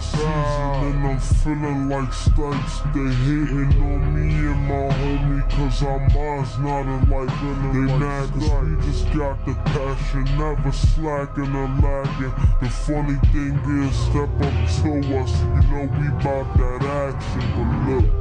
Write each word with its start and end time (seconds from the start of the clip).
season 0.00 0.28
and 0.28 1.06
I'm 1.06 1.18
feeling 1.18 1.88
like 1.88 2.10
Stykes. 2.10 2.74
They 2.92 3.08
hating 3.24 3.82
on 3.82 4.14
me 4.14 4.28
and 4.50 4.68
my 4.68 4.88
homie 5.00 5.50
cause 5.50 5.82
our 5.82 5.98
minds 5.98 6.58
not 6.58 6.86
alike. 6.86 7.30
They 7.72 7.98
mad 7.98 8.30
cause 8.32 8.50
we 8.62 8.76
just 8.86 9.06
got 9.16 9.44
the 9.46 9.54
passion, 9.72 10.24
never 10.38 10.72
slacking 10.72 11.54
or 11.54 11.68
lagging. 11.80 12.34
The 12.60 12.68
funny 12.68 13.18
thing 13.32 13.56
is, 13.82 13.96
step 14.06 14.30
up 14.40 14.56
to 14.82 15.18
us, 15.18 15.32
you 15.40 15.62
know 15.70 15.88
we 15.98 16.08
bout 16.22 16.48
that 16.58 16.82
action, 16.82 17.42
but 17.56 17.90
look. 17.90 18.19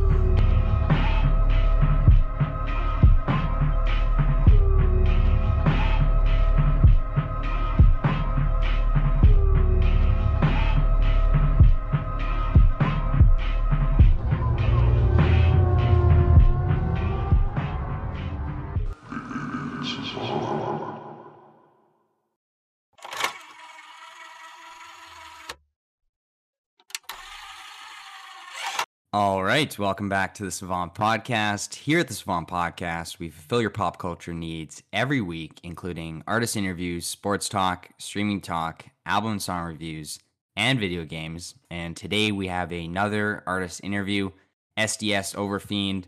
Right, 29.59 29.77
welcome 29.77 30.07
back 30.07 30.33
to 30.33 30.45
the 30.45 30.51
Savant 30.51 30.95
Podcast. 30.95 31.75
Here 31.75 31.99
at 31.99 32.08
the 32.08 32.13
Savant 32.13 32.47
Podcast, 32.47 33.19
we 33.19 33.30
fulfill 33.30 33.59
your 33.59 33.69
pop 33.69 33.97
culture 33.97 34.33
needs 34.33 34.83
every 34.94 35.19
week, 35.19 35.59
including 35.63 36.23
artist 36.25 36.55
interviews, 36.55 37.05
sports 37.05 37.49
talk, 37.49 37.89
streaming 37.97 38.39
talk, 38.39 38.85
album 39.05 39.33
and 39.33 39.41
song 39.41 39.66
reviews, 39.66 40.19
and 40.55 40.79
video 40.79 41.03
games. 41.03 41.55
And 41.69 41.97
today 41.97 42.31
we 42.31 42.47
have 42.47 42.71
another 42.71 43.43
artist 43.45 43.81
interview, 43.83 44.29
SDS 44.77 45.35
Overfiend. 45.35 46.05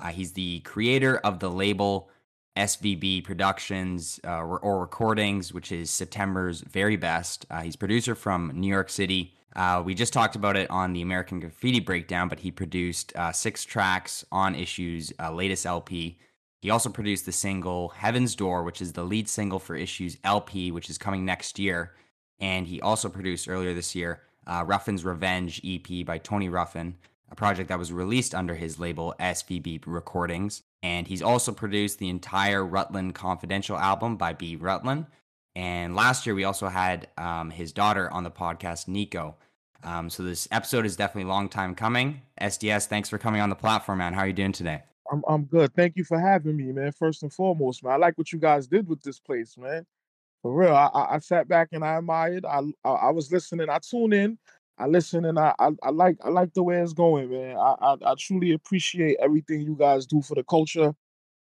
Uh, 0.00 0.08
he's 0.08 0.32
the 0.32 0.60
creator 0.60 1.18
of 1.18 1.40
the 1.40 1.50
label 1.50 2.08
SVB 2.56 3.22
Productions 3.22 4.18
uh, 4.26 4.40
or 4.40 4.80
Recordings, 4.80 5.52
which 5.52 5.70
is 5.70 5.90
September's 5.90 6.62
very 6.62 6.96
best. 6.96 7.44
Uh, 7.50 7.60
he's 7.60 7.76
producer 7.76 8.14
from 8.14 8.50
New 8.54 8.68
York 8.68 8.88
City. 8.88 9.34
Uh, 9.56 9.82
we 9.84 9.94
just 9.94 10.12
talked 10.12 10.36
about 10.36 10.56
it 10.56 10.68
on 10.70 10.92
the 10.92 11.02
American 11.02 11.38
Graffiti 11.40 11.80
Breakdown, 11.80 12.28
but 12.28 12.40
he 12.40 12.50
produced 12.50 13.14
uh, 13.14 13.30
six 13.32 13.64
tracks 13.64 14.24
on 14.32 14.54
Issues' 14.54 15.12
uh, 15.20 15.32
latest 15.32 15.64
LP. 15.64 16.18
He 16.60 16.70
also 16.70 16.88
produced 16.88 17.26
the 17.26 17.32
single 17.32 17.90
Heaven's 17.90 18.34
Door, 18.34 18.64
which 18.64 18.80
is 18.80 18.94
the 18.94 19.04
lead 19.04 19.28
single 19.28 19.58
for 19.58 19.76
Issues 19.76 20.16
LP, 20.24 20.72
which 20.72 20.90
is 20.90 20.98
coming 20.98 21.24
next 21.24 21.58
year. 21.58 21.92
And 22.40 22.66
he 22.66 22.80
also 22.80 23.08
produced 23.08 23.48
earlier 23.48 23.74
this 23.74 23.94
year 23.94 24.22
uh, 24.46 24.64
Ruffin's 24.66 25.04
Revenge 25.04 25.60
EP 25.64 26.04
by 26.04 26.18
Tony 26.18 26.48
Ruffin, 26.48 26.96
a 27.30 27.34
project 27.34 27.68
that 27.68 27.78
was 27.78 27.92
released 27.92 28.34
under 28.34 28.54
his 28.54 28.78
label 28.78 29.14
SVB 29.20 29.82
Recordings. 29.86 30.62
And 30.82 31.06
he's 31.06 31.22
also 31.22 31.52
produced 31.52 31.98
the 31.98 32.10
entire 32.10 32.64
Rutland 32.64 33.14
Confidential 33.14 33.78
album 33.78 34.16
by 34.16 34.32
B. 34.32 34.56
Rutland. 34.56 35.06
And 35.56 35.94
last 35.94 36.26
year, 36.26 36.34
we 36.34 36.44
also 36.44 36.68
had 36.68 37.08
um, 37.16 37.50
his 37.50 37.72
daughter 37.72 38.10
on 38.10 38.24
the 38.24 38.30
podcast, 38.30 38.88
Nico. 38.88 39.36
Um, 39.84 40.10
so 40.10 40.22
this 40.22 40.48
episode 40.50 40.86
is 40.86 40.96
definitely 40.96 41.30
a 41.30 41.32
long 41.32 41.48
time 41.48 41.74
coming. 41.74 42.22
SDS, 42.40 42.86
thanks 42.86 43.08
for 43.08 43.18
coming 43.18 43.40
on 43.40 43.50
the 43.50 43.54
platform, 43.54 43.98
man. 43.98 44.14
How 44.14 44.20
are 44.20 44.26
you 44.26 44.32
doing 44.32 44.52
today? 44.52 44.82
I'm 45.12 45.22
I'm 45.28 45.44
good. 45.44 45.74
Thank 45.74 45.96
you 45.96 46.04
for 46.04 46.18
having 46.18 46.56
me, 46.56 46.72
man. 46.72 46.92
First 46.92 47.22
and 47.22 47.32
foremost, 47.32 47.84
man. 47.84 47.92
I 47.92 47.96
like 47.96 48.16
what 48.16 48.32
you 48.32 48.38
guys 48.38 48.66
did 48.66 48.88
with 48.88 49.02
this 49.02 49.20
place, 49.20 49.56
man. 49.58 49.86
For 50.42 50.52
real, 50.52 50.74
I, 50.74 50.90
I, 50.92 51.18
sat 51.20 51.48
back 51.48 51.68
and 51.72 51.82
I 51.82 51.96
admired. 51.96 52.44
I, 52.44 52.60
I, 52.84 52.90
I 52.90 53.10
was 53.10 53.32
listening. 53.32 53.70
I 53.70 53.78
tune 53.78 54.12
in. 54.12 54.38
I 54.76 54.86
listen 54.86 55.24
and 55.24 55.38
I, 55.38 55.54
I, 55.58 55.70
I 55.82 55.90
like 55.90 56.18
I 56.24 56.30
like 56.30 56.52
the 56.52 56.62
way 56.62 56.80
it's 56.80 56.92
going, 56.92 57.30
man. 57.30 57.56
I, 57.56 57.74
I 57.80 57.96
I 58.04 58.14
truly 58.18 58.52
appreciate 58.52 59.16
everything 59.20 59.60
you 59.60 59.76
guys 59.78 60.04
do 60.04 60.20
for 60.20 60.34
the 60.34 60.44
culture, 60.44 60.94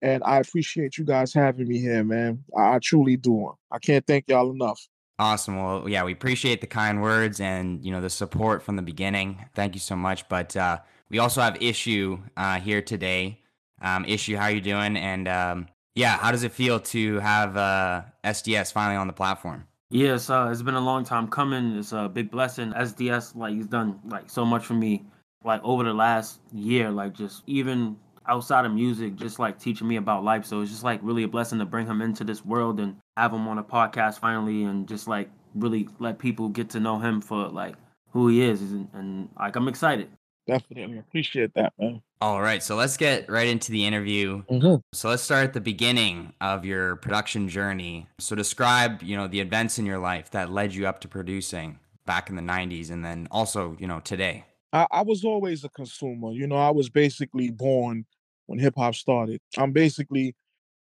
and 0.03 0.23
I 0.25 0.39
appreciate 0.39 0.99
you 0.99 1.05
guys 1.05 1.33
having 1.33 1.69
me 1.69 1.79
here, 1.79 2.05
man. 2.05 2.45
I, 2.57 2.77
I 2.77 2.79
truly 2.79 3.17
do. 3.17 3.53
I 3.71 3.79
can't 3.79 4.07
thank 4.07 4.25
y'all 4.29 4.51
enough. 4.51 4.81
Awesome. 5.19 5.57
Well, 5.57 5.89
yeah, 5.89 6.05
we 6.05 6.13
appreciate 6.13 6.61
the 6.61 6.69
kind 6.69 7.03
words 7.03 7.41
and 7.41 7.85
you 7.85 7.91
know 7.91 8.01
the 8.01 8.11
support 8.11 8.63
from 8.63 8.77
the 8.77 8.83
beginning. 8.83 9.45
Thank 9.55 9.75
you 9.75 9.81
so 9.81 9.97
much. 9.97 10.29
But 10.29 10.57
uh, 10.57 10.79
we 11.11 11.19
also 11.19 11.41
have 11.41 11.61
issue 11.61 12.21
uh, 12.37 12.61
here 12.61 12.81
today. 12.81 13.41
Um, 13.83 14.05
issue, 14.05 14.37
how 14.37 14.49
you 14.49 14.61
doing? 14.61 14.97
And 14.97 15.27
um, 15.27 15.69
yeah, 15.95 16.19
how 16.19 16.31
does 16.31 16.45
it 16.45 16.53
feel 16.53 16.79
to 16.81 17.19
have 17.19 17.57
uh, 17.57 18.03
SDS 18.25 18.73
finally 18.73 18.97
on 18.97 19.09
the 19.09 19.13
platform? 19.13 19.67
Yes, 19.91 20.31
uh, 20.31 20.49
it's 20.53 20.63
been 20.63 20.75
a 20.75 20.81
long 20.81 21.05
time 21.05 21.29
coming. 21.29 21.77
It's 21.77 21.93
a 21.93 22.09
big 22.09 22.31
blessing. 22.31 22.73
SDS, 22.73 23.35
like 23.35 23.55
he's 23.55 23.67
done 23.67 23.99
like 24.05 24.31
so 24.31 24.45
much 24.45 24.67
for 24.67 24.75
me, 24.75 25.05
like 25.45 25.63
over 25.65 25.83
the 25.83 25.95
last 25.95 26.41
year. 26.53 26.91
Like 26.91 27.15
just 27.15 27.43
even 27.47 27.97
outside 28.29 28.65
of 28.65 28.73
music, 28.73 29.17
just 29.17 29.39
like 29.39 29.59
teaching 29.59 29.89
me 29.89 29.97
about 29.97 30.25
life. 30.25 30.45
So 30.45 30.61
it's 30.61 30.71
just 30.71 30.85
like 30.85 31.01
really 31.03 31.23
a 31.23 31.29
blessing 31.29 31.59
to 31.59 31.65
bring 31.65 31.87
him 31.87 32.03
into 32.03 32.25
this 32.25 32.45
world 32.45 32.81
and 32.81 32.97
have 33.17 33.33
him 33.33 33.49
on 33.49 33.59
a 33.59 33.65
podcast 33.65 34.21
finally, 34.21 34.65
and 34.65 34.87
just 34.87 35.09
like 35.09 35.31
really 35.55 35.89
let 35.99 36.19
people 36.19 36.49
get 36.49 36.71
to 36.71 36.81
know 36.81 36.99
him 36.99 37.21
for 37.21 37.49
like 37.49 37.75
who 38.11 38.29
he 38.29 38.43
is, 38.43 38.61
and, 38.61 38.89
and 38.93 39.29
like 39.39 39.57
I'm 39.57 39.69
excited. 39.69 40.09
Definitely 40.47 40.99
appreciate 40.99 41.53
that, 41.55 41.75
man. 41.79 42.01
All 42.23 42.41
right, 42.41 42.63
so 42.63 42.75
let's 42.75 42.97
get 42.97 43.31
right 43.31 43.47
into 43.47 43.71
the 43.71 43.85
interview. 43.85 44.43
Mm-hmm. 44.51 44.77
So 44.95 45.11
let's 45.11 45.23
start 45.23 45.45
at 45.45 45.53
the 45.53 45.61
beginning 45.61 46.33
of 46.41 46.65
your 46.65 46.97
production 46.97 47.49
journey. 47.49 48.09
So 48.19 48.35
describe, 48.35 49.03
you 49.03 49.17
know, 49.17 49.29
the 49.29 49.41
events 49.41 49.79
in 49.79 49.85
your 49.85 49.99
life 49.99 50.31
that 50.31 50.51
led 50.51 50.75
you 50.75 50.89
up 50.89 51.01
to 51.03 51.09
producing 51.09 51.79
back 52.07 52.31
in 52.31 52.37
the 52.37 52.43
90s 52.43 52.91
and 52.91 53.05
then 53.05 53.29
also, 53.31 53.77
you 53.79 53.87
know, 53.87 54.01
today. 54.01 54.47
I, 54.73 54.87
I 54.91 55.03
was 55.03 55.23
always 55.25 55.65
a 55.65 55.69
consumer. 55.69 56.33
You 56.33 56.47
know, 56.47 56.57
I 56.57 56.71
was 56.71 56.89
basically 56.89 57.51
born 57.51 58.07
when 58.49 58.59
hip 58.59 58.75
hop 58.77 58.95
started. 58.95 59.41
I'm 59.57 59.73
basically, 59.73 60.35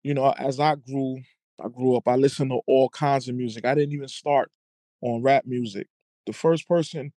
you 0.03 0.15
know, 0.15 0.31
as 0.39 0.59
I 0.61 0.77
grew, 0.77 1.21
I 1.63 1.69
grew 1.69 1.97
up, 1.97 2.07
I 2.07 2.15
listened 2.15 2.51
to 2.51 2.61
all 2.67 2.89
kinds 2.89 3.29
of 3.29 3.35
music. 3.35 3.67
I 3.67 3.75
didn't 3.75 3.93
even 3.93 4.09
start 4.09 4.51
on 5.03 5.23
rap 5.23 5.45
music. 5.47 5.89
The 6.27 6.33
first 6.33 6.67
person 6.67 7.13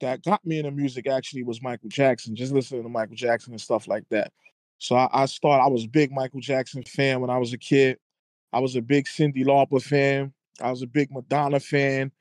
that 0.00 0.22
got 0.22 0.46
me 0.46 0.58
into 0.58 0.70
music 0.70 1.08
actually 1.08 1.42
was 1.42 1.60
Michael 1.60 1.88
Jackson, 1.88 2.36
just 2.36 2.52
listening 2.52 2.84
to 2.84 2.88
Michael 2.88 3.16
Jackson 3.16 3.52
and 3.52 3.60
stuff 3.60 3.88
like 3.88 4.04
that. 4.10 4.32
So 4.78 4.94
I, 4.94 5.08
I 5.12 5.26
started, 5.26 5.64
I 5.64 5.68
was 5.68 5.86
big 5.88 6.12
Michael 6.12 6.40
Jackson 6.40 6.84
fan 6.84 7.20
when 7.20 7.30
I 7.30 7.38
was 7.38 7.52
a 7.52 7.58
kid. 7.58 7.98
I 8.52 8.60
was 8.60 8.76
a 8.76 8.80
big 8.80 9.06
Cyndi 9.06 9.44
Lauper 9.44 9.82
fan. 9.82 10.32
I 10.60 10.70
was 10.70 10.82
a 10.82 10.86
big 10.86 11.10
Madonna 11.10 11.58
fan. 11.58 12.12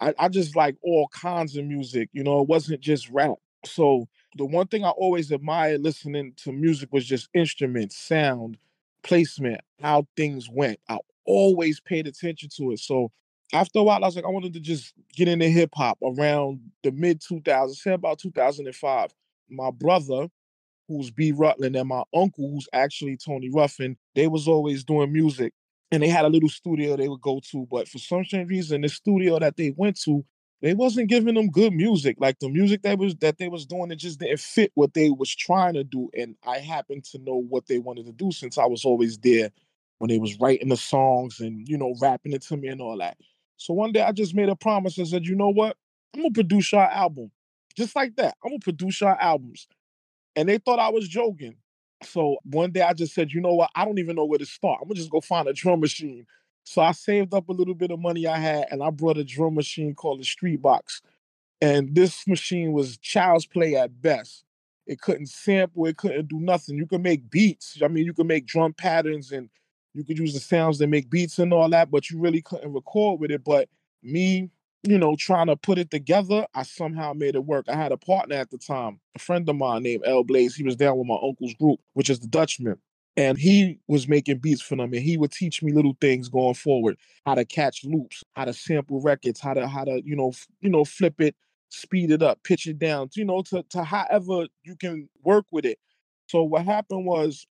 I, 0.00 0.14
I 0.18 0.28
just 0.28 0.54
like 0.54 0.76
all 0.82 1.08
kinds 1.08 1.56
of 1.56 1.64
music, 1.64 2.10
you 2.12 2.22
know, 2.22 2.40
it 2.40 2.48
wasn't 2.48 2.80
just 2.80 3.10
rap. 3.10 3.34
So 3.64 4.06
the 4.34 4.44
one 4.44 4.66
thing 4.66 4.84
I 4.84 4.90
always 4.90 5.30
admired 5.30 5.80
listening 5.82 6.32
to 6.38 6.52
music 6.52 6.92
was 6.92 7.06
just 7.06 7.28
instruments, 7.34 7.96
sound, 7.96 8.58
placement, 9.02 9.60
how 9.80 10.06
things 10.16 10.48
went. 10.50 10.80
I 10.88 10.98
always 11.26 11.80
paid 11.80 12.06
attention 12.06 12.48
to 12.56 12.72
it. 12.72 12.80
So 12.80 13.12
after 13.52 13.78
a 13.78 13.82
while, 13.82 14.02
I 14.02 14.08
was 14.08 14.16
like, 14.16 14.24
I 14.24 14.30
wanted 14.30 14.52
to 14.54 14.60
just 14.60 14.92
get 15.14 15.28
into 15.28 15.48
hip 15.48 15.70
hop 15.74 15.98
around 16.02 16.60
the 16.82 16.90
mid 16.90 17.20
2000s, 17.20 17.76
say 17.76 17.92
about 17.92 18.18
2005. 18.18 19.14
My 19.48 19.70
brother, 19.70 20.28
who's 20.88 21.10
B. 21.10 21.32
Rutland, 21.32 21.76
and 21.76 21.88
my 21.88 22.02
uncle, 22.14 22.50
who's 22.50 22.68
actually 22.72 23.16
Tony 23.16 23.50
Ruffin, 23.50 23.96
they 24.14 24.26
was 24.26 24.48
always 24.48 24.84
doing 24.84 25.12
music. 25.12 25.52
And 25.92 26.02
they 26.02 26.08
had 26.08 26.24
a 26.24 26.28
little 26.28 26.48
studio 26.48 26.96
they 26.96 27.08
would 27.08 27.20
go 27.20 27.40
to, 27.52 27.68
but 27.70 27.86
for 27.86 27.98
some 27.98 28.24
strange 28.24 28.48
reason, 28.48 28.80
the 28.80 28.88
studio 28.88 29.38
that 29.38 29.56
they 29.56 29.72
went 29.76 30.00
to, 30.00 30.24
they 30.64 30.72
wasn't 30.72 31.10
giving 31.10 31.34
them 31.34 31.50
good 31.50 31.74
music. 31.74 32.16
Like 32.18 32.38
the 32.38 32.48
music 32.48 32.80
that 32.82 32.98
was 32.98 33.14
that 33.16 33.36
they 33.36 33.48
was 33.48 33.66
doing, 33.66 33.90
it 33.90 33.96
just 33.96 34.18
didn't 34.18 34.40
fit 34.40 34.72
what 34.74 34.94
they 34.94 35.10
was 35.10 35.34
trying 35.34 35.74
to 35.74 35.84
do. 35.84 36.08
And 36.16 36.36
I 36.42 36.58
happened 36.58 37.04
to 37.12 37.18
know 37.18 37.36
what 37.36 37.66
they 37.66 37.78
wanted 37.78 38.06
to 38.06 38.12
do 38.12 38.32
since 38.32 38.56
I 38.56 38.64
was 38.64 38.82
always 38.86 39.18
there 39.18 39.50
when 39.98 40.08
they 40.08 40.18
was 40.18 40.40
writing 40.40 40.70
the 40.70 40.78
songs 40.78 41.40
and 41.40 41.68
you 41.68 41.76
know 41.76 41.94
rapping 42.00 42.32
it 42.32 42.40
to 42.44 42.56
me 42.56 42.68
and 42.68 42.80
all 42.80 42.96
that. 42.96 43.18
So 43.58 43.74
one 43.74 43.92
day 43.92 44.00
I 44.00 44.12
just 44.12 44.34
made 44.34 44.48
a 44.48 44.56
promise 44.56 44.96
and 44.96 45.06
said, 45.06 45.26
you 45.26 45.36
know 45.36 45.50
what? 45.50 45.76
I'm 46.14 46.22
gonna 46.22 46.32
produce 46.32 46.72
your 46.72 46.80
album. 46.80 47.30
Just 47.76 47.94
like 47.94 48.16
that. 48.16 48.34
I'm 48.42 48.52
gonna 48.52 48.58
produce 48.60 49.02
your 49.02 49.20
albums. 49.20 49.68
And 50.34 50.48
they 50.48 50.56
thought 50.56 50.78
I 50.78 50.88
was 50.88 51.06
joking. 51.06 51.56
So 52.04 52.38
one 52.42 52.70
day 52.70 52.80
I 52.80 52.94
just 52.94 53.12
said, 53.14 53.32
you 53.32 53.42
know 53.42 53.52
what? 53.52 53.70
I 53.74 53.84
don't 53.84 53.98
even 53.98 54.16
know 54.16 54.24
where 54.24 54.38
to 54.38 54.46
start. 54.46 54.78
I'm 54.80 54.88
gonna 54.88 54.96
just 54.96 55.10
go 55.10 55.20
find 55.20 55.46
a 55.46 55.52
drum 55.52 55.80
machine. 55.80 56.26
So 56.64 56.80
I 56.82 56.92
saved 56.92 57.34
up 57.34 57.48
a 57.48 57.52
little 57.52 57.74
bit 57.74 57.90
of 57.90 58.00
money 58.00 58.26
I 58.26 58.38
had 58.38 58.66
and 58.70 58.82
I 58.82 58.90
brought 58.90 59.18
a 59.18 59.24
drum 59.24 59.54
machine 59.54 59.94
called 59.94 60.20
the 60.20 60.24
Street 60.24 60.60
Box. 60.62 61.02
And 61.60 61.94
this 61.94 62.26
machine 62.26 62.72
was 62.72 62.96
child's 62.98 63.46
play 63.46 63.76
at 63.76 64.02
best. 64.02 64.44
It 64.86 65.00
couldn't 65.00 65.26
sample, 65.26 65.86
it 65.86 65.96
couldn't 65.96 66.28
do 66.28 66.40
nothing. 66.40 66.76
You 66.76 66.86
could 66.86 67.02
make 67.02 67.30
beats. 67.30 67.78
I 67.82 67.88
mean, 67.88 68.04
you 68.04 68.12
could 68.12 68.26
make 68.26 68.46
drum 68.46 68.72
patterns 68.72 69.32
and 69.32 69.48
you 69.94 70.04
could 70.04 70.18
use 70.18 70.34
the 70.34 70.40
sounds 70.40 70.78
to 70.78 70.86
make 70.86 71.08
beats 71.08 71.38
and 71.38 71.52
all 71.52 71.68
that, 71.70 71.90
but 71.90 72.10
you 72.10 72.18
really 72.18 72.42
couldn't 72.42 72.72
record 72.72 73.20
with 73.20 73.30
it. 73.30 73.44
But 73.44 73.68
me, 74.02 74.50
you 74.82 74.98
know, 74.98 75.16
trying 75.16 75.46
to 75.46 75.56
put 75.56 75.78
it 75.78 75.90
together, 75.90 76.46
I 76.54 76.64
somehow 76.64 77.12
made 77.12 77.34
it 77.34 77.44
work. 77.44 77.66
I 77.68 77.76
had 77.76 77.92
a 77.92 77.96
partner 77.96 78.36
at 78.36 78.50
the 78.50 78.58
time, 78.58 79.00
a 79.14 79.18
friend 79.18 79.48
of 79.48 79.56
mine 79.56 79.82
named 79.84 80.02
L 80.04 80.24
Blaze. 80.24 80.54
He 80.56 80.64
was 80.64 80.76
down 80.76 80.98
with 80.98 81.06
my 81.06 81.18
uncle's 81.22 81.54
group, 81.54 81.80
which 81.94 82.10
is 82.10 82.20
the 82.20 82.26
Dutchman. 82.26 82.78
And 83.16 83.38
he 83.38 83.78
was 83.86 84.08
making 84.08 84.38
beats 84.38 84.60
for 84.60 84.74
them, 84.74 84.92
and 84.92 85.02
he 85.02 85.16
would 85.16 85.30
teach 85.30 85.62
me 85.62 85.72
little 85.72 85.96
things 86.00 86.28
going 86.28 86.54
forward, 86.54 86.96
how 87.24 87.36
to 87.36 87.44
catch 87.44 87.84
loops, 87.84 88.24
how 88.32 88.44
to 88.44 88.52
sample 88.52 89.00
records, 89.00 89.38
how 89.40 89.54
to 89.54 89.68
how 89.68 89.84
to 89.84 90.02
you 90.04 90.16
know 90.16 90.30
f- 90.30 90.48
you 90.60 90.68
know 90.68 90.84
flip 90.84 91.20
it, 91.20 91.36
speed 91.68 92.10
it 92.10 92.22
up, 92.22 92.42
pitch 92.42 92.66
it 92.66 92.78
down, 92.78 93.10
you 93.14 93.24
know, 93.24 93.42
to, 93.42 93.62
to 93.70 93.84
however 93.84 94.46
you 94.64 94.76
can 94.76 95.08
work 95.22 95.46
with 95.52 95.64
it. 95.64 95.78
So 96.26 96.42
what 96.42 96.64
happened 96.64 97.04
was 97.06 97.46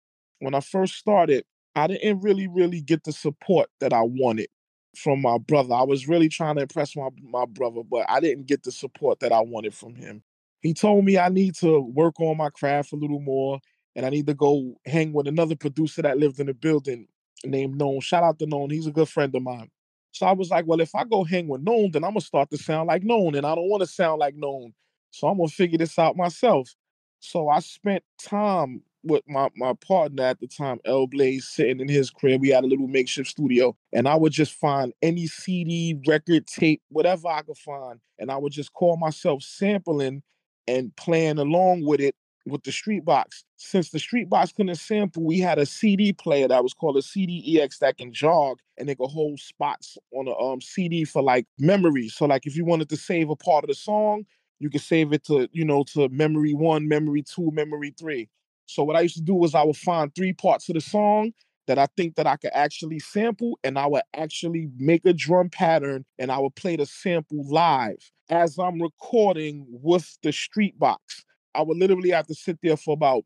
when 0.40 0.54
I 0.54 0.60
first 0.60 0.94
started, 0.94 1.44
I 1.74 1.86
didn't 1.86 2.20
really, 2.20 2.46
really 2.46 2.80
get 2.80 3.04
the 3.04 3.12
support 3.12 3.68
that 3.80 3.92
I 3.92 4.02
wanted 4.02 4.48
from 4.96 5.20
my 5.22 5.38
brother. 5.38 5.74
I 5.74 5.82
was 5.82 6.08
really 6.08 6.28
trying 6.28 6.56
to 6.56 6.62
impress 6.62 6.96
my, 6.96 7.08
my 7.22 7.46
brother, 7.46 7.82
but 7.88 8.06
I 8.08 8.20
didn't 8.20 8.46
get 8.46 8.62
the 8.62 8.72
support 8.72 9.20
that 9.20 9.32
I 9.32 9.40
wanted 9.40 9.74
from 9.74 9.94
him. 9.94 10.22
He 10.60 10.74
told 10.74 11.04
me 11.04 11.18
I 11.18 11.28
need 11.28 11.54
to 11.56 11.80
work 11.80 12.20
on 12.20 12.36
my 12.36 12.50
craft 12.50 12.92
a 12.92 12.96
little 12.96 13.20
more 13.20 13.60
and 13.98 14.06
I 14.06 14.10
need 14.10 14.28
to 14.28 14.34
go 14.34 14.76
hang 14.86 15.12
with 15.12 15.26
another 15.26 15.56
producer 15.56 16.02
that 16.02 16.18
lived 16.18 16.38
in 16.38 16.46
the 16.46 16.54
building 16.54 17.08
named 17.44 17.76
Known. 17.78 17.98
Shout 17.98 18.22
out 18.22 18.38
to 18.38 18.46
Known. 18.46 18.70
He's 18.70 18.86
a 18.86 18.92
good 18.92 19.08
friend 19.08 19.34
of 19.34 19.42
mine. 19.42 19.72
So 20.12 20.24
I 20.24 20.32
was 20.32 20.50
like, 20.50 20.68
well, 20.68 20.80
if 20.80 20.94
I 20.94 21.02
go 21.02 21.24
hang 21.24 21.48
with 21.48 21.62
Known, 21.62 21.90
then 21.90 22.04
I'm 22.04 22.12
gonna 22.12 22.20
start 22.20 22.48
to 22.50 22.58
sound 22.58 22.86
like 22.86 23.02
Known, 23.02 23.34
and 23.34 23.44
I 23.44 23.56
don't 23.56 23.68
want 23.68 23.80
to 23.80 23.88
sound 23.88 24.20
like 24.20 24.36
Known. 24.36 24.72
So 25.10 25.26
I'm 25.26 25.36
gonna 25.36 25.48
figure 25.48 25.78
this 25.78 25.98
out 25.98 26.16
myself. 26.16 26.72
So 27.18 27.48
I 27.48 27.58
spent 27.58 28.04
time 28.22 28.82
with 29.02 29.24
my 29.26 29.48
my 29.56 29.72
partner 29.72 30.22
at 30.22 30.38
the 30.38 30.46
time, 30.46 30.78
L 30.84 31.08
Blaze, 31.08 31.48
sitting 31.48 31.80
in 31.80 31.88
his 31.88 32.08
crib. 32.08 32.40
We 32.40 32.50
had 32.50 32.62
a 32.62 32.68
little 32.68 32.86
makeshift 32.86 33.28
studio, 33.28 33.76
and 33.92 34.06
I 34.06 34.14
would 34.14 34.32
just 34.32 34.52
find 34.52 34.92
any 35.02 35.26
CD, 35.26 36.00
record, 36.06 36.46
tape, 36.46 36.82
whatever 36.90 37.26
I 37.26 37.42
could 37.42 37.58
find, 37.58 37.98
and 38.20 38.30
I 38.30 38.36
would 38.36 38.52
just 38.52 38.72
call 38.72 38.96
myself 38.96 39.42
sampling 39.42 40.22
and 40.68 40.94
playing 40.94 41.38
along 41.38 41.84
with 41.84 42.00
it 42.00 42.14
with 42.48 42.62
the 42.64 42.72
street 42.72 43.04
box. 43.04 43.44
Since 43.56 43.90
the 43.90 43.98
street 43.98 44.28
box 44.28 44.52
couldn't 44.52 44.74
sample, 44.76 45.24
we 45.24 45.38
had 45.38 45.58
a 45.58 45.66
CD 45.66 46.12
player 46.12 46.48
that 46.48 46.62
was 46.62 46.74
called 46.74 46.96
a 46.96 47.00
CDEX 47.00 47.78
that 47.78 47.98
can 47.98 48.12
jog 48.12 48.58
and 48.76 48.88
it 48.88 48.98
could 48.98 49.10
hold 49.10 49.38
spots 49.40 49.98
on 50.12 50.28
a 50.28 50.36
um, 50.36 50.60
CD 50.60 51.04
for 51.04 51.22
like 51.22 51.46
memory. 51.58 52.08
So 52.08 52.26
like 52.26 52.46
if 52.46 52.56
you 52.56 52.64
wanted 52.64 52.88
to 52.90 52.96
save 52.96 53.30
a 53.30 53.36
part 53.36 53.64
of 53.64 53.68
the 53.68 53.74
song, 53.74 54.24
you 54.58 54.70
could 54.70 54.80
save 54.80 55.12
it 55.12 55.24
to, 55.24 55.48
you 55.52 55.64
know, 55.64 55.84
to 55.94 56.08
memory 56.08 56.54
one, 56.54 56.88
memory 56.88 57.22
two, 57.22 57.50
memory 57.52 57.94
three. 57.98 58.28
So 58.66 58.84
what 58.84 58.96
I 58.96 59.00
used 59.00 59.16
to 59.16 59.22
do 59.22 59.34
was 59.34 59.54
I 59.54 59.62
would 59.62 59.76
find 59.76 60.14
three 60.14 60.32
parts 60.32 60.68
of 60.68 60.74
the 60.74 60.80
song 60.80 61.32
that 61.68 61.78
I 61.78 61.86
think 61.96 62.16
that 62.16 62.26
I 62.26 62.36
could 62.36 62.50
actually 62.54 62.98
sample 62.98 63.58
and 63.62 63.78
I 63.78 63.86
would 63.86 64.02
actually 64.14 64.68
make 64.78 65.04
a 65.04 65.12
drum 65.12 65.50
pattern 65.50 66.04
and 66.18 66.32
I 66.32 66.38
would 66.38 66.56
play 66.56 66.76
the 66.76 66.86
sample 66.86 67.46
live 67.48 68.10
as 68.30 68.58
I'm 68.58 68.80
recording 68.82 69.66
with 69.68 70.18
the 70.22 70.32
street 70.32 70.78
box. 70.78 71.24
I 71.58 71.62
would 71.62 71.76
literally 71.76 72.10
have 72.10 72.28
to 72.28 72.34
sit 72.34 72.58
there 72.62 72.76
for 72.76 72.94
about 72.94 73.24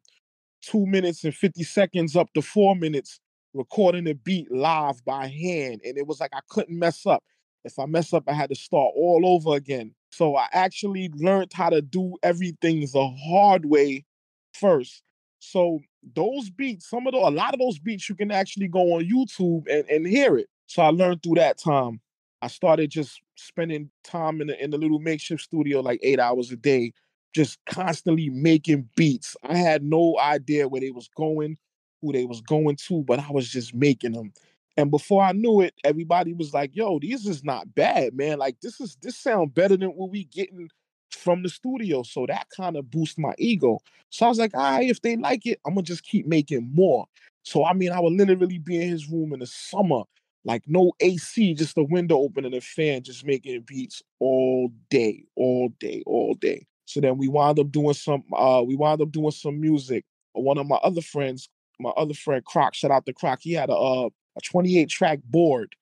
two 0.62 0.87
minutes 0.87 1.23
and 1.25 1.34
50 1.34 1.62
seconds 1.64 2.17
up 2.17 2.32
to 2.32 2.40
four 2.40 2.75
minutes 2.75 3.20
recording 3.52 4.05
the 4.05 4.14
beat 4.14 4.50
live 4.50 5.05
by 5.05 5.26
hand. 5.26 5.82
And 5.84 5.99
it 5.99 6.06
was 6.06 6.19
like 6.19 6.31
I 6.34 6.40
couldn't 6.49 6.79
mess 6.79 7.05
up. 7.05 7.23
If 7.64 7.79
I 7.79 7.84
mess 7.84 8.14
up, 8.14 8.25
I 8.26 8.32
had 8.32 8.49
to 8.49 8.56
start 8.56 8.93
all 8.96 9.23
over 9.25 9.55
again. 9.55 9.94
So 10.11 10.34
I 10.34 10.49
actually 10.52 11.11
learned 11.14 11.52
how 11.52 11.69
to 11.69 11.82
do 11.82 12.17
everything 12.23 12.81
the 12.81 13.14
hard 13.29 13.67
way 13.67 14.06
first. 14.55 15.02
So 15.38 15.81
those 16.14 16.49
beats, 16.49 16.88
some 16.88 17.06
of 17.06 17.12
the 17.12 17.19
a 17.19 17.29
lot 17.31 17.52
of 17.52 17.61
those 17.61 17.79
beats 17.79 18.08
you 18.08 18.14
can 18.14 18.31
actually 18.31 18.69
go 18.69 18.94
on 18.94 19.08
YouTube 19.08 19.64
and, 19.70 19.88
and 19.90 20.06
hear 20.06 20.38
it. 20.38 20.49
So 20.67 20.82
I 20.82 20.88
learned 20.88 21.23
through 21.23 21.34
that 21.34 21.58
time. 21.58 22.00
I 22.40 22.49
started 22.49 22.90
just 22.90 23.20
spending 23.37 23.90
time 24.05 24.40
in 24.40 24.49
the 24.49 24.62
in 24.62 24.70
the 24.70 24.79
little 24.79 24.99
makeshift 24.99 25.43
studio 25.43 25.81
like 25.81 26.00
eight 26.02 26.19
hours 26.19 26.50
a 26.50 26.56
day, 26.56 26.93
just 27.34 27.58
constantly 27.67 28.29
making 28.31 28.88
beats. 28.96 29.37
I 29.43 29.56
had 29.56 29.82
no 29.82 30.19
idea 30.19 30.69
where 30.69 30.81
they 30.81 30.90
was 30.90 31.08
going, 31.17 31.56
who 32.00 32.12
they 32.12 32.25
was 32.25 32.40
going 32.40 32.76
to, 32.88 33.02
but 33.05 33.20
I 33.20 33.31
was 33.31 33.49
just 33.49 33.75
making 33.75 34.12
them. 34.12 34.32
And 34.76 34.90
before 34.90 35.23
I 35.23 35.32
knew 35.32 35.61
it, 35.61 35.75
everybody 35.84 36.32
was 36.32 36.55
like, 36.55 36.75
"Yo, 36.75 36.99
these 36.99 37.26
is 37.26 37.44
not 37.44 37.75
bad, 37.75 38.14
man. 38.14 38.38
Like 38.38 38.61
this 38.61 38.81
is 38.81 38.96
this 39.02 39.17
sound 39.19 39.55
better 39.55 39.76
than 39.76 39.90
what 39.90 40.11
we 40.11 40.25
getting 40.25 40.69
from 41.11 41.43
the 41.43 41.49
studio." 41.49 42.02
So 42.02 42.26
that 42.26 42.49
kind 42.56 42.76
of 42.76 42.90
boosted 42.90 43.19
my 43.23 43.34
ego. 43.38 43.79
So 44.11 44.26
I 44.26 44.29
was 44.29 44.38
like, 44.38 44.55
"All 44.56 44.61
right, 44.62 44.88
if 44.88 45.00
they 45.02 45.17
like 45.17 45.46
it, 45.46 45.61
I'm 45.67 45.75
gonna 45.75 45.82
just 45.84 46.05
keep 46.05 46.26
making 46.26 46.70
more." 46.75 47.06
So 47.43 47.64
I 47.64 47.75
mean, 47.75 47.93
I 47.93 48.00
would 48.00 48.14
literally 48.14 48.58
be 48.58 48.76
in 48.76 48.88
his 48.88 49.08
room 49.11 49.32
in 49.34 49.40
the 49.40 49.46
summer, 49.46 50.02
like 50.44 50.62
no 50.67 50.93
AC, 51.00 51.55
just 51.55 51.76
a 51.76 51.84
window 51.84 52.17
open 52.19 52.44
and 52.46 52.55
a 52.55 52.61
fan, 52.61 53.02
just 53.02 53.26
making 53.26 53.61
beats 53.67 54.02
all 54.20 54.73
day, 54.90 55.25
all 55.37 55.69
day, 55.81 56.02
all 56.06 56.34
day. 56.34 56.67
So 56.87 57.00
then 57.00 57.17
we 57.17 57.29
wound 57.29 57.58
up 57.58 57.70
doing 57.70 57.94
some 57.94 58.25
uh 58.37 58.62
we 58.67 58.76
wound 58.76 59.00
up 59.02 59.11
doing 59.11 59.31
some 59.31 59.61
music. 59.61 60.05
One 60.32 60.58
of 60.58 60.67
my 60.67 60.76
other 60.76 61.02
friends, 61.02 61.49
my 61.79 61.90
other 61.90 62.14
friend 62.14 62.44
Croc, 62.44 62.75
shout 62.75 62.90
out 62.90 63.06
to 63.06 63.12
Croc, 63.12 63.40
he 63.43 63.52
had 63.52 63.70
a 63.70 63.75
uh, 63.75 64.08
a 64.37 64.40
28 64.40 64.88
track 64.88 65.20
board 65.25 65.75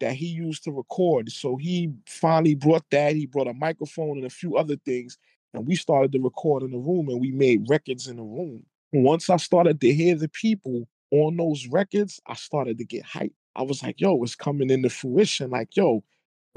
that 0.00 0.14
he 0.14 0.26
used 0.26 0.64
to 0.64 0.72
record. 0.72 1.30
So 1.30 1.56
he 1.56 1.92
finally 2.06 2.54
brought 2.54 2.84
that. 2.90 3.16
He 3.16 3.26
brought 3.26 3.48
a 3.48 3.54
microphone 3.54 4.18
and 4.18 4.26
a 4.26 4.30
few 4.30 4.56
other 4.56 4.76
things. 4.76 5.18
And 5.54 5.66
we 5.66 5.74
started 5.74 6.12
to 6.12 6.20
record 6.20 6.62
in 6.62 6.70
the 6.70 6.78
room 6.78 7.08
and 7.08 7.20
we 7.20 7.32
made 7.32 7.68
records 7.68 8.06
in 8.06 8.16
the 8.16 8.22
room. 8.22 8.64
Once 8.92 9.28
I 9.28 9.36
started 9.36 9.80
to 9.80 9.92
hear 9.92 10.14
the 10.14 10.28
people 10.28 10.88
on 11.10 11.36
those 11.36 11.66
records, 11.66 12.20
I 12.26 12.34
started 12.34 12.78
to 12.78 12.84
get 12.84 13.04
hyped. 13.04 13.32
I 13.56 13.62
was 13.62 13.82
like, 13.82 14.00
yo, 14.00 14.22
it's 14.22 14.36
coming 14.36 14.70
into 14.70 14.88
fruition. 14.88 15.50
Like, 15.50 15.76
yo, 15.76 16.04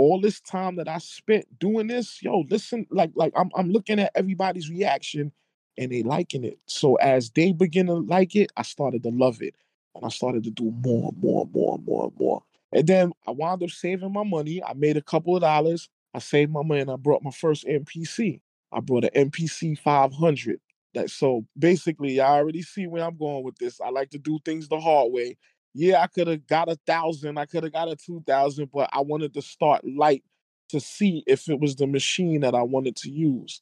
all 0.01 0.19
this 0.19 0.41
time 0.41 0.77
that 0.77 0.87
I 0.87 0.97
spent 0.97 1.59
doing 1.59 1.85
this, 1.85 2.23
yo, 2.23 2.43
listen, 2.49 2.87
like, 2.89 3.11
like 3.13 3.33
I'm 3.35 3.51
I'm 3.55 3.69
looking 3.69 3.99
at 3.99 4.11
everybody's 4.15 4.67
reaction 4.67 5.31
and 5.77 5.91
they 5.91 6.01
liking 6.01 6.43
it. 6.43 6.57
So 6.65 6.95
as 6.95 7.29
they 7.29 7.51
begin 7.51 7.85
to 7.85 7.93
like 7.93 8.35
it, 8.35 8.51
I 8.57 8.63
started 8.63 9.03
to 9.03 9.09
love 9.09 9.43
it. 9.43 9.53
And 9.93 10.03
I 10.03 10.09
started 10.09 10.43
to 10.45 10.49
do 10.49 10.71
more, 10.83 11.09
and 11.09 11.21
more, 11.21 11.43
and 11.43 11.53
more, 11.53 11.75
and 11.75 11.85
more, 11.85 12.03
and 12.05 12.19
more. 12.19 12.43
And 12.73 12.87
then 12.87 13.11
I 13.27 13.31
wound 13.31 13.61
up 13.61 13.69
saving 13.69 14.11
my 14.11 14.23
money. 14.23 14.63
I 14.63 14.73
made 14.73 14.97
a 14.97 15.03
couple 15.03 15.35
of 15.35 15.43
dollars. 15.43 15.87
I 16.15 16.19
saved 16.19 16.51
my 16.51 16.63
money 16.63 16.81
and 16.81 16.91
I 16.91 16.95
brought 16.95 17.23
my 17.23 17.31
first 17.31 17.65
MPC. 17.67 18.41
I 18.71 18.79
brought 18.79 19.03
an 19.03 19.29
MPC 19.29 19.77
500. 19.77 20.59
That 20.95 21.09
so 21.11 21.45
basically, 21.57 22.19
I 22.19 22.37
already 22.37 22.63
see 22.63 22.87
where 22.87 23.03
I'm 23.03 23.17
going 23.17 23.43
with 23.43 23.57
this. 23.59 23.79
I 23.79 23.91
like 23.91 24.09
to 24.09 24.17
do 24.17 24.39
things 24.43 24.67
the 24.67 24.79
hard 24.79 25.11
way 25.11 25.37
yeah, 25.73 26.01
I 26.01 26.07
could 26.07 26.27
have 26.27 26.47
got 26.47 26.69
a 26.69 26.77
thousand, 26.87 27.37
I 27.37 27.45
could 27.45 27.63
have 27.63 27.73
got 27.73 27.91
a 27.91 27.95
two 27.95 28.23
thousand, 28.27 28.69
but 28.73 28.89
I 28.93 29.01
wanted 29.01 29.33
to 29.35 29.41
start 29.41 29.85
light 29.85 30.23
to 30.69 30.79
see 30.79 31.23
if 31.27 31.49
it 31.49 31.59
was 31.59 31.75
the 31.75 31.87
machine 31.87 32.41
that 32.41 32.55
I 32.55 32.61
wanted 32.63 32.95
to 32.97 33.09
use. 33.09 33.61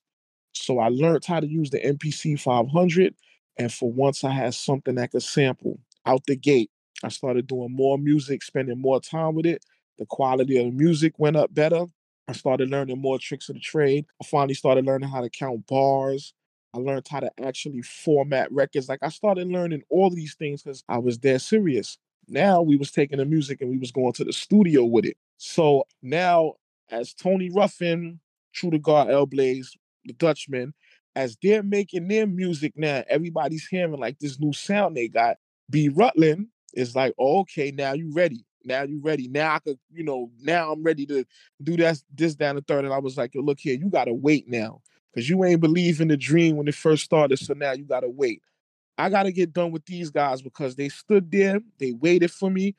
So 0.54 0.80
I 0.80 0.90
learned 0.90 1.26
how 1.26 1.40
to 1.40 1.48
use 1.48 1.70
the 1.70 1.86
MPC 1.86 2.36
500, 2.36 3.16
and 3.58 3.72
for 3.72 3.92
once 3.92 4.24
I 4.24 4.32
had 4.32 4.54
something 4.54 4.96
that 4.96 5.12
could 5.12 5.24
sample 5.24 5.80
out 6.06 6.26
the 6.26 6.36
gate. 6.36 6.72
I 7.04 7.10
started 7.10 7.48
doing 7.48 7.72
more 7.72 7.98
music, 7.98 8.44
spending 8.44 8.80
more 8.82 9.00
time 9.00 9.36
with 9.36 9.46
it. 9.46 9.64
The 9.98 10.06
quality 10.06 10.58
of 10.58 10.66
the 10.66 10.72
music 10.72 11.14
went 11.18 11.38
up 11.38 11.54
better. 11.54 11.86
I 12.28 12.34
started 12.34 12.70
learning 12.70 13.02
more 13.02 13.18
tricks 13.20 13.50
of 13.50 13.56
the 13.56 13.62
trade. 13.62 14.06
I 14.22 14.26
finally 14.26 14.54
started 14.54 14.86
learning 14.86 15.10
how 15.10 15.22
to 15.22 15.30
count 15.30 15.66
bars. 15.68 16.34
I 16.74 16.78
learned 16.78 17.08
how 17.10 17.22
to 17.22 17.32
actually 17.44 17.82
format 17.82 18.52
records. 18.52 18.88
Like 18.90 19.00
I 19.02 19.10
started 19.10 19.48
learning 19.48 19.84
all 19.90 20.10
these 20.10 20.36
things 20.36 20.62
because 20.62 20.84
I 20.88 21.00
was 21.00 21.18
dead 21.18 21.42
serious. 21.42 21.98
Now 22.30 22.62
we 22.62 22.78
was 22.78 22.92
taking 22.92 23.18
the 23.18 23.26
music 23.26 23.62
and 23.62 23.70
we 23.70 23.78
was 23.78 23.92
going 23.92 24.14
to 24.14 24.24
the 24.24 24.34
studio 24.34 24.84
with 24.86 25.06
it. 25.06 25.18
So 25.38 25.84
now 26.02 26.54
as 26.92 27.14
Tony 27.14 27.50
Ruffin, 27.50 28.20
True 28.54 28.72
to 28.72 28.80
God, 28.80 29.10
L 29.10 29.26
Blaze, 29.26 29.76
the 30.06 30.14
Dutchman, 30.14 30.74
as 31.16 31.38
they're 31.42 31.64
making 31.64 32.08
their 32.08 32.28
music 32.28 32.74
now, 32.76 33.04
everybody's 33.08 33.68
hearing 33.68 34.00
like 34.00 34.20
this 34.20 34.40
new 34.40 34.54
sound 34.54 34.96
they 34.96 35.08
got. 35.08 35.38
B 35.70 35.90
Rutland 35.90 36.48
is 36.74 36.96
like, 36.96 37.14
oh, 37.20 37.42
okay, 37.42 37.72
now 37.72 37.94
you 37.94 38.12
ready. 38.14 38.46
Now 38.64 38.84
you 38.84 39.00
ready. 39.02 39.28
Now 39.28 39.56
I 39.56 39.60
could, 39.60 39.80
you 39.92 40.04
know, 40.04 40.32
now 40.42 40.72
I'm 40.72 40.84
ready 40.84 41.06
to 41.08 41.26
do 41.64 41.78
that, 41.78 42.02
this 42.14 42.36
down 42.36 42.56
the 42.56 42.62
third. 42.62 42.86
And 42.86 42.94
I 42.94 43.00
was 43.00 43.18
like, 43.18 43.32
look 43.36 43.60
here, 43.60 43.76
you 43.76 43.90
gotta 43.90 44.14
wait 44.14 44.48
now 44.48 44.82
because 45.14 45.30
you 45.30 45.44
ain't 45.44 45.62
believe 45.62 46.02
in 46.02 46.08
the 46.08 46.18
dream 46.18 46.58
when 46.58 46.68
it 46.68 46.76
first 46.76 47.04
started. 47.04 47.40
So 47.40 47.54
now 47.54 47.72
you 47.72 47.84
gotta 47.84 48.10
wait. 48.10 48.42
I 49.00 49.10
gotta 49.10 49.32
get 49.32 49.54
done 49.54 49.72
with 49.72 49.86
these 49.86 50.10
guys 50.10 50.42
because 50.42 50.76
they 50.76 50.90
stood 50.90 51.32
there, 51.32 51.60
they 51.80 51.94
waited 51.94 52.32
for 52.32 52.50
me, 52.50 52.76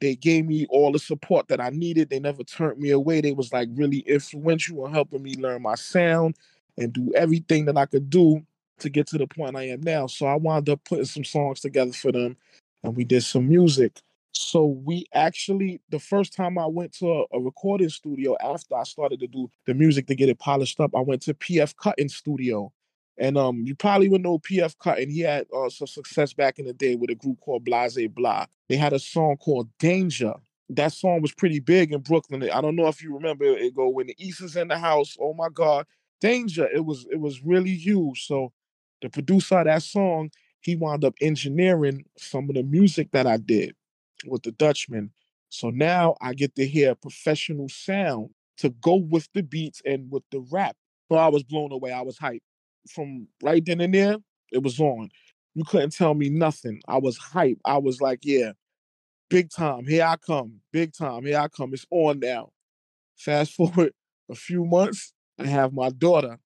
they 0.00 0.16
gave 0.16 0.46
me 0.46 0.66
all 0.70 0.92
the 0.92 0.98
support 0.98 1.48
that 1.48 1.60
I 1.60 1.68
needed. 1.68 2.08
They 2.08 2.20
never 2.20 2.42
turned 2.42 2.78
me 2.78 2.90
away. 2.90 3.20
They 3.20 3.32
was 3.32 3.52
like 3.52 3.68
really 3.74 3.98
influential 4.00 4.86
in 4.86 4.92
helping 4.92 5.22
me 5.22 5.34
learn 5.34 5.62
my 5.62 5.74
sound 5.74 6.36
and 6.78 6.92
do 6.92 7.12
everything 7.14 7.66
that 7.66 7.76
I 7.76 7.84
could 7.84 8.08
do 8.08 8.40
to 8.78 8.88
get 8.88 9.06
to 9.08 9.18
the 9.18 9.26
point 9.26 9.56
I 9.56 9.68
am 9.68 9.82
now. 9.82 10.06
So 10.06 10.26
I 10.26 10.36
wound 10.36 10.70
up 10.70 10.82
putting 10.84 11.04
some 11.04 11.24
songs 11.24 11.60
together 11.60 11.92
for 11.92 12.12
them 12.12 12.36
and 12.82 12.96
we 12.96 13.04
did 13.04 13.22
some 13.22 13.46
music. 13.46 14.00
So 14.32 14.64
we 14.64 15.04
actually, 15.12 15.82
the 15.90 15.98
first 15.98 16.34
time 16.34 16.56
I 16.56 16.66
went 16.66 16.92
to 16.94 17.10
a, 17.10 17.24
a, 17.32 17.40
recording 17.40 17.90
studio 17.90 18.36
after 18.42 18.76
I 18.76 18.84
started 18.84 19.20
to 19.20 19.26
do 19.26 19.50
the 19.66 19.74
music 19.74 20.06
to 20.06 20.14
get 20.14 20.30
it 20.30 20.38
polished 20.38 20.80
up, 20.80 20.94
I 20.94 21.00
went 21.00 21.20
to 21.22 21.34
PF 21.34 21.76
Cuttin 21.76 22.08
Studio. 22.08 22.72
And 23.20 23.36
um, 23.36 23.64
you 23.66 23.74
probably 23.74 24.08
would 24.08 24.22
know 24.22 24.38
PF 24.38 24.78
Cuttin. 24.78 25.10
He 25.10 25.20
had 25.20 25.46
uh, 25.54 25.68
some 25.68 25.86
success 25.86 26.32
back 26.32 26.58
in 26.58 26.64
the 26.64 26.72
day 26.72 26.96
with 26.96 27.10
a 27.10 27.14
group 27.14 27.38
called 27.40 27.66
Blase 27.66 28.08
Blah. 28.08 28.46
They 28.70 28.76
had 28.76 28.94
a 28.94 28.98
song 28.98 29.36
called 29.36 29.68
Danger. 29.78 30.32
That 30.70 30.94
song 30.94 31.20
was 31.20 31.34
pretty 31.34 31.60
big 31.60 31.92
in 31.92 32.00
Brooklyn. 32.00 32.48
I 32.50 32.62
don't 32.62 32.76
know 32.76 32.86
if 32.86 33.02
you 33.02 33.12
remember 33.12 33.44
it 33.44 33.76
go 33.76 33.90
when 33.90 34.06
the 34.06 34.16
East 34.18 34.40
is 34.40 34.56
in 34.56 34.68
the 34.68 34.78
house. 34.78 35.18
Oh 35.20 35.34
my 35.34 35.48
God, 35.52 35.84
Danger. 36.22 36.66
It 36.74 36.86
was 36.86 37.06
it 37.10 37.20
was 37.20 37.44
really 37.44 37.74
huge. 37.74 38.26
So 38.26 38.52
the 39.02 39.10
producer 39.10 39.58
of 39.58 39.66
that 39.66 39.82
song, 39.82 40.30
he 40.60 40.74
wound 40.74 41.04
up 41.04 41.14
engineering 41.20 42.04
some 42.16 42.48
of 42.48 42.54
the 42.54 42.62
music 42.62 43.10
that 43.12 43.26
I 43.26 43.36
did 43.36 43.74
with 44.24 44.44
the 44.44 44.52
Dutchman. 44.52 45.10
So 45.50 45.68
now 45.68 46.16
I 46.22 46.32
get 46.32 46.54
to 46.54 46.66
hear 46.66 46.94
professional 46.94 47.68
sound 47.68 48.30
to 48.58 48.70
go 48.70 48.94
with 48.94 49.28
the 49.34 49.42
beats 49.42 49.82
and 49.84 50.10
with 50.10 50.22
the 50.30 50.40
rap. 50.50 50.76
But 51.10 51.18
I 51.18 51.28
was 51.28 51.42
blown 51.42 51.72
away. 51.72 51.92
I 51.92 52.02
was 52.02 52.16
hyped. 52.18 52.40
From 52.88 53.28
right 53.42 53.64
then 53.64 53.80
and 53.80 53.94
there, 53.94 54.16
it 54.52 54.62
was 54.62 54.80
on. 54.80 55.10
You 55.54 55.64
couldn't 55.64 55.92
tell 55.92 56.14
me 56.14 56.30
nothing. 56.30 56.80
I 56.88 56.98
was 56.98 57.18
hyped. 57.18 57.60
I 57.64 57.78
was 57.78 58.00
like, 58.00 58.20
yeah, 58.22 58.52
big 59.28 59.50
time. 59.50 59.86
Here 59.86 60.04
I 60.04 60.16
come. 60.16 60.60
Big 60.72 60.92
time. 60.92 61.24
Here 61.24 61.38
I 61.38 61.48
come. 61.48 61.74
It's 61.74 61.86
on 61.90 62.20
now. 62.20 62.50
Fast 63.16 63.52
forward 63.56 63.92
a 64.30 64.34
few 64.34 64.64
months, 64.64 65.12
I 65.38 65.46
have 65.46 65.72
my 65.72 65.90
daughter. 65.90 66.38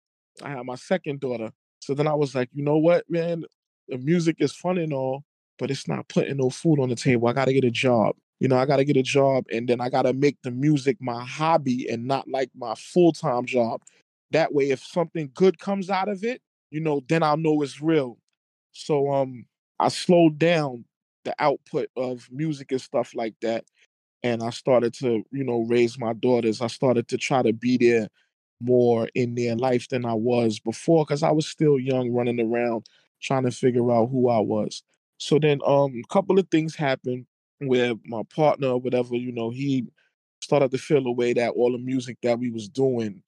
I 0.41 0.49
have 0.49 0.65
my 0.65 0.75
second 0.75 1.19
daughter. 1.19 1.51
So 1.79 1.93
then 1.93 2.07
I 2.07 2.13
was 2.13 2.33
like, 2.33 2.49
you 2.53 2.63
know 2.63 2.77
what, 2.77 3.03
man? 3.09 3.43
The 3.89 3.97
music 3.97 4.37
is 4.39 4.55
fun 4.55 4.77
and 4.77 4.93
all, 4.93 5.23
but 5.59 5.69
it's 5.69 5.87
not 5.87 6.07
putting 6.07 6.37
no 6.37 6.49
food 6.49 6.79
on 6.79 6.89
the 6.89 6.95
table. 6.95 7.27
I 7.27 7.33
got 7.33 7.45
to 7.45 7.53
get 7.53 7.65
a 7.65 7.71
job. 7.71 8.15
You 8.39 8.47
know, 8.47 8.57
I 8.57 8.65
got 8.65 8.77
to 8.77 8.85
get 8.85 8.97
a 8.97 9.03
job 9.03 9.45
and 9.51 9.67
then 9.67 9.81
I 9.81 9.89
got 9.89 10.03
to 10.03 10.13
make 10.13 10.37
the 10.43 10.51
music 10.51 10.97
my 10.99 11.23
hobby 11.23 11.87
and 11.89 12.05
not 12.05 12.27
like 12.27 12.49
my 12.55 12.73
full 12.75 13.11
time 13.11 13.45
job. 13.45 13.81
That 14.33 14.53
way, 14.53 14.71
if 14.71 14.83
something 14.83 15.31
good 15.35 15.59
comes 15.59 15.89
out 15.91 16.09
of 16.09 16.23
it, 16.25 16.41
you 16.71 16.81
know, 16.81 17.01
then 17.09 17.23
I'll 17.23 17.37
know 17.37 17.63
it's 17.63 17.81
real. 17.81 18.19
So 18.73 19.11
um, 19.13 19.45
I 19.79 19.89
slowed 19.89 20.39
down 20.39 20.85
the 21.25 21.35
output 21.39 21.89
of 21.97 22.27
music 22.31 22.71
and 22.73 22.81
stuff 22.81 23.13
like 23.15 23.35
that. 23.43 23.65
And 24.23 24.41
I 24.41 24.51
started 24.51 24.93
to, 24.95 25.23
you 25.31 25.43
know, 25.43 25.61
raise 25.67 25.99
my 25.99 26.13
daughters. 26.13 26.61
I 26.61 26.67
started 26.67 27.07
to 27.09 27.17
try 27.17 27.41
to 27.41 27.53
be 27.53 27.77
there 27.77 28.07
more 28.61 29.09
in 29.15 29.35
their 29.35 29.55
life 29.55 29.89
than 29.89 30.05
I 30.05 30.13
was 30.13 30.59
before 30.59 31.05
because 31.05 31.23
I 31.23 31.31
was 31.31 31.47
still 31.47 31.77
young, 31.79 32.11
running 32.11 32.39
around 32.39 32.85
trying 33.21 33.43
to 33.43 33.51
figure 33.51 33.91
out 33.91 34.09
who 34.09 34.29
I 34.29 34.39
was. 34.39 34.83
So 35.17 35.39
then 35.39 35.59
um 35.65 36.01
a 36.03 36.13
couple 36.13 36.39
of 36.39 36.47
things 36.49 36.75
happened 36.75 37.25
where 37.59 37.93
my 38.05 38.21
partner 38.33 38.77
whatever, 38.77 39.15
you 39.15 39.31
know, 39.31 39.49
he 39.49 39.85
started 40.41 40.71
to 40.71 40.77
feel 40.77 41.05
a 41.07 41.11
way 41.11 41.33
that 41.33 41.51
all 41.51 41.71
the 41.71 41.77
music 41.77 42.17
that 42.23 42.39
we 42.39 42.49
was 42.51 42.69
doing, 42.69 43.21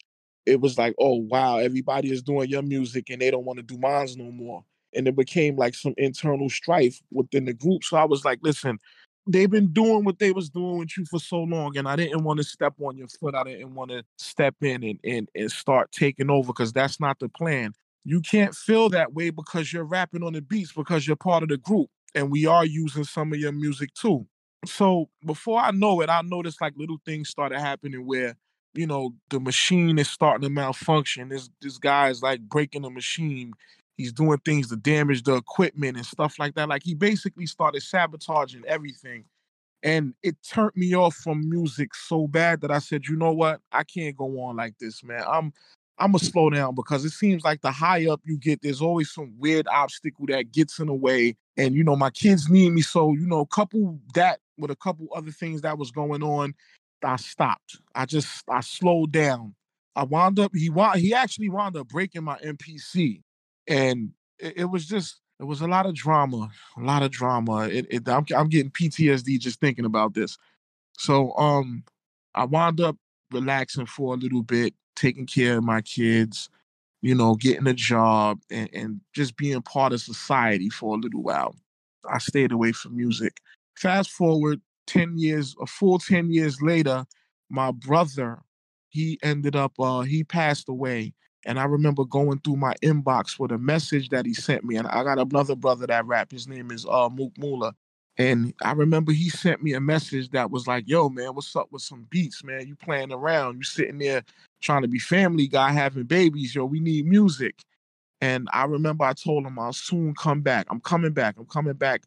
it 0.45 0.61
was 0.61 0.77
like, 0.77 0.95
oh 0.99 1.15
wow, 1.15 1.57
everybody 1.57 2.11
is 2.11 2.21
doing 2.21 2.49
your 2.49 2.61
music 2.61 3.09
and 3.09 3.21
they 3.21 3.31
don't 3.31 3.45
want 3.45 3.57
to 3.57 3.63
do 3.63 3.77
mine's 3.77 4.17
no 4.17 4.31
more. 4.31 4.63
And 4.93 5.07
it 5.07 5.15
became 5.15 5.57
like 5.57 5.75
some 5.75 5.93
internal 5.97 6.49
strife 6.49 7.01
within 7.11 7.45
the 7.45 7.53
group. 7.53 7.83
So 7.83 7.97
I 7.97 8.05
was 8.05 8.23
like, 8.23 8.39
listen, 8.41 8.79
they've 9.27 9.49
been 9.49 9.71
doing 9.73 10.03
what 10.03 10.19
they 10.19 10.31
was 10.31 10.49
doing 10.49 10.77
with 10.79 10.97
you 10.97 11.05
for 11.05 11.19
so 11.19 11.39
long 11.39 11.75
and 11.77 11.87
i 11.87 11.95
didn't 11.95 12.23
want 12.23 12.37
to 12.37 12.43
step 12.43 12.73
on 12.79 12.97
your 12.97 13.07
foot 13.07 13.33
i 13.35 13.43
didn't 13.43 13.73
want 13.73 13.89
to 13.89 14.03
step 14.17 14.55
in 14.61 14.83
and, 14.83 14.99
and, 15.03 15.29
and 15.35 15.51
start 15.51 15.91
taking 15.91 16.29
over 16.29 16.47
because 16.47 16.71
that's 16.71 16.99
not 16.99 17.17
the 17.19 17.29
plan 17.29 17.73
you 18.03 18.21
can't 18.21 18.53
feel 18.53 18.87
that 18.89 19.13
way 19.13 19.31
because 19.31 19.73
you're 19.73 19.83
rapping 19.83 20.23
on 20.23 20.33
the 20.33 20.41
beats 20.41 20.71
because 20.71 21.07
you're 21.07 21.15
part 21.15 21.43
of 21.43 21.49
the 21.49 21.57
group 21.57 21.89
and 22.13 22.29
we 22.29 22.45
are 22.45 22.65
using 22.65 23.03
some 23.03 23.33
of 23.33 23.39
your 23.39 23.51
music 23.51 23.91
too 23.93 24.25
so 24.65 25.09
before 25.25 25.59
i 25.59 25.71
know 25.71 26.01
it 26.01 26.09
i 26.09 26.21
noticed 26.21 26.61
like 26.61 26.73
little 26.75 26.99
things 27.05 27.29
started 27.29 27.59
happening 27.59 28.05
where 28.05 28.35
you 28.75 28.87
know 28.87 29.13
the 29.29 29.39
machine 29.39 29.97
is 29.97 30.09
starting 30.09 30.41
to 30.41 30.49
malfunction 30.49 31.29
this 31.29 31.49
this 31.61 31.77
guy 31.77 32.09
is 32.09 32.21
like 32.21 32.41
breaking 32.41 32.81
the 32.83 32.89
machine 32.89 33.53
he's 33.97 34.13
doing 34.13 34.39
things 34.39 34.69
to 34.69 34.75
damage 34.75 35.23
the 35.23 35.35
equipment 35.35 35.97
and 35.97 36.05
stuff 36.05 36.37
like 36.39 36.55
that. 36.55 36.69
Like 36.69 36.83
he 36.83 36.93
basically 36.93 37.45
started 37.45 37.81
sabotaging 37.81 38.63
everything. 38.67 39.25
And 39.83 40.15
it 40.23 40.35
turned 40.47 40.75
me 40.75 40.95
off 40.95 41.15
from 41.15 41.47
music 41.47 41.93
so 41.93 42.27
bad 42.27 42.61
that 42.61 42.71
I 42.71 42.79
said, 42.79 43.05
you 43.07 43.15
know 43.15 43.33
what? 43.33 43.61
I 43.71 43.83
can't 43.83 44.17
go 44.17 44.41
on 44.41 44.55
like 44.55 44.73
this, 44.79 45.03
man. 45.03 45.23
I'm 45.27 45.53
I'm 45.97 46.11
gonna 46.11 46.19
slow 46.23 46.49
down 46.49 46.75
because 46.75 47.05
it 47.05 47.11
seems 47.11 47.43
like 47.43 47.61
the 47.61 47.71
high 47.71 48.07
up 48.07 48.19
you 48.25 48.37
get, 48.37 48.61
there's 48.61 48.81
always 48.81 49.11
some 49.11 49.33
weird 49.37 49.67
obstacle 49.67 50.25
that 50.27 50.51
gets 50.51 50.79
in 50.79 50.87
the 50.87 50.93
way. 50.93 51.37
And 51.55 51.75
you 51.75 51.83
know, 51.83 51.95
my 51.95 52.09
kids 52.09 52.49
need 52.49 52.71
me. 52.71 52.81
So, 52.81 53.13
you 53.13 53.27
know, 53.27 53.45
couple 53.45 53.99
that 54.15 54.39
with 54.57 54.71
a 54.71 54.75
couple 54.75 55.07
other 55.15 55.31
things 55.31 55.61
that 55.61 55.77
was 55.77 55.91
going 55.91 56.23
on, 56.23 56.55
I 57.05 57.17
stopped. 57.17 57.77
I 57.93 58.05
just 58.05 58.43
I 58.49 58.61
slowed 58.61 59.11
down. 59.11 59.55
I 59.95 60.03
wound 60.03 60.39
up 60.39 60.51
he 60.53 60.69
wound 60.69 60.99
he 60.99 61.13
actually 61.13 61.49
wound 61.49 61.77
up 61.77 61.87
breaking 61.87 62.23
my 62.23 62.37
MPC 62.37 63.21
and 63.67 64.11
it, 64.39 64.53
it, 64.57 64.65
was 64.65 64.85
just 64.85 65.21
it 65.39 65.45
was 65.45 65.61
a 65.61 65.67
lot 65.67 65.85
of 65.85 65.95
drama, 65.95 66.49
a 66.77 66.81
lot 66.81 67.03
of 67.03 67.11
drama. 67.11 67.67
It, 67.69 67.87
it 67.89 68.09
I'm, 68.09 68.25
I'm 68.35 68.49
getting 68.49 68.71
PTSD 68.71 69.39
just 69.39 69.59
thinking 69.59 69.85
about 69.85 70.13
this. 70.13 70.37
So 70.97 71.33
um, 71.37 71.83
I 72.33 72.45
wound 72.45 72.81
up 72.81 72.97
relaxing 73.31 73.85
for 73.85 74.13
a 74.13 74.17
little 74.17 74.43
bit, 74.43 74.73
taking 74.95 75.25
care 75.25 75.57
of 75.57 75.63
my 75.63 75.81
kids, 75.81 76.49
you 77.01 77.15
know, 77.15 77.35
getting 77.35 77.67
a 77.67 77.73
job 77.73 78.39
and, 78.49 78.69
and 78.73 79.01
just 79.13 79.37
being 79.37 79.61
part 79.61 79.93
of 79.93 80.01
society 80.01 80.69
for 80.69 80.95
a 80.95 80.99
little 80.99 81.23
while. 81.23 81.55
I 82.09 82.19
stayed 82.19 82.51
away 82.51 82.71
from 82.71 82.97
music. 82.97 83.39
Fast 83.75 84.11
forward 84.11 84.61
10 84.87 85.17
years, 85.17 85.55
a 85.61 85.65
full 85.65 85.99
10 85.99 86.31
years 86.31 86.61
later, 86.61 87.05
my 87.49 87.71
brother, 87.71 88.41
he 88.89 89.19
ended 89.23 89.55
up, 89.55 89.73
uh, 89.79 90.01
he 90.01 90.23
passed 90.23 90.69
away 90.69 91.13
and 91.45 91.59
I 91.59 91.65
remember 91.65 92.03
going 92.05 92.39
through 92.39 92.55
my 92.57 92.73
inbox 92.81 93.39
with 93.39 93.51
a 93.51 93.57
message 93.57 94.09
that 94.09 94.25
he 94.25 94.33
sent 94.33 94.63
me. 94.63 94.77
And 94.77 94.87
I 94.87 95.03
got 95.03 95.19
another 95.19 95.55
brother 95.55 95.85
that 95.87 96.05
rap. 96.05 96.31
His 96.31 96.47
name 96.47 96.71
is 96.71 96.85
uh 96.85 97.09
Mook 97.09 97.33
Mula. 97.37 97.73
And 98.17 98.53
I 98.63 98.71
remember 98.71 99.11
he 99.11 99.29
sent 99.29 99.61
me 99.61 99.73
a 99.73 99.81
message 99.81 100.31
that 100.31 100.49
was 100.49 100.67
like, 100.67 100.85
yo, 100.87 101.09
man, 101.09 101.35
what's 101.35 101.55
up 101.55 101.67
with 101.71 101.81
some 101.81 102.07
beats, 102.09 102.43
man? 102.43 102.65
You 102.65 102.75
playing 102.75 103.11
around. 103.11 103.57
You 103.57 103.63
sitting 103.63 103.97
there 103.97 104.23
trying 104.61 104.81
to 104.83 104.87
be 104.87 104.99
family 104.99 105.47
guy, 105.47 105.71
having 105.71 106.05
babies. 106.05 106.55
Yo, 106.55 106.65
we 106.65 106.79
need 106.79 107.05
music. 107.05 107.61
And 108.21 108.47
I 108.53 108.63
remember 108.65 109.03
I 109.03 109.13
told 109.13 109.45
him 109.45 109.59
I'll 109.59 109.73
soon 109.73 110.15
come 110.15 110.41
back. 110.41 110.65
I'm 110.69 110.79
coming 110.79 111.11
back. 111.11 111.35
I'm 111.37 111.45
coming 111.45 111.73
back. 111.73 112.03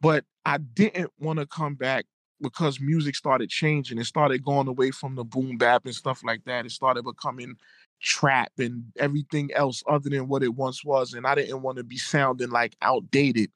But 0.00 0.24
I 0.44 0.58
didn't 0.58 1.12
want 1.20 1.38
to 1.38 1.46
come 1.46 1.76
back 1.76 2.04
because 2.42 2.80
music 2.80 3.14
started 3.14 3.48
changing. 3.48 3.98
It 3.98 4.04
started 4.06 4.44
going 4.44 4.68
away 4.68 4.90
from 4.90 5.14
the 5.14 5.24
boom 5.24 5.56
bap 5.56 5.84
and 5.84 5.94
stuff 5.94 6.22
like 6.24 6.44
that. 6.44 6.66
It 6.66 6.72
started 6.72 7.04
becoming 7.04 7.56
trap 8.00 8.52
and 8.58 8.84
everything 8.98 9.50
else 9.54 9.82
other 9.88 10.10
than 10.10 10.28
what 10.28 10.42
it 10.42 10.54
once 10.54 10.84
was. 10.84 11.14
And 11.14 11.26
I 11.26 11.36
didn't 11.36 11.62
want 11.62 11.78
to 11.78 11.84
be 11.84 11.96
sounding 11.96 12.50
like 12.50 12.76
outdated. 12.82 13.50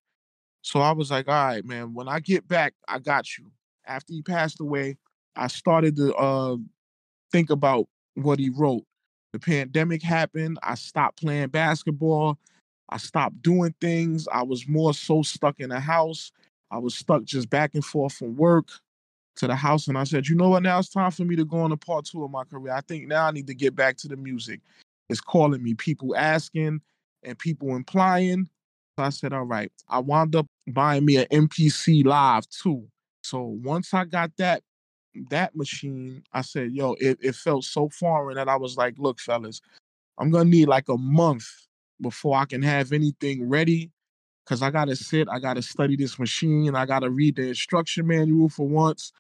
So 0.63 0.81
I 0.81 0.93
was 0.93 1.11
like, 1.11 1.29
all 1.29 1.35
right, 1.35 1.65
man, 1.65 1.95
when 1.95 2.09
I 2.09 2.21
get 2.21 2.49
back, 2.49 2.75
I 2.89 2.99
got 2.99 3.37
you. 3.37 3.51
After 3.87 4.13
he 4.13 4.23
passed 4.23 4.61
away, 4.61 4.97
I 5.37 5.49
started 5.49 5.97
to 5.97 6.15
uh, 6.15 6.57
think 7.31 7.51
about 7.51 7.87
what 8.15 8.39
he 8.39 8.51
wrote. 8.51 8.85
The 9.33 9.39
pandemic 9.39 10.03
happened. 10.03 10.59
I 10.63 10.75
stopped 10.75 11.21
playing 11.21 11.49
basketball. 11.49 12.39
I 12.89 12.99
stopped 12.99 13.43
doing 13.43 13.75
things. 13.81 14.29
I 14.29 14.43
was 14.43 14.67
more 14.69 14.95
so 14.95 15.23
stuck 15.23 15.61
in 15.61 15.71
the 15.71 15.81
house. 15.81 16.33
I 16.71 16.79
was 16.79 16.95
stuck 16.95 17.25
just 17.25 17.49
back 17.51 17.75
and 17.75 17.85
forth 17.85 18.15
from 18.15 18.37
work 18.37 18.69
to 19.37 19.47
the 19.47 19.55
house 19.55 19.87
and 19.89 19.99
I 19.99 20.05
said, 20.05 20.29
you 20.29 20.35
know 20.35 20.49
what? 20.49 20.63
Now 20.63 20.79
it's 20.79 20.89
time 20.89 21.11
for 21.11 21.25
me 21.25 21.37
to 21.37 21.45
go 21.45 21.59
on 21.59 21.71
to 21.71 21.77
part 21.77 22.07
two 22.07 22.25
of 22.25 22.31
my 22.31 22.45
career. 22.45 22.73
I 22.73 22.81
think 22.81 23.07
now 23.07 23.27
I 23.27 23.31
need 23.31 23.47
to 23.47 23.55
get 23.55 23.77
back 23.77 23.97
to 23.99 24.09
the 24.09 24.17
music. 24.17 24.61
It's 25.09 25.21
calling 25.21 25.63
me, 25.63 25.75
people 25.75 26.17
asking 26.17 26.81
and 27.23 27.39
people 27.39 27.77
implying. 27.77 28.49
So 28.99 29.05
I 29.05 29.11
said, 29.11 29.33
all 29.33 29.45
right. 29.45 29.71
I 29.89 29.99
wound 29.99 30.35
up 30.35 30.47
buying 30.69 31.05
me 31.05 31.17
an 31.17 31.27
MPC 31.31 32.05
Live 32.05 32.49
too. 32.49 32.89
So 33.23 33.43
once 33.63 33.93
I 33.93 34.05
got 34.05 34.33
that 34.39 34.63
that 35.31 35.57
machine, 35.57 36.23
I 36.33 36.43
said, 36.43 36.73
yo, 36.73 36.95
it, 37.01 37.19
it 37.23 37.35
felt 37.35 37.65
so 37.65 37.89
foreign 37.89 38.37
that 38.37 38.49
I 38.49 38.57
was 38.57 38.77
like, 38.77 38.95
look, 38.99 39.19
fellas, 39.19 39.61
I'm 40.19 40.31
gonna 40.31 40.49
need 40.49 40.69
like 40.69 40.89
a 40.89 40.97
month 40.97 41.47
before 42.01 42.37
I 42.37 42.45
can 42.45 42.63
have 42.63 42.93
anything 42.93 43.49
ready 43.49 43.91
because 44.47 44.63
I 44.63 44.71
gotta 44.71 44.95
sit, 44.95 45.29
I 45.29 45.41
gotta 45.41 45.63
study 45.63 45.97
this 45.97 46.19
machine, 46.19 46.77
I 46.77 46.87
gotta 46.87 47.11
read 47.11 47.37
the 47.37 47.49
instruction 47.49 48.07
manual 48.07 48.49
for 48.49 48.67
once. 48.67 49.13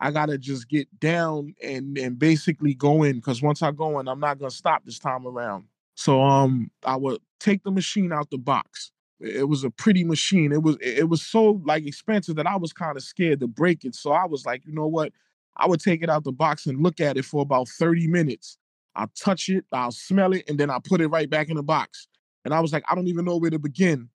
I 0.00 0.10
gotta 0.10 0.36
just 0.36 0.68
get 0.68 0.88
down 1.00 1.54
and 1.62 1.96
and 1.96 2.18
basically 2.18 2.74
go 2.74 3.02
in 3.02 3.16
because 3.16 3.40
once 3.40 3.62
I 3.62 3.70
go 3.70 3.98
in, 4.00 4.08
I'm 4.08 4.20
not 4.20 4.38
gonna 4.38 4.50
stop 4.50 4.84
this 4.84 4.98
time 4.98 5.26
around. 5.26 5.64
So 5.94 6.22
um, 6.22 6.70
I 6.84 6.96
would 6.96 7.20
take 7.40 7.62
the 7.62 7.70
machine 7.70 8.12
out 8.12 8.30
the 8.30 8.38
box. 8.38 8.90
It 9.20 9.48
was 9.48 9.64
a 9.64 9.70
pretty 9.70 10.04
machine. 10.04 10.52
It 10.52 10.62
was 10.62 10.76
it 10.80 11.08
was 11.08 11.22
so 11.22 11.62
like 11.64 11.86
expensive 11.86 12.36
that 12.36 12.46
I 12.46 12.56
was 12.56 12.72
kind 12.72 12.96
of 12.96 13.02
scared 13.02 13.40
to 13.40 13.46
break 13.46 13.84
it. 13.84 13.94
So 13.94 14.12
I 14.12 14.26
was 14.26 14.44
like, 14.44 14.66
you 14.66 14.74
know 14.74 14.88
what? 14.88 15.12
I 15.56 15.66
would 15.66 15.80
take 15.80 16.02
it 16.02 16.10
out 16.10 16.24
the 16.24 16.32
box 16.32 16.66
and 16.66 16.82
look 16.82 17.00
at 17.00 17.16
it 17.16 17.24
for 17.24 17.40
about 17.40 17.68
30 17.68 18.08
minutes. 18.08 18.58
I'll 18.96 19.10
touch 19.18 19.48
it, 19.48 19.64
I'll 19.72 19.92
smell 19.92 20.32
it, 20.34 20.44
and 20.48 20.58
then 20.58 20.68
I'll 20.68 20.80
put 20.80 21.00
it 21.00 21.08
right 21.08 21.30
back 21.30 21.48
in 21.48 21.56
the 21.56 21.62
box. 21.62 22.06
And 22.44 22.52
I 22.52 22.60
was 22.60 22.72
like, 22.72 22.84
I 22.88 22.94
don't 22.94 23.08
even 23.08 23.24
know 23.24 23.36
where 23.36 23.50
to 23.50 23.58
begin. 23.58 24.08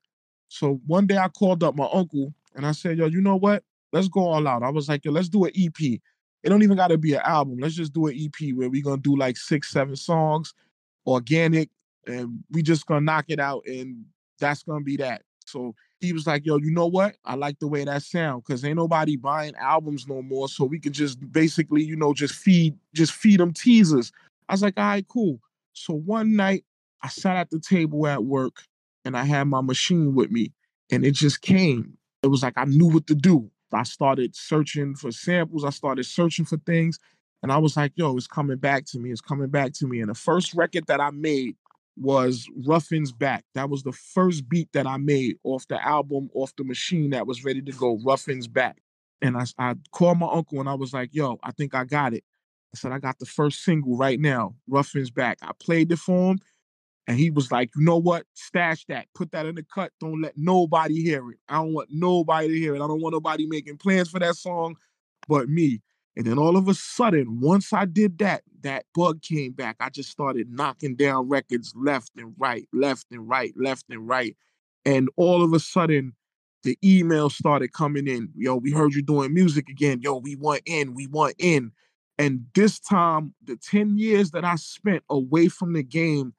So 0.49 0.81
one 0.85 1.07
day 1.07 1.17
I 1.17 1.29
called 1.29 1.63
up 1.63 1.75
my 1.75 1.87
uncle 1.91 2.33
and 2.55 2.65
I 2.65 2.73
said, 2.73 2.97
yo, 2.97 3.05
you 3.05 3.21
know 3.21 3.37
what? 3.37 3.63
let's 3.91 4.07
go 4.07 4.21
all 4.21 4.47
out. 4.47 4.63
I 4.63 4.69
was 4.69 4.89
like, 4.89 5.05
yo, 5.05 5.11
let's 5.11 5.29
do 5.29 5.45
an 5.45 5.51
EP. 5.55 5.79
It 5.81 6.49
don't 6.49 6.63
even 6.63 6.77
got 6.77 6.87
to 6.87 6.97
be 6.97 7.13
an 7.13 7.21
album. 7.23 7.57
Let's 7.59 7.75
just 7.75 7.93
do 7.93 8.07
an 8.07 8.17
EP 8.17 8.55
where 8.55 8.69
we 8.69 8.81
gonna 8.81 9.01
do 9.01 9.17
like 9.17 9.37
six, 9.37 9.71
seven 9.71 9.95
songs, 9.95 10.53
organic, 11.05 11.69
and 12.07 12.43
we 12.51 12.61
just 12.61 12.85
gonna 12.85 13.01
knock 13.01 13.25
it 13.27 13.39
out, 13.39 13.63
and 13.67 14.05
that's 14.39 14.63
gonna 14.63 14.83
be 14.83 14.97
that. 14.97 15.23
So 15.45 15.75
he 15.99 16.13
was 16.13 16.27
like, 16.27 16.45
yo, 16.45 16.57
you 16.57 16.71
know 16.71 16.87
what? 16.87 17.15
I 17.25 17.35
like 17.35 17.59
the 17.59 17.67
way 17.67 17.83
that 17.83 18.03
sound 18.03 18.43
because 18.43 18.63
ain't 18.63 18.77
nobody 18.77 19.17
buying 19.17 19.55
albums 19.55 20.07
no 20.07 20.21
more. 20.21 20.47
So 20.47 20.63
we 20.63 20.79
can 20.79 20.93
just 20.93 21.19
basically, 21.31 21.83
you 21.83 21.95
know, 21.95 22.13
just 22.13 22.35
feed, 22.35 22.77
just 22.93 23.13
feed 23.13 23.39
them 23.39 23.51
teasers. 23.51 24.11
I 24.47 24.53
was 24.53 24.61
like, 24.61 24.75
all 24.77 24.83
right, 24.83 25.07
cool. 25.07 25.39
So 25.73 25.93
one 25.93 26.35
night 26.35 26.63
I 27.01 27.09
sat 27.09 27.35
at 27.35 27.49
the 27.49 27.59
table 27.59 28.07
at 28.07 28.23
work 28.23 28.63
and 29.05 29.17
I 29.17 29.23
had 29.23 29.45
my 29.45 29.61
machine 29.61 30.13
with 30.15 30.31
me 30.31 30.53
and 30.91 31.05
it 31.05 31.13
just 31.13 31.41
came. 31.41 31.97
It 32.23 32.27
was 32.27 32.43
like 32.43 32.57
I 32.57 32.65
knew 32.65 32.87
what 32.87 33.07
to 33.07 33.15
do. 33.15 33.49
I 33.71 33.83
started 33.83 34.35
searching 34.35 34.95
for 34.95 35.11
samples. 35.11 35.63
I 35.63 35.69
started 35.69 36.05
searching 36.05 36.45
for 36.45 36.57
things. 36.57 36.99
And 37.41 37.51
I 37.51 37.57
was 37.57 37.77
like, 37.77 37.93
yo, 37.95 38.17
it's 38.17 38.27
coming 38.27 38.57
back 38.57 38.85
to 38.87 38.99
me. 38.99 39.11
It's 39.11 39.21
coming 39.21 39.49
back 39.49 39.73
to 39.73 39.87
me. 39.87 40.01
And 40.01 40.09
the 40.09 40.15
first 40.15 40.53
record 40.53 40.87
that 40.87 40.99
I 40.99 41.11
made 41.11 41.55
was 41.95 42.47
Ruffin's 42.65 43.11
Back. 43.11 43.45
That 43.55 43.69
was 43.69 43.83
the 43.83 43.91
first 43.91 44.49
beat 44.49 44.69
that 44.73 44.87
I 44.87 44.97
made 44.97 45.37
off 45.43 45.67
the 45.67 45.85
album, 45.85 46.29
off 46.33 46.55
the 46.57 46.63
machine 46.63 47.11
that 47.11 47.27
was 47.27 47.43
ready 47.43 47.61
to 47.61 47.71
go, 47.73 47.99
Ruffin's 48.03 48.47
Back. 48.47 48.81
And 49.21 49.37
I, 49.37 49.45
I 49.57 49.75
called 49.91 50.17
my 50.17 50.29
uncle 50.31 50.59
and 50.59 50.69
I 50.69 50.73
was 50.73 50.93
like, 50.93 51.09
yo, 51.13 51.39
I 51.43 51.51
think 51.51 51.75
I 51.75 51.83
got 51.85 52.13
it. 52.13 52.23
I 52.73 52.77
said, 52.77 52.91
I 52.91 52.99
got 52.99 53.19
the 53.19 53.25
first 53.25 53.63
single 53.63 53.97
right 53.97 54.19
now, 54.19 54.55
Ruffin's 54.67 55.11
Back. 55.11 55.39
I 55.41 55.51
played 55.59 55.91
it 55.91 55.99
for 55.99 56.31
him 56.31 56.39
and 57.09 57.17
he 57.17 57.31
was 57.31 57.51
like, 57.51 57.71
you 57.75 57.83
know 57.83 57.97
what? 57.97 58.25
Stash 58.35 58.85
that. 58.85 59.07
Put 59.15 59.31
that 59.31 59.47
in 59.47 59.55
the 59.55 59.63
cut. 59.63 59.91
Don't 59.99 60.21
let 60.21 60.37
nobody 60.37 61.01
hear 61.01 61.31
it. 61.31 61.39
I 61.49 61.55
don't 61.55 61.73
want 61.73 61.89
nobody 61.91 62.49
to 62.49 62.53
hear 62.53 62.75
it. 62.75 62.81
I 62.83 62.87
don't 62.87 63.01
want 63.01 63.13
nobody 63.13 63.47
making 63.47 63.77
plans 63.77 64.11
for 64.11 64.19
that 64.19 64.35
song 64.35 64.75
but 65.27 65.49
me. 65.49 65.81
And 66.15 66.27
then 66.27 66.37
all 66.37 66.55
of 66.55 66.67
a 66.67 66.75
sudden, 66.75 67.39
once 67.41 67.73
I 67.73 67.85
did 67.85 68.19
that, 68.19 68.43
that 68.61 68.85
bug 68.93 69.23
came 69.23 69.53
back. 69.53 69.77
I 69.79 69.89
just 69.89 70.11
started 70.11 70.51
knocking 70.51 70.95
down 70.95 71.29
records 71.29 71.73
left 71.75 72.11
and 72.15 72.35
right, 72.37 72.67
left 72.73 73.07
and 73.11 73.27
right, 73.27 73.53
left 73.55 73.85
and 73.89 74.07
right. 74.07 74.37
And 74.85 75.09
all 75.15 75.43
of 75.43 75.53
a 75.53 75.59
sudden, 75.59 76.13
the 76.61 76.77
emails 76.83 77.31
started 77.31 77.73
coming 77.73 78.07
in. 78.07 78.29
Yo, 78.35 78.57
we 78.57 78.71
heard 78.71 78.93
you 78.93 79.01
doing 79.01 79.33
music 79.33 79.67
again. 79.67 80.01
Yo, 80.03 80.17
we 80.17 80.35
want 80.35 80.61
in, 80.67 80.93
we 80.93 81.07
want 81.07 81.33
in. 81.39 81.71
And 82.19 82.45
this 82.53 82.79
time, 82.79 83.33
the 83.43 83.55
10 83.55 83.97
years 83.97 84.29
that 84.31 84.45
I 84.45 84.57
spent 84.57 85.03
away 85.09 85.47
from 85.47 85.73
the 85.73 85.83
game, 85.83 86.33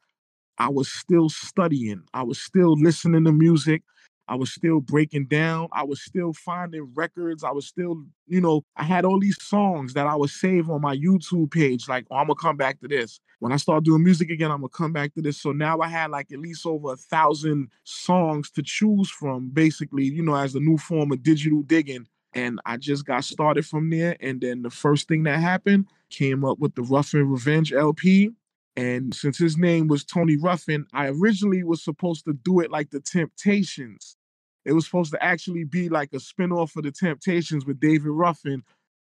I 0.61 0.69
was 0.69 0.93
still 0.93 1.31
studying. 1.31 2.02
I 2.12 2.23
was 2.23 2.38
still 2.38 2.79
listening 2.79 3.25
to 3.25 3.33
music. 3.33 3.83
I 4.29 4.35
was 4.35 4.52
still 4.52 4.81
breaking 4.81 5.25
down. 5.25 5.69
I 5.73 5.85
was 5.85 6.02
still 6.02 6.35
finding 6.35 6.93
records. 6.95 7.43
I 7.43 7.50
was 7.50 7.67
still, 7.67 8.05
you 8.29 8.43
know, 8.43 8.62
I 8.76 8.85
had 8.85 9.07
all 9.07 9.19
these 9.19 9.43
songs 9.43 9.95
that 9.95 10.07
I 10.07 10.14
would 10.14 10.29
save 10.29 10.69
on 10.69 10.83
my 10.83 10.95
YouTube 10.95 11.50
page. 11.50 11.88
Like, 11.88 12.05
oh, 12.11 12.17
I'm 12.17 12.26
gonna 12.26 12.35
come 12.35 12.59
back 12.59 12.79
to 12.81 12.88
this. 12.88 13.21
When 13.38 13.52
I 13.52 13.57
start 13.57 13.85
doing 13.85 14.05
music 14.05 14.29
again, 14.29 14.50
I'm 14.50 14.59
gonna 14.59 14.69
come 14.69 14.93
back 14.93 15.14
to 15.14 15.23
this. 15.23 15.40
So 15.40 15.50
now 15.52 15.81
I 15.81 15.88
had 15.88 16.11
like 16.11 16.31
at 16.31 16.38
least 16.38 16.67
over 16.67 16.93
a 16.93 16.97
thousand 16.97 17.71
songs 17.85 18.50
to 18.50 18.62
choose 18.62 19.09
from, 19.11 19.49
basically, 19.49 20.05
you 20.05 20.23
know, 20.23 20.35
as 20.37 20.55
a 20.55 20.61
new 20.61 20.76
form 20.76 21.11
of 21.11 21.23
digital 21.23 21.62
digging. 21.62 22.07
And 22.35 22.61
I 22.67 22.76
just 22.76 23.07
got 23.07 23.25
started 23.25 23.64
from 23.64 23.88
there. 23.88 24.19
And 24.21 24.43
then 24.43 24.61
the 24.61 24.71
first 24.71 25.09
thing 25.09 25.23
that 25.23 25.40
happened 25.40 25.87
came 26.11 26.45
up 26.45 26.59
with 26.59 26.75
the 26.75 26.83
Ruffin 26.83 27.26
Revenge 27.26 27.73
LP. 27.73 28.31
And 28.76 29.14
since 29.14 29.36
his 29.38 29.58
name 29.58 29.88
was 29.88 30.04
Tony 30.04 30.36
Ruffin, 30.36 30.86
I 30.92 31.08
originally 31.08 31.64
was 31.64 31.82
supposed 31.82 32.24
to 32.26 32.32
do 32.32 32.60
it 32.60 32.70
like 32.70 32.90
the 32.90 33.00
Temptations. 33.00 34.16
It 34.64 34.72
was 34.72 34.84
supposed 34.84 35.12
to 35.12 35.22
actually 35.22 35.64
be 35.64 35.88
like 35.88 36.12
a 36.12 36.16
spinoff 36.16 36.76
of 36.76 36.84
the 36.84 36.92
Temptations 36.92 37.66
with 37.66 37.80
David 37.80 38.10
Ruffin, 38.10 38.62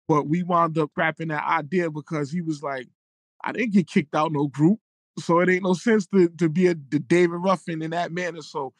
but 0.08 0.28
we 0.28 0.42
wound 0.42 0.76
up 0.78 0.90
scrapping 0.90 1.28
that 1.28 1.44
idea 1.44 1.90
because 1.90 2.30
he 2.30 2.40
was 2.40 2.62
like, 2.62 2.88
I 3.42 3.52
didn't 3.52 3.72
get 3.72 3.88
kicked 3.88 4.14
out 4.14 4.32
no 4.32 4.48
group, 4.48 4.80
so 5.18 5.40
it 5.40 5.48
ain't 5.48 5.62
no 5.62 5.74
sense 5.74 6.06
to 6.08 6.28
to 6.28 6.48
be 6.48 6.66
a 6.66 6.74
the 6.74 6.98
David 6.98 7.36
Ruffin 7.36 7.82
in 7.82 7.90
that 7.90 8.12
manner. 8.12 8.42
So 8.42 8.72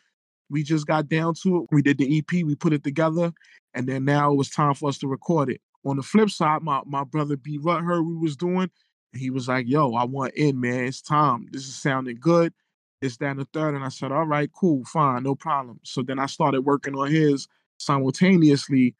we 0.50 0.62
just 0.62 0.86
got 0.86 1.08
down 1.08 1.34
to 1.42 1.58
it. 1.58 1.66
We 1.70 1.82
did 1.82 1.98
the 1.98 2.18
EP, 2.18 2.44
we 2.44 2.54
put 2.54 2.72
it 2.72 2.84
together, 2.84 3.32
and 3.72 3.88
then 3.88 4.04
now 4.04 4.32
it 4.32 4.36
was 4.36 4.50
time 4.50 4.74
for 4.74 4.88
us 4.88 4.98
to 4.98 5.08
record 5.08 5.50
it. 5.50 5.60
On 5.86 5.96
the 5.96 6.02
flip 6.02 6.30
side, 6.30 6.62
my 6.62 6.80
my 6.86 7.04
brother 7.04 7.36
B 7.36 7.58
Rut 7.60 7.82
heard 7.82 8.02
we 8.02 8.16
was 8.16 8.36
doing, 8.36 8.70
he 9.16 9.30
was 9.30 9.49
like, 9.49 9.66
"Yo, 9.68 9.94
I 9.94 10.04
want 10.04 10.35
in, 10.35 10.61
man. 10.61 10.85
It's 10.85 11.02
time. 11.02 11.49
This 11.52 11.66
is 11.66 11.76
sounding 11.76 12.18
good." 12.21 12.52
It's 13.00 13.16
down 13.18 13.37
the 13.37 13.47
third. 13.52 13.75
And 13.75 13.85
I 13.85 13.88
said, 13.90 14.12
all 14.12 14.25
right, 14.26 14.50
cool, 14.52 14.83
fine, 14.87 15.25
no 15.25 15.35
problem. 15.35 15.78
So 15.83 16.02
then 16.02 16.18
I 16.18 16.26
started 16.26 16.62
working 16.62 16.94
on 16.94 17.11
his 17.11 17.47
simultaneously 17.76 18.94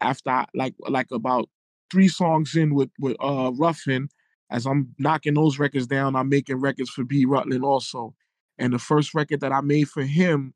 after 0.00 0.30
I, 0.30 0.46
like 0.54 0.74
like 0.88 1.08
about 1.12 1.48
three 1.90 2.08
songs 2.08 2.54
in 2.56 2.74
with 2.74 2.90
with 2.98 3.16
uh 3.20 3.52
Ruffin. 3.54 4.08
As 4.50 4.66
I'm 4.66 4.94
knocking 4.98 5.34
those 5.34 5.58
records 5.58 5.86
down, 5.86 6.14
I'm 6.16 6.28
making 6.28 6.60
records 6.60 6.90
for 6.90 7.04
B 7.04 7.24
Rutland 7.24 7.64
also. 7.64 8.14
And 8.58 8.72
the 8.72 8.78
first 8.78 9.14
record 9.14 9.40
that 9.40 9.52
I 9.52 9.60
made 9.62 9.88
for 9.88 10.04
him 10.04 10.54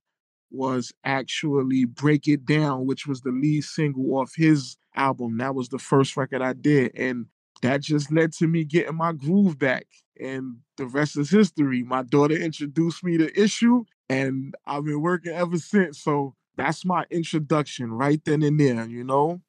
was 0.51 0.93
actually 1.05 1.85
Break 1.85 2.29
It 2.29 2.47
Down, 2.47 2.87
which 2.87 3.07
was 3.07 3.23
the 3.23 3.31
lead 3.31 3.65
single 3.65 4.17
off 4.17 4.33
his 4.37 4.77
album. 4.95 5.39
That 5.39 5.55
was 5.55 5.69
the 5.69 5.79
first 5.79 6.17
record 6.17 6.43
I 6.43 6.53
did. 6.53 6.93
And 6.97 7.27
that 7.63 7.83
just 7.83 8.11
led 8.13 8.33
to 8.35 8.47
me 8.47 8.65
getting 8.65 8.97
my 8.97 9.13
groove 9.13 9.59
back. 9.59 9.87
And 10.21 10.59
the 10.77 10.87
rest 10.87 11.17
is 11.17 11.31
history. 11.31 11.83
My 11.83 12.03
daughter 12.03 12.35
introduced 12.37 13.05
me 13.05 13.19
to 13.19 13.41
Issue, 13.41 13.85
and 14.09 14.55
I've 14.67 14.85
been 14.85 15.01
working 15.01 15.33
ever 15.33 15.59
since. 15.59 16.01
So 16.01 16.35
that's 16.57 16.85
my 16.85 17.05
introduction 17.11 17.93
right 17.93 18.21
then 18.25 18.43
and 18.43 18.59
there, 18.59 18.87
you 18.87 19.05
know? 19.05 19.41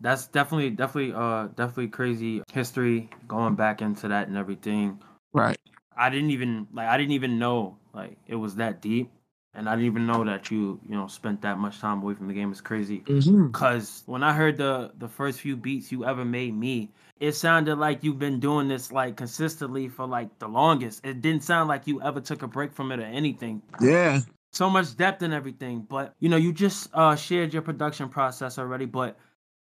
That's 0.00 0.26
definitely, 0.26 0.70
definitely, 0.70 1.14
uh, 1.14 1.48
definitely 1.48 1.88
crazy 1.88 2.42
history 2.52 3.10
going 3.28 3.54
back 3.54 3.80
into 3.80 4.08
that 4.08 4.28
and 4.28 4.36
everything. 4.36 5.00
Right. 5.32 5.58
I 5.96 6.10
didn't 6.10 6.30
even 6.30 6.66
like 6.72 6.88
I 6.88 6.96
didn't 6.96 7.12
even 7.12 7.38
know 7.38 7.78
like 7.92 8.18
it 8.26 8.34
was 8.34 8.56
that 8.56 8.80
deep 8.82 9.10
and 9.54 9.68
I 9.68 9.74
didn't 9.76 9.86
even 9.86 10.06
know 10.06 10.24
that 10.24 10.50
you 10.50 10.80
you 10.88 10.94
know 10.96 11.06
spent 11.06 11.42
that 11.42 11.58
much 11.58 11.78
time 11.78 12.02
away 12.02 12.14
from 12.14 12.26
the 12.28 12.34
game. 12.34 12.50
It's 12.50 12.60
crazy. 12.60 13.00
Mhm. 13.00 13.52
Cause 13.52 14.02
when 14.06 14.22
I 14.22 14.32
heard 14.32 14.56
the 14.56 14.92
the 14.98 15.08
first 15.08 15.40
few 15.40 15.56
beats 15.56 15.92
you 15.92 16.04
ever 16.04 16.24
made 16.24 16.54
me, 16.54 16.90
it 17.20 17.32
sounded 17.32 17.76
like 17.76 18.02
you've 18.02 18.18
been 18.18 18.40
doing 18.40 18.68
this 18.68 18.90
like 18.90 19.16
consistently 19.16 19.88
for 19.88 20.06
like 20.06 20.38
the 20.38 20.48
longest. 20.48 21.04
It 21.04 21.20
didn't 21.20 21.44
sound 21.44 21.68
like 21.68 21.86
you 21.86 22.02
ever 22.02 22.20
took 22.20 22.42
a 22.42 22.48
break 22.48 22.72
from 22.72 22.92
it 22.92 23.00
or 23.00 23.04
anything. 23.04 23.62
Yeah. 23.80 24.20
So 24.52 24.68
much 24.68 24.96
depth 24.96 25.22
and 25.22 25.32
everything. 25.32 25.86
But 25.88 26.14
you 26.20 26.28
know, 26.28 26.36
you 26.36 26.52
just 26.52 26.90
uh 26.92 27.16
shared 27.16 27.52
your 27.52 27.62
production 27.62 28.08
process 28.08 28.58
already. 28.58 28.86
But 28.86 29.16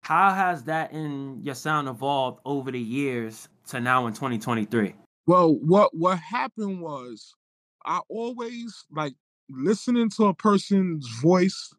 how 0.02 0.32
has 0.32 0.64
that 0.64 0.92
in 0.92 1.40
your 1.42 1.54
sound 1.54 1.88
evolved 1.88 2.40
over 2.44 2.70
the 2.70 2.80
years 2.80 3.48
to 3.68 3.80
now 3.80 4.06
in 4.06 4.12
2023? 4.12 4.94
Well, 5.26 5.54
what 5.54 5.94
what 5.94 6.18
happened 6.18 6.80
was 6.80 7.34
I 7.84 8.00
always 8.08 8.84
like 8.90 9.14
listening 9.50 10.10
to 10.10 10.26
a 10.26 10.34
person's 10.34 11.08
voice 11.20 11.72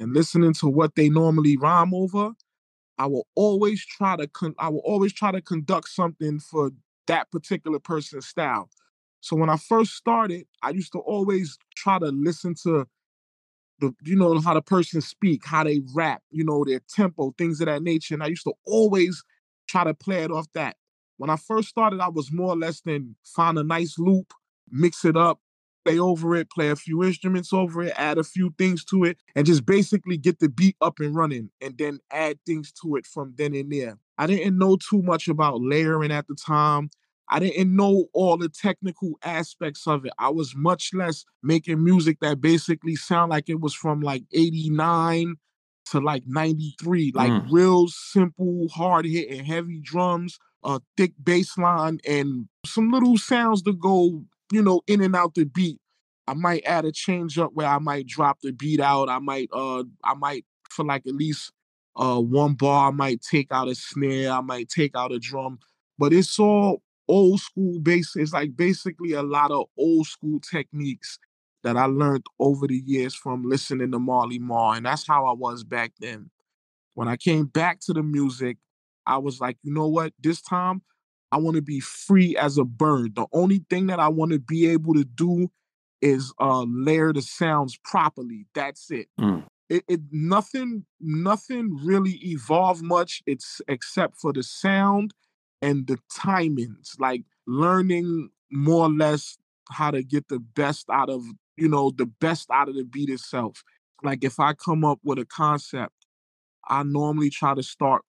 and 0.00 0.12
listening 0.12 0.52
to 0.54 0.68
what 0.68 0.94
they 0.94 1.08
normally 1.08 1.56
rhyme 1.56 1.94
over. 1.94 2.32
I 2.98 3.06
will 3.06 3.26
always 3.34 3.84
try 3.84 4.16
to 4.16 4.26
con- 4.26 4.54
I 4.58 4.68
will 4.68 4.82
always 4.84 5.12
try 5.12 5.30
to 5.32 5.40
conduct 5.40 5.88
something 5.88 6.40
for 6.40 6.70
that 7.06 7.30
particular 7.30 7.78
person's 7.78 8.26
style. 8.26 8.70
So 9.20 9.36
when 9.36 9.50
I 9.50 9.56
first 9.56 9.94
started, 9.94 10.46
I 10.62 10.70
used 10.70 10.92
to 10.92 10.98
always 10.98 11.58
try 11.76 11.98
to 11.98 12.06
listen 12.06 12.54
to 12.64 12.86
the 13.80 13.94
you 14.04 14.16
know 14.16 14.38
how 14.40 14.54
the 14.54 14.62
person 14.62 15.00
speak, 15.00 15.46
how 15.46 15.64
they 15.64 15.80
rap, 15.94 16.22
you 16.30 16.44
know 16.44 16.64
their 16.64 16.80
tempo, 16.88 17.34
things 17.38 17.60
of 17.60 17.66
that 17.66 17.82
nature. 17.82 18.14
And 18.14 18.22
I 18.22 18.26
used 18.28 18.44
to 18.44 18.54
always 18.66 19.22
try 19.68 19.84
to 19.84 19.94
play 19.94 20.24
it 20.24 20.30
off 20.30 20.46
that. 20.54 20.76
When 21.18 21.30
I 21.30 21.36
first 21.36 21.68
started, 21.68 22.00
I 22.00 22.08
was 22.08 22.32
more 22.32 22.50
or 22.50 22.56
less 22.56 22.80
than 22.80 23.16
find 23.24 23.58
a 23.58 23.64
nice 23.64 23.98
loop, 23.98 24.32
mix 24.70 25.04
it 25.04 25.16
up, 25.16 25.40
play 25.88 25.98
over 25.98 26.36
it, 26.36 26.50
play 26.50 26.70
a 26.70 26.76
few 26.76 27.02
instruments 27.04 27.52
over 27.52 27.82
it, 27.82 27.92
add 27.96 28.18
a 28.18 28.24
few 28.24 28.54
things 28.58 28.84
to 28.86 29.04
it, 29.04 29.18
and 29.34 29.46
just 29.46 29.64
basically 29.64 30.16
get 30.16 30.38
the 30.38 30.48
beat 30.48 30.76
up 30.80 31.00
and 31.00 31.14
running 31.14 31.50
and 31.60 31.76
then 31.78 31.98
add 32.10 32.38
things 32.46 32.72
to 32.82 32.96
it 32.96 33.06
from 33.06 33.34
then 33.36 33.54
and 33.54 33.70
there. 33.72 33.98
I 34.18 34.26
didn't 34.26 34.58
know 34.58 34.76
too 34.76 35.02
much 35.02 35.28
about 35.28 35.60
layering 35.60 36.10
at 36.12 36.26
the 36.26 36.34
time. 36.34 36.90
I 37.30 37.40
didn't 37.40 37.74
know 37.76 38.06
all 38.14 38.36
the 38.38 38.48
technical 38.48 39.18
aspects 39.22 39.86
of 39.86 40.06
it. 40.06 40.12
I 40.18 40.30
was 40.30 40.54
much 40.56 40.90
less 40.94 41.24
making 41.42 41.84
music 41.84 42.18
that 42.20 42.40
basically 42.40 42.96
sound 42.96 43.30
like 43.30 43.48
it 43.48 43.60
was 43.60 43.74
from 43.74 44.00
like 44.00 44.24
89 44.32 45.36
to 45.90 46.00
like 46.00 46.22
93, 46.26 47.12
like 47.14 47.32
Mm. 47.32 47.46
real 47.50 47.88
simple, 47.88 48.68
hard 48.68 49.06
hitting, 49.06 49.44
heavy 49.44 49.80
drums, 49.80 50.38
a 50.62 50.80
thick 50.96 51.12
bass 51.22 51.56
line, 51.56 52.00
and 52.06 52.48
some 52.66 52.90
little 52.90 53.16
sounds 53.16 53.62
to 53.62 53.72
go, 53.72 54.24
you 54.52 54.62
know, 54.62 54.80
in 54.86 55.02
and 55.02 55.16
out 55.16 55.34
the 55.34 55.44
beat. 55.44 55.78
I 56.26 56.34
might 56.34 56.64
add 56.66 56.84
a 56.84 56.92
change 56.92 57.38
up 57.38 57.52
where 57.54 57.66
I 57.66 57.78
might 57.78 58.06
drop 58.06 58.40
the 58.42 58.52
beat 58.52 58.80
out. 58.80 59.08
I 59.08 59.18
might 59.18 59.48
uh 59.52 59.84
I 60.04 60.14
might 60.14 60.44
for 60.70 60.84
like 60.84 61.06
at 61.06 61.14
least 61.14 61.52
uh 61.96 62.20
one 62.20 62.54
bar, 62.54 62.88
I 62.88 62.90
might 62.92 63.22
take 63.22 63.48
out 63.50 63.68
a 63.68 63.74
snare, 63.74 64.32
I 64.32 64.40
might 64.40 64.68
take 64.68 64.94
out 64.94 65.12
a 65.12 65.18
drum, 65.18 65.58
but 65.98 66.12
it's 66.12 66.38
all 66.38 66.82
old 67.08 67.40
school 67.40 67.80
bass. 67.80 68.14
It's 68.16 68.32
like 68.32 68.56
basically 68.56 69.12
a 69.12 69.22
lot 69.22 69.50
of 69.50 69.66
old 69.78 70.06
school 70.06 70.40
techniques 70.40 71.18
that 71.64 71.76
I 71.76 71.86
learned 71.86 72.26
over 72.38 72.66
the 72.66 72.82
years 72.84 73.14
from 73.14 73.42
listening 73.48 73.90
to 73.92 73.98
Marley 73.98 74.38
Marl, 74.38 74.74
and 74.74 74.86
that's 74.86 75.06
how 75.06 75.26
I 75.26 75.32
was 75.32 75.64
back 75.64 75.92
then. 75.98 76.30
When 76.94 77.08
I 77.08 77.16
came 77.16 77.46
back 77.46 77.80
to 77.82 77.92
the 77.92 78.02
music, 78.02 78.58
I 79.06 79.18
was 79.18 79.40
like, 79.40 79.56
you 79.62 79.72
know 79.72 79.88
what? 79.88 80.12
This 80.20 80.42
time 80.42 80.82
I 81.30 81.36
want 81.38 81.56
to 81.56 81.62
be 81.62 81.80
free 81.80 82.36
as 82.36 82.58
a 82.58 82.64
bird. 82.64 83.14
The 83.14 83.26
only 83.32 83.64
thing 83.68 83.86
that 83.88 84.00
I 84.00 84.08
want 84.08 84.32
to 84.32 84.38
be 84.38 84.68
able 84.68 84.94
to 84.94 85.04
do 85.04 85.50
is 86.00 86.32
uh 86.40 86.64
layer 86.68 87.12
the 87.12 87.22
sounds 87.22 87.76
properly. 87.84 88.46
That's 88.54 88.90
it. 88.90 89.08
Mm. 89.20 89.44
It, 89.68 89.84
it 89.88 90.00
nothing 90.10 90.86
nothing 91.00 91.78
really 91.82 92.18
evolved 92.22 92.82
much. 92.82 93.22
It's 93.26 93.60
except 93.68 94.16
for 94.16 94.32
the 94.32 94.42
sound 94.42 95.12
and 95.60 95.86
the 95.86 95.98
timings, 96.16 96.98
like 96.98 97.24
learning 97.46 98.30
more 98.50 98.86
or 98.86 98.90
less 98.90 99.36
how 99.70 99.90
to 99.90 100.02
get 100.02 100.28
the 100.28 100.38
best 100.38 100.86
out 100.90 101.10
of 101.10 101.22
you 101.56 101.68
know 101.68 101.90
the 101.90 102.06
best 102.06 102.48
out 102.50 102.68
of 102.68 102.76
the 102.76 102.84
beat 102.84 103.10
itself. 103.10 103.62
Like 104.02 104.24
if 104.24 104.40
I 104.40 104.54
come 104.54 104.84
up 104.84 105.00
with 105.02 105.18
a 105.18 105.24
concept, 105.24 105.92
I 106.68 106.82
normally 106.84 107.30
try 107.30 107.54
to 107.54 107.62
start 107.62 108.02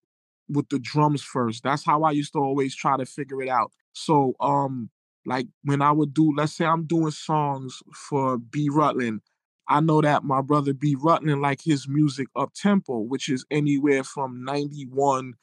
with 0.49 0.69
the 0.69 0.79
drums 0.79 1.21
first. 1.21 1.63
That's 1.63 1.85
how 1.85 2.03
I 2.03 2.11
used 2.11 2.33
to 2.33 2.39
always 2.39 2.75
try 2.75 2.97
to 2.97 3.05
figure 3.05 3.41
it 3.41 3.49
out. 3.49 3.71
So 3.93 4.35
um 4.39 4.89
like 5.25 5.47
when 5.63 5.81
I 5.81 5.91
would 5.91 6.13
do, 6.13 6.33
let's 6.35 6.53
say 6.53 6.65
I'm 6.65 6.85
doing 6.85 7.11
songs 7.11 7.81
for 7.93 8.37
B 8.37 8.69
Rutland, 8.71 9.21
I 9.67 9.79
know 9.81 10.01
that 10.01 10.23
my 10.23 10.41
brother 10.41 10.73
B 10.73 10.95
Rutland 10.99 11.41
like 11.41 11.61
his 11.63 11.87
music 11.87 12.27
up 12.35 12.53
tempo, 12.53 12.99
which 12.99 13.29
is 13.29 13.45
anywhere 13.51 14.03
from 14.03 14.43
91 14.43 15.33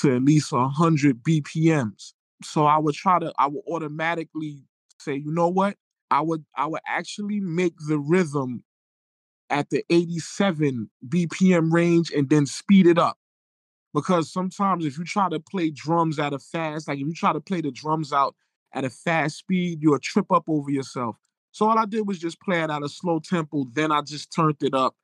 to 0.00 0.16
at 0.16 0.22
least 0.22 0.52
100 0.52 1.22
BPMs. 1.22 2.14
So 2.42 2.66
I 2.66 2.78
would 2.78 2.94
try 2.94 3.18
to, 3.18 3.32
I 3.38 3.46
would 3.46 3.62
automatically 3.68 4.64
say, 4.98 5.14
you 5.14 5.32
know 5.32 5.48
what? 5.48 5.76
I 6.10 6.20
would, 6.20 6.44
I 6.56 6.66
would 6.66 6.82
actually 6.86 7.40
make 7.40 7.74
the 7.88 7.98
rhythm 7.98 8.64
at 9.50 9.70
the 9.70 9.84
87 9.90 10.90
BPM 11.06 11.72
range 11.72 12.10
and 12.10 12.28
then 12.28 12.46
speed 12.46 12.86
it 12.86 12.98
up. 12.98 13.18
Because 13.96 14.32
sometimes 14.32 14.86
if 14.86 14.98
you 14.98 15.04
try 15.06 15.30
to 15.30 15.40
play 15.40 15.70
drums 15.70 16.20
at 16.20 16.34
a 16.34 16.40
fast, 16.40 16.88
like 16.88 17.00
if 17.00 17.08
you 17.08 17.14
try 17.14 17.32
to 17.34 17.40
play 17.40 17.62
the 17.62 17.72
drums 17.72 18.12
out 18.12 18.36
at 18.74 18.84
a 18.84 18.90
fast 18.90 19.38
speed, 19.38 19.80
you'll 19.82 20.00
trip 20.00 20.32
up 20.32 20.44
over 20.48 20.70
yourself. 20.70 21.16
So 21.52 21.68
all 21.68 21.78
I 21.80 21.86
did 21.86 22.06
was 22.06 22.20
just 22.20 22.40
play 22.42 22.62
it 22.62 22.70
at 22.70 22.84
a 22.84 22.90
slow 22.90 23.20
tempo. 23.20 23.66
Then 23.72 23.92
I 23.92 24.02
just 24.02 24.32
turned 24.36 24.58
it 24.62 24.74
up, 24.74 24.96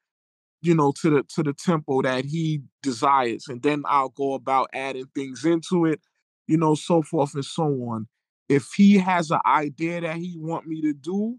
you 0.62 0.74
know, 0.74 0.92
to 1.02 1.10
the 1.10 1.24
to 1.34 1.42
the 1.42 1.54
tempo 1.54 2.02
that 2.02 2.26
he 2.26 2.62
desires. 2.82 3.46
And 3.48 3.62
then 3.62 3.84
I'll 3.86 4.10
go 4.10 4.34
about 4.34 4.70
adding 4.74 5.06
things 5.14 5.44
into 5.44 5.86
it, 5.86 6.00
you 6.48 6.58
know, 6.58 6.74
so 6.74 7.02
forth 7.02 7.34
and 7.34 7.44
so 7.44 7.64
on. 7.64 8.08
If 8.48 8.70
he 8.76 8.98
has 8.98 9.30
an 9.30 9.40
idea 9.46 10.02
that 10.02 10.16
he 10.16 10.36
want 10.38 10.66
me 10.66 10.82
to 10.82 10.94
do, 10.94 11.38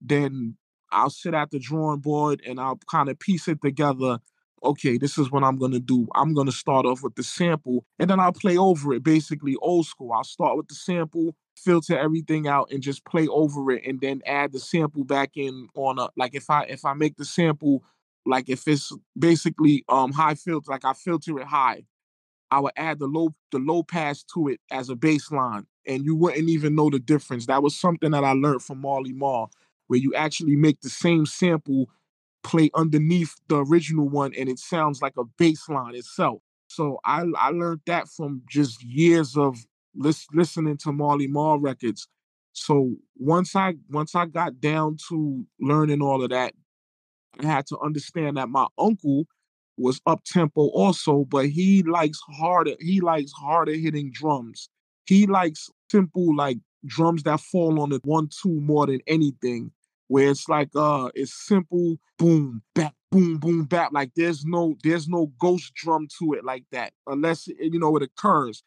then 0.00 0.56
I'll 0.92 1.10
sit 1.10 1.34
at 1.34 1.50
the 1.50 1.58
drawing 1.60 2.00
board 2.00 2.42
and 2.46 2.60
I'll 2.60 2.80
kind 2.90 3.08
of 3.08 3.18
piece 3.18 3.48
it 3.48 3.60
together. 3.62 4.18
Okay, 4.64 4.98
this 4.98 5.18
is 5.18 5.30
what 5.30 5.44
I'm 5.44 5.56
gonna 5.56 5.78
do. 5.78 6.08
I'm 6.14 6.34
gonna 6.34 6.50
start 6.52 6.84
off 6.84 7.02
with 7.02 7.14
the 7.14 7.22
sample 7.22 7.84
and 7.98 8.10
then 8.10 8.18
I'll 8.18 8.32
play 8.32 8.56
over 8.58 8.92
it, 8.92 9.04
basically 9.04 9.54
old 9.62 9.86
school. 9.86 10.12
I'll 10.12 10.24
start 10.24 10.56
with 10.56 10.66
the 10.68 10.74
sample, 10.74 11.36
filter 11.56 11.96
everything 11.96 12.48
out, 12.48 12.70
and 12.72 12.82
just 12.82 13.04
play 13.04 13.28
over 13.28 13.70
it, 13.70 13.84
and 13.86 14.00
then 14.00 14.20
add 14.26 14.52
the 14.52 14.58
sample 14.58 15.04
back 15.04 15.32
in 15.36 15.68
on 15.76 15.98
a 16.00 16.08
like 16.16 16.34
if 16.34 16.50
I 16.50 16.64
if 16.64 16.84
I 16.84 16.94
make 16.94 17.16
the 17.16 17.24
sample 17.24 17.84
like 18.26 18.48
if 18.48 18.66
it's 18.66 18.92
basically 19.16 19.84
um 19.88 20.12
high 20.12 20.34
filter, 20.34 20.70
like 20.72 20.84
I 20.84 20.92
filter 20.92 21.38
it 21.38 21.46
high, 21.46 21.84
I 22.50 22.60
would 22.60 22.72
add 22.76 22.98
the 22.98 23.06
low 23.06 23.34
the 23.52 23.58
low 23.58 23.82
pass 23.82 24.22
to 24.34 24.48
it 24.48 24.60
as 24.70 24.88
a 24.88 24.94
baseline, 24.96 25.66
and 25.86 26.04
you 26.04 26.16
wouldn't 26.16 26.48
even 26.48 26.74
know 26.74 26.90
the 26.90 26.98
difference. 26.98 27.46
That 27.46 27.62
was 27.62 27.76
something 27.78 28.10
that 28.12 28.24
I 28.24 28.32
learned 28.32 28.62
from 28.62 28.80
Marley 28.80 29.12
Marl 29.12 29.50
where 29.88 29.98
you 29.98 30.14
actually 30.14 30.56
make 30.56 30.80
the 30.80 30.90
same 30.90 31.24
sample 31.26 31.88
play 32.42 32.70
underneath 32.74 33.34
the 33.48 33.64
original 33.64 34.08
one 34.08 34.32
and 34.34 34.48
it 34.48 34.58
sounds 34.58 35.02
like 35.02 35.14
a 35.18 35.24
bass 35.38 35.68
line 35.68 35.94
itself. 35.94 36.40
So 36.68 36.98
I 37.04 37.24
I 37.36 37.50
learned 37.50 37.80
that 37.86 38.08
from 38.08 38.42
just 38.48 38.82
years 38.82 39.36
of 39.36 39.56
lis- 39.94 40.26
listening 40.32 40.76
to 40.78 40.92
Marley 40.92 41.26
Marl 41.26 41.58
records. 41.58 42.08
So 42.52 42.96
once 43.16 43.56
I 43.56 43.74
once 43.90 44.14
I 44.14 44.26
got 44.26 44.60
down 44.60 44.96
to 45.08 45.44
learning 45.60 46.02
all 46.02 46.22
of 46.22 46.30
that, 46.30 46.54
I 47.40 47.46
had 47.46 47.66
to 47.68 47.78
understand 47.78 48.36
that 48.36 48.48
my 48.48 48.66
uncle 48.78 49.26
was 49.76 50.00
up 50.06 50.24
tempo 50.24 50.68
also, 50.68 51.24
but 51.24 51.46
he 51.46 51.82
likes 51.84 52.20
harder. 52.28 52.74
He 52.80 53.00
likes 53.00 53.32
harder 53.32 53.72
hitting 53.74 54.10
drums. 54.12 54.68
He 55.06 55.26
likes 55.26 55.70
simple 55.90 56.34
like 56.36 56.58
drums 56.84 57.22
that 57.24 57.40
fall 57.40 57.80
on 57.80 57.90
the 57.90 58.00
one 58.04 58.28
two 58.42 58.60
more 58.60 58.86
than 58.86 59.00
anything 59.06 59.70
where 60.08 60.30
it's 60.30 60.48
like 60.48 60.70
uh 60.74 61.08
it's 61.14 61.32
simple 61.32 61.96
boom 62.18 62.62
bap 62.74 62.94
boom 63.10 63.38
boom 63.38 63.64
bap 63.64 63.92
like 63.92 64.10
there's 64.16 64.44
no 64.44 64.76
there's 64.82 65.08
no 65.08 65.30
ghost 65.38 65.72
drum 65.74 66.06
to 66.18 66.34
it 66.34 66.44
like 66.44 66.64
that 66.72 66.92
unless 67.06 67.46
you 67.46 67.78
know 67.78 67.96
it 67.96 68.02
occurs 68.02 68.62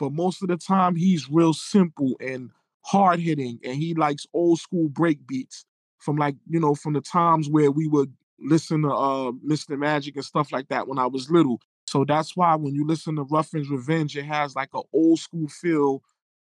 but 0.00 0.12
most 0.12 0.42
of 0.42 0.48
the 0.48 0.56
time 0.56 0.96
he's 0.96 1.30
real 1.30 1.52
simple 1.52 2.14
and 2.20 2.50
hard 2.82 3.20
hitting 3.20 3.58
and 3.64 3.76
he 3.76 3.94
likes 3.94 4.26
old 4.32 4.58
school 4.58 4.88
break 4.88 5.26
beats 5.26 5.64
from 5.98 6.16
like 6.16 6.36
you 6.48 6.58
know 6.58 6.74
from 6.74 6.92
the 6.92 7.00
times 7.00 7.48
where 7.48 7.70
we 7.70 7.86
would 7.86 8.12
listen 8.40 8.82
to 8.82 8.90
uh 8.90 9.32
Mr. 9.46 9.78
Magic 9.78 10.16
and 10.16 10.24
stuff 10.24 10.52
like 10.52 10.68
that 10.68 10.88
when 10.88 10.98
I 10.98 11.06
was 11.06 11.30
little 11.30 11.60
so 11.86 12.04
that's 12.04 12.36
why 12.36 12.54
when 12.56 12.74
you 12.74 12.86
listen 12.86 13.16
to 13.16 13.22
Ruffin's 13.22 13.70
Revenge 13.70 14.16
it 14.16 14.24
has 14.24 14.54
like 14.56 14.70
an 14.74 14.82
old 14.92 15.18
school 15.18 15.48
feel 15.48 16.02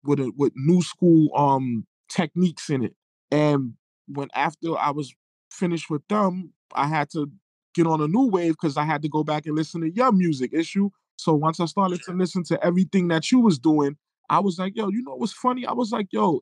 with 0.05 0.21
a 0.21 0.33
with 0.37 0.53
new 0.57 0.83
school 0.83 1.29
um 1.35 1.87
techniques 2.09 2.71
in 2.71 2.85
it 2.85 2.95
and 3.31 3.75
when 4.07 4.29
after 4.35 4.77
I 4.79 4.91
was 4.91 5.15
finished 5.51 5.91
with 5.91 6.07
them, 6.09 6.53
I 6.73 6.87
had 6.87 7.11
to 7.11 7.31
get 7.75 7.87
on 7.87 8.01
a 8.01 8.09
new 8.09 8.29
wave 8.29 8.53
because 8.53 8.77
I 8.77 8.85
had 8.85 9.03
to 9.03 9.09
go 9.09 9.23
back 9.23 9.47
and 9.47 9.55
listen 9.55 9.83
to 9.83 9.91
your 9.91 10.13
music 10.13 10.53
issue. 10.53 10.91
So 11.17 11.35
once 11.35 11.61
I 11.61 11.67
started 11.67 12.03
to 12.05 12.13
listen 12.13 12.43
to 12.45 12.65
everything 12.65 13.09
that 13.09 13.31
you 13.31 13.41
was 13.41 13.59
doing, 13.59 13.97
I 14.29 14.41
was 14.41 14.59
like, 14.59 14.77
yo, 14.77 14.89
you 14.89 15.03
know 15.03 15.15
what's 15.15 15.33
funny? 15.33 15.67
I 15.67 15.73
was 15.73 15.93
like, 15.93 16.09
yo, 16.11 16.41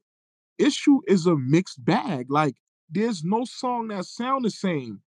issue 0.59 1.00
is 1.07 1.27
a 1.27 1.37
mixed 1.37 1.85
bag. 1.85 2.27
Like, 2.31 2.57
there's 2.90 3.24
no 3.24 3.44
song 3.44 3.88
that 3.88 4.05
sound 4.05 4.44
the 4.44 4.50
same. 4.50 5.00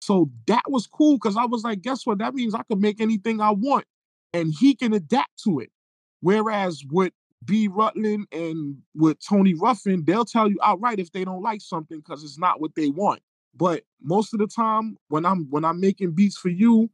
So 0.00 0.30
that 0.46 0.62
was 0.68 0.86
cool 0.86 1.14
because 1.14 1.36
I 1.36 1.44
was 1.44 1.62
like, 1.62 1.82
guess 1.82 2.04
what? 2.04 2.18
That 2.18 2.34
means 2.34 2.54
I 2.54 2.62
can 2.68 2.80
make 2.80 3.00
anything 3.00 3.40
I 3.40 3.50
want 3.50 3.84
and 4.32 4.52
he 4.58 4.74
can 4.74 4.92
adapt 4.92 5.42
to 5.44 5.60
it. 5.60 5.70
Whereas 6.20 6.82
with 6.90 7.12
B. 7.44 7.68
Rutland 7.68 8.26
and 8.32 8.78
with 8.94 9.18
Tony 9.26 9.54
Ruffin, 9.54 10.04
they'll 10.04 10.24
tell 10.24 10.48
you 10.48 10.58
outright 10.62 10.98
if 10.98 11.12
they 11.12 11.24
don't 11.24 11.42
like 11.42 11.60
something 11.60 11.98
because 11.98 12.22
it's 12.22 12.38
not 12.38 12.60
what 12.60 12.74
they 12.74 12.88
want. 12.90 13.20
But 13.54 13.84
most 14.00 14.32
of 14.32 14.40
the 14.40 14.46
time, 14.46 14.96
when 15.08 15.26
I'm 15.26 15.46
when 15.50 15.64
I'm 15.64 15.80
making 15.80 16.12
beats 16.12 16.36
for 16.36 16.48
you, 16.48 16.90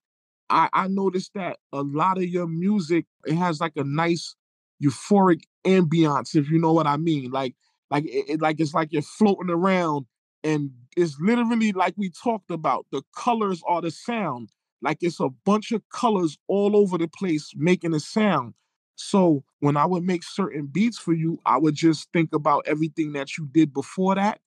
I, 0.51 0.69
I 0.73 0.89
noticed 0.89 1.33
that 1.35 1.59
a 1.73 1.83
lot 1.83 2.19
of 2.19 2.25
your 2.25 2.47
music 2.47 3.07
it 3.27 3.35
has 3.35 3.61
like 3.61 3.75
a 3.77 3.85
nice 3.85 4.35
euphoric 4.83 5.43
ambiance, 5.67 6.35
if 6.35 6.51
you 6.51 6.59
know 6.59 6.73
what 6.73 6.87
I 6.87 6.97
mean. 6.97 7.31
Like 7.31 7.55
like 7.91 8.05
it, 8.05 8.31
it 8.31 8.41
like 8.41 8.61
it's 8.61 8.75
like 8.75 8.93
you're 8.93 9.03
floating 9.03 9.51
around 9.51 10.07
and 10.45 10.71
it's 10.97 11.17
literally 11.21 11.73
like 11.73 11.95
we 11.97 12.11
talked 12.11 12.51
about. 12.51 12.87
The 12.93 13.03
colors 13.15 13.63
are 13.69 13.81
the 13.83 13.91
sound. 13.91 14.51
Like 14.83 14.99
it's 15.01 15.21
a 15.21 15.29
bunch 15.45 15.73
of 15.73 15.83
colors 15.93 16.39
all 16.47 16.77
over 16.77 16.99
the 16.99 17.09
place 17.09 17.53
making 17.57 17.95
a 17.95 18.01
sound. 18.01 18.55
So 19.01 19.45
when 19.61 19.77
I 19.77 19.87
would 19.87 20.03
make 20.03 20.25
certain 20.25 20.67
beats 20.67 20.99
for 20.99 21.13
you, 21.13 21.39
I 21.47 21.57
would 21.57 21.77
just 21.77 22.09
think 22.13 22.35
about 22.35 22.65
everything 22.67 23.13
that 23.13 23.39
you 23.39 23.49
did 23.53 23.73
before 23.73 24.17
that, 24.17 24.41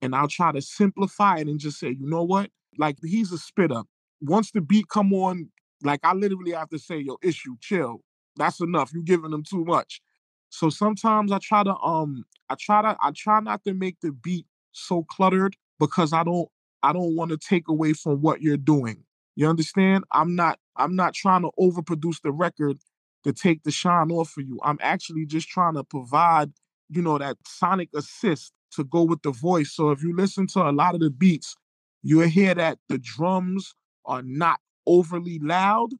and 0.00 0.14
I'll 0.14 0.28
try 0.28 0.50
to 0.50 0.62
simplify 0.62 1.36
it 1.36 1.46
and 1.46 1.60
just 1.60 1.78
say, 1.78 1.88
you 1.90 2.08
know 2.08 2.22
what? 2.24 2.50
Like 2.78 2.96
he's 3.04 3.32
a 3.32 3.38
spitter. 3.38 3.82
Once 4.22 4.50
the 4.50 4.62
beat 4.62 4.88
come 4.88 5.12
on, 5.12 5.50
like 5.82 6.00
I 6.02 6.14
literally 6.14 6.52
have 6.52 6.70
to 6.70 6.78
say, 6.78 6.98
yo, 6.98 7.18
issue, 7.22 7.56
chill. 7.60 8.00
That's 8.36 8.60
enough. 8.60 8.92
You 8.94 9.02
giving 9.02 9.30
them 9.30 9.42
too 9.42 9.64
much. 9.64 10.00
So 10.48 10.70
sometimes 10.70 11.30
I 11.30 11.38
try 11.38 11.62
to 11.62 11.76
um 11.76 12.24
I 12.48 12.54
try 12.58 12.80
to 12.80 12.96
I 13.02 13.10
try 13.14 13.40
not 13.40 13.62
to 13.64 13.74
make 13.74 13.96
the 14.00 14.12
beat 14.12 14.46
so 14.72 15.02
cluttered 15.02 15.54
because 15.78 16.14
I 16.14 16.24
don't 16.24 16.48
I 16.82 16.94
don't 16.94 17.14
want 17.14 17.30
to 17.32 17.36
take 17.36 17.68
away 17.68 17.92
from 17.92 18.22
what 18.22 18.40
you're 18.40 18.56
doing. 18.56 19.04
You 19.36 19.48
understand? 19.48 20.04
I'm 20.12 20.34
not 20.34 20.58
I'm 20.76 20.96
not 20.96 21.12
trying 21.12 21.42
to 21.42 21.50
overproduce 21.60 22.22
the 22.22 22.32
record 22.32 22.78
to 23.24 23.32
take 23.32 23.62
the 23.62 23.70
shine 23.70 24.10
off 24.10 24.30
for 24.30 24.40
you. 24.40 24.58
I'm 24.62 24.78
actually 24.80 25.26
just 25.26 25.48
trying 25.48 25.74
to 25.74 25.84
provide, 25.84 26.52
you 26.88 27.02
know, 27.02 27.18
that 27.18 27.36
sonic 27.46 27.90
assist 27.94 28.52
to 28.72 28.84
go 28.84 29.02
with 29.02 29.22
the 29.22 29.30
voice. 29.30 29.72
So 29.72 29.90
if 29.90 30.02
you 30.02 30.14
listen 30.14 30.46
to 30.48 30.68
a 30.68 30.72
lot 30.72 30.94
of 30.94 31.00
the 31.00 31.10
beats, 31.10 31.56
you'll 32.02 32.28
hear 32.28 32.54
that 32.54 32.78
the 32.88 32.98
drums 32.98 33.74
are 34.04 34.22
not 34.22 34.60
overly 34.86 35.38
loud, 35.38 35.90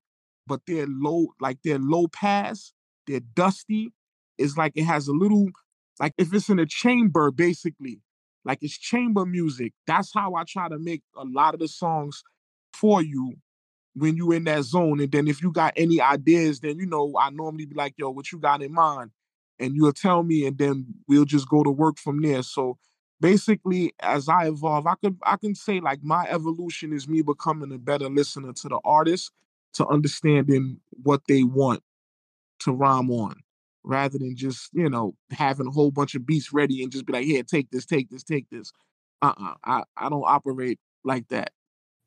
but 0.46 0.60
they're 0.66 0.86
low, 0.88 1.28
like 1.40 1.58
they're 1.64 1.78
low 1.78 2.08
pass, 2.08 2.72
they're 3.06 3.20
dusty. 3.20 3.92
It's 4.38 4.56
like 4.56 4.72
it 4.76 4.84
has 4.84 5.08
a 5.08 5.12
little, 5.12 5.48
like 5.98 6.14
if 6.16 6.32
it's 6.32 6.48
in 6.48 6.58
a 6.58 6.66
chamber, 6.66 7.30
basically, 7.30 8.00
like 8.44 8.58
it's 8.62 8.78
chamber 8.78 9.26
music. 9.26 9.72
That's 9.86 10.12
how 10.14 10.34
I 10.36 10.44
try 10.44 10.68
to 10.68 10.78
make 10.78 11.02
a 11.16 11.24
lot 11.24 11.54
of 11.54 11.60
the 11.60 11.68
songs 11.68 12.22
for 12.72 13.02
you 13.02 13.34
when 13.98 14.16
you 14.16 14.32
in 14.32 14.44
that 14.44 14.62
zone. 14.62 15.00
And 15.00 15.10
then 15.10 15.28
if 15.28 15.42
you 15.42 15.52
got 15.52 15.72
any 15.76 16.00
ideas, 16.00 16.60
then 16.60 16.78
you 16.78 16.86
know 16.86 17.14
I 17.18 17.30
normally 17.30 17.66
be 17.66 17.74
like, 17.74 17.94
yo, 17.96 18.10
what 18.10 18.32
you 18.32 18.38
got 18.38 18.62
in 18.62 18.72
mind? 18.72 19.10
And 19.58 19.74
you'll 19.74 19.92
tell 19.92 20.22
me, 20.22 20.46
and 20.46 20.56
then 20.56 20.86
we'll 21.08 21.24
just 21.24 21.48
go 21.48 21.64
to 21.64 21.70
work 21.70 21.98
from 21.98 22.22
there. 22.22 22.42
So 22.42 22.78
basically, 23.20 23.92
as 24.00 24.28
I 24.28 24.46
evolve, 24.46 24.86
I 24.86 24.94
could 24.94 25.18
I 25.22 25.36
can 25.36 25.54
say 25.54 25.80
like 25.80 26.02
my 26.02 26.26
evolution 26.28 26.92
is 26.92 27.08
me 27.08 27.22
becoming 27.22 27.72
a 27.72 27.78
better 27.78 28.08
listener 28.08 28.52
to 28.52 28.68
the 28.68 28.78
artist, 28.84 29.32
to 29.74 29.86
understanding 29.86 30.80
what 31.02 31.22
they 31.28 31.42
want 31.42 31.82
to 32.60 32.72
rhyme 32.72 33.10
on, 33.10 33.34
rather 33.82 34.18
than 34.18 34.36
just 34.36 34.70
you 34.72 34.88
know 34.88 35.14
having 35.30 35.66
a 35.66 35.70
whole 35.70 35.90
bunch 35.90 36.14
of 36.14 36.26
beats 36.26 36.52
ready 36.52 36.82
and 36.82 36.92
just 36.92 37.06
be 37.06 37.12
like, 37.12 37.24
here, 37.24 37.42
take 37.42 37.70
this, 37.70 37.86
take 37.86 38.10
this, 38.10 38.22
take 38.22 38.46
this. 38.50 38.72
Uh-uh. 39.22 39.54
I 39.64 39.82
I 39.96 40.08
don't 40.08 40.24
operate 40.24 40.78
like 41.04 41.28
that. 41.28 41.50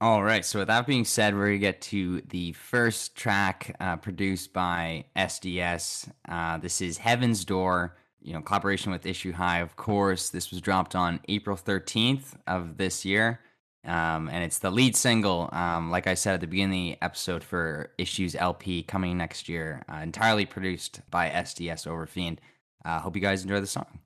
All 0.02 0.24
right. 0.24 0.44
So 0.44 0.58
with 0.58 0.70
that 0.70 0.88
being 0.88 1.06
said, 1.06 1.36
we're 1.36 1.46
gonna 1.46 1.60
get 1.60 1.80
to 1.82 2.22
the 2.22 2.54
first 2.54 3.16
track 3.16 3.76
uh, 3.80 3.98
produced 3.98 4.52
by 4.52 5.06
SDS. 5.16 6.10
Uh, 6.28 6.58
this 6.58 6.82
is 6.82 6.98
Heaven's 6.98 7.46
Door. 7.46 7.96
You 8.20 8.34
know, 8.34 8.42
collaboration 8.42 8.92
with 8.92 9.06
Issue 9.06 9.32
High, 9.32 9.60
of 9.60 9.76
course. 9.76 10.30
This 10.30 10.50
was 10.50 10.60
dropped 10.60 10.96
on 10.96 11.20
April 11.28 11.56
13th 11.56 12.34
of 12.48 12.78
this 12.78 13.06
year. 13.06 13.42
Um, 13.86 14.28
and 14.30 14.44
it's 14.44 14.58
the 14.58 14.72
lead 14.72 14.96
single, 14.96 15.50
um, 15.52 15.92
like 15.92 16.08
I 16.08 16.16
said 16.16 16.34
at 16.34 16.42
the 16.42 16.48
beginning 16.48 16.94
of 16.94 17.00
the 17.00 17.06
episode 17.06 17.44
for 17.44 17.92
Issues 18.00 18.34
LP 18.34 18.82
coming 18.82 19.20
next 19.20 19.48
year, 19.48 19.84
uh, 19.88 19.98
entirely 19.98 20.48
produced 20.48 21.02
by 21.12 21.30
SDS 21.30 21.86
Overfiend. 21.86 22.40
Uh, 22.84 23.00
hope 23.00 23.16
you 23.16 23.22
guys 23.22 23.44
enjoy 23.44 23.60
the 23.60 23.68
song. 23.68 24.01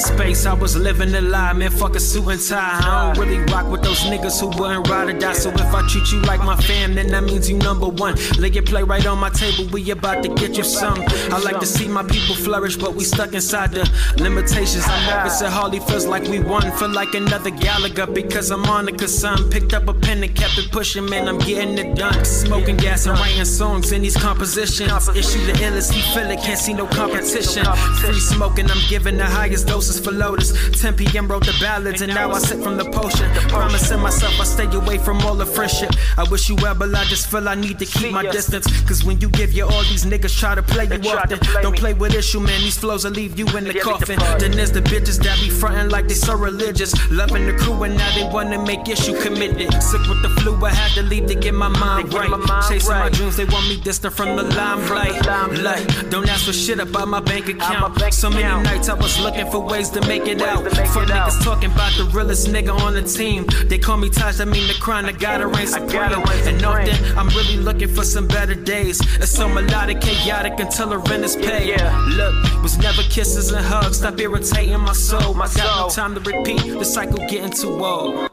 Space, 0.00 0.46
I 0.46 0.54
was 0.54 0.76
living 0.76 1.14
a 1.14 1.20
lie, 1.20 1.52
man. 1.52 1.70
Fuck 1.70 1.96
a 1.96 2.00
suit 2.00 2.28
and 2.28 2.40
tie. 2.40 2.80
I 2.82 3.14
don't 3.14 3.18
really 3.18 3.38
rock 3.52 3.70
with 3.70 3.82
those 3.82 4.00
niggas 4.00 4.40
who 4.40 4.48
wouldn't 4.48 4.88
ride 4.88 5.08
or 5.08 5.18
die. 5.18 5.32
So 5.34 5.50
if 5.50 5.74
I 5.74 5.86
treat 5.88 6.10
you 6.12 6.20
like 6.22 6.40
my 6.40 6.56
fam, 6.56 6.94
then 6.94 7.08
that 7.08 7.24
means 7.24 7.48
you 7.50 7.58
number 7.58 7.88
one. 7.88 8.14
Lay 8.38 8.48
your 8.48 8.62
play 8.62 8.82
right 8.82 9.04
on 9.06 9.18
my 9.18 9.30
table, 9.30 9.66
we 9.72 9.90
about 9.90 10.22
to 10.22 10.28
get 10.34 10.56
you 10.56 10.64
some. 10.64 10.98
I 11.30 11.38
like 11.40 11.60
to 11.60 11.66
see 11.66 11.88
my 11.88 12.02
people 12.02 12.34
flourish, 12.34 12.76
but 12.76 12.94
we 12.94 13.04
stuck 13.04 13.34
inside 13.34 13.72
the 13.72 13.88
limitations. 14.16 14.84
I'm 14.86 15.06
nervous 15.06 15.42
at 15.42 15.52
Harley, 15.52 15.80
feels 15.80 16.06
like 16.06 16.24
we 16.24 16.40
won. 16.40 16.62
Feel 16.78 16.90
like 16.90 17.14
another 17.14 17.50
Gallagher 17.50 18.06
because 18.06 18.50
I'm 18.50 18.64
on 18.64 18.86
cause 18.96 19.16
some 19.16 19.50
picked 19.50 19.74
up 19.74 19.88
a 19.88 19.94
pen 19.94 20.22
and 20.22 20.34
kept 20.34 20.58
it 20.58 20.70
pushing, 20.72 21.08
man. 21.08 21.28
I'm 21.28 21.38
getting 21.38 21.78
it 21.78 21.96
done. 21.96 22.24
Smoking 22.24 22.76
gas 22.76 23.06
and 23.06 23.18
writing 23.18 23.44
songs 23.44 23.92
in 23.92 24.02
these 24.02 24.16
compositions. 24.16 25.08
Issue 25.08 25.44
the 25.46 25.52
illest, 25.52 25.92
he 25.92 26.00
feel 26.14 26.30
it, 26.30 26.40
can't 26.40 26.58
see 26.58 26.72
no 26.72 26.86
competition. 26.86 27.64
Free 28.00 28.18
smoking, 28.18 28.70
I'm 28.70 28.80
giving 28.88 29.16
the 29.16 29.26
highest 29.26 29.70
doses 29.90 30.04
for 30.04 30.12
Lotus. 30.12 30.80
10 30.80 30.96
p.m. 30.96 31.28
wrote 31.28 31.44
the 31.44 31.56
ballads, 31.60 32.00
and 32.02 32.14
now 32.14 32.30
I 32.30 32.38
sip 32.38 32.60
from 32.60 32.76
the 32.76 32.84
potion. 32.84 33.30
Promising 33.48 34.00
myself 34.00 34.40
I 34.40 34.44
stay 34.44 34.66
away 34.76 34.98
from 34.98 35.18
all 35.22 35.34
the 35.34 35.46
friendship. 35.46 35.90
I 36.16 36.24
wish 36.30 36.48
you 36.48 36.56
well, 36.56 36.74
but 36.74 36.94
I 36.94 37.04
just 37.04 37.30
feel 37.30 37.48
I 37.48 37.54
need 37.54 37.78
to 37.78 37.86
keep 37.86 38.12
my 38.12 38.22
distance. 38.22 38.66
Cause 38.82 39.04
when 39.04 39.20
you 39.20 39.28
give 39.28 39.52
you 39.52 39.64
all 39.64 39.82
these 39.84 40.04
niggas 40.04 40.38
try 40.38 40.54
to 40.54 40.62
play 40.62 40.84
you 40.84 41.10
often. 41.10 41.38
Don't 41.62 41.76
play 41.76 41.94
with 41.94 42.14
issue, 42.14 42.40
man. 42.40 42.60
These 42.60 42.78
flows 42.78 43.04
will 43.04 43.12
leave 43.12 43.38
you 43.38 43.46
in 43.56 43.64
the 43.64 43.74
coffin. 43.80 44.18
Then 44.38 44.52
there's 44.52 44.72
the 44.72 44.80
bitches 44.80 45.22
that 45.24 45.38
be 45.40 45.50
frontin' 45.50 45.90
like 45.90 46.08
they 46.08 46.14
so 46.14 46.34
religious. 46.34 46.92
Loving 47.10 47.46
the 47.46 47.54
crew, 47.54 47.82
and 47.82 47.96
now 47.96 48.10
they 48.14 48.24
wanna 48.32 48.64
make 48.64 48.88
issue 48.88 49.18
committed. 49.20 49.70
Sick 49.82 50.02
with 50.08 50.22
the 50.22 50.30
flu, 50.40 50.54
I 50.64 50.70
had 50.70 50.92
to 50.94 51.02
leave 51.02 51.26
to 51.26 51.34
get 51.34 51.54
my 51.54 51.68
mind 51.68 52.12
right. 52.14 52.30
Chasing 52.68 52.90
my 52.90 53.08
dreams, 53.08 53.36
they 53.36 53.44
want 53.44 53.68
me 53.68 53.80
distant 53.80 54.14
from 54.14 54.36
the 54.36 54.42
limelight. 54.42 55.26
Like, 55.60 56.10
don't 56.10 56.28
ask 56.28 56.46
for 56.46 56.52
shit 56.52 56.78
about 56.78 57.08
my 57.08 57.20
bank 57.20 57.48
account. 57.48 58.00
So 58.12 58.30
many 58.30 58.62
nights 58.62 58.88
I 58.88 58.94
was 58.94 59.18
looking 59.20 59.50
for 59.50 59.60
ways 59.60 59.79
to 59.88 60.06
make 60.06 60.26
it 60.26 60.42
out. 60.42 60.64
Fuck 60.64 61.08
niggas 61.08 61.42
talking 61.42 61.72
about 61.72 61.92
the 61.96 62.04
realest 62.12 62.48
nigga 62.48 62.78
on 62.80 62.94
the 62.94 63.02
team. 63.02 63.46
They 63.66 63.78
call 63.78 63.96
me 63.96 64.10
Taj, 64.10 64.40
I 64.40 64.44
mean 64.44 64.66
the 64.68 64.74
crown, 64.74 65.06
I 65.06 65.12
gotta 65.12 65.46
reign 65.46 65.66
supreme. 65.66 66.02
And 66.02 66.64
often 66.64 67.18
I'm 67.18 67.28
really 67.28 67.56
looking 67.56 67.88
for 67.88 68.04
some 68.04 68.28
better 68.28 68.54
days. 68.54 69.00
It's 69.16 69.30
so 69.30 69.48
melodic, 69.48 70.00
chaotic 70.02 70.60
until 70.60 70.90
the 70.90 70.98
rent 70.98 71.24
is 71.24 71.36
paid. 71.36 71.68
Yeah, 71.68 72.06
look, 72.08 72.62
was 72.62 72.76
never 72.78 73.02
kisses 73.02 73.52
and 73.52 73.64
hugs, 73.64 73.98
stop 73.98 74.20
irritating 74.20 74.80
my 74.80 74.92
soul. 74.92 75.34
I 75.40 75.46
got 75.54 75.80
no 75.80 75.88
time 75.88 76.14
to 76.14 76.20
repeat, 76.20 76.62
the 76.78 76.84
cycle 76.84 77.18
getting 77.28 77.50
too 77.50 77.82
old. 77.84 78.30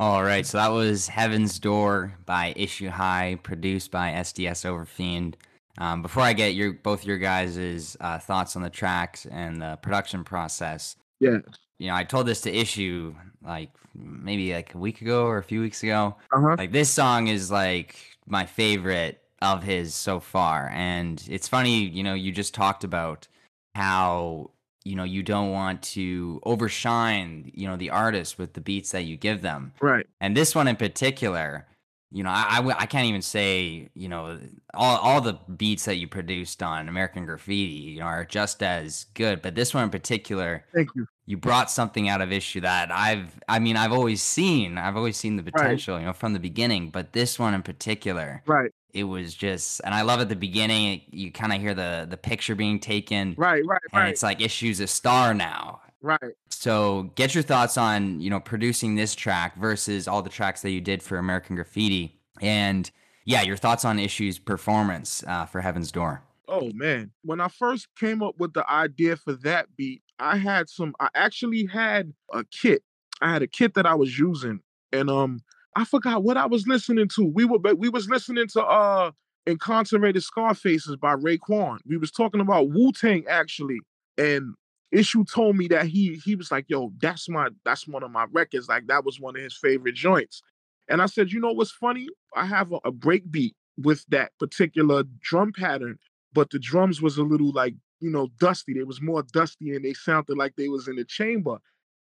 All 0.00 0.22
right, 0.22 0.46
so 0.46 0.58
that 0.58 0.68
was 0.68 1.08
Heaven's 1.08 1.58
Door 1.58 2.14
by 2.24 2.52
Issue 2.56 2.88
High, 2.88 3.38
produced 3.42 3.90
by 3.90 4.12
SDS 4.12 4.64
Overfiend. 4.64 5.34
Um, 5.78 6.02
before 6.02 6.22
I 6.22 6.32
get 6.34 6.54
your 6.54 6.72
both 6.72 7.04
your 7.04 7.18
guys' 7.18 7.96
uh, 8.00 8.18
thoughts 8.18 8.54
on 8.54 8.62
the 8.62 8.70
tracks 8.70 9.26
and 9.26 9.60
the 9.60 9.76
production 9.82 10.22
process, 10.22 10.96
Yeah. 11.18 11.38
you 11.78 11.88
know, 11.88 11.94
I 11.96 12.04
told 12.04 12.26
this 12.26 12.40
to 12.42 12.52
Issue 12.56 13.14
like 13.42 13.70
maybe 13.94 14.52
like 14.54 14.74
a 14.74 14.78
week 14.78 15.00
ago 15.02 15.24
or 15.26 15.38
a 15.38 15.42
few 15.42 15.60
weeks 15.60 15.82
ago. 15.82 16.14
Uh-huh. 16.32 16.54
Like 16.56 16.70
this 16.70 16.90
song 16.90 17.26
is 17.26 17.50
like 17.50 17.96
my 18.26 18.46
favorite 18.46 19.20
of 19.42 19.64
his 19.64 19.94
so 19.96 20.20
far, 20.20 20.68
and 20.72 21.22
it's 21.28 21.48
funny, 21.48 21.80
you 21.80 22.04
know, 22.04 22.14
you 22.14 22.30
just 22.30 22.54
talked 22.54 22.84
about 22.84 23.26
how 23.74 24.50
you 24.88 24.96
know 24.96 25.04
you 25.04 25.22
don't 25.22 25.50
want 25.52 25.82
to 25.82 26.40
overshine 26.44 27.50
you 27.54 27.66
know 27.68 27.76
the 27.76 27.90
artist 27.90 28.38
with 28.38 28.52
the 28.54 28.60
beats 28.60 28.90
that 28.92 29.02
you 29.04 29.16
give 29.16 29.42
them 29.42 29.72
Right. 29.80 30.06
and 30.20 30.36
this 30.36 30.54
one 30.54 30.68
in 30.68 30.76
particular 30.76 31.66
you 32.10 32.22
know 32.24 32.30
I 32.30 32.62
I 32.84 32.86
can't 32.86 33.06
even 33.06 33.20
say 33.22 33.88
you 33.94 34.08
know 34.08 34.38
all, 34.72 34.96
all 34.98 35.20
the 35.20 35.34
beats 35.56 35.84
that 35.84 35.96
you 35.96 36.08
produced 36.08 36.62
on 36.62 36.88
american 36.88 37.26
graffiti 37.26 37.80
you 37.94 38.00
know 38.00 38.06
are 38.06 38.24
just 38.24 38.62
as 38.62 39.04
good 39.14 39.42
but 39.42 39.54
this 39.54 39.74
one 39.74 39.84
in 39.84 39.90
particular 39.90 40.64
Thank 40.74 40.88
you. 40.94 41.06
you 41.26 41.36
brought 41.36 41.70
something 41.70 42.08
out 42.08 42.20
of 42.22 42.32
issue 42.32 42.60
that 42.62 42.90
i've 42.90 43.38
i 43.48 43.58
mean 43.58 43.76
i've 43.76 43.92
always 43.92 44.22
seen 44.22 44.78
i've 44.78 44.96
always 44.96 45.16
seen 45.18 45.36
the 45.36 45.42
potential 45.42 45.98
you 46.00 46.06
know 46.06 46.14
from 46.14 46.32
the 46.32 46.40
beginning 46.40 46.88
but 46.90 47.12
this 47.12 47.38
one 47.38 47.52
in 47.54 47.62
particular 47.62 48.42
Right. 48.46 48.70
It 48.98 49.04
was 49.04 49.34
just 49.34 49.80
and 49.84 49.94
i 49.94 50.02
love 50.02 50.20
at 50.20 50.28
the 50.28 50.36
beginning 50.36 51.00
you 51.10 51.30
kind 51.30 51.52
of 51.52 51.60
hear 51.60 51.74
the 51.74 52.06
the 52.10 52.16
picture 52.16 52.54
being 52.54 52.80
taken 52.80 53.34
Right. 53.38 53.64
Right. 53.64 53.80
and 53.92 54.02
Right. 54.02 54.08
it's 54.10 54.22
like 54.22 54.40
issues 54.40 54.80
a 54.80 54.86
star 54.86 55.34
now 55.34 55.80
Right. 56.00 56.34
so 56.50 57.04
get 57.14 57.34
your 57.34 57.42
thoughts 57.42 57.76
on 57.78 58.20
you 58.20 58.30
know 58.30 58.40
producing 58.40 58.94
this 58.94 59.14
track 59.14 59.56
versus 59.56 60.06
all 60.08 60.22
the 60.22 60.30
tracks 60.30 60.62
that 60.62 60.70
you 60.70 60.80
did 60.80 61.02
for 61.02 61.18
american 61.18 61.56
graffiti 61.56 62.20
and 62.40 62.90
yeah 63.24 63.42
your 63.42 63.56
thoughts 63.56 63.84
on 63.84 63.98
issues 63.98 64.38
performance 64.38 65.24
uh, 65.26 65.46
for 65.46 65.60
heaven's 65.60 65.92
door 65.92 66.22
Oh 66.50 66.70
man, 66.72 67.10
when 67.24 67.42
I 67.42 67.48
first 67.48 67.88
came 68.00 68.22
up 68.22 68.38
with 68.38 68.54
the 68.54 68.64
idea 68.72 69.16
for 69.16 69.34
that 69.34 69.76
beat, 69.76 70.00
I 70.18 70.38
had 70.38 70.70
some. 70.70 70.94
I 70.98 71.10
actually 71.14 71.66
had 71.66 72.14
a 72.32 72.42
kit. 72.42 72.82
I 73.20 73.30
had 73.30 73.42
a 73.42 73.46
kit 73.46 73.74
that 73.74 73.84
I 73.84 73.94
was 73.94 74.18
using, 74.18 74.60
and 74.90 75.10
um, 75.10 75.40
I 75.78 75.84
forgot 75.84 76.24
what 76.24 76.36
I 76.36 76.46
was 76.46 76.66
listening 76.66 77.08
to. 77.14 77.24
We 77.24 77.44
were 77.44 77.58
we 77.74 77.88
was 77.88 78.08
listening 78.08 78.48
to 78.48 78.64
uh, 78.64 79.12
Incarcerated 79.46 80.22
Scarfaces 80.24 80.96
by 80.96 81.14
Raekwon. 81.14 81.78
We 81.86 81.96
was 81.96 82.10
talking 82.10 82.40
about 82.40 82.70
Wu 82.70 82.90
Tang 82.92 83.24
actually, 83.28 83.78
and 84.16 84.54
Issue 84.90 85.24
told 85.24 85.56
me 85.56 85.68
that 85.68 85.86
he 85.86 86.20
he 86.24 86.34
was 86.34 86.50
like, 86.50 86.64
"Yo, 86.68 86.92
that's 87.00 87.28
my 87.28 87.50
that's 87.64 87.86
one 87.86 88.02
of 88.02 88.10
my 88.10 88.26
records. 88.32 88.68
Like 88.68 88.88
that 88.88 89.04
was 89.04 89.20
one 89.20 89.36
of 89.36 89.42
his 89.42 89.56
favorite 89.56 89.94
joints." 89.94 90.42
And 90.88 91.00
I 91.00 91.06
said, 91.06 91.30
"You 91.30 91.38
know 91.38 91.52
what's 91.52 91.70
funny? 91.70 92.08
I 92.34 92.44
have 92.46 92.72
a, 92.72 92.78
a 92.84 92.90
break 92.90 93.30
beat 93.30 93.54
with 93.76 94.04
that 94.08 94.32
particular 94.40 95.04
drum 95.22 95.52
pattern." 95.56 95.98
but 96.32 96.50
the 96.50 96.58
drums 96.58 97.00
was 97.00 97.16
a 97.18 97.22
little 97.22 97.52
like 97.52 97.74
you 98.00 98.10
know 98.10 98.28
dusty 98.38 98.74
they 98.74 98.84
was 98.84 99.00
more 99.00 99.22
dusty 99.32 99.74
and 99.74 99.84
they 99.84 99.94
sounded 99.94 100.36
like 100.36 100.54
they 100.56 100.68
was 100.68 100.86
in 100.86 100.96
the 100.96 101.04
chamber 101.04 101.58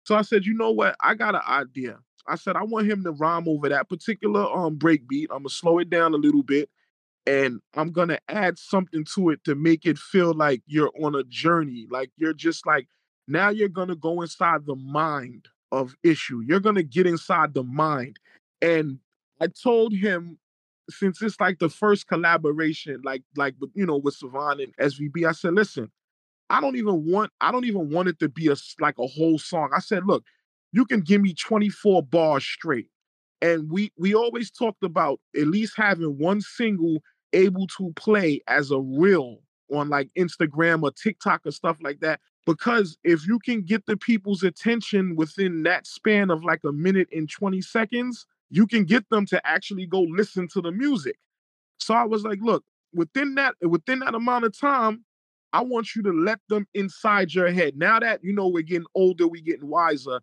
so 0.06 0.16
i 0.16 0.22
said 0.22 0.46
you 0.46 0.54
know 0.54 0.72
what 0.72 0.96
i 1.02 1.14
got 1.14 1.36
an 1.36 1.42
idea 1.48 1.98
i 2.28 2.36
said 2.36 2.56
i 2.56 2.64
want 2.64 2.90
him 2.90 3.04
to 3.04 3.12
rhyme 3.12 3.48
over 3.48 3.70
that 3.70 3.90
particular 3.90 4.46
um 4.56 4.76
break 4.76 5.08
beat 5.08 5.30
i'm 5.32 5.40
gonna 5.40 5.50
slow 5.50 5.80
it 5.80 5.90
down 5.90 6.14
a 6.14 6.18
little 6.18 6.44
bit 6.44 6.70
and 7.26 7.60
i'm 7.76 7.92
gonna 7.92 8.20
add 8.30 8.58
something 8.58 9.06
to 9.06 9.30
it 9.30 9.44
to 9.44 9.56
make 9.56 9.86
it 9.86 9.98
feel 9.98 10.34
like 10.34 10.62
you're 10.66 10.92
on 11.02 11.16
a 11.16 11.24
journey 11.24 11.88
like 11.90 12.10
you're 12.18 12.34
just 12.34 12.66
like 12.66 12.88
now 13.28 13.50
you're 13.50 13.70
gonna 13.70 13.96
go 13.96 14.22
inside 14.22 14.66
the 14.66 14.76
mind 14.76 15.48
of 15.72 15.96
issue. 16.04 16.42
You're 16.46 16.60
gonna 16.60 16.84
get 16.84 17.08
inside 17.08 17.54
the 17.54 17.64
mind. 17.64 18.18
And 18.62 19.00
i 19.42 19.48
told 19.48 19.94
him 19.94 20.38
since 20.90 21.22
it's 21.22 21.40
like 21.40 21.60
the 21.60 21.70
first 21.70 22.08
collaboration, 22.08 23.02
like 23.04 23.24
like 23.36 23.56
you 23.74 23.86
know 23.86 23.98
with 23.98 24.16
Savant 24.16 24.62
and 24.62 24.76
SVB, 24.78 25.28
I 25.28 25.32
said, 25.32 25.54
listen, 25.54 25.92
I 26.50 26.62
don't 26.62 26.76
even 26.78 27.06
want 27.06 27.32
I 27.42 27.52
don't 27.52 27.66
even 27.66 27.90
want 27.90 28.10
it 28.10 28.20
to 28.20 28.30
be 28.30 28.48
a 28.50 28.56
like 28.80 29.00
a 29.00 29.08
whole 29.08 29.40
song. 29.40 29.72
I 29.76 29.80
said, 29.80 30.06
look, 30.06 30.24
you 30.74 30.86
can 30.86 31.00
give 31.00 31.22
me 31.22 31.34
24 31.34 32.04
bars 32.04 32.44
straight. 32.44 32.88
And 33.42 33.72
we 33.72 33.92
we 33.98 34.14
always 34.14 34.52
talked 34.52 34.84
about 34.84 35.20
at 35.40 35.48
least 35.48 35.74
having 35.78 36.18
one 36.18 36.42
single 36.42 37.02
able 37.32 37.68
to 37.68 37.94
play 37.96 38.42
as 38.48 38.72
a 38.72 38.80
reel 38.80 39.40
on 39.74 39.90
like 39.90 40.10
Instagram 40.18 40.84
or 40.84 40.92
TikTok 40.92 41.46
or 41.46 41.52
stuff 41.52 41.78
like 41.82 42.00
that. 42.02 42.20
Because 42.46 42.98
if 43.04 43.26
you 43.26 43.40
can 43.40 43.62
get 43.62 43.86
the 43.86 43.96
people's 43.96 44.44
attention 44.44 45.16
within 45.16 45.64
that 45.64 45.88
span 45.88 46.30
of 46.30 46.44
like 46.44 46.60
a 46.66 46.72
minute 46.72 47.08
and 47.12 47.30
20 47.30 47.62
seconds, 47.62 48.26
you 48.50 48.68
can 48.68 48.84
get 48.84 49.10
them 49.10 49.26
to 49.28 49.46
actually 49.48 49.86
go 49.86 50.02
listen 50.02 50.48
to 50.50 50.62
the 50.62 50.72
music. 50.72 51.16
So 51.80 51.94
I 51.94 52.04
was 52.04 52.24
like, 52.24 52.40
look, 52.42 52.64
within 52.94 53.36
that 53.36 53.56
within 53.62 54.00
that 54.00 54.16
amount 54.16 54.46
of 54.46 54.58
time, 54.58 55.04
I 55.52 55.62
want 55.62 55.96
you 55.96 56.02
to 56.04 56.12
let 56.12 56.40
them 56.50 56.66
inside 56.74 57.34
your 57.34 57.52
head. 57.52 57.78
Now 57.78 58.00
that 58.00 58.24
you 58.24 58.34
know 58.34 58.48
we're 58.48 58.64
getting 58.64 58.88
older, 58.96 59.28
we're 59.28 59.44
getting 59.44 59.68
wiser, 59.68 60.20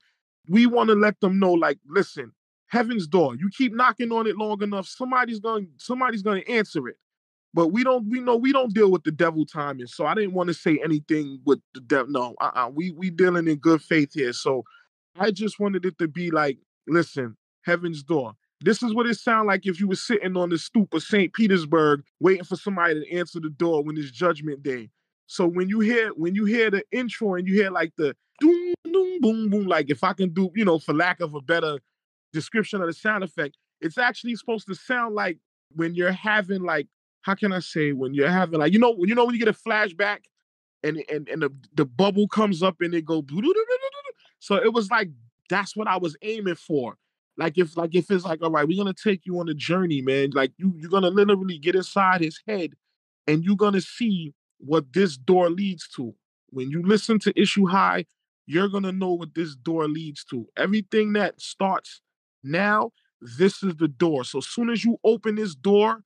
we 0.48 0.66
want 0.66 0.88
to 0.88 0.94
let 0.94 1.20
them 1.20 1.38
know, 1.38 1.52
like, 1.52 1.78
listen, 1.86 2.32
heaven's 2.68 3.06
door. 3.06 3.34
You 3.36 3.50
keep 3.56 3.74
knocking 3.74 4.12
on 4.12 4.26
it 4.26 4.36
long 4.36 4.62
enough, 4.62 4.86
somebody's 4.86 5.40
going 5.40 5.68
somebody's 5.76 6.22
going 6.22 6.42
to 6.42 6.50
answer 6.50 6.88
it. 6.88 6.96
But 7.52 7.68
we 7.68 7.82
don't, 7.82 8.08
we 8.08 8.20
know 8.20 8.36
we 8.36 8.52
don't 8.52 8.72
deal 8.72 8.90
with 8.90 9.02
the 9.02 9.10
devil 9.10 9.44
timing. 9.44 9.88
So 9.88 10.06
I 10.06 10.14
didn't 10.14 10.34
want 10.34 10.48
to 10.48 10.54
say 10.54 10.80
anything 10.82 11.40
with 11.44 11.60
the 11.74 11.80
devil. 11.80 12.12
No, 12.12 12.34
uh-uh. 12.40 12.70
We 12.72 12.92
we 12.92 13.10
dealing 13.10 13.48
in 13.48 13.56
good 13.56 13.82
faith 13.82 14.14
here. 14.14 14.32
So 14.32 14.64
I 15.18 15.32
just 15.32 15.58
wanted 15.58 15.84
it 15.84 15.98
to 15.98 16.06
be 16.06 16.30
like, 16.30 16.58
listen, 16.86 17.36
heaven's 17.64 18.02
door. 18.02 18.34
This 18.62 18.82
is 18.82 18.94
what 18.94 19.06
it 19.06 19.18
sound 19.18 19.48
like 19.48 19.66
if 19.66 19.80
you 19.80 19.88
were 19.88 19.96
sitting 19.96 20.36
on 20.36 20.50
the 20.50 20.58
stoop 20.58 20.92
of 20.92 21.02
St. 21.02 21.32
Petersburg 21.32 22.02
waiting 22.20 22.44
for 22.44 22.56
somebody 22.56 23.00
to 23.00 23.16
answer 23.16 23.40
the 23.40 23.48
door 23.48 23.82
when 23.82 23.96
it's 23.96 24.10
judgment 24.10 24.62
day. 24.62 24.90
So 25.26 25.46
when 25.46 25.68
you 25.68 25.80
hear 25.80 26.10
when 26.10 26.34
you 26.34 26.44
hear 26.44 26.70
the 26.70 26.84
intro 26.92 27.34
and 27.34 27.48
you 27.48 27.54
hear 27.54 27.70
like 27.70 27.92
the 27.96 28.14
doom 28.40 28.74
doom 28.84 29.20
boom 29.20 29.50
boom, 29.50 29.66
like 29.66 29.90
if 29.90 30.02
I 30.02 30.12
can 30.12 30.30
do, 30.30 30.50
you 30.54 30.64
know, 30.64 30.78
for 30.78 30.94
lack 30.94 31.20
of 31.20 31.34
a 31.34 31.40
better 31.40 31.78
description 32.32 32.80
of 32.80 32.86
the 32.86 32.92
sound 32.92 33.24
effect, 33.24 33.56
it's 33.80 33.98
actually 33.98 34.34
supposed 34.36 34.66
to 34.68 34.74
sound 34.74 35.14
like 35.14 35.38
when 35.74 35.94
you're 35.94 36.12
having 36.12 36.62
like 36.62 36.88
how 37.22 37.34
can 37.34 37.52
I 37.52 37.60
say 37.60 37.92
when 37.92 38.14
you're 38.14 38.30
having 38.30 38.58
like 38.58 38.72
you 38.72 38.78
know 38.78 38.92
when 38.92 39.08
you 39.08 39.14
know 39.14 39.24
when 39.24 39.34
you 39.34 39.44
get 39.44 39.48
a 39.48 39.52
flashback 39.52 40.20
and 40.82 41.02
and 41.10 41.28
and 41.28 41.42
the, 41.42 41.52
the 41.74 41.84
bubble 41.84 42.28
comes 42.28 42.62
up 42.62 42.76
and 42.80 42.94
it 42.94 43.04
go 43.04 43.24
so 44.38 44.56
it 44.56 44.72
was 44.72 44.90
like 44.90 45.10
that's 45.48 45.76
what 45.76 45.88
I 45.88 45.98
was 45.98 46.16
aiming 46.22 46.54
for. 46.54 46.96
Like 47.36 47.58
if 47.58 47.76
like 47.76 47.94
if 47.94 48.10
it's 48.10 48.24
like 48.24 48.42
all 48.42 48.50
right, 48.50 48.66
we're 48.66 48.76
gonna 48.76 48.94
take 48.94 49.26
you 49.26 49.38
on 49.40 49.48
a 49.48 49.54
journey, 49.54 50.02
man. 50.02 50.30
Like 50.32 50.52
you 50.56 50.74
you're 50.76 50.90
gonna 50.90 51.10
literally 51.10 51.58
get 51.58 51.74
inside 51.74 52.20
his 52.20 52.40
head 52.46 52.72
and 53.26 53.44
you're 53.44 53.56
gonna 53.56 53.80
see 53.80 54.34
what 54.58 54.92
this 54.92 55.16
door 55.16 55.50
leads 55.50 55.88
to. 55.96 56.14
When 56.50 56.70
you 56.70 56.82
listen 56.82 57.18
to 57.20 57.40
issue 57.40 57.66
high, 57.66 58.06
you're 58.50 58.68
gonna 58.68 58.90
know 58.90 59.12
what 59.12 59.34
this 59.36 59.54
door 59.54 59.86
leads 59.86 60.24
to. 60.24 60.44
Everything 60.56 61.12
that 61.12 61.40
starts 61.40 62.00
now, 62.42 62.90
this 63.38 63.62
is 63.62 63.76
the 63.76 63.86
door. 63.86 64.24
So 64.24 64.38
as 64.38 64.48
soon 64.48 64.70
as 64.70 64.84
you 64.84 64.96
open 65.04 65.36
this 65.36 65.54
door, 65.54 66.02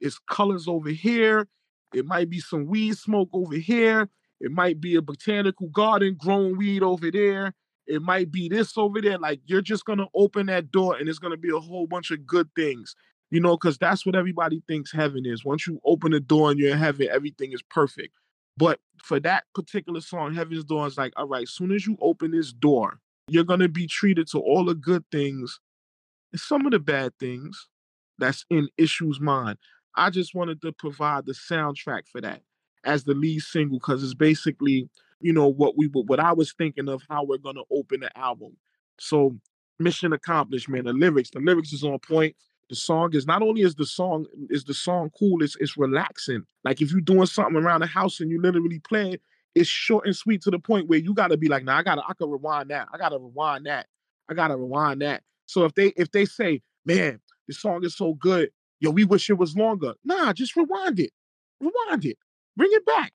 it's 0.00 0.20
colors 0.30 0.68
over 0.68 0.90
here. 0.90 1.48
It 1.92 2.06
might 2.06 2.30
be 2.30 2.38
some 2.38 2.66
weed 2.66 2.96
smoke 2.96 3.30
over 3.32 3.56
here. 3.56 4.08
It 4.40 4.52
might 4.52 4.80
be 4.80 4.94
a 4.94 5.02
botanical 5.02 5.70
garden 5.70 6.16
growing 6.16 6.56
weed 6.56 6.84
over 6.84 7.10
there. 7.10 7.52
It 7.88 8.00
might 8.00 8.30
be 8.30 8.48
this 8.48 8.78
over 8.78 9.00
there. 9.00 9.18
Like 9.18 9.40
you're 9.46 9.60
just 9.60 9.84
gonna 9.84 10.06
open 10.14 10.46
that 10.46 10.70
door 10.70 10.96
and 10.96 11.08
it's 11.08 11.18
gonna 11.18 11.36
be 11.36 11.50
a 11.50 11.58
whole 11.58 11.88
bunch 11.88 12.12
of 12.12 12.24
good 12.24 12.48
things. 12.54 12.94
You 13.32 13.40
know, 13.40 13.56
because 13.56 13.76
that's 13.78 14.06
what 14.06 14.14
everybody 14.14 14.62
thinks 14.68 14.92
heaven 14.92 15.24
is. 15.26 15.44
Once 15.44 15.66
you 15.66 15.80
open 15.84 16.12
the 16.12 16.20
door 16.20 16.52
and 16.52 16.60
you're 16.60 16.70
in 16.70 16.78
heaven, 16.78 17.08
everything 17.10 17.52
is 17.52 17.62
perfect. 17.62 18.14
But 18.56 18.78
for 19.02 19.20
that 19.20 19.44
particular 19.54 20.00
song, 20.00 20.34
Heaven's 20.34 20.64
Door 20.64 20.86
is 20.86 20.96
like, 20.98 21.12
all 21.16 21.26
right, 21.26 21.48
soon 21.48 21.72
as 21.72 21.86
you 21.86 21.96
open 22.00 22.30
this 22.30 22.52
door, 22.52 22.98
you're 23.28 23.44
gonna 23.44 23.68
be 23.68 23.86
treated 23.86 24.28
to 24.28 24.38
all 24.38 24.64
the 24.64 24.74
good 24.74 25.04
things 25.10 25.60
and 26.32 26.40
some 26.40 26.66
of 26.66 26.72
the 26.72 26.78
bad 26.78 27.12
things 27.18 27.68
that's 28.18 28.44
in 28.50 28.68
Issue's 28.78 29.20
mind. 29.20 29.58
I 29.96 30.10
just 30.10 30.34
wanted 30.34 30.62
to 30.62 30.72
provide 30.72 31.26
the 31.26 31.32
soundtrack 31.32 32.08
for 32.10 32.20
that 32.20 32.42
as 32.84 33.04
the 33.04 33.14
lead 33.14 33.40
single 33.40 33.78
because 33.78 34.02
it's 34.02 34.14
basically, 34.14 34.88
you 35.20 35.32
know, 35.32 35.48
what 35.48 35.76
we 35.76 35.86
what 35.86 36.20
I 36.20 36.32
was 36.32 36.52
thinking 36.52 36.88
of 36.88 37.02
how 37.08 37.24
we're 37.24 37.38
gonna 37.38 37.62
open 37.70 38.00
the 38.00 38.18
album. 38.18 38.56
So 38.98 39.36
mission 39.78 40.12
accomplished, 40.12 40.68
man. 40.68 40.84
The 40.84 40.92
lyrics, 40.92 41.30
the 41.30 41.40
lyrics 41.40 41.72
is 41.72 41.84
on 41.84 41.98
point. 41.98 42.36
The 42.68 42.76
song 42.76 43.14
is 43.14 43.26
not 43.26 43.42
only 43.42 43.62
is 43.62 43.74
the 43.74 43.86
song 43.86 44.26
is 44.48 44.64
the 44.64 44.74
song 44.74 45.10
cool, 45.18 45.42
it's 45.42 45.56
it's 45.56 45.76
relaxing. 45.76 46.44
Like 46.64 46.80
if 46.80 46.90
you're 46.90 47.00
doing 47.00 47.26
something 47.26 47.56
around 47.56 47.80
the 47.80 47.86
house 47.86 48.20
and 48.20 48.30
you 48.30 48.40
literally 48.40 48.78
playing, 48.78 49.18
it's 49.54 49.68
short 49.68 50.06
and 50.06 50.16
sweet 50.16 50.42
to 50.42 50.50
the 50.50 50.58
point 50.58 50.88
where 50.88 50.98
you 50.98 51.12
gotta 51.12 51.36
be 51.36 51.48
like, 51.48 51.64
nah, 51.64 51.78
I 51.78 51.82
gotta 51.82 52.02
I 52.08 52.14
can 52.14 52.30
rewind 52.30 52.70
that. 52.70 52.88
I 52.92 52.98
gotta 52.98 53.18
rewind 53.18 53.66
that. 53.66 53.86
I 54.30 54.34
gotta 54.34 54.56
rewind 54.56 55.02
that. 55.02 55.22
So 55.46 55.64
if 55.64 55.74
they 55.74 55.88
if 55.96 56.10
they 56.12 56.24
say, 56.24 56.62
man, 56.86 57.20
this 57.46 57.60
song 57.60 57.84
is 57.84 57.96
so 57.96 58.14
good, 58.14 58.50
yo, 58.80 58.90
we 58.90 59.04
wish 59.04 59.28
it 59.28 59.38
was 59.38 59.56
longer. 59.56 59.94
Nah, 60.04 60.32
just 60.32 60.56
rewind 60.56 60.98
it. 60.98 61.10
Rewind 61.60 62.04
it. 62.04 62.16
Bring 62.56 62.70
it 62.72 62.86
back. 62.86 63.12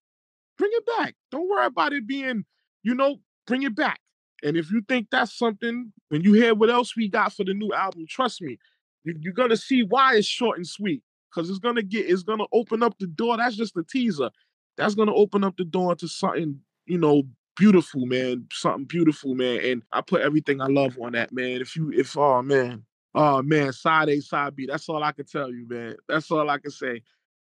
Bring 0.58 0.72
it 0.74 0.86
back. 0.98 1.16
Don't 1.32 1.50
worry 1.50 1.66
about 1.66 1.94
it 1.94 2.08
being, 2.08 2.46
you 2.84 2.96
know, 2.96 3.18
bring 3.46 3.64
it 3.64 3.76
back. 3.76 4.00
And 4.44 4.56
if 4.56 4.72
you 4.72 4.82
think 4.88 5.08
that's 5.12 5.38
something, 5.38 5.92
when 6.10 6.22
you 6.22 6.34
hear 6.34 6.54
what 6.54 6.70
else 6.70 6.96
we 6.96 7.10
got 7.10 7.34
for 7.34 7.44
the 7.44 7.54
new 7.54 7.74
album, 7.74 8.06
trust 8.08 8.42
me, 8.42 8.58
you, 9.04 9.30
are 9.30 9.34
gonna 9.34 9.58
see 9.58 9.84
why 9.84 10.16
it's 10.16 10.28
short 10.28 10.58
and 10.58 10.68
sweet. 10.68 11.04
Cause 11.34 11.50
it's 11.50 11.60
gonna 11.60 11.84
get, 11.84 12.10
it's 12.10 12.24
gonna 12.24 12.46
open 12.52 12.82
up 12.82 12.98
the 13.00 13.08
door. 13.08 13.38
That's 13.38 13.56
just 13.56 13.78
a 13.78 13.84
teaser. 13.84 14.32
That's 14.76 14.96
gonna 14.96 15.14
open 15.14 15.44
up 15.44 15.58
the 15.58 15.66
door 15.66 15.96
to 15.96 16.08
something, 16.08 16.60
you 16.86 16.98
know, 16.98 17.24
beautiful, 17.56 18.06
man. 18.06 18.48
Something 18.52 18.86
beautiful, 18.86 19.36
man. 19.36 19.60
And 19.62 19.84
I 19.92 20.02
put 20.02 20.22
everything 20.22 20.62
I 20.62 20.68
love 20.68 20.98
on 21.00 21.14
that, 21.14 21.32
man. 21.32 21.62
If 21.62 21.76
you, 21.76 21.92
if 21.92 22.18
oh 22.18 22.42
man, 22.42 22.86
Oh 23.20 23.42
man, 23.42 23.74
side 23.74 24.10
A, 24.10 24.22
side 24.22 24.56
B. 24.56 24.68
That's 24.68 24.88
all 24.88 25.04
I 25.04 25.12
can 25.12 25.26
tell 25.26 25.52
you, 25.52 25.68
man. 25.68 25.96
That's 26.08 26.30
all 26.30 26.48
I 26.52 26.60
can 26.60 26.70
say. 26.70 27.02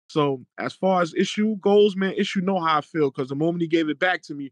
So 0.08 0.46
as 0.60 0.74
far 0.74 1.02
as 1.02 1.16
issue 1.16 1.56
goes, 1.56 1.96
man, 1.96 2.14
issue 2.16 2.42
know 2.42 2.60
how 2.60 2.78
I 2.78 2.82
feel 2.82 3.10
because 3.10 3.30
the 3.30 3.36
moment 3.36 3.64
he 3.64 3.68
gave 3.68 3.90
it 3.90 3.98
back 3.98 4.22
to 4.24 4.36
me, 4.36 4.52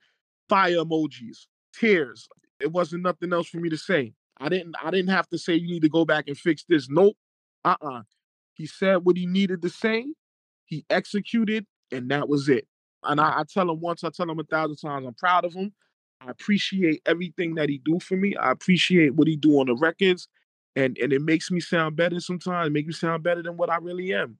fire 0.49 0.77
emojis, 0.77 1.45
tears. 1.75 2.27
It 2.59 2.71
wasn't 2.71 3.03
nothing 3.03 3.33
else 3.33 3.47
for 3.47 3.57
me 3.57 3.69
to 3.69 3.77
say. 3.77 4.13
I 4.41 4.49
didn't 4.49 4.75
I 4.83 4.91
didn't 4.91 5.11
have 5.11 5.29
to 5.29 5.37
say 5.37 5.55
you 5.55 5.67
need 5.67 5.83
to 5.83 5.89
go 5.89 6.05
back 6.05 6.25
and 6.27 6.37
fix 6.37 6.63
this. 6.67 6.89
Nope. 6.89 7.15
Uh-uh. 7.63 8.01
He 8.53 8.65
said 8.65 8.97
what 8.97 9.17
he 9.17 9.25
needed 9.25 9.61
to 9.61 9.69
say, 9.69 10.05
he 10.65 10.85
executed, 10.89 11.65
and 11.91 12.09
that 12.11 12.27
was 12.27 12.49
it. 12.49 12.67
And 13.03 13.19
I, 13.21 13.39
I 13.39 13.43
tell 13.51 13.69
him 13.69 13.79
once, 13.79 14.03
I 14.03 14.09
tell 14.09 14.29
him 14.29 14.39
a 14.39 14.43
thousand 14.43 14.77
times, 14.77 15.05
I'm 15.07 15.13
proud 15.15 15.45
of 15.45 15.53
him. 15.53 15.73
I 16.21 16.29
appreciate 16.29 17.01
everything 17.05 17.55
that 17.55 17.69
he 17.69 17.79
do 17.83 17.99
for 17.99 18.15
me. 18.15 18.35
I 18.35 18.51
appreciate 18.51 19.15
what 19.15 19.27
he 19.27 19.35
do 19.35 19.59
on 19.59 19.67
the 19.67 19.75
records 19.75 20.27
and 20.75 20.97
and 20.97 21.13
it 21.13 21.21
makes 21.21 21.51
me 21.51 21.59
sound 21.59 21.95
better 21.95 22.19
sometimes. 22.19 22.67
It 22.67 22.73
makes 22.73 22.87
me 22.87 22.93
sound 22.93 23.23
better 23.23 23.41
than 23.43 23.57
what 23.57 23.69
I 23.69 23.77
really 23.77 24.13
am. 24.13 24.37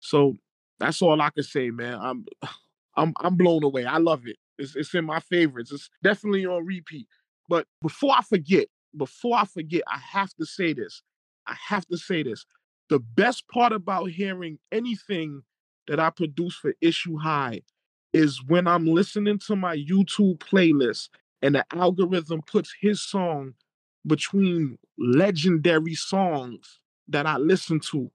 So 0.00 0.36
that's 0.78 1.02
all 1.02 1.20
I 1.20 1.30
can 1.30 1.44
say, 1.44 1.70
man. 1.70 1.98
I'm 2.00 2.26
I'm 2.96 3.12
I'm 3.20 3.36
blown 3.36 3.64
away. 3.64 3.84
I 3.84 3.98
love 3.98 4.26
it. 4.26 4.36
It's 4.58 4.76
it's 4.76 4.94
in 4.94 5.04
my 5.04 5.20
favorites. 5.20 5.72
It's 5.72 5.90
definitely 6.02 6.46
on 6.46 6.64
repeat. 6.64 7.08
But 7.48 7.66
before 7.82 8.14
I 8.16 8.22
forget, 8.22 8.68
before 8.96 9.36
I 9.36 9.44
forget, 9.44 9.82
I 9.86 9.98
have 9.98 10.34
to 10.34 10.46
say 10.46 10.72
this. 10.72 11.02
I 11.46 11.54
have 11.68 11.86
to 11.86 11.96
say 11.96 12.22
this. 12.22 12.46
The 12.88 12.98
best 12.98 13.48
part 13.48 13.72
about 13.72 14.10
hearing 14.10 14.58
anything 14.70 15.42
that 15.88 16.00
I 16.00 16.10
produce 16.10 16.54
for 16.54 16.74
Issue 16.80 17.18
High 17.18 17.62
is 18.12 18.42
when 18.46 18.66
I'm 18.66 18.86
listening 18.86 19.38
to 19.40 19.56
my 19.56 19.76
YouTube 19.76 20.38
playlist 20.38 21.08
and 21.42 21.54
the 21.54 21.64
algorithm 21.72 22.42
puts 22.42 22.74
his 22.80 23.02
song 23.02 23.54
between 24.06 24.78
legendary 24.98 25.94
songs 25.94 26.80
that 27.08 27.26
I 27.26 27.36
listen 27.36 27.80
to. 27.90 28.10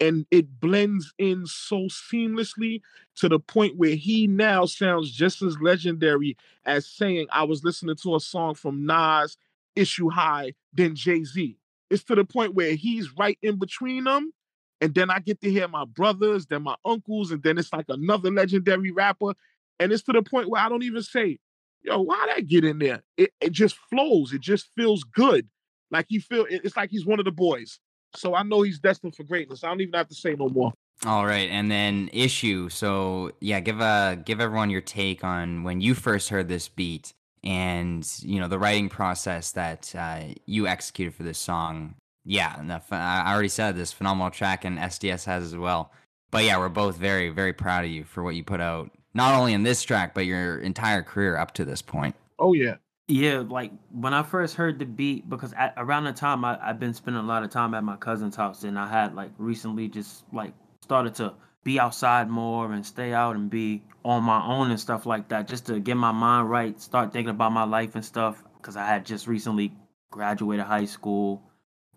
And 0.00 0.26
it 0.30 0.60
blends 0.60 1.12
in 1.18 1.46
so 1.46 1.88
seamlessly 1.88 2.80
to 3.16 3.28
the 3.28 3.38
point 3.38 3.76
where 3.76 3.94
he 3.94 4.26
now 4.26 4.66
sounds 4.66 5.10
just 5.10 5.40
as 5.42 5.56
legendary 5.60 6.36
as 6.64 6.86
saying 6.86 7.26
I 7.30 7.44
was 7.44 7.64
listening 7.64 7.96
to 8.02 8.16
a 8.16 8.20
song 8.20 8.54
from 8.54 8.86
Nas, 8.86 9.36
Issue 9.76 10.10
High, 10.10 10.54
than 10.72 10.94
Jay 10.94 11.24
Z. 11.24 11.56
It's 11.90 12.04
to 12.04 12.14
the 12.14 12.24
point 12.24 12.54
where 12.54 12.74
he's 12.74 13.16
right 13.16 13.38
in 13.42 13.58
between 13.58 14.04
them. 14.04 14.32
And 14.80 14.94
then 14.94 15.10
I 15.10 15.20
get 15.20 15.40
to 15.40 15.50
hear 15.50 15.68
my 15.68 15.84
brothers, 15.84 16.46
then 16.46 16.62
my 16.62 16.74
uncles, 16.84 17.30
and 17.30 17.42
then 17.42 17.58
it's 17.58 17.72
like 17.72 17.86
another 17.88 18.30
legendary 18.30 18.90
rapper. 18.90 19.34
And 19.78 19.92
it's 19.92 20.02
to 20.04 20.12
the 20.12 20.22
point 20.22 20.50
where 20.50 20.60
I 20.60 20.68
don't 20.68 20.82
even 20.82 21.02
say, 21.02 21.38
yo, 21.82 22.00
why 22.02 22.26
that 22.34 22.46
get 22.46 22.64
in 22.64 22.78
there? 22.78 23.02
It, 23.16 23.32
it 23.40 23.52
just 23.52 23.76
flows. 23.90 24.32
It 24.32 24.40
just 24.40 24.68
feels 24.76 25.04
good. 25.04 25.48
Like 25.90 26.06
he 26.08 26.18
feel 26.18 26.46
it's 26.48 26.76
like 26.76 26.90
he's 26.90 27.06
one 27.06 27.18
of 27.18 27.24
the 27.24 27.32
boys. 27.32 27.78
So 28.16 28.34
I 28.34 28.42
know 28.42 28.62
he's 28.62 28.78
destined 28.78 29.14
for 29.14 29.24
greatness. 29.24 29.64
I 29.64 29.68
don't 29.68 29.80
even 29.80 29.94
have 29.94 30.08
to 30.08 30.14
say 30.14 30.34
no 30.34 30.48
more. 30.48 30.72
All 31.04 31.26
right, 31.26 31.50
and 31.50 31.70
then 31.70 32.08
issue. 32.12 32.68
So 32.68 33.32
yeah, 33.40 33.60
give 33.60 33.80
a 33.80 34.20
give 34.24 34.40
everyone 34.40 34.70
your 34.70 34.80
take 34.80 35.22
on 35.22 35.62
when 35.62 35.80
you 35.80 35.94
first 35.94 36.30
heard 36.30 36.48
this 36.48 36.68
beat 36.68 37.14
and 37.44 38.10
you 38.22 38.40
know 38.40 38.48
the 38.48 38.58
writing 38.58 38.88
process 38.88 39.52
that 39.52 39.94
uh, 39.96 40.22
you 40.46 40.66
executed 40.66 41.14
for 41.14 41.22
this 41.22 41.38
song. 41.38 41.94
Yeah, 42.24 42.56
the, 42.56 42.80
I 42.90 43.32
already 43.32 43.48
said 43.48 43.76
this 43.76 43.92
phenomenal 43.92 44.30
track, 44.30 44.64
and 44.64 44.78
SDS 44.78 45.26
has 45.26 45.44
as 45.44 45.56
well. 45.56 45.92
But 46.30 46.44
yeah, 46.44 46.58
we're 46.58 46.70
both 46.70 46.96
very 46.96 47.28
very 47.28 47.52
proud 47.52 47.84
of 47.84 47.90
you 47.90 48.04
for 48.04 48.22
what 48.22 48.34
you 48.34 48.42
put 48.42 48.60
out, 48.60 48.90
not 49.12 49.34
only 49.34 49.52
in 49.52 49.62
this 49.62 49.82
track 49.82 50.14
but 50.14 50.24
your 50.24 50.58
entire 50.58 51.02
career 51.02 51.36
up 51.36 51.52
to 51.54 51.64
this 51.64 51.82
point. 51.82 52.16
Oh 52.38 52.54
yeah, 52.54 52.76
yeah, 53.06 53.44
like 53.46 53.70
when 53.90 54.14
I 54.14 54.22
first 54.22 54.54
heard 54.56 54.78
the 54.78 54.86
beat, 54.86 55.28
because 55.28 55.52
at, 55.52 55.74
around 55.76 56.04
the 56.04 56.12
time 56.12 56.44
I, 56.44 56.58
I've 56.62 56.80
been 56.80 56.94
spending 56.94 57.22
a 57.22 57.26
lot 57.26 57.42
of 57.42 57.50
time 57.50 57.74
at 57.74 57.84
my 57.84 57.96
cousin's 57.96 58.36
house, 58.36 58.64
and 58.64 58.78
I 58.78 58.88
had 58.88 59.14
like 59.14 59.30
recently 59.36 59.88
just 59.88 60.24
like 60.32 60.54
started 60.80 61.14
to 61.16 61.34
be 61.64 61.80
outside 61.80 62.28
more 62.28 62.72
and 62.72 62.84
stay 62.84 63.12
out 63.12 63.36
and 63.36 63.50
be 63.50 63.82
on 64.04 64.22
my 64.22 64.44
own 64.44 64.70
and 64.70 64.78
stuff 64.78 65.06
like 65.06 65.28
that, 65.28 65.48
just 65.48 65.66
to 65.66 65.80
get 65.80 65.96
my 65.96 66.12
mind 66.12 66.50
right, 66.50 66.80
start 66.80 67.12
thinking 67.12 67.30
about 67.30 67.52
my 67.52 67.64
life 67.64 67.94
and 67.94 68.04
stuff. 68.04 68.42
Because 68.58 68.76
I 68.76 68.86
had 68.86 69.04
just 69.04 69.26
recently 69.26 69.72
graduated 70.10 70.64
high 70.64 70.84
school, 70.84 71.42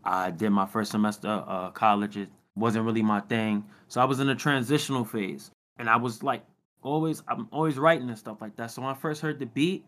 I 0.04 0.32
did 0.32 0.50
my 0.50 0.66
first 0.66 0.92
semester 0.92 1.44
uh, 1.48 1.72
college. 1.72 2.18
It 2.18 2.30
wasn't 2.56 2.86
really 2.86 3.04
my 3.04 3.20
thing, 3.22 3.64
so 3.88 4.02
I 4.02 4.06
was 4.06 4.20
in 4.20 4.30
a 4.30 4.36
transitional 4.36 5.06
phase, 5.06 5.52
and 5.78 5.90
I 5.90 5.98
was 5.98 6.24
like 6.24 6.44
always, 6.82 7.22
I'm 7.28 7.48
always 7.52 7.78
writing 7.78 8.10
and 8.10 8.18
stuff 8.18 8.42
like 8.42 8.56
that. 8.56 8.72
So 8.72 8.82
when 8.82 8.92
I 8.92 8.94
first 8.96 9.22
heard 9.22 9.40
the 9.40 9.46
beat 9.46 9.86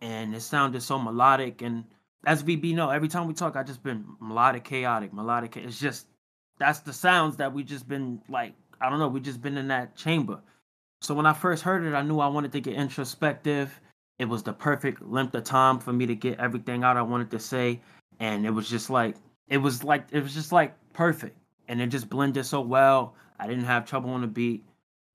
and 0.00 0.34
it 0.34 0.40
sounded 0.40 0.82
so 0.82 0.98
melodic. 0.98 1.62
And 1.62 1.84
as 2.24 2.42
VB 2.42 2.74
know, 2.74 2.90
every 2.90 3.08
time 3.08 3.26
we 3.26 3.34
talk, 3.34 3.56
I 3.56 3.62
just 3.62 3.82
been 3.82 4.04
melodic, 4.20 4.64
chaotic, 4.64 5.12
melodic. 5.12 5.56
It's 5.56 5.78
just 5.78 6.06
that's 6.58 6.80
the 6.80 6.92
sounds 6.92 7.36
that 7.36 7.52
we 7.52 7.64
just 7.64 7.88
been 7.88 8.20
like. 8.28 8.54
I 8.80 8.90
don't 8.90 8.98
know. 8.98 9.08
We 9.08 9.20
just 9.20 9.42
been 9.42 9.56
in 9.56 9.68
that 9.68 9.96
chamber. 9.96 10.40
So 11.00 11.14
when 11.14 11.26
I 11.26 11.32
first 11.32 11.62
heard 11.62 11.84
it, 11.84 11.94
I 11.94 12.02
knew 12.02 12.20
I 12.20 12.28
wanted 12.28 12.52
to 12.52 12.60
get 12.60 12.74
introspective. 12.74 13.80
It 14.18 14.24
was 14.24 14.42
the 14.42 14.52
perfect 14.52 15.02
length 15.02 15.34
of 15.34 15.44
time 15.44 15.78
for 15.78 15.92
me 15.92 16.06
to 16.06 16.14
get 16.14 16.38
everything 16.40 16.84
out 16.84 16.96
I 16.96 17.02
wanted 17.02 17.30
to 17.32 17.38
say, 17.38 17.80
and 18.18 18.46
it 18.46 18.50
was 18.50 18.68
just 18.68 18.88
like 18.88 19.16
it 19.48 19.58
was 19.58 19.84
like 19.84 20.06
it 20.10 20.22
was 20.22 20.32
just 20.34 20.52
like 20.52 20.74
perfect, 20.94 21.36
and 21.68 21.80
it 21.82 21.88
just 21.88 22.08
blended 22.08 22.46
so 22.46 22.60
well. 22.62 23.14
I 23.38 23.46
didn't 23.46 23.64
have 23.64 23.84
trouble 23.84 24.10
on 24.10 24.22
the 24.22 24.26
beat. 24.26 24.64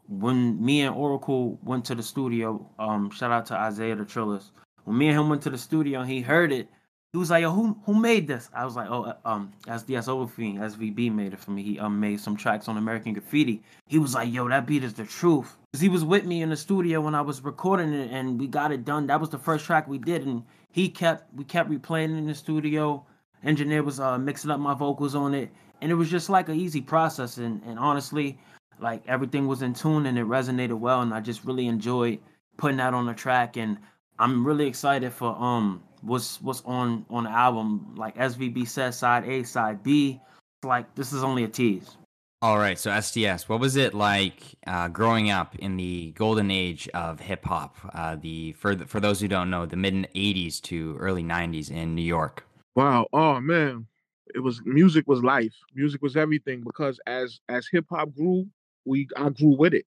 When 0.07 0.63
me 0.63 0.81
and 0.81 0.95
Oracle 0.95 1.57
went 1.63 1.85
to 1.85 1.95
the 1.95 2.03
studio, 2.03 2.69
um, 2.77 3.09
shout 3.09 3.31
out 3.31 3.47
to 3.47 3.55
Isaiah 3.55 3.95
the 3.95 4.05
Trillers. 4.05 4.51
When 4.83 4.97
me 4.97 5.07
and 5.07 5.19
him 5.19 5.29
went 5.29 5.41
to 5.43 5.49
the 5.49 5.57
studio, 5.57 6.01
and 6.01 6.09
he 6.09 6.21
heard 6.21 6.51
it. 6.51 6.69
He 7.13 7.17
was 7.17 7.29
like, 7.29 7.41
"Yo, 7.41 7.51
who 7.51 7.77
who 7.85 7.93
made 7.93 8.25
this?" 8.25 8.49
I 8.53 8.63
was 8.63 8.77
like, 8.77 8.89
"Oh, 8.89 9.03
uh, 9.03 9.15
um, 9.25 9.51
SDS 9.67 10.07
Overfiend, 10.07 10.59
SVB 10.59 11.11
made 11.11 11.33
it 11.33 11.39
for 11.39 11.51
me. 11.51 11.61
He 11.61 11.77
um 11.77 11.99
made 11.99 12.21
some 12.21 12.37
tracks 12.37 12.69
on 12.69 12.77
American 12.77 13.11
Graffiti." 13.11 13.61
He 13.85 13.99
was 13.99 14.13
like, 14.13 14.31
"Yo, 14.31 14.47
that 14.47 14.65
beat 14.65 14.81
is 14.85 14.93
the 14.93 15.03
truth." 15.03 15.57
Cause 15.73 15.81
he 15.81 15.89
was 15.89 16.05
with 16.05 16.23
me 16.25 16.41
in 16.41 16.49
the 16.49 16.55
studio 16.55 17.01
when 17.01 17.13
I 17.13 17.19
was 17.19 17.43
recording 17.43 17.91
it, 17.93 18.11
and 18.11 18.39
we 18.39 18.47
got 18.47 18.71
it 18.71 18.85
done. 18.85 19.07
That 19.07 19.19
was 19.19 19.29
the 19.29 19.37
first 19.37 19.65
track 19.65 19.89
we 19.89 19.97
did, 19.97 20.25
and 20.25 20.43
he 20.71 20.87
kept 20.87 21.33
we 21.33 21.43
kept 21.43 21.69
replaying 21.69 22.17
in 22.17 22.27
the 22.27 22.33
studio. 22.33 23.05
Engineer 23.43 23.83
was 23.83 23.99
uh 23.99 24.17
mixing 24.17 24.49
up 24.49 24.61
my 24.61 24.73
vocals 24.73 25.13
on 25.13 25.33
it, 25.33 25.51
and 25.81 25.91
it 25.91 25.95
was 25.95 26.09
just 26.09 26.29
like 26.29 26.47
an 26.47 26.55
easy 26.55 26.79
process. 26.79 27.37
And 27.37 27.61
and 27.65 27.77
honestly, 27.77 28.39
like 28.79 29.03
everything 29.05 29.47
was 29.47 29.61
in 29.61 29.73
tune 29.73 30.05
and 30.05 30.17
it 30.17 30.25
resonated 30.25 30.79
well, 30.79 31.01
and 31.01 31.13
I 31.13 31.19
just 31.19 31.43
really 31.43 31.67
enjoyed 31.67 32.19
putting 32.55 32.77
that 32.77 32.93
on 32.93 33.05
the 33.05 33.13
track. 33.13 33.57
And 33.57 33.79
I'm 34.17 34.47
really 34.47 34.65
excited 34.65 35.11
for 35.11 35.35
um 35.35 35.83
what's 36.01 36.41
what's 36.41 36.61
on 36.65 37.05
on 37.09 37.25
the 37.25 37.29
album. 37.29 37.95
Like 37.95 38.15
SVB 38.17 38.67
says, 38.67 38.97
side 38.97 39.27
A, 39.27 39.43
side 39.43 39.83
B. 39.83 40.19
Like 40.63 40.93
this 40.95 41.13
is 41.13 41.23
only 41.23 41.43
a 41.43 41.47
tease. 41.47 41.97
All 42.43 42.57
right, 42.57 42.79
so 42.79 42.89
SDS, 42.89 43.47
what 43.49 43.59
was 43.59 43.75
it 43.75 43.93
like 43.93 44.41
uh, 44.65 44.87
growing 44.87 45.29
up 45.29 45.55
in 45.57 45.77
the 45.77 46.11
golden 46.13 46.49
age 46.49 46.89
of 46.95 47.19
hip 47.19 47.45
hop? 47.45 47.75
Uh, 47.93 48.15
the 48.19 48.53
for 48.53 48.73
the, 48.73 48.87
for 48.87 48.99
those 48.99 49.19
who 49.21 49.27
don't 49.27 49.51
know, 49.51 49.67
the 49.67 49.75
mid 49.75 49.93
'80s 50.15 50.59
to 50.63 50.97
early 50.99 51.23
'90s 51.23 51.69
in 51.69 51.93
New 51.93 52.01
York. 52.01 52.43
Wow. 52.75 53.05
Oh 53.13 53.39
man, 53.39 53.85
it 54.33 54.39
was 54.39 54.59
music 54.65 55.07
was 55.07 55.23
life. 55.23 55.53
Music 55.75 56.01
was 56.01 56.17
everything 56.17 56.61
because 56.61 56.99
as 57.05 57.39
as 57.47 57.67
hip 57.71 57.85
hop 57.91 58.15
grew, 58.15 58.47
we 58.85 59.07
I 59.15 59.29
grew 59.29 59.55
with 59.55 59.75
it. 59.75 59.85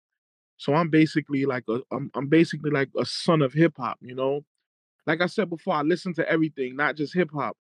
So 0.58 0.76
I'm 0.76 0.90
basically 0.90 1.46
like 1.46 1.64
a 1.68 1.82
I'm, 1.92 2.12
I'm 2.14 2.28
basically 2.28 2.70
like 2.70 2.90
a 3.00 3.06
son 3.06 3.42
of 3.42 3.52
hip 3.52 3.74
hop. 3.78 3.98
You 4.00 4.14
know, 4.14 4.46
like 5.06 5.22
I 5.22 5.28
said 5.28 5.50
before, 5.50 5.76
I 5.76 5.82
listened 5.82 6.16
to 6.16 6.30
everything, 6.30 6.76
not 6.76 6.96
just 6.96 7.14
hip 7.14 7.30
hop. 7.34 7.58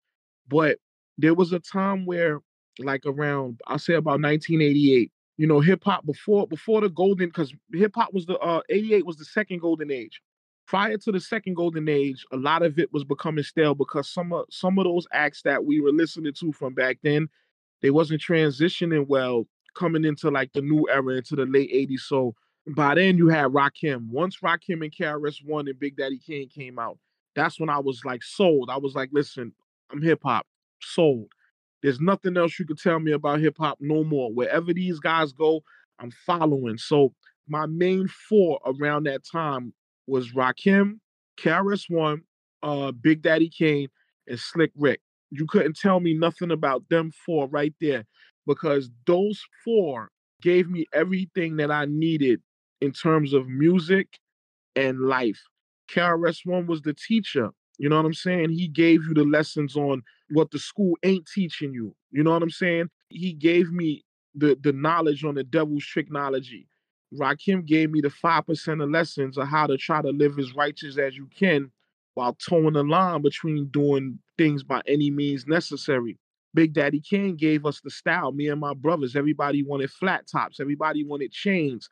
But 0.48 0.78
there 1.18 1.34
was 1.34 1.54
a 1.54 1.60
time 1.60 2.06
where, 2.06 2.40
like 2.80 3.06
around, 3.06 3.60
I'll 3.68 3.80
say 3.80 3.94
about 3.94 4.22
1988, 4.22 5.12
you 5.38 5.48
know, 5.48 5.60
hip 5.60 5.84
hop 5.84 6.06
before 6.06 6.48
before 6.48 6.82
the 6.82 6.90
golden, 6.90 7.30
because 7.30 7.54
hip 7.74 7.94
hop 7.96 8.14
was 8.14 8.26
the 8.26 8.38
uh 8.40 8.62
88 8.70 9.06
was 9.06 9.18
the 9.18 9.26
second 9.26 9.60
golden 9.60 9.92
age. 9.92 10.22
Prior 10.68 10.98
to 10.98 11.12
the 11.12 11.20
second 11.20 11.56
golden 11.56 11.90
age, 11.90 12.26
a 12.32 12.38
lot 12.38 12.64
of 12.64 12.80
it 12.80 12.94
was 12.94 13.04
becoming 13.04 13.44
stale 13.44 13.76
because 13.76 14.10
some 14.10 14.32
of 14.32 14.46
some 14.50 14.78
of 14.78 14.86
those 14.86 15.08
acts 15.12 15.42
that 15.44 15.66
we 15.66 15.82
were 15.82 15.92
listening 15.92 16.34
to 16.40 16.52
from 16.54 16.74
back 16.74 16.98
then, 17.04 17.28
they 17.82 17.90
wasn't 17.90 18.22
transitioning 18.22 19.08
well 19.08 19.48
coming 19.76 20.06
into 20.06 20.30
like 20.30 20.52
the 20.54 20.62
new 20.62 20.88
era 20.90 21.16
into 21.16 21.36
the 21.36 21.46
late 21.46 21.72
80s. 21.72 22.02
So 22.02 22.36
by 22.76 22.96
then 22.96 23.18
you 23.18 23.28
had 23.30 23.48
Rakim. 23.48 24.08
Once 24.10 24.38
Rakim 24.38 24.84
and 24.84 24.92
KRS 24.92 25.46
One 25.46 25.68
and 25.68 25.80
Big 25.80 25.98
Daddy 25.98 26.20
Kane 26.20 26.50
came 26.50 26.78
out, 26.78 26.98
that's 27.36 27.60
when 27.60 27.70
I 27.70 27.80
was 27.80 28.02
like 28.06 28.24
sold. 28.24 28.70
I 28.70 28.78
was 28.78 28.96
like, 28.96 29.10
listen, 29.12 29.54
I'm 29.92 30.02
hip 30.02 30.22
hop, 30.24 30.46
sold. 30.82 31.32
There's 31.82 32.00
nothing 32.00 32.38
else 32.38 32.60
you 32.60 32.66
could 32.66 32.78
tell 32.78 33.00
me 33.00 33.12
about 33.12 33.40
hip 33.40 33.58
hop 33.58 33.78
no 33.80 34.04
more. 34.04 34.32
Wherever 34.32 34.74
these 34.74 35.00
guys 35.00 35.32
go, 35.32 35.62
I'm 36.00 36.12
following. 36.12 36.78
So 36.78 37.14
my 37.48 37.66
main 37.66 38.08
four 38.08 38.60
around 38.66 39.06
that 39.06 39.22
time 39.30 39.74
was 40.08 40.32
Rakim, 40.34 41.00
KRS 41.40 41.90
One, 41.90 42.22
uh, 42.64 42.92
Big 42.92 43.22
Daddy 43.22 43.50
Kane, 43.50 43.90
and 44.28 44.40
Slick 44.40 44.72
Rick. 44.76 45.02
You 45.32 45.46
couldn't 45.48 45.78
tell 45.78 46.00
me 46.00 46.14
nothing 46.14 46.52
about 46.52 46.84
them 46.90 47.12
four 47.26 47.48
right 47.48 47.74
there 47.80 48.06
because 48.46 48.90
those 49.08 49.42
four 49.64 50.10
gave 50.42 50.70
me 50.70 50.86
everything 50.94 51.58
that 51.58 51.72
I 51.72 51.86
needed 51.86 52.42
in 52.82 52.92
terms 52.92 53.34
of 53.34 53.48
music 53.48 54.20
and 54.76 55.00
life. 55.00 55.42
KRS 55.92 56.46
One 56.46 56.68
was 56.68 56.82
the 56.82 56.94
teacher. 56.94 57.50
You 57.78 57.90
know 57.90 57.98
what 57.98 58.06
I'm 58.06 58.14
saying? 58.14 58.52
He 58.52 58.68
gave 58.68 59.04
you 59.06 59.14
the 59.14 59.24
lessons 59.24 59.76
on 59.76 60.04
what 60.30 60.52
the 60.52 60.60
school 60.60 60.98
ain't 61.04 61.28
teaching 61.34 61.74
you. 61.74 61.96
You 62.12 62.24
know 62.24 62.32
what 62.32 62.44
I'm 62.44 62.50
saying? 62.50 62.90
He 63.10 63.34
gave 63.34 63.72
me 63.72 64.04
the 64.36 64.58
the 64.62 64.72
knowledge 64.72 65.24
on 65.24 65.36
the 65.36 65.44
devil's 65.44 65.84
tricknology. 65.84 66.68
Rakim 67.14 67.66
gave 67.66 67.92
me 67.92 68.02
the 68.02 68.10
five 68.10 68.46
percent 68.46 68.82
of 68.82 68.90
lessons 68.90 69.38
of 69.38 69.48
how 69.48 69.68
to 69.68 69.78
try 69.78 70.02
to 70.02 70.10
live 70.10 70.40
as 70.40 70.54
righteous 70.56 70.98
as 70.98 71.18
you 71.18 71.28
can 71.38 71.72
while 72.14 72.34
toeing 72.34 72.74
the 72.74 72.84
line 72.84 73.22
between 73.22 73.68
doing 73.68 74.20
things 74.38 74.64
by 74.64 74.82
any 74.88 75.10
means 75.10 75.48
necessary. 75.48 76.18
Big 76.54 76.74
Daddy 76.74 77.00
Kane 77.00 77.36
gave 77.36 77.66
us 77.66 77.80
the 77.82 77.90
style. 77.90 78.32
Me 78.32 78.50
and 78.50 78.60
my 78.60 78.74
brothers, 78.74 79.16
everybody 79.16 79.64
wanted 79.64 79.90
flat 79.90 80.28
tops. 80.30 80.60
Everybody 80.60 81.06
wanted 81.06 81.32
chains. 81.32 81.90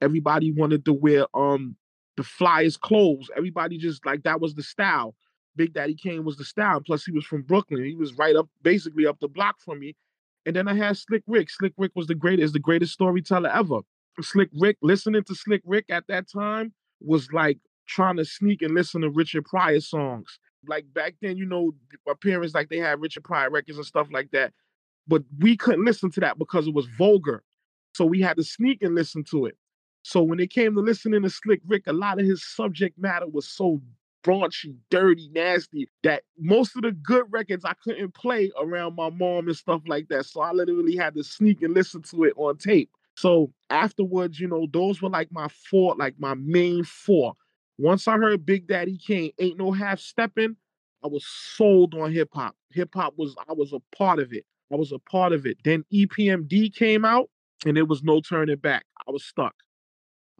Everybody 0.00 0.52
wanted 0.52 0.84
to 0.86 0.92
wear 0.92 1.26
um 1.34 1.76
the 2.20 2.26
flyest 2.44 2.80
clothes. 2.80 3.30
Everybody 3.34 3.78
just 3.78 4.04
like 4.04 4.22
that 4.24 4.42
was 4.42 4.54
the 4.54 4.62
style. 4.62 5.14
Big 5.56 5.72
Daddy 5.72 5.94
Kane 5.94 6.22
was 6.22 6.36
the 6.36 6.44
style. 6.44 6.80
Plus, 6.80 7.04
he 7.04 7.12
was 7.12 7.24
from 7.24 7.42
Brooklyn. 7.42 7.82
He 7.82 7.96
was 7.96 8.12
right 8.18 8.36
up, 8.36 8.46
basically 8.62 9.06
up 9.06 9.18
the 9.20 9.28
block 9.28 9.56
from 9.58 9.80
me. 9.80 9.96
And 10.44 10.54
then 10.54 10.68
I 10.68 10.74
had 10.74 10.98
Slick 10.98 11.22
Rick. 11.26 11.48
Slick 11.48 11.72
Rick 11.78 11.92
was 11.94 12.08
the 12.08 12.14
greatest, 12.14 12.52
the 12.52 12.58
greatest 12.58 12.92
storyteller 12.92 13.48
ever. 13.48 13.80
Slick 14.20 14.50
Rick, 14.52 14.76
listening 14.82 15.24
to 15.24 15.34
Slick 15.34 15.62
Rick 15.64 15.86
at 15.88 16.04
that 16.08 16.30
time 16.30 16.74
was 17.00 17.32
like 17.32 17.58
trying 17.86 18.18
to 18.18 18.24
sneak 18.24 18.60
and 18.60 18.74
listen 18.74 19.00
to 19.00 19.08
Richard 19.08 19.46
Pryor 19.46 19.80
songs. 19.80 20.38
Like 20.68 20.84
back 20.92 21.14
then, 21.22 21.38
you 21.38 21.46
know, 21.46 21.72
my 22.06 22.12
parents 22.22 22.54
like 22.54 22.68
they 22.68 22.76
had 22.76 23.00
Richard 23.00 23.24
Pryor 23.24 23.48
records 23.48 23.78
and 23.78 23.86
stuff 23.86 24.08
like 24.12 24.30
that. 24.32 24.52
But 25.08 25.22
we 25.38 25.56
couldn't 25.56 25.86
listen 25.86 26.10
to 26.12 26.20
that 26.20 26.38
because 26.38 26.66
it 26.66 26.74
was 26.74 26.86
vulgar. 26.98 27.42
So 27.94 28.04
we 28.04 28.20
had 28.20 28.36
to 28.36 28.44
sneak 28.44 28.82
and 28.82 28.94
listen 28.94 29.24
to 29.30 29.46
it. 29.46 29.56
So 30.02 30.22
when 30.22 30.40
it 30.40 30.50
came 30.50 30.74
to 30.74 30.80
listening 30.80 31.22
to 31.22 31.30
Slick 31.30 31.60
Rick, 31.66 31.84
a 31.86 31.92
lot 31.92 32.20
of 32.20 32.26
his 32.26 32.44
subject 32.44 32.98
matter 32.98 33.26
was 33.26 33.48
so 33.48 33.80
raunchy, 34.24 34.74
dirty, 34.90 35.30
nasty 35.32 35.88
that 36.02 36.22
most 36.38 36.76
of 36.76 36.82
the 36.82 36.92
good 36.92 37.24
records 37.30 37.64
I 37.64 37.74
couldn't 37.82 38.14
play 38.14 38.50
around 38.58 38.96
my 38.96 39.10
mom 39.10 39.48
and 39.48 39.56
stuff 39.56 39.82
like 39.86 40.08
that. 40.08 40.26
So 40.26 40.40
I 40.40 40.52
literally 40.52 40.96
had 40.96 41.14
to 41.14 41.24
sneak 41.24 41.62
and 41.62 41.74
listen 41.74 42.02
to 42.02 42.24
it 42.24 42.34
on 42.36 42.56
tape. 42.56 42.90
So 43.16 43.52
afterwards, 43.68 44.40
you 44.40 44.48
know, 44.48 44.66
those 44.72 45.02
were 45.02 45.10
like 45.10 45.30
my 45.30 45.48
four, 45.48 45.94
like 45.96 46.14
my 46.18 46.34
main 46.34 46.84
four. 46.84 47.34
Once 47.78 48.08
I 48.08 48.16
heard 48.16 48.44
Big 48.44 48.66
Daddy 48.66 48.98
Kane, 48.98 49.32
ain't 49.38 49.58
no 49.58 49.72
half 49.72 50.00
stepping, 50.00 50.56
I 51.02 51.06
was 51.06 51.26
sold 51.26 51.94
on 51.94 52.12
hip 52.12 52.28
hop. 52.32 52.54
Hip 52.72 52.90
hop 52.94 53.14
was 53.16 53.34
I 53.48 53.52
was 53.52 53.72
a 53.72 53.80
part 53.96 54.18
of 54.18 54.32
it. 54.32 54.44
I 54.72 54.76
was 54.76 54.92
a 54.92 54.98
part 54.98 55.32
of 55.32 55.46
it. 55.46 55.58
Then 55.64 55.84
EPMD 55.92 56.74
came 56.74 57.04
out 57.04 57.30
and 57.66 57.76
it 57.76 57.88
was 57.88 58.02
no 58.02 58.20
turning 58.20 58.56
back. 58.56 58.84
I 59.06 59.10
was 59.10 59.24
stuck. 59.24 59.54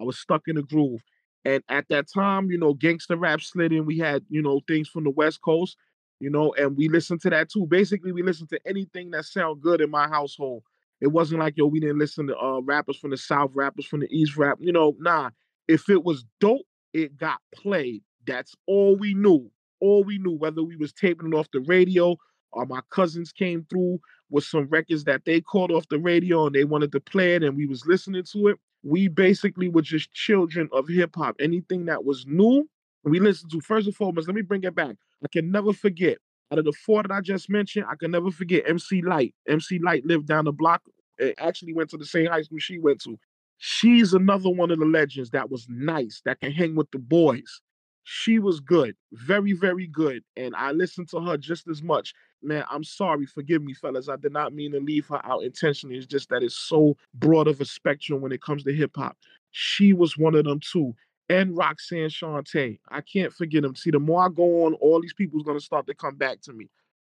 I 0.00 0.04
was 0.04 0.18
stuck 0.18 0.48
in 0.48 0.56
a 0.56 0.62
groove. 0.62 1.02
And 1.44 1.62
at 1.68 1.88
that 1.88 2.06
time, 2.12 2.50
you 2.50 2.58
know, 2.58 2.74
gangster 2.74 3.16
rap 3.16 3.40
slid 3.40 3.72
in. 3.72 3.86
We 3.86 3.98
had, 3.98 4.24
you 4.28 4.42
know, 4.42 4.60
things 4.66 4.88
from 4.88 5.04
the 5.04 5.10
West 5.10 5.40
Coast, 5.40 5.76
you 6.18 6.30
know, 6.30 6.52
and 6.54 6.76
we 6.76 6.88
listened 6.88 7.20
to 7.22 7.30
that 7.30 7.50
too. 7.50 7.66
Basically, 7.66 8.12
we 8.12 8.22
listened 8.22 8.50
to 8.50 8.60
anything 8.66 9.10
that 9.12 9.24
sound 9.24 9.62
good 9.62 9.80
in 9.80 9.90
my 9.90 10.08
household. 10.08 10.62
It 11.00 11.08
wasn't 11.08 11.40
like, 11.40 11.56
yo, 11.56 11.66
we 11.66 11.80
didn't 11.80 11.98
listen 11.98 12.26
to 12.26 12.38
uh, 12.38 12.60
rappers 12.60 12.98
from 12.98 13.10
the 13.10 13.16
South, 13.16 13.50
rappers 13.54 13.86
from 13.86 14.00
the 14.00 14.08
East 14.10 14.36
rap. 14.36 14.58
You 14.60 14.72
know, 14.72 14.96
nah. 14.98 15.30
If 15.66 15.88
it 15.88 16.04
was 16.04 16.24
dope, 16.40 16.66
it 16.92 17.16
got 17.16 17.38
played. 17.54 18.02
That's 18.26 18.54
all 18.66 18.96
we 18.96 19.14
knew. 19.14 19.50
All 19.80 20.04
we 20.04 20.18
knew, 20.18 20.32
whether 20.32 20.62
we 20.62 20.76
was 20.76 20.92
taping 20.92 21.32
it 21.32 21.36
off 21.36 21.50
the 21.52 21.60
radio 21.60 22.16
or 22.52 22.66
my 22.66 22.80
cousins 22.90 23.32
came 23.32 23.64
through 23.70 24.00
with 24.28 24.44
some 24.44 24.66
records 24.66 25.04
that 25.04 25.24
they 25.24 25.40
caught 25.40 25.70
off 25.70 25.88
the 25.88 25.98
radio 25.98 26.46
and 26.46 26.54
they 26.54 26.64
wanted 26.64 26.92
to 26.92 27.00
play 27.00 27.34
it 27.34 27.42
and 27.42 27.56
we 27.56 27.66
was 27.66 27.86
listening 27.86 28.24
to 28.24 28.48
it 28.48 28.58
we 28.82 29.08
basically 29.08 29.68
were 29.68 29.82
just 29.82 30.12
children 30.12 30.68
of 30.72 30.88
hip 30.88 31.14
hop. 31.14 31.36
Anything 31.40 31.86
that 31.86 32.04
was 32.04 32.24
new, 32.26 32.68
we 33.04 33.20
listened 33.20 33.50
to. 33.52 33.60
First 33.60 33.86
and 33.86 33.96
foremost, 33.96 34.28
let 34.28 34.34
me 34.34 34.42
bring 34.42 34.64
it 34.64 34.74
back. 34.74 34.96
I 35.24 35.28
can 35.28 35.50
never 35.50 35.72
forget. 35.72 36.18
Out 36.52 36.58
of 36.58 36.64
the 36.64 36.72
four 36.72 37.02
that 37.02 37.12
I 37.12 37.20
just 37.20 37.48
mentioned, 37.48 37.86
I 37.88 37.94
can 37.94 38.10
never 38.10 38.30
forget 38.30 38.64
MC 38.68 39.02
Lyte. 39.02 39.34
MC 39.48 39.78
Lyte 39.78 40.04
lived 40.04 40.26
down 40.26 40.46
the 40.46 40.52
block. 40.52 40.82
It 41.18 41.34
actually 41.38 41.74
went 41.74 41.90
to 41.90 41.96
the 41.96 42.06
same 42.06 42.26
high 42.26 42.42
school 42.42 42.58
she 42.58 42.78
went 42.78 43.00
to. 43.02 43.18
She's 43.58 44.14
another 44.14 44.50
one 44.50 44.70
of 44.70 44.78
the 44.78 44.86
legends 44.86 45.30
that 45.30 45.50
was 45.50 45.66
nice, 45.68 46.22
that 46.24 46.40
can 46.40 46.50
hang 46.50 46.74
with 46.74 46.90
the 46.90 46.98
boys. 46.98 47.60
She 48.04 48.38
was 48.38 48.60
good, 48.60 48.96
very, 49.12 49.52
very 49.52 49.86
good. 49.86 50.22
And 50.36 50.54
I 50.56 50.72
listened 50.72 51.08
to 51.10 51.20
her 51.20 51.36
just 51.36 51.68
as 51.68 51.82
much 51.82 52.14
man, 52.42 52.64
I'm 52.70 52.84
sorry, 52.84 53.26
forgive 53.26 53.62
me, 53.62 53.74
fellas. 53.74 54.08
I 54.08 54.16
did 54.16 54.32
not 54.32 54.52
mean 54.54 54.72
to 54.72 54.80
leave 54.80 55.06
her 55.08 55.20
out 55.24 55.42
intentionally. 55.42 55.96
It's 55.96 56.06
just 56.06 56.28
that 56.30 56.42
it's 56.42 56.56
so 56.56 56.96
broad 57.14 57.48
of 57.48 57.60
a 57.60 57.64
spectrum 57.64 58.20
when 58.20 58.32
it 58.32 58.42
comes 58.42 58.64
to 58.64 58.72
hip 58.72 58.92
hop. 58.96 59.16
She 59.50 59.92
was 59.92 60.16
one 60.16 60.34
of 60.34 60.44
them 60.44 60.60
too. 60.60 60.94
And 61.28 61.56
Roxanne 61.56 62.08
Shante. 62.08 62.80
I 62.88 63.00
can't 63.02 63.32
forget 63.32 63.62
them. 63.62 63.76
See, 63.76 63.90
the 63.90 64.00
more 64.00 64.24
I 64.24 64.28
go 64.28 64.64
on, 64.64 64.74
all 64.74 65.00
these 65.00 65.14
people's 65.14 65.44
gonna 65.44 65.60
start 65.60 65.86
to 65.86 65.94
come 65.94 66.16
back 66.16 66.40
to 66.42 66.52
me. 66.52 66.68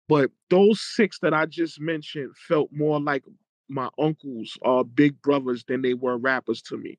But 0.09 0.31
those 0.51 0.81
six 0.81 1.19
that 1.21 1.33
I 1.33 1.47
just 1.47 1.81
mentioned 1.81 2.37
felt 2.37 2.71
more 2.73 3.01
like 3.01 3.25
my 3.69 3.89
uncles 3.99 4.59
or 4.63 4.85
big 4.85 5.21
brothers 5.23 5.65
than 5.65 5.83
they 5.83 5.95
were 5.95 6.19
rappers 6.19 6.61
to 6.63 6.77
me. 6.77 6.99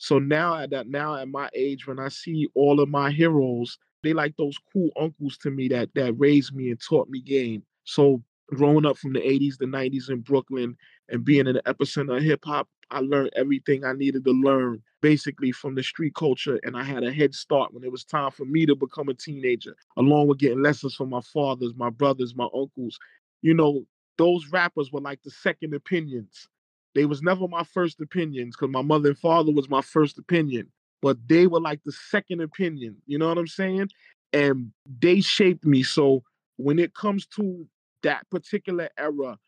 So 0.00 0.18
now 0.18 0.56
at 0.56 0.70
that 0.70 0.88
now 0.88 1.14
at 1.16 1.28
my 1.28 1.50
age, 1.54 1.86
when 1.86 1.98
I 1.98 2.08
see 2.08 2.48
all 2.54 2.80
of 2.80 2.88
my 2.88 3.10
heroes, 3.10 3.76
they 4.02 4.14
like 4.14 4.34
those 4.38 4.56
cool 4.72 4.88
uncles 4.98 5.36
to 5.38 5.50
me 5.50 5.68
that 5.68 5.90
that 5.94 6.14
raised 6.14 6.54
me 6.54 6.70
and 6.70 6.80
taught 6.80 7.10
me 7.10 7.20
game. 7.20 7.62
So 7.84 8.22
growing 8.46 8.86
up 8.86 8.96
from 8.96 9.12
the 9.12 9.20
80s, 9.20 9.58
the 9.58 9.66
90s 9.66 10.08
in 10.08 10.20
Brooklyn 10.20 10.74
and 11.10 11.22
being 11.22 11.46
in 11.46 11.54
the 11.54 11.62
epicenter 11.62 12.16
of 12.16 12.22
hip 12.22 12.40
hop, 12.46 12.66
I 12.90 13.00
learned 13.00 13.32
everything 13.36 13.84
I 13.84 13.92
needed 13.92 14.24
to 14.24 14.30
learn 14.30 14.82
basically 15.02 15.52
from 15.52 15.74
the 15.74 15.82
street 15.82 16.14
culture. 16.14 16.58
And 16.62 16.78
I 16.78 16.82
had 16.82 17.04
a 17.04 17.12
head 17.12 17.34
start 17.34 17.74
when 17.74 17.84
it 17.84 17.92
was 17.92 18.02
time 18.02 18.30
for 18.30 18.46
me 18.46 18.64
to 18.64 18.74
become 18.74 19.10
a 19.10 19.14
teenager, 19.14 19.76
along 19.98 20.28
with 20.28 20.38
getting 20.38 20.62
lessons 20.62 20.94
from 20.94 21.10
my 21.10 21.20
fathers, 21.20 21.74
my 21.76 21.90
brothers, 21.90 22.34
my 22.34 22.48
uncles. 22.54 22.98
You 23.42 23.52
know, 23.52 23.84
those 24.16 24.46
rappers 24.50 24.90
were 24.90 25.00
like 25.02 25.22
the 25.22 25.30
second 25.30 25.74
opinions. 25.74 26.48
They 26.94 27.04
was 27.04 27.22
never 27.22 27.46
my 27.48 27.64
first 27.64 28.00
opinions 28.00 28.56
because 28.56 28.72
my 28.72 28.82
mother 28.82 29.10
and 29.10 29.18
father 29.18 29.52
was 29.52 29.68
my 29.68 29.80
first 29.80 30.18
opinion, 30.18 30.68
but 31.02 31.16
they 31.28 31.46
were 31.46 31.60
like 31.60 31.80
the 31.84 31.92
second 31.92 32.40
opinion. 32.40 32.96
You 33.06 33.18
know 33.18 33.28
what 33.28 33.38
I'm 33.38 33.46
saying? 33.46 33.88
And 34.32 34.72
they 34.98 35.20
shaped 35.20 35.64
me. 35.64 35.82
So 35.82 36.22
when 36.56 36.78
it 36.78 36.94
comes 36.94 37.26
to 37.36 37.66
that 38.02 38.28
particular 38.30 38.88
era, 38.98 39.38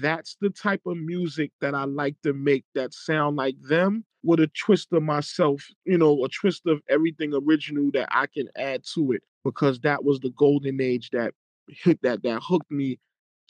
that's 0.00 0.36
the 0.40 0.50
type 0.50 0.82
of 0.86 0.96
music 0.96 1.52
that 1.60 1.74
I 1.74 1.84
like 1.84 2.16
to 2.22 2.32
make 2.32 2.64
that 2.74 2.92
sound 2.92 3.36
like 3.36 3.56
them 3.62 4.04
with 4.24 4.40
a 4.40 4.48
twist 4.48 4.92
of 4.92 5.02
myself, 5.02 5.64
you 5.84 5.96
know, 5.96 6.24
a 6.24 6.28
twist 6.28 6.62
of 6.66 6.80
everything 6.88 7.32
original 7.32 7.90
that 7.92 8.08
I 8.10 8.26
can 8.26 8.48
add 8.56 8.82
to 8.94 9.12
it 9.12 9.22
because 9.44 9.78
that 9.80 10.04
was 10.04 10.18
the 10.20 10.30
golden 10.30 10.80
age 10.80 11.10
that 11.10 11.32
hit 11.68 12.00
that 12.02 12.22
that 12.24 12.42
hooked 12.42 12.70
me 12.70 12.98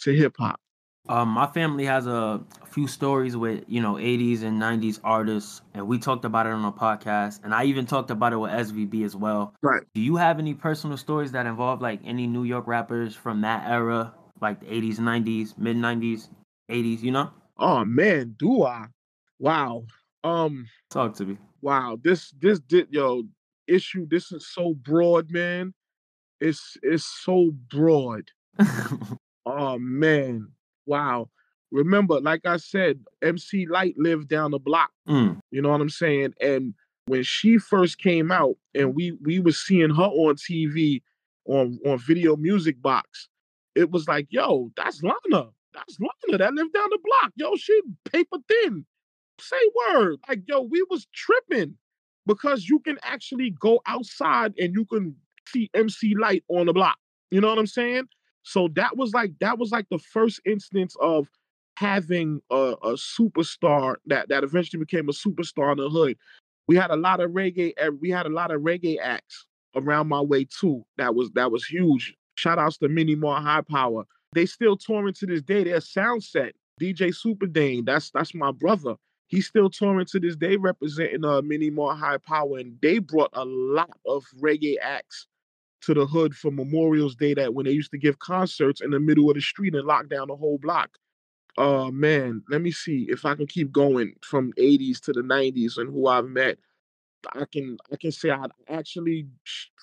to 0.00 0.14
hip 0.14 0.34
hop. 0.38 0.60
Um, 1.08 1.30
my 1.30 1.46
family 1.46 1.84
has 1.86 2.06
a, 2.06 2.40
few 2.68 2.86
stories 2.86 3.36
with 3.36 3.64
you 3.66 3.80
know 3.80 3.94
80s 3.94 4.42
and 4.42 4.60
90s 4.60 5.00
artists, 5.02 5.62
and 5.74 5.88
we 5.88 5.98
talked 5.98 6.24
about 6.24 6.46
it 6.46 6.52
on 6.52 6.64
a 6.64 6.70
podcast, 6.70 7.40
and 7.42 7.54
I 7.54 7.64
even 7.64 7.86
talked 7.86 8.10
about 8.10 8.32
it 8.32 8.36
with 8.36 8.50
SVB 8.50 9.04
as 9.04 9.16
well. 9.16 9.54
Right. 9.62 9.82
Do 9.94 10.00
you 10.00 10.16
have 10.16 10.38
any 10.38 10.54
personal 10.54 10.96
stories 10.96 11.32
that 11.32 11.46
involve 11.46 11.80
like 11.80 12.00
any 12.04 12.26
New 12.26 12.44
York 12.44 12.66
rappers 12.66 13.16
from 13.16 13.40
that 13.40 13.68
era, 13.68 14.14
like 14.40 14.60
the 14.60 14.66
80s, 14.66 14.98
90s, 14.98 15.58
mid 15.58 15.76
90s, 15.76 16.28
80s? 16.70 17.02
You 17.02 17.12
know? 17.12 17.30
Oh 17.56 17.84
man, 17.84 18.36
do 18.38 18.64
I? 18.64 18.86
Wow. 19.38 19.84
Um. 20.22 20.68
Talk 20.90 21.14
to 21.16 21.24
me. 21.24 21.38
Wow. 21.62 21.98
This 22.04 22.32
this 22.38 22.60
did 22.60 22.88
yo 22.90 23.24
issue. 23.66 24.06
This 24.08 24.30
is 24.30 24.46
so 24.46 24.74
broad, 24.74 25.30
man. 25.30 25.72
It's 26.40 26.76
it's 26.82 27.06
so 27.24 27.50
broad. 27.70 28.30
oh 29.46 29.78
man 29.78 30.48
wow. 30.88 31.28
Remember, 31.70 32.20
like 32.20 32.46
I 32.46 32.56
said, 32.56 33.00
MC 33.22 33.66
Lyte 33.66 33.96
lived 33.98 34.28
down 34.28 34.52
the 34.52 34.58
block. 34.58 34.90
Mm. 35.08 35.38
You 35.50 35.62
know 35.62 35.68
what 35.68 35.80
I'm 35.80 35.90
saying? 35.90 36.32
And 36.40 36.74
when 37.06 37.22
she 37.22 37.58
first 37.58 37.98
came 37.98 38.32
out, 38.32 38.56
and 38.74 38.94
we 38.94 39.12
we 39.22 39.38
were 39.38 39.52
seeing 39.52 39.90
her 39.90 40.02
on 40.02 40.36
TV 40.36 41.02
on 41.46 41.78
on 41.86 41.98
Video 41.98 42.36
Music 42.36 42.80
Box, 42.80 43.28
it 43.74 43.90
was 43.90 44.08
like, 44.08 44.26
yo, 44.30 44.70
that's 44.76 45.02
Lana. 45.02 45.50
That's 45.74 45.98
Lana 46.00 46.38
that 46.38 46.54
lived 46.54 46.72
down 46.72 46.88
the 46.90 46.98
block. 47.04 47.32
Yo, 47.36 47.54
she 47.56 47.80
paper 48.10 48.38
thin. 48.48 48.86
Say 49.40 49.56
word. 49.92 50.16
Like, 50.28 50.40
yo, 50.46 50.62
we 50.62 50.84
was 50.90 51.06
tripping 51.14 51.76
because 52.26 52.68
you 52.68 52.80
can 52.80 52.98
actually 53.02 53.50
go 53.50 53.80
outside 53.86 54.54
and 54.58 54.74
you 54.74 54.84
can 54.86 55.14
see 55.46 55.70
MC 55.74 56.14
Light 56.14 56.44
on 56.48 56.66
the 56.66 56.72
block. 56.72 56.98
You 57.30 57.40
know 57.40 57.48
what 57.48 57.58
I'm 57.58 57.66
saying? 57.66 58.08
So 58.42 58.68
that 58.74 58.96
was 58.96 59.12
like 59.12 59.32
that 59.40 59.58
was 59.58 59.70
like 59.70 59.86
the 59.90 59.98
first 59.98 60.40
instance 60.46 60.96
of 61.00 61.28
having 61.76 62.40
a, 62.50 62.74
a 62.82 62.92
superstar 62.94 63.96
that 64.06 64.28
that 64.28 64.42
eventually 64.42 64.80
became 64.80 65.08
a 65.08 65.12
superstar 65.12 65.72
in 65.72 65.78
the 65.78 65.88
hood. 65.88 66.16
We 66.66 66.76
had 66.76 66.90
a 66.90 66.96
lot 66.96 67.20
of 67.20 67.30
reggae. 67.30 67.72
Eh, 67.78 67.90
we 68.00 68.10
had 68.10 68.26
a 68.26 68.30
lot 68.30 68.50
of 68.50 68.62
reggae 68.62 68.98
acts 69.00 69.46
around 69.76 70.08
my 70.08 70.20
way 70.20 70.44
too. 70.44 70.84
That 70.96 71.14
was 71.14 71.30
that 71.32 71.50
was 71.50 71.64
huge. 71.64 72.14
Shout 72.34 72.58
outs 72.58 72.78
to 72.78 72.88
Mini 72.88 73.14
More 73.14 73.36
High 73.36 73.62
Power. 73.62 74.04
They 74.34 74.46
still 74.46 74.76
touring 74.76 75.14
to 75.14 75.26
this 75.26 75.42
day. 75.42 75.64
Their 75.64 75.80
sound 75.80 76.22
set, 76.22 76.54
DJ 76.80 77.14
Super 77.14 77.46
Dane. 77.46 77.84
That's 77.84 78.10
that's 78.10 78.34
my 78.34 78.52
brother. 78.52 78.96
He's 79.28 79.46
still 79.46 79.68
touring 79.68 80.06
to 80.06 80.18
this 80.20 80.36
day, 80.36 80.56
representing 80.56 81.24
uh 81.24 81.42
Mini 81.42 81.70
More 81.70 81.94
High 81.94 82.18
Power, 82.18 82.58
and 82.58 82.78
they 82.82 82.98
brought 82.98 83.30
a 83.34 83.44
lot 83.44 83.90
of 84.06 84.24
reggae 84.40 84.76
acts 84.80 85.26
to 85.82 85.94
the 85.94 86.06
hood 86.06 86.34
for 86.34 86.50
Memorial's 86.50 87.14
Day 87.14 87.34
that 87.34 87.54
when 87.54 87.66
they 87.66 87.72
used 87.72 87.90
to 87.92 87.98
give 87.98 88.18
concerts 88.18 88.80
in 88.80 88.90
the 88.90 89.00
middle 89.00 89.30
of 89.30 89.36
the 89.36 89.40
street 89.40 89.74
and 89.74 89.86
lock 89.86 90.08
down 90.08 90.28
the 90.28 90.36
whole 90.36 90.58
block. 90.58 90.90
Uh 91.56 91.90
man, 91.90 92.42
let 92.48 92.62
me 92.62 92.70
see 92.70 93.06
if 93.08 93.24
I 93.24 93.34
can 93.34 93.46
keep 93.46 93.72
going 93.72 94.14
from 94.22 94.52
80s 94.58 95.00
to 95.00 95.12
the 95.12 95.22
90s 95.22 95.76
and 95.76 95.90
who 95.90 96.06
I've 96.06 96.26
met. 96.26 96.58
I 97.32 97.44
can 97.50 97.78
I 97.92 97.96
can 97.96 98.12
say 98.12 98.30
I 98.30 98.46
actually 98.68 99.26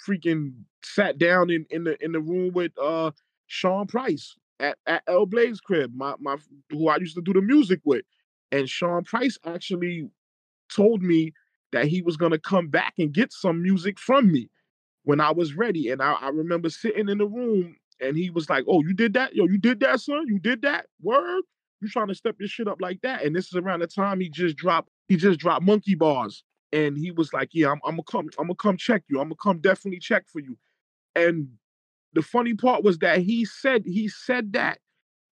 freaking 0.07 0.53
sat 0.83 1.17
down 1.17 1.49
in, 1.49 1.65
in 1.69 1.83
the 1.83 2.03
in 2.03 2.11
the 2.13 2.19
room 2.19 2.53
with 2.53 2.71
uh 2.81 3.11
Sean 3.47 3.87
Price 3.87 4.35
at, 4.59 4.77
at 4.87 5.03
L 5.07 5.25
Blaze 5.25 5.59
crib, 5.59 5.91
my 5.93 6.15
my 6.19 6.37
who 6.69 6.87
I 6.87 6.97
used 6.97 7.15
to 7.15 7.21
do 7.21 7.33
the 7.33 7.41
music 7.41 7.81
with. 7.83 8.05
And 8.51 8.69
Sean 8.69 9.03
Price 9.03 9.37
actually 9.45 10.09
told 10.73 11.03
me 11.03 11.33
that 11.71 11.87
he 11.87 12.01
was 12.01 12.15
gonna 12.15 12.39
come 12.39 12.69
back 12.69 12.93
and 12.97 13.13
get 13.13 13.33
some 13.33 13.61
music 13.61 13.99
from 13.99 14.31
me 14.31 14.49
when 15.05 15.21
I 15.21 15.31
was 15.31 15.55
ready. 15.55 15.89
And 15.89 16.01
I, 16.01 16.13
I 16.13 16.29
remember 16.29 16.69
sitting 16.69 17.09
in 17.09 17.17
the 17.17 17.25
room 17.25 17.77
and 18.01 18.17
he 18.17 18.29
was 18.29 18.49
like, 18.49 18.65
Oh, 18.67 18.81
you 18.81 18.93
did 18.93 19.13
that? 19.13 19.35
Yo, 19.35 19.45
you 19.45 19.57
did 19.57 19.79
that, 19.79 20.01
son? 20.01 20.25
You 20.27 20.39
did 20.39 20.61
that? 20.63 20.87
Word? 21.01 21.43
You 21.81 21.89
trying 21.89 22.07
to 22.07 22.15
step 22.15 22.35
your 22.39 22.49
shit 22.49 22.67
up 22.67 22.81
like 22.81 23.01
that? 23.01 23.23
And 23.23 23.35
this 23.35 23.45
is 23.47 23.55
around 23.55 23.79
the 23.79 23.87
time 23.87 24.19
he 24.19 24.29
just 24.29 24.57
dropped, 24.57 24.89
he 25.07 25.15
just 25.15 25.39
dropped 25.39 25.63
Monkey 25.63 25.95
Barz. 25.95 26.41
And 26.73 26.97
he 26.97 27.11
was 27.11 27.31
like, 27.31 27.49
Yeah, 27.53 27.71
I'm, 27.71 27.79
I'm 27.85 27.93
gonna 27.93 28.03
come, 28.03 28.29
I'm 28.37 28.47
gonna 28.47 28.55
come 28.55 28.77
check 28.77 29.03
you. 29.07 29.19
I'm 29.19 29.29
gonna 29.29 29.35
come 29.41 29.59
definitely 29.59 29.99
check 29.99 30.25
for 30.27 30.39
you. 30.39 30.57
And 31.15 31.47
the 32.13 32.21
funny 32.21 32.53
part 32.53 32.83
was 32.83 32.97
that 32.99 33.19
he 33.19 33.45
said, 33.45 33.83
he 33.85 34.07
said 34.07 34.53
that 34.53 34.79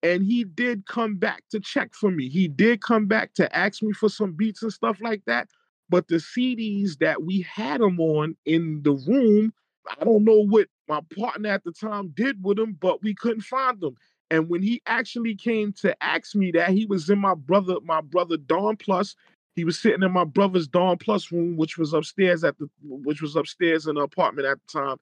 and 0.04 0.22
he 0.22 0.44
did 0.44 0.86
come 0.86 1.16
back 1.16 1.44
to 1.50 1.60
check 1.60 1.94
for 1.96 2.12
me. 2.12 2.28
He 2.28 2.48
did 2.48 2.82
come 2.82 3.08
back 3.08 3.34
to 3.36 3.54
ask 3.56 3.82
me 3.82 3.94
for 3.94 4.10
some 4.10 4.34
beats 4.34 4.62
and 4.62 4.72
stuff 4.72 5.00
like 5.02 5.22
that. 5.26 5.48
But 5.90 6.10
the 6.10 6.16
CDs 6.16 6.98
that 7.00 7.24
we 7.24 7.42
had 7.42 7.82
him 7.82 8.00
on 8.00 8.36
in 8.46 8.82
the 8.84 8.92
room 8.92 9.54
I 9.90 10.04
don't 10.04 10.24
know 10.24 10.46
what 10.46 10.68
my 10.88 11.02
partner 11.16 11.50
at 11.50 11.64
the 11.64 11.72
time 11.72 12.10
did 12.16 12.44
with 12.44 12.60
him, 12.60 12.78
but 12.80 13.04
we 13.04 13.14
couldn't 13.14 13.42
find 13.42 13.82
him. 13.82 13.96
And 14.32 14.50
when 14.50 14.62
he 14.62 14.82
actually 14.88 15.36
came 15.36 15.74
to 15.74 15.96
ask 16.04 16.36
me 16.36 16.52
that, 16.52 16.70
he 16.70 16.86
was 16.86 17.10
in 17.10 17.20
my 17.20 17.36
brother, 17.36 17.76
my 17.84 18.02
brother 18.02 18.38
Don 18.38 18.78
Plus. 18.78 19.16
He 19.56 19.64
was 19.64 19.80
sitting 19.80 20.02
in 20.02 20.12
my 20.12 20.24
brother's 20.24 20.68
Don 20.68 20.98
Plus 20.98 21.32
room, 21.32 21.58
which 21.58 21.78
was 21.78 21.94
upstairs 21.94 22.44
at 22.44 22.58
the, 22.58 22.68
which 22.82 23.22
was 23.22 23.36
upstairs 23.36 23.86
in 23.86 23.96
the 23.96 24.02
apartment 24.02 24.48
at 24.48 24.58
the 24.66 24.80
time. 24.80 24.98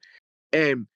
And 0.51 0.87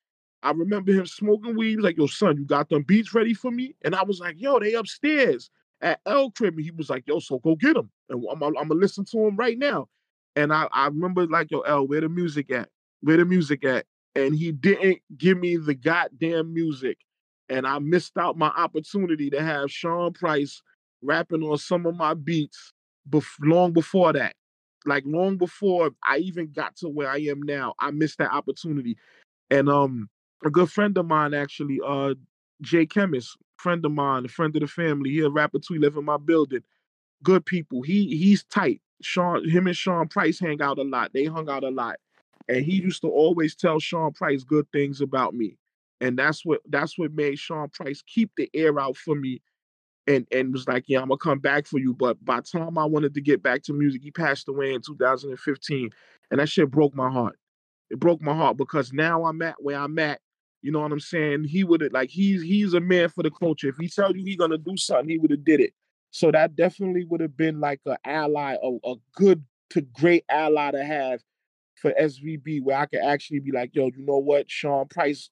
I 0.43 0.51
remember 0.51 0.91
him 0.91 1.05
smoking 1.05 1.55
weed. 1.55 1.69
He 1.69 1.75
was 1.77 1.85
like, 1.85 1.97
"Yo, 1.97 2.07
son, 2.07 2.37
you 2.37 2.45
got 2.45 2.69
them 2.69 2.83
beats 2.83 3.13
ready 3.13 3.33
for 3.33 3.51
me?" 3.51 3.75
And 3.83 3.95
I 3.95 4.03
was 4.03 4.19
like, 4.19 4.35
"Yo, 4.39 4.59
they 4.59 4.73
upstairs 4.73 5.49
at 5.81 6.01
L 6.05 6.31
crib." 6.31 6.55
And 6.55 6.65
he 6.65 6.71
was 6.71 6.89
like, 6.89 7.07
"Yo, 7.07 7.19
so 7.19 7.39
go 7.39 7.55
get 7.55 7.75
them, 7.75 7.89
and 8.09 8.23
I'm, 8.29 8.43
I'm 8.43 8.53
gonna 8.53 8.73
listen 8.75 9.05
to 9.05 9.17
them 9.17 9.37
right 9.37 9.57
now." 9.57 9.87
And 10.35 10.53
I, 10.53 10.67
I 10.71 10.87
remember 10.87 11.25
like, 11.25 11.51
"Yo, 11.51 11.61
L, 11.61 11.87
where 11.87 12.01
the 12.01 12.09
music 12.09 12.51
at?" 12.51 12.69
Where 13.05 13.17
the 13.17 13.25
music 13.25 13.63
at? 13.63 13.85
And 14.15 14.33
he 14.35 14.51
didn't 14.51 14.99
give 15.15 15.37
me 15.37 15.57
the 15.57 15.75
goddamn 15.75 16.53
music. 16.53 16.97
And 17.49 17.67
I 17.67 17.77
missed 17.77 18.17
out 18.17 18.35
my 18.37 18.47
opportunity 18.47 19.29
to 19.29 19.43
have 19.43 19.69
Sean 19.69 20.11
Price 20.11 20.61
rapping 21.03 21.43
on 21.43 21.59
some 21.59 21.85
of 21.85 21.95
my 21.95 22.15
beats 22.15 22.73
bef- 23.07 23.25
long 23.41 23.73
before 23.73 24.11
that. 24.13 24.33
Like 24.87 25.03
long 25.05 25.37
before 25.37 25.91
I 26.03 26.17
even 26.17 26.51
got 26.51 26.75
to 26.77 26.89
where 26.89 27.09
I 27.09 27.17
am 27.17 27.43
now, 27.43 27.75
I 27.79 27.91
missed 27.91 28.17
that 28.17 28.31
opportunity. 28.31 28.97
And 29.51 29.69
um, 29.69 30.09
a 30.43 30.49
good 30.49 30.71
friend 30.71 30.97
of 30.97 31.05
mine 31.05 31.35
actually, 31.35 31.79
uh, 31.85 32.15
Jay 32.61 32.87
Chemist, 32.87 33.37
friend 33.57 33.85
of 33.85 33.91
mine, 33.91 34.25
a 34.25 34.29
friend 34.29 34.55
of 34.55 34.61
the 34.61 34.67
family, 34.67 35.11
he 35.11 35.19
a 35.19 35.29
rapper 35.29 35.59
too, 35.59 35.75
live 35.75 35.95
in 35.95 36.05
my 36.05 36.17
building. 36.17 36.61
Good 37.23 37.45
people. 37.45 37.83
He 37.83 38.17
he's 38.17 38.43
tight. 38.45 38.81
Sean, 39.03 39.47
him 39.47 39.67
and 39.67 39.75
Sean 39.75 40.07
Price 40.07 40.39
hang 40.39 40.61
out 40.61 40.79
a 40.79 40.83
lot. 40.83 41.11
They 41.13 41.25
hung 41.25 41.49
out 41.49 41.63
a 41.63 41.69
lot 41.69 41.97
and 42.47 42.63
he 42.63 42.73
used 42.73 43.01
to 43.01 43.07
always 43.07 43.55
tell 43.55 43.79
Sean 43.79 44.13
Price 44.13 44.43
good 44.43 44.67
things 44.71 45.01
about 45.01 45.33
me. 45.33 45.57
And 46.01 46.17
that's 46.17 46.45
what 46.45 46.61
that's 46.69 46.97
what 46.97 47.13
made 47.13 47.39
Sean 47.39 47.69
Price 47.69 48.03
keep 48.05 48.31
the 48.37 48.49
air 48.53 48.79
out 48.79 48.97
for 48.97 49.15
me 49.15 49.41
and 50.07 50.27
and 50.31 50.53
was 50.53 50.67
like, 50.67 50.85
yeah, 50.87 50.99
I'm 50.99 51.07
gonna 51.07 51.17
come 51.17 51.39
back 51.39 51.67
for 51.67 51.79
you. 51.79 51.93
But 51.93 52.23
by 52.23 52.37
the 52.37 52.59
time 52.59 52.77
I 52.77 52.85
wanted 52.85 53.13
to 53.15 53.21
get 53.21 53.41
back 53.41 53.63
to 53.63 53.73
music, 53.73 54.01
he 54.03 54.11
passed 54.11 54.47
away 54.47 54.73
in 54.73 54.81
2015. 54.81 55.89
And 56.31 56.39
that 56.39 56.49
shit 56.49 56.71
broke 56.71 56.95
my 56.95 57.09
heart. 57.09 57.37
It 57.89 57.99
broke 57.99 58.21
my 58.21 58.35
heart 58.35 58.57
because 58.57 58.91
now 58.91 59.25
I'm 59.25 59.41
at 59.41 59.55
where 59.59 59.77
I'm 59.77 59.97
at. 59.99 60.19
You 60.61 60.71
know 60.71 60.79
what 60.79 60.91
I'm 60.91 60.99
saying? 60.99 61.45
He 61.45 61.63
would 61.63 61.81
have 61.81 61.91
like 61.91 62.09
he's 62.09 62.41
he's 62.41 62.73
a 62.73 62.79
man 62.79 63.09
for 63.09 63.23
the 63.23 63.31
culture. 63.31 63.69
If 63.69 63.77
he 63.77 63.87
tell 63.87 64.15
you 64.15 64.23
he 64.23 64.35
gonna 64.35 64.57
do 64.57 64.75
something, 64.77 65.09
he 65.09 65.17
would 65.17 65.31
have 65.31 65.45
did 65.45 65.59
it. 65.59 65.73
So 66.11 66.31
that 66.31 66.55
definitely 66.55 67.05
would 67.05 67.21
have 67.21 67.35
been 67.35 67.59
like 67.59 67.81
an 67.85 67.97
ally, 68.05 68.55
a, 68.61 68.89
a 68.89 68.95
good 69.15 69.43
to 69.71 69.81
great 69.81 70.23
ally 70.29 70.71
to 70.71 70.83
have 70.83 71.21
for 71.75 71.93
SVB 71.99 72.61
where 72.63 72.77
I 72.77 72.85
could 72.85 73.01
actually 73.01 73.39
be 73.39 73.51
like, 73.51 73.71
yo, 73.73 73.85
you 73.85 74.05
know 74.05 74.17
what, 74.17 74.49
Sean 74.49 74.87
Price, 74.87 75.29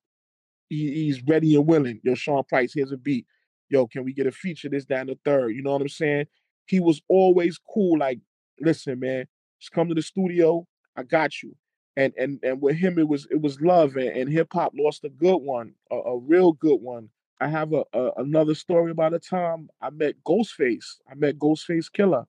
he, 0.70 0.94
he's 0.94 1.22
ready 1.24 1.56
and 1.56 1.68
willing. 1.68 2.00
Yo, 2.04 2.16
Sean 2.16 2.44
Price, 2.44 2.74
here's 2.74 2.92
a 2.92 2.98
beat. 2.98 3.26
Yo, 3.70 3.88
can 3.88 4.04
we 4.04 4.14
get 4.14 4.28
a 4.28 4.32
feature 4.32 4.70
this 4.70 4.86
down 4.86 5.08
the 5.08 5.18
third? 5.26 5.50
You 5.50 5.64
know 5.64 5.72
what 5.72 5.82
I'm 5.82 5.90
saying? 5.90 6.28
He 6.66 6.80
was 6.80 7.02
always 7.10 7.60
cool. 7.74 8.00
Like, 8.00 8.20
listen, 8.60 9.00
man, 9.00 9.26
just 9.60 9.72
come 9.72 9.90
to 9.90 9.96
the 9.96 10.02
studio. 10.02 10.68
I 10.96 11.04
got 11.04 11.42
you. 11.42 11.56
And 11.96 12.12
and 12.18 12.40
and 12.42 12.60
with 12.60 12.78
him, 12.78 12.98
it 12.98 13.08
was 13.08 13.28
it 13.30 13.40
was 13.40 13.62
love 13.62 13.96
and, 13.98 14.10
and 14.10 14.30
hip 14.30 14.48
hop 14.52 14.74
lost 14.76 15.04
a 15.04 15.10
good 15.10 15.38
one, 15.38 15.74
a, 15.92 15.96
a 15.96 16.18
real 16.18 16.54
good 16.54 16.82
one 16.82 17.10
I 17.44 17.48
have 17.48 17.74
a, 17.74 17.84
a 17.94 18.12
another 18.18 18.56
story 18.56 18.92
about 18.92 19.14
a 19.14 19.20
time 19.20 19.70
I 19.82 19.90
met 19.90 20.16
Ghostface. 20.26 21.00
I 21.12 21.16
met 21.16 21.38
Ghostface 21.38 21.88
Killah. 21.92 22.26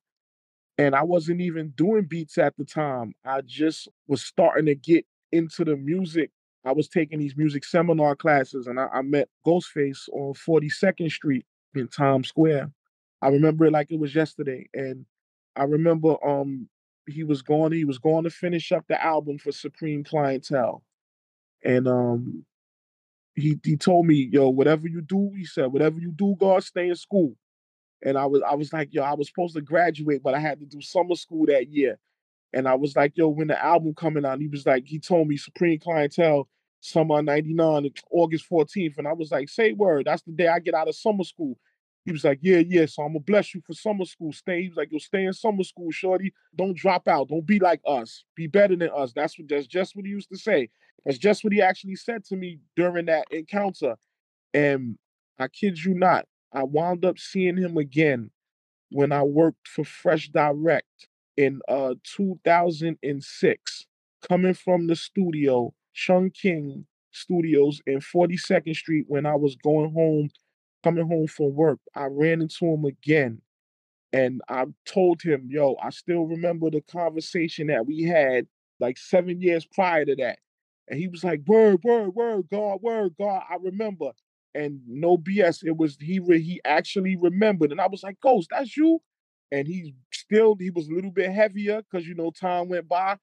And 0.76 0.94
I 0.94 1.02
wasn't 1.04 1.40
even 1.40 1.72
doing 1.76 2.04
beats 2.04 2.36
at 2.38 2.56
the 2.56 2.64
time. 2.64 3.14
I 3.24 3.42
just 3.42 3.88
was 4.08 4.24
starting 4.24 4.66
to 4.66 4.74
get 4.74 5.06
into 5.30 5.64
the 5.64 5.76
music. 5.76 6.30
I 6.64 6.72
was 6.72 6.88
taking 6.88 7.18
these 7.18 7.36
music 7.36 7.64
seminar 7.64 8.16
classes 8.16 8.66
and 8.66 8.80
I, 8.80 8.86
I 8.92 9.02
met 9.02 9.28
Ghostface 9.46 10.08
on 10.12 10.34
42nd 10.34 11.10
Street 11.10 11.44
in 11.74 11.88
Times 11.88 12.28
Square. 12.28 12.72
I 13.22 13.28
remember 13.28 13.66
it 13.66 13.72
like 13.72 13.90
it 13.90 13.98
was 13.98 14.14
yesterday. 14.14 14.66
And 14.74 15.06
I 15.56 15.64
remember 15.64 16.16
um 16.26 16.68
he 17.06 17.22
was 17.22 17.42
going 17.42 17.72
he 17.72 17.84
was 17.84 17.98
going 17.98 18.24
to 18.24 18.30
finish 18.30 18.72
up 18.72 18.84
the 18.88 19.02
album 19.02 19.38
for 19.38 19.52
Supreme 19.52 20.04
Clientele. 20.04 20.82
And 21.64 21.86
um 21.86 22.44
he 23.34 23.58
he 23.64 23.76
told 23.76 24.06
me, 24.06 24.28
yo, 24.32 24.48
whatever 24.48 24.88
you 24.88 25.02
do, 25.02 25.32
he 25.36 25.44
said, 25.44 25.72
whatever 25.72 25.98
you 26.00 26.12
do, 26.12 26.36
God, 26.38 26.64
stay 26.64 26.88
in 26.88 26.96
school. 26.96 27.34
And 28.04 28.18
I 28.18 28.26
was 28.26 28.42
I 28.48 28.54
was 28.54 28.72
like, 28.72 28.90
yo, 28.92 29.02
I 29.02 29.14
was 29.14 29.28
supposed 29.28 29.54
to 29.54 29.62
graduate, 29.62 30.22
but 30.22 30.34
I 30.34 30.38
had 30.38 30.60
to 30.60 30.66
do 30.66 30.80
summer 30.80 31.14
school 31.14 31.46
that 31.46 31.68
year. 31.68 31.98
And 32.52 32.68
I 32.68 32.74
was 32.74 32.94
like, 32.94 33.16
yo, 33.16 33.28
when 33.28 33.48
the 33.48 33.62
album 33.62 33.94
coming 33.94 34.24
out, 34.24 34.40
he 34.40 34.46
was 34.46 34.66
like, 34.66 34.84
he 34.86 35.00
told 35.00 35.26
me 35.26 35.36
Supreme 35.36 35.80
Clientele, 35.80 36.48
summer 36.80 37.20
99, 37.22 37.90
August 38.12 38.46
14th. 38.50 38.98
And 38.98 39.08
I 39.08 39.12
was 39.12 39.32
like, 39.32 39.48
say 39.48 39.72
word, 39.72 40.06
that's 40.06 40.22
the 40.22 40.32
day 40.32 40.48
I 40.48 40.60
get 40.60 40.74
out 40.74 40.88
of 40.88 40.94
summer 40.94 41.24
school. 41.24 41.58
He 42.04 42.12
was 42.12 42.22
like, 42.22 42.38
yeah, 42.42 42.58
yeah, 42.58 42.84
so 42.84 43.02
I'm 43.02 43.10
gonna 43.14 43.20
bless 43.20 43.54
you 43.54 43.62
for 43.66 43.72
summer 43.72 44.04
school. 44.04 44.32
Stay. 44.32 44.62
He 44.62 44.68
was 44.68 44.76
like, 44.76 44.92
yo, 44.92 44.98
stay 44.98 45.24
in 45.24 45.32
summer 45.32 45.64
school, 45.64 45.90
shorty. 45.90 46.34
Don't 46.54 46.76
drop 46.76 47.08
out. 47.08 47.28
Don't 47.28 47.46
be 47.46 47.58
like 47.58 47.80
us. 47.86 48.24
Be 48.36 48.46
better 48.46 48.76
than 48.76 48.90
us. 48.94 49.12
That's 49.14 49.38
what 49.38 49.48
that's 49.48 49.66
just 49.66 49.96
what 49.96 50.04
he 50.04 50.10
used 50.10 50.28
to 50.28 50.36
say. 50.36 50.68
That's 51.04 51.18
just 51.18 51.44
what 51.44 51.52
he 51.52 51.62
actually 51.62 51.96
said 51.96 52.24
to 52.26 52.36
me 52.36 52.60
during 52.76 53.06
that 53.06 53.26
encounter. 53.30 53.96
And 54.52 54.98
I 55.38 55.48
kid 55.48 55.82
you 55.82 55.94
not, 55.94 56.26
I 56.54 56.64
wound 56.64 57.04
up 57.04 57.18
seeing 57.18 57.56
him 57.56 57.76
again 57.76 58.30
when 58.90 59.12
I 59.12 59.22
worked 59.22 59.68
for 59.68 59.84
Fresh 59.84 60.30
Direct 60.30 61.08
in 61.36 61.60
uh 61.68 61.94
2006, 62.04 63.86
coming 64.28 64.54
from 64.54 64.86
the 64.86 64.96
studio, 64.96 65.74
Chung 65.94 66.30
King 66.30 66.86
Studios 67.12 67.80
in 67.86 68.00
42nd 68.00 68.74
Street 68.76 69.04
when 69.08 69.26
I 69.26 69.34
was 69.36 69.56
going 69.56 69.92
home 69.92 70.30
coming 70.84 71.06
home 71.08 71.26
from 71.26 71.54
work, 71.54 71.78
I 71.94 72.06
ran 72.06 72.42
into 72.42 72.66
him 72.66 72.84
again 72.84 73.40
and 74.12 74.42
I 74.48 74.66
told 74.86 75.22
him, 75.22 75.48
yo, 75.50 75.76
I 75.82 75.90
still 75.90 76.24
remember 76.24 76.70
the 76.70 76.82
conversation 76.82 77.68
that 77.68 77.86
we 77.86 78.02
had 78.04 78.46
like 78.80 78.98
seven 78.98 79.40
years 79.40 79.66
prior 79.66 80.04
to 80.04 80.16
that. 80.16 80.38
And 80.88 80.98
he 81.00 81.08
was 81.08 81.24
like, 81.24 81.40
word, 81.46 81.80
word, 81.84 82.14
word, 82.14 82.44
God, 82.50 82.80
word, 82.82 83.14
God, 83.18 83.42
I 83.50 83.56
remember. 83.62 84.12
And 84.54 84.80
no 84.86 85.18
BS, 85.18 85.64
it 85.64 85.76
was 85.76 85.96
he 86.00 86.20
re- 86.20 86.42
he 86.42 86.60
actually 86.64 87.16
remembered. 87.16 87.72
And 87.72 87.80
I 87.80 87.88
was 87.88 88.02
like, 88.02 88.20
Ghost, 88.20 88.48
that's 88.50 88.76
you? 88.76 89.00
And 89.50 89.66
he 89.66 89.94
still 90.12 90.56
he 90.58 90.70
was 90.70 90.88
a 90.88 90.92
little 90.92 91.10
bit 91.10 91.30
heavier 91.32 91.82
because 91.82 92.06
you 92.06 92.14
know 92.14 92.30
time 92.30 92.68
went 92.68 92.88
by 92.88 93.16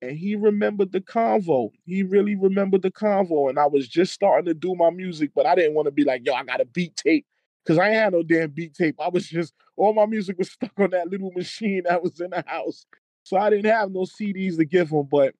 and 0.00 0.16
he 0.16 0.36
remembered 0.36 0.92
the 0.92 1.00
convo. 1.00 1.70
He 1.84 2.02
really 2.02 2.36
remembered 2.36 2.82
the 2.82 2.90
convo. 2.90 3.48
And 3.48 3.58
I 3.58 3.66
was 3.66 3.88
just 3.88 4.12
starting 4.12 4.46
to 4.46 4.54
do 4.54 4.74
my 4.74 4.90
music, 4.90 5.30
but 5.34 5.46
I 5.46 5.54
didn't 5.54 5.74
want 5.74 5.86
to 5.86 5.92
be 5.92 6.04
like, 6.04 6.22
yo, 6.24 6.34
I 6.34 6.44
got 6.44 6.60
a 6.60 6.64
beat 6.64 6.96
tape. 6.96 7.26
Cause 7.66 7.78
I 7.78 7.88
had 7.90 8.14
no 8.14 8.22
damn 8.22 8.50
beat 8.50 8.72
tape. 8.72 8.96
I 8.98 9.08
was 9.08 9.28
just 9.28 9.52
all 9.76 9.92
my 9.92 10.06
music 10.06 10.38
was 10.38 10.50
stuck 10.52 10.72
on 10.78 10.90
that 10.90 11.08
little 11.08 11.30
machine 11.32 11.82
that 11.84 12.02
was 12.02 12.18
in 12.20 12.30
the 12.30 12.42
house. 12.46 12.86
So 13.24 13.36
I 13.36 13.50
didn't 13.50 13.70
have 13.70 13.90
no 13.90 14.06
CDs 14.06 14.56
to 14.56 14.64
give 14.64 14.88
him. 14.88 15.06
But 15.10 15.34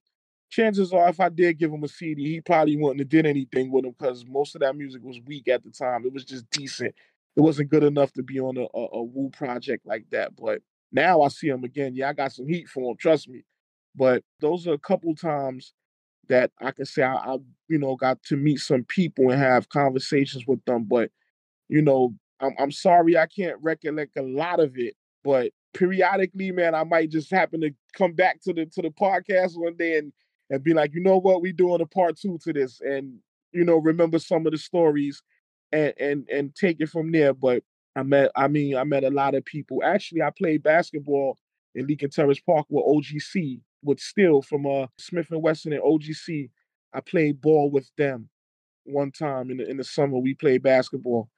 chances 0.49 0.93
are 0.93 1.09
if 1.09 1.21
I 1.21 1.29
did 1.29 1.59
give 1.59 1.73
him 1.73 1.85
a 1.85 1.89
CD, 1.89 2.25
he 2.25 2.41
probably 2.41 2.77
wouldn't 2.77 3.01
have 3.01 3.09
did 3.09 3.27
anything 3.27 3.71
with 3.71 3.85
him 3.85 3.95
because 3.99 4.25
most 4.27 4.55
of 4.55 4.61
that 4.61 4.77
music 4.77 5.03
was 5.03 5.21
weak 5.27 5.49
at 5.49 5.63
the 5.63 5.71
time. 5.71 6.05
It 6.05 6.13
was 6.13 6.25
just 6.25 6.49
decent. 6.51 6.95
It 7.37 7.41
wasn't 7.41 7.71
good 7.71 7.85
enough 7.85 8.13
to 8.15 8.23
be 8.23 8.41
on 8.41 8.57
a, 8.57 8.67
a, 8.77 8.87
a 8.95 9.03
Wu 9.03 9.31
project 9.31 9.87
like 9.87 10.07
that. 10.11 10.35
But 10.37 10.63
now 10.91 11.23
I 11.23 11.29
see 11.29 11.49
him 11.49 11.65
again. 11.65 11.95
Yeah, 11.95 12.09
I 12.09 12.13
got 12.13 12.33
some 12.33 12.49
heat 12.49 12.69
for 12.69 12.91
him. 12.91 12.97
Trust 12.97 13.29
me. 13.29 13.45
But 13.95 14.23
those 14.41 14.67
are 14.67 14.73
a 14.73 14.79
couple 14.79 15.15
times 15.15 15.73
that 16.29 16.51
I 16.61 16.73
can 16.73 16.87
say 16.87 17.03
I, 17.03 17.15
I, 17.15 17.37
you 17.69 17.79
know, 17.79 17.97
got 17.97 18.23
to 18.25 18.37
meet 18.37 18.59
some 18.59 18.85
people 18.85 19.31
and 19.31 19.41
have 19.41 19.69
conversations 19.69 20.47
with 20.47 20.65
them. 20.65 20.85
But, 20.85 21.11
you 21.69 21.83
know, 21.83 22.15
I'm, 22.41 22.55
I'm 22.59 22.73
sorry 22.73 23.17
I 23.17 23.27
can't 23.27 23.59
recollect 23.63 24.17
a 24.17 24.23
lot 24.23 24.61
of 24.61 24.77
it. 24.77 24.95
But 25.25 25.53
periodically, 25.75 26.53
man, 26.53 26.75
I 26.75 26.85
might 26.85 27.11
just 27.11 27.31
happen 27.31 27.61
to 27.61 27.71
come 27.93 28.13
back 28.13 28.41
to 28.43 28.53
the 28.53 28.67
to 28.67 28.83
the 28.83 28.91
podcast 28.91 29.53
one 29.57 29.77
day 29.77 29.99
and 29.99 30.13
and 30.51 30.65
be 30.65 30.75
like, 30.75 30.95
you 30.95 31.01
know 31.01 31.19
what, 31.19 31.43
we 31.43 31.53
doing 31.53 31.81
a 31.81 31.87
part 31.87 32.17
two 32.19 32.39
to 32.45 32.53
this, 32.53 32.81
and 32.81 33.19
you 33.53 33.65
know, 33.65 33.77
remember 33.77 34.19
some 34.19 34.47
of 34.47 34.53
the 34.53 34.59
stories 34.59 35.23
and 35.73 35.93
and 35.99 36.29
and 36.29 36.55
take 36.55 36.81
it 36.81 36.89
from 36.89 37.13
there. 37.13 37.35
But 37.35 37.63
I 37.97 38.03
met, 38.03 38.31
I 38.37 38.49
mean, 38.49 38.77
I 38.77 38.85
met 38.85 39.05
a 39.05 39.11
lot 39.11 39.35
of 39.35 39.45
people. 39.45 39.83
Actually, 39.85 40.23
I 40.23 40.31
played 40.31 40.63
basketball 40.63 41.39
in 41.75 41.87
Lincoln 41.87 42.11
Terrace 42.11 42.41
Park 42.41 42.67
with 42.69 42.85
OGC 42.85 43.61
with 43.83 44.01
Steele 44.01 44.43
from 44.43 44.67
uh 44.67 44.87
Smif-N-Wessun 45.01 45.73
and 45.73 45.83
OGC. 45.83 46.51
I 46.93 47.01
played 47.01 47.41
ball 47.41 47.71
with 47.71 47.91
them 47.97 48.29
one 48.85 49.13
time 49.13 49.51
in 49.51 49.59
the 49.59 49.69
in 49.69 49.77
the 49.77 49.85
summer. 49.85 50.19
We 50.19 50.35
played 50.35 50.63
basketball. 50.63 51.29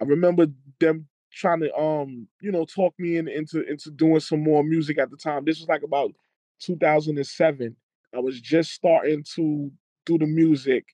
I 0.00 0.04
remember 0.04 0.46
them 0.80 1.08
trying 1.32 1.60
to 1.60 1.74
um 1.76 2.26
you 2.40 2.50
know 2.50 2.64
talk 2.64 2.94
me 2.98 3.16
in, 3.16 3.28
into 3.28 3.62
into 3.68 3.90
doing 3.90 4.20
some 4.20 4.42
more 4.42 4.62
music 4.64 4.98
at 4.98 5.10
the 5.10 5.16
time. 5.16 5.44
This 5.44 5.58
was 5.60 5.68
like 5.68 5.82
about 5.82 6.12
2007. 6.60 7.76
I 8.14 8.20
was 8.20 8.40
just 8.40 8.72
starting 8.72 9.24
to 9.34 9.70
do 10.06 10.18
the 10.18 10.26
music, 10.26 10.86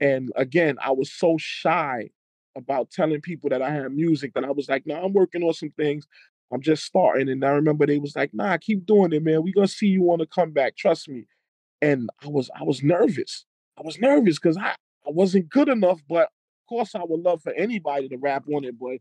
and 0.00 0.30
again 0.36 0.76
I 0.82 0.92
was 0.92 1.12
so 1.12 1.36
shy 1.38 2.10
about 2.56 2.90
telling 2.90 3.20
people 3.20 3.50
that 3.50 3.62
I 3.62 3.70
had 3.70 3.92
music 3.92 4.34
that 4.34 4.44
I 4.44 4.50
was 4.50 4.68
like, 4.68 4.86
no, 4.86 4.94
nah, 4.94 5.06
I'm 5.06 5.12
working 5.12 5.42
on 5.42 5.54
some 5.54 5.70
things. 5.70 6.06
I'm 6.52 6.60
just 6.60 6.84
starting. 6.84 7.28
And 7.28 7.44
I 7.44 7.50
remember 7.50 7.86
they 7.86 7.98
was 7.98 8.16
like, 8.16 8.34
nah, 8.34 8.56
keep 8.56 8.86
doing 8.86 9.12
it, 9.12 9.22
man. 9.22 9.42
we 9.42 9.52
gonna 9.52 9.68
see 9.68 9.86
you 9.86 10.10
on 10.10 10.18
the 10.18 10.26
comeback. 10.26 10.76
Trust 10.76 11.08
me. 11.08 11.26
And 11.80 12.10
I 12.24 12.28
was 12.28 12.50
I 12.58 12.64
was 12.64 12.82
nervous. 12.82 13.46
I 13.78 13.82
was 13.82 13.98
nervous 13.98 14.38
because 14.38 14.56
I, 14.56 14.70
I 15.06 15.10
wasn't 15.10 15.48
good 15.48 15.68
enough, 15.68 16.00
but 16.08 16.24
of 16.24 16.68
course 16.68 16.94
I 16.94 17.02
would 17.04 17.20
love 17.20 17.40
for 17.42 17.52
anybody 17.52 18.08
to 18.08 18.16
rap 18.16 18.44
on 18.52 18.64
it, 18.64 18.78
but 18.78 18.98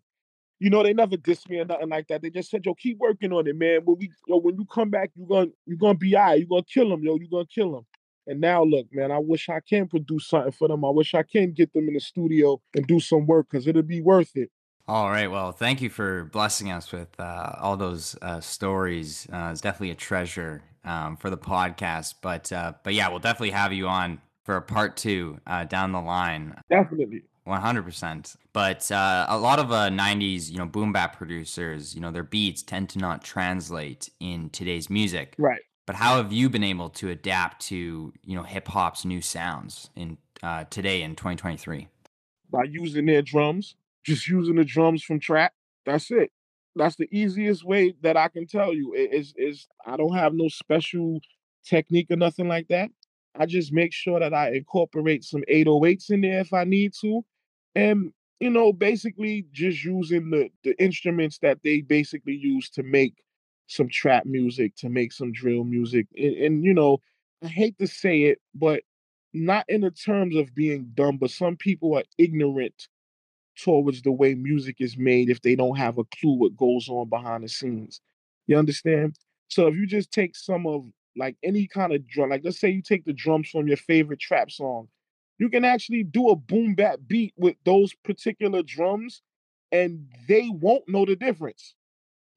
you 0.60 0.70
know, 0.70 0.84
they 0.84 0.94
never 0.94 1.16
dissed 1.16 1.50
me 1.50 1.60
or 1.60 1.66
nothing 1.66 1.90
like 1.90 2.08
that. 2.08 2.22
They 2.22 2.30
just 2.30 2.52
said, 2.52 2.66
yo, 2.66 2.74
keep 2.74 2.98
working 2.98 3.32
on 3.32 3.48
it, 3.48 3.56
man. 3.56 3.82
When 3.86 3.98
we 3.98 4.12
yo, 4.28 4.38
when 4.38 4.56
you 4.56 4.66
come 4.66 4.90
back, 4.90 5.12
you're 5.16 5.28
gonna 5.28 5.52
you're 5.66 5.78
gonna 5.78 5.98
be 5.98 6.16
all 6.16 6.26
right. 6.26 6.40
You're 6.40 6.48
gonna 6.48 6.64
kill 6.64 6.90
them, 6.90 7.04
yo, 7.04 7.16
you're 7.16 7.30
gonna 7.30 7.46
kill 7.46 7.72
them. 7.72 7.86
And 8.28 8.42
now 8.42 8.64
look, 8.64 8.88
man, 8.92 9.12
I 9.12 9.18
wish 9.18 9.50
I 9.50 9.60
can 9.60 9.88
produce 9.88 10.28
something 10.28 10.52
for 10.52 10.68
them. 10.68 10.86
I 10.86 10.90
wish 10.90 11.16
I 11.16 11.24
can 11.24 11.52
get 11.52 11.74
them 11.74 11.88
in 11.88 11.96
the 11.96 12.00
studio 12.00 12.62
and 12.76 12.86
do 12.86 13.00
some 13.00 13.26
work 13.26 13.48
because 13.50 13.66
it'll 13.66 13.82
be 13.82 14.02
worth 14.02 14.36
it. 14.36 14.52
All 14.88 15.10
right. 15.10 15.30
Well, 15.30 15.52
thank 15.52 15.82
you 15.82 15.90
for 15.90 16.26
blessing 16.26 16.72
us 16.72 16.92
with 16.92 17.10
uh, 17.20 17.54
all 17.60 17.78
those 17.78 18.16
uh, 18.22 18.40
stories. 18.40 19.28
Uh, 19.32 19.50
it's 19.52 19.62
definitely 19.62 19.92
a 19.92 19.96
treasure 19.96 20.64
um, 20.84 21.16
for 21.16 21.30
the 21.30 21.38
podcast. 21.38 22.16
But 22.22 22.52
uh, 22.52 22.74
but 22.84 22.94
yeah, 22.94 23.10
we'll 23.10 23.20
definitely 23.20 23.52
have 23.52 23.72
you 23.72 23.88
on 23.88 24.20
for 24.44 24.56
a 24.58 24.62
part 24.62 24.98
two 24.98 25.40
uh, 25.46 25.66
down 25.66 25.92
the 25.92 26.02
line. 26.02 26.56
Definitely. 26.70 27.24
100%. 27.50 28.36
But 28.54 28.92
uh, 28.92 29.26
a 29.30 29.38
lot 29.38 29.60
of 29.60 29.68
90s, 29.68 30.50
you 30.50 30.58
know, 30.58 30.66
boom 30.66 30.94
bap 30.94 31.18
producers, 31.18 31.96
you 31.96 32.02
know, 32.02 32.12
their 32.12 32.24
beats 32.24 32.62
tend 32.62 32.90
to 32.90 33.00
not 33.00 33.24
translate 33.24 34.10
in 34.20 34.50
today's 34.50 34.90
music. 34.90 35.36
Right. 35.38 35.62
But 35.86 35.96
how 35.96 36.18
have 36.18 36.32
you 36.32 36.50
been 36.50 36.64
able 36.64 36.90
to 36.92 37.10
adapt 37.10 37.62
to, 37.68 38.14
you 38.24 38.36
know, 38.36 38.44
hip 38.44 38.68
hop's 38.68 39.06
new 39.06 39.22
sounds 39.22 39.90
in 39.96 40.18
today 40.70 41.02
in 41.02 41.16
2023? 41.16 41.88
By 42.52 42.64
using 42.64 43.06
their 43.06 43.22
drums 43.22 43.76
just 44.04 44.28
using 44.28 44.56
the 44.56 44.66
drums 44.66 45.04
from 45.04 45.20
trap. 45.20 45.54
That's 45.86 46.12
it. 46.12 46.32
That's 46.76 46.96
the 46.96 47.08
easiest 47.12 47.64
way 47.64 47.94
that 48.02 48.18
I 48.18 48.28
can 48.28 48.48
tell 48.48 48.74
you. 48.74 48.94
Is 48.94 49.34
is 49.38 49.68
I 49.86 49.98
don't 49.98 50.16
have 50.16 50.34
no 50.34 50.48
special 50.48 51.20
technique 51.66 52.08
or 52.10 52.16
nothing 52.16 52.48
like 52.48 52.68
that. 52.70 52.90
I 53.36 53.46
just 53.46 53.72
make 53.72 53.94
sure 53.94 54.20
that 54.20 54.34
I 54.34 54.52
incorporate 54.52 55.24
some 55.24 55.44
808s 55.50 56.10
in 56.10 56.22
there 56.22 56.40
if 56.40 56.54
I 56.54 56.64
need 56.64 56.94
to. 57.02 57.22
And 57.76 58.14
you 58.40 58.50
know, 58.50 58.72
basically 58.72 59.46
just 59.52 59.84
using 59.84 60.30
the 60.30 60.50
the 60.64 60.82
instruments 60.82 61.40
that 61.40 61.60
they 61.64 61.82
basically 61.82 62.36
use 62.36 62.70
to 62.72 62.84
make 62.84 63.16
some 63.68 63.90
trap 63.90 64.26
music, 64.26 64.76
to 64.78 64.90
make 64.90 65.12
some 65.14 65.32
drill 65.32 65.64
music. 65.64 66.08
And, 66.18 66.36
and 66.36 66.64
you 66.66 66.74
know, 66.74 67.00
I 67.44 67.48
hate 67.48 67.78
to 67.80 67.88
say 67.88 68.24
it, 68.24 68.40
but 68.56 68.84
not 69.34 69.66
in 69.70 69.82
the 69.82 69.92
terms 69.92 70.36
of 70.36 70.56
being 70.56 70.92
dumb, 70.96 71.18
but 71.18 71.30
some 71.32 71.56
people 71.56 71.96
are 71.96 72.04
ignorant 72.18 72.88
towards 73.64 74.02
the 74.02 74.12
way 74.12 74.34
music 74.36 74.78
is 74.80 74.98
made 74.98 75.30
if 75.30 75.42
they 75.42 75.56
don't 75.56 75.78
have 75.78 75.98
a 75.98 76.04
clue 76.06 76.34
what 76.34 76.58
goes 76.58 76.88
on 76.90 77.10
behind 77.10 77.44
the 77.44 77.50
scenes. 77.50 78.02
You 78.48 78.58
understand? 78.58 79.16
So 79.50 79.68
if 79.68 79.76
you 79.76 79.86
just 79.86 80.12
take 80.12 80.36
some 80.36 80.66
of 80.66 80.86
like 81.18 81.36
any 81.44 81.68
kind 81.68 81.94
of 81.94 82.08
drum, 82.08 82.30
like 82.30 82.42
let's 82.44 82.60
say 82.60 82.70
you 82.70 82.82
take 82.82 83.06
the 83.06 83.14
drums 83.14 83.50
from 83.50 83.68
your 83.68 83.78
favorite 83.78 84.20
trap 84.20 84.50
song, 84.50 84.88
you 85.40 85.50
can 85.50 85.66
actually 85.66 86.04
do 86.04 86.30
a 86.30 86.36
boom 86.36 86.76
bap 86.76 87.00
beat 87.08 87.34
with 87.38 87.56
those 87.66 87.94
particular 88.04 88.62
drums, 88.64 89.22
and 89.72 90.08
they 90.28 90.50
won't 90.52 90.88
know 90.88 91.06
the 91.06 91.16
difference. 91.16 91.76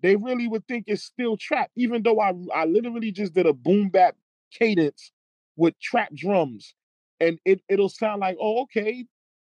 They 0.02 0.16
really 0.16 0.48
would 0.48 0.66
think 0.68 0.84
it's 0.86 1.04
still 1.04 1.36
trap, 1.36 1.70
even 1.76 2.02
though 2.02 2.20
I 2.20 2.32
I 2.54 2.64
literally 2.66 3.12
just 3.12 3.34
did 3.34 3.46
a 3.46 3.52
boom 3.52 3.90
bap 3.90 4.16
cadence 4.52 5.12
with 5.56 5.78
trap 5.80 6.14
drums, 6.14 6.74
and 7.20 7.38
it 7.44 7.62
it'll 7.68 7.88
sound 7.88 8.20
like 8.20 8.36
oh 8.40 8.62
okay, 8.62 9.06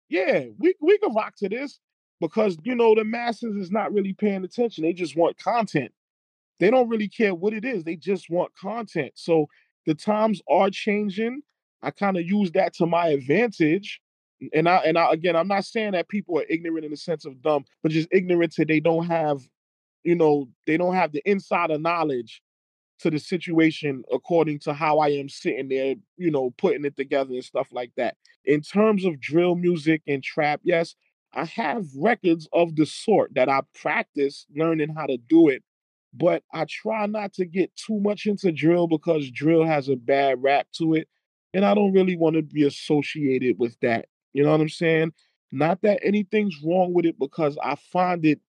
yeah, 0.10 0.46
we 0.58 0.76
we 0.82 0.98
can 1.00 1.14
rock 1.14 1.36
to 1.38 1.50
this 1.50 1.80
because 2.22 2.58
you 2.64 2.76
know 2.76 2.96
the 2.96 3.04
masses 3.04 3.56
is 3.56 3.72
not 3.72 3.94
really 3.94 4.14
paying 4.14 4.44
attention. 4.44 4.84
They 4.84 4.94
just 4.94 5.16
want 5.18 5.38
content. 5.38 5.92
They 6.60 6.72
don't 6.72 6.90
really 6.90 7.10
care 7.10 7.36
what 7.36 7.54
it 7.54 7.66
is. 7.66 7.84
They 7.84 7.96
just 7.96 8.30
want 8.30 8.52
content. 8.56 9.12
So 9.16 9.48
the 9.86 9.96
times 9.96 10.42
are 10.50 10.70
changing. 10.70 11.42
I 11.82 11.92
kind 11.92 12.18
of 12.18 12.26
use 12.26 12.52
that 12.52 12.74
to 12.76 12.86
my 12.86 13.10
advantage. 13.10 14.02
And 14.54 14.70
I 14.70 14.78
and 14.78 14.98
I 14.98 15.12
again, 15.12 15.36
I'm 15.36 15.48
not 15.48 15.66
saying 15.66 15.94
that 15.94 16.10
people 16.10 16.38
are 16.40 16.46
ignorant 16.50 16.86
in 16.86 16.92
the 16.92 16.98
sense 16.98 17.26
of 17.26 17.42
dumb, 17.42 17.66
but 17.82 17.92
just 17.92 18.10
ignorant 18.12 18.54
to 18.54 18.66
they 18.66 18.80
don't 18.80 19.08
have, 19.08 19.42
you 20.04 20.16
know, 20.16 20.48
they 20.68 20.78
don't 20.78 20.96
have 20.96 21.12
the 21.12 21.22
insider 21.26 21.78
knowledge 21.78 22.42
to 23.00 23.12
the 23.12 23.20
situation 23.20 24.04
according 24.12 24.60
to 24.60 24.74
how 24.74 25.00
I 25.00 25.10
am 25.10 25.30
sitting 25.30 25.70
there, 25.70 25.96
you 26.18 26.32
know, 26.32 26.52
putting 26.58 26.86
it 26.86 26.96
together 26.96 27.34
and 27.34 27.44
stuff 27.44 27.68
like 27.72 27.92
that. 27.98 28.16
In 28.46 28.62
terms 28.62 29.06
of 29.06 29.20
drill 29.20 29.56
music 29.56 30.02
and 30.08 30.24
trap, 30.24 30.62
yes, 30.64 30.96
I 31.34 31.46
have 31.46 31.86
records 31.96 32.48
of 32.54 32.76
the 32.76 32.86
sort 32.86 33.36
that 33.36 33.50
I 33.50 33.62
practice 33.80 34.46
learning 34.56 34.96
how 34.96 35.06
to 35.06 35.18
do 35.18 35.50
it, 35.50 35.64
but 36.14 36.44
I 36.54 36.66
try 36.66 37.06
not 37.06 37.34
to 37.34 37.46
get 37.46 37.72
too 37.76 38.00
much 38.00 38.26
into 38.26 38.52
drill 38.52 38.88
because 38.88 39.30
drill 39.30 39.66
has 39.66 39.90
a 39.90 39.96
bad 39.96 40.42
rap 40.42 40.68
to 40.78 40.96
it. 40.96 41.08
And 41.54 41.66
I 41.66 41.74
don't 41.74 41.94
really 41.94 42.16
want 42.16 42.36
to 42.36 42.42
be 42.42 42.66
associated 42.66 43.58
with 43.58 43.78
that. 43.82 44.08
You 44.34 44.44
know 44.44 44.52
what 44.52 44.62
I'm 44.62 44.70
saying? 44.70 45.14
Not 45.52 45.82
that 45.82 46.00
anything's 46.04 46.62
wrong 46.64 46.94
with 46.94 47.06
it 47.06 47.18
because 47.18 47.58
I 47.64 47.76
find 47.76 48.26
it 48.26 48.40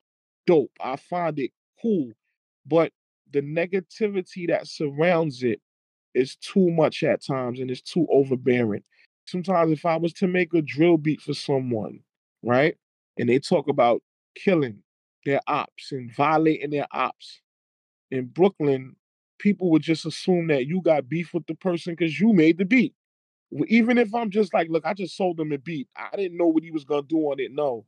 dope. 0.46 0.72
I 0.80 0.96
find 0.96 1.38
it 1.38 1.52
cool. 1.80 2.10
But 2.66 2.92
the 3.32 3.40
negativity 3.40 4.48
that 4.48 4.66
surrounds 4.66 5.42
it 5.42 5.60
is 6.14 6.36
too 6.36 6.70
much 6.70 7.02
at 7.02 7.24
times 7.24 7.60
and 7.60 7.70
it's 7.70 7.82
too 7.82 8.06
overbearing. 8.10 8.82
Sometimes, 9.26 9.72
if 9.72 9.84
I 9.84 9.96
was 9.96 10.12
to 10.14 10.26
make 10.26 10.54
a 10.54 10.62
drill 10.62 10.96
beat 10.96 11.20
for 11.20 11.34
someone, 11.34 12.00
right, 12.42 12.76
and 13.18 13.28
they 13.28 13.38
talk 13.38 13.68
about 13.68 14.02
killing 14.34 14.82
their 15.26 15.40
ops 15.46 15.92
and 15.92 16.10
violating 16.14 16.70
their 16.70 16.86
ops 16.92 17.40
in 18.10 18.26
Brooklyn, 18.26 18.96
people 19.38 19.70
would 19.70 19.82
just 19.82 20.06
assume 20.06 20.48
that 20.48 20.66
you 20.66 20.80
got 20.82 21.08
beef 21.08 21.32
with 21.34 21.46
the 21.46 21.54
person 21.54 21.94
because 21.94 22.18
you 22.20 22.32
made 22.32 22.58
the 22.58 22.64
beat. 22.64 22.94
Even 23.68 23.96
if 23.98 24.14
I'm 24.14 24.30
just 24.30 24.52
like, 24.52 24.68
look, 24.68 24.84
I 24.84 24.94
just 24.94 25.16
sold 25.16 25.40
him 25.40 25.52
a 25.52 25.58
beat. 25.58 25.88
I 25.96 26.16
didn't 26.16 26.36
know 26.36 26.48
what 26.48 26.62
he 26.62 26.70
was 26.70 26.84
gonna 26.84 27.02
do 27.02 27.18
on 27.30 27.40
it. 27.40 27.52
No, 27.52 27.86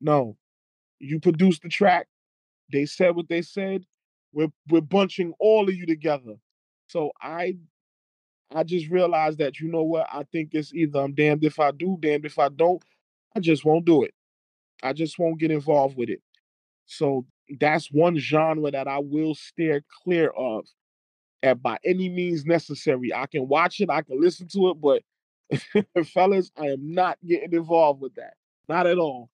no. 0.00 0.36
You 1.00 1.18
produced 1.20 1.62
the 1.62 1.68
track. 1.68 2.06
They 2.72 2.86
said 2.86 3.16
what 3.16 3.28
they 3.28 3.42
said. 3.42 3.84
We're 4.32 4.52
we're 4.68 4.80
bunching 4.82 5.34
all 5.40 5.68
of 5.68 5.74
you 5.74 5.86
together. 5.86 6.34
So 6.86 7.10
I 7.20 7.56
I 8.54 8.64
just 8.64 8.88
realized 8.88 9.38
that 9.38 9.60
you 9.60 9.68
know 9.68 9.82
what? 9.82 10.08
I 10.12 10.24
think 10.32 10.50
it's 10.52 10.74
either 10.74 11.00
I'm 11.00 11.14
damned 11.14 11.44
if 11.44 11.60
I 11.60 11.70
do, 11.72 11.96
damned 12.00 12.24
if 12.26 12.38
I 12.38 12.48
don't. 12.48 12.82
I 13.36 13.40
just 13.40 13.64
won't 13.64 13.84
do 13.84 14.02
it. 14.04 14.14
I 14.82 14.92
just 14.92 15.18
won't 15.18 15.40
get 15.40 15.50
involved 15.50 15.96
with 15.96 16.08
it. 16.08 16.20
So 16.86 17.26
that's 17.60 17.90
one 17.92 18.18
genre 18.18 18.70
that 18.70 18.88
I 18.88 18.98
will 18.98 19.34
steer 19.34 19.82
clear 20.04 20.28
of 20.30 20.66
at 21.42 21.62
by 21.62 21.78
any 21.84 22.08
means 22.08 22.44
necessary. 22.44 23.12
I 23.14 23.26
can 23.26 23.48
watch 23.48 23.80
it, 23.80 23.90
I 23.90 24.02
can 24.02 24.20
listen 24.20 24.48
to 24.48 24.70
it, 24.70 24.80
but 24.80 25.02
fellas, 26.06 26.50
I 26.56 26.66
am 26.66 26.94
not 26.94 27.18
getting 27.26 27.52
involved 27.52 28.00
with 28.00 28.14
that. 28.16 28.34
Not 28.68 28.86
at 28.86 28.98
all. 28.98 29.30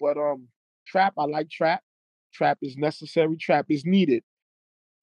But 0.00 0.16
um 0.16 0.48
trap, 0.86 1.14
I 1.18 1.24
like 1.24 1.50
trap. 1.50 1.82
Trap 2.32 2.58
is 2.62 2.76
necessary, 2.76 3.36
trap 3.36 3.66
is 3.70 3.84
needed. 3.84 4.22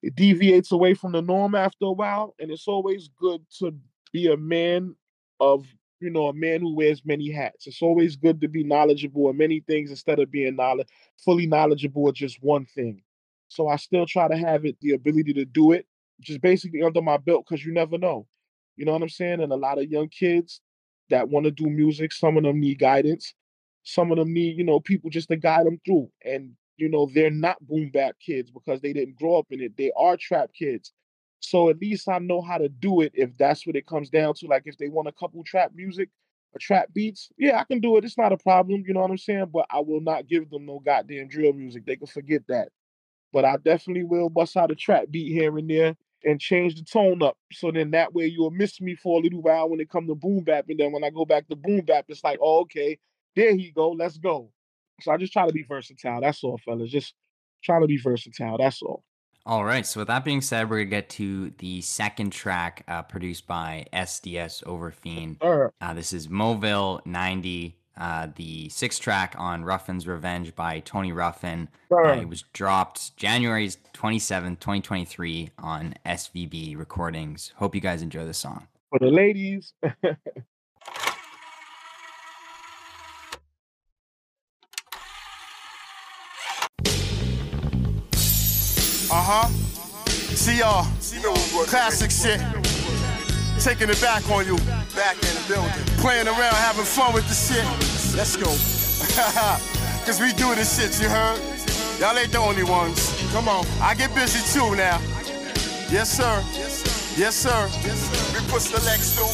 It 0.02 0.14
deviates 0.14 0.70
away 0.70 0.94
from 0.94 1.12
the 1.12 1.22
norm 1.22 1.54
after 1.54 1.86
a 1.86 1.92
while, 1.92 2.34
and 2.38 2.50
it's 2.50 2.68
always 2.68 3.08
good 3.18 3.42
to 3.58 3.74
be 4.12 4.30
a 4.30 4.36
man 4.36 4.94
of, 5.40 5.66
you 5.98 6.10
know, 6.10 6.28
a 6.28 6.34
man 6.34 6.60
who 6.60 6.74
wears 6.74 7.02
many 7.04 7.30
hats. 7.30 7.66
It's 7.66 7.80
always 7.80 8.14
good 8.14 8.40
to 8.42 8.48
be 8.48 8.62
knowledgeable 8.64 9.30
in 9.30 9.36
many 9.36 9.60
things 9.60 9.90
instead 9.90 10.18
of 10.18 10.30
being 10.30 10.56
knowledge 10.56 10.88
fully 11.24 11.46
knowledgeable 11.46 12.08
of 12.08 12.14
just 12.14 12.42
one 12.42 12.66
thing. 12.66 13.02
So 13.48 13.68
I 13.68 13.76
still 13.76 14.06
try 14.06 14.28
to 14.28 14.36
have 14.36 14.64
it 14.64 14.76
the 14.80 14.92
ability 14.92 15.32
to 15.34 15.44
do 15.44 15.72
it, 15.72 15.86
just 16.20 16.40
basically 16.40 16.82
under 16.82 17.02
my 17.02 17.16
belt, 17.16 17.44
because 17.48 17.64
you 17.64 17.72
never 17.72 17.98
know. 17.98 18.26
You 18.76 18.84
know 18.84 18.92
what 18.92 19.02
I'm 19.02 19.08
saying? 19.08 19.40
And 19.40 19.52
a 19.52 19.56
lot 19.56 19.78
of 19.78 19.90
young 19.90 20.08
kids 20.08 20.60
that 21.10 21.28
want 21.28 21.44
to 21.44 21.50
do 21.50 21.66
music, 21.66 22.12
some 22.12 22.36
of 22.36 22.42
them 22.42 22.60
need 22.60 22.78
guidance. 22.78 23.34
Some 23.82 24.10
of 24.10 24.18
them 24.18 24.32
need, 24.32 24.56
you 24.56 24.64
know, 24.64 24.80
people 24.80 25.10
just 25.10 25.28
to 25.28 25.36
guide 25.36 25.66
them 25.66 25.78
through. 25.84 26.10
And 26.24 26.52
you 26.76 26.88
know, 26.88 27.08
they're 27.14 27.30
not 27.30 27.64
boom 27.66 27.90
bap 27.92 28.16
kids 28.24 28.50
because 28.50 28.80
they 28.80 28.92
didn't 28.92 29.16
grow 29.16 29.38
up 29.38 29.46
in 29.50 29.60
it. 29.60 29.76
They 29.76 29.92
are 29.96 30.16
trap 30.16 30.50
kids. 30.58 30.92
So 31.40 31.68
at 31.68 31.78
least 31.78 32.08
I 32.08 32.18
know 32.18 32.40
how 32.40 32.58
to 32.58 32.68
do 32.68 33.02
it 33.02 33.12
if 33.14 33.36
that's 33.36 33.66
what 33.66 33.76
it 33.76 33.86
comes 33.86 34.10
down 34.10 34.34
to. 34.34 34.46
Like 34.46 34.62
if 34.64 34.78
they 34.78 34.88
want 34.88 35.08
a 35.08 35.12
couple 35.12 35.44
trap 35.44 35.72
music 35.74 36.08
or 36.54 36.58
trap 36.58 36.88
beats, 36.94 37.30
yeah, 37.36 37.60
I 37.60 37.64
can 37.64 37.80
do 37.80 37.96
it. 37.96 38.04
It's 38.04 38.18
not 38.18 38.32
a 38.32 38.38
problem. 38.38 38.82
You 38.86 38.94
know 38.94 39.00
what 39.00 39.10
I'm 39.10 39.18
saying? 39.18 39.50
But 39.52 39.66
I 39.70 39.80
will 39.80 40.00
not 40.00 40.26
give 40.26 40.50
them 40.50 40.66
no 40.66 40.80
goddamn 40.80 41.28
drill 41.28 41.52
music. 41.52 41.84
They 41.84 41.96
can 41.96 42.06
forget 42.06 42.42
that. 42.48 42.70
But 43.32 43.44
I 43.44 43.56
definitely 43.58 44.04
will 44.04 44.30
bust 44.30 44.56
out 44.56 44.70
a 44.70 44.74
trap 44.74 45.04
beat 45.10 45.32
here 45.32 45.56
and 45.58 45.68
there 45.68 45.96
and 46.24 46.40
change 46.40 46.76
the 46.76 46.84
tone 46.84 47.22
up. 47.22 47.36
So 47.52 47.70
then 47.70 47.90
that 47.92 48.14
way 48.14 48.26
you'll 48.26 48.50
miss 48.50 48.80
me 48.80 48.94
for 48.96 49.18
a 49.18 49.22
little 49.22 49.42
while 49.42 49.68
when 49.68 49.80
it 49.80 49.90
come 49.90 50.06
to 50.06 50.14
boom 50.14 50.44
bap. 50.44 50.66
And 50.68 50.78
then 50.78 50.92
when 50.92 51.04
I 51.04 51.10
go 51.10 51.24
back 51.24 51.48
to 51.48 51.56
boom 51.56 51.82
bap, 51.82 52.06
it's 52.08 52.24
like, 52.24 52.38
oh, 52.42 52.60
okay, 52.60 52.98
there 53.36 53.54
he 53.54 53.70
go. 53.70 53.90
Let's 53.90 54.18
go. 54.18 54.50
So 55.02 55.12
I 55.12 55.16
just 55.16 55.32
try 55.32 55.46
to 55.46 55.52
be 55.52 55.64
versatile. 55.64 56.20
That's 56.20 56.42
all, 56.44 56.58
fellas. 56.64 56.90
Just 56.90 57.14
trying 57.62 57.82
to 57.82 57.86
be 57.86 57.96
versatile. 57.96 58.58
That's 58.58 58.80
all. 58.82 59.02
All 59.46 59.64
right. 59.64 59.84
So 59.84 60.00
with 60.00 60.08
that 60.08 60.24
being 60.24 60.40
said, 60.40 60.70
we're 60.70 60.78
gonna 60.78 60.90
get 60.90 61.10
to 61.10 61.50
the 61.58 61.82
second 61.82 62.30
track 62.30 62.82
uh, 62.88 63.02
produced 63.02 63.46
by 63.46 63.86
SDS 63.92 64.64
Overfiend. 64.64 65.42
Sure. 65.42 65.72
Uh, 65.80 65.92
this 65.92 66.14
is 66.14 66.30
Mobile 66.30 67.02
90, 67.04 67.76
uh, 67.96 68.28
the 68.34 68.68
sixth 68.68 69.00
track 69.00 69.34
on 69.38 69.64
Ruffin's 69.64 70.06
Revenge 70.06 70.54
by 70.54 70.80
Tony 70.80 71.12
Ruffin. 71.12 71.68
Uh, 71.90 72.12
it 72.20 72.28
was 72.28 72.42
dropped 72.52 73.16
January 73.16 73.68
27th, 73.68 74.60
2023 74.60 75.50
on 75.58 75.94
SVB 76.04 76.76
Recordings. 76.76 77.52
Hope 77.56 77.74
you 77.74 77.80
guys 77.80 78.02
enjoy 78.02 78.24
the 78.24 78.34
song. 78.34 78.66
For 78.90 78.98
the 78.98 79.10
ladies. 79.10 79.72
Uh 89.10 89.22
huh. 89.22 89.48
See 90.08 90.58
y'all. 90.58 90.84
Classic 91.66 92.10
shit. 92.10 92.40
Taking 93.60 93.88
it 93.88 94.00
back 94.00 94.28
on 94.30 94.44
you. 94.46 94.56
Back 94.94 95.16
in 95.16 95.32
the 95.34 95.44
building. 95.48 95.72
Playing 95.98 96.26
around, 96.26 96.54
having 96.54 96.84
fun 96.84 97.14
with 97.14 97.26
the 97.28 97.34
shit. 97.34 97.64
Let's 98.16 98.36
go. 98.36 98.50
Cause 100.04 100.20
we 100.20 100.32
do 100.32 100.54
this 100.54 100.78
shit, 100.78 101.00
you 101.00 101.08
heard? 101.08 101.40
Y'all 102.00 102.16
ain't 102.18 102.32
the 102.32 102.38
only 102.38 102.64
ones. 102.64 103.14
Come 103.32 103.48
on. 103.48 103.64
I 103.80 103.94
get 103.94 104.14
busy 104.14 104.40
too 104.52 104.76
now. 104.76 105.00
Yes, 105.90 106.10
sir. 106.10 106.42
Yes, 107.16 107.36
sir. 107.36 107.68
We 108.34 108.40
push 108.50 108.70
the 108.70 108.82
Lex 108.84 109.14
through. 109.14 109.30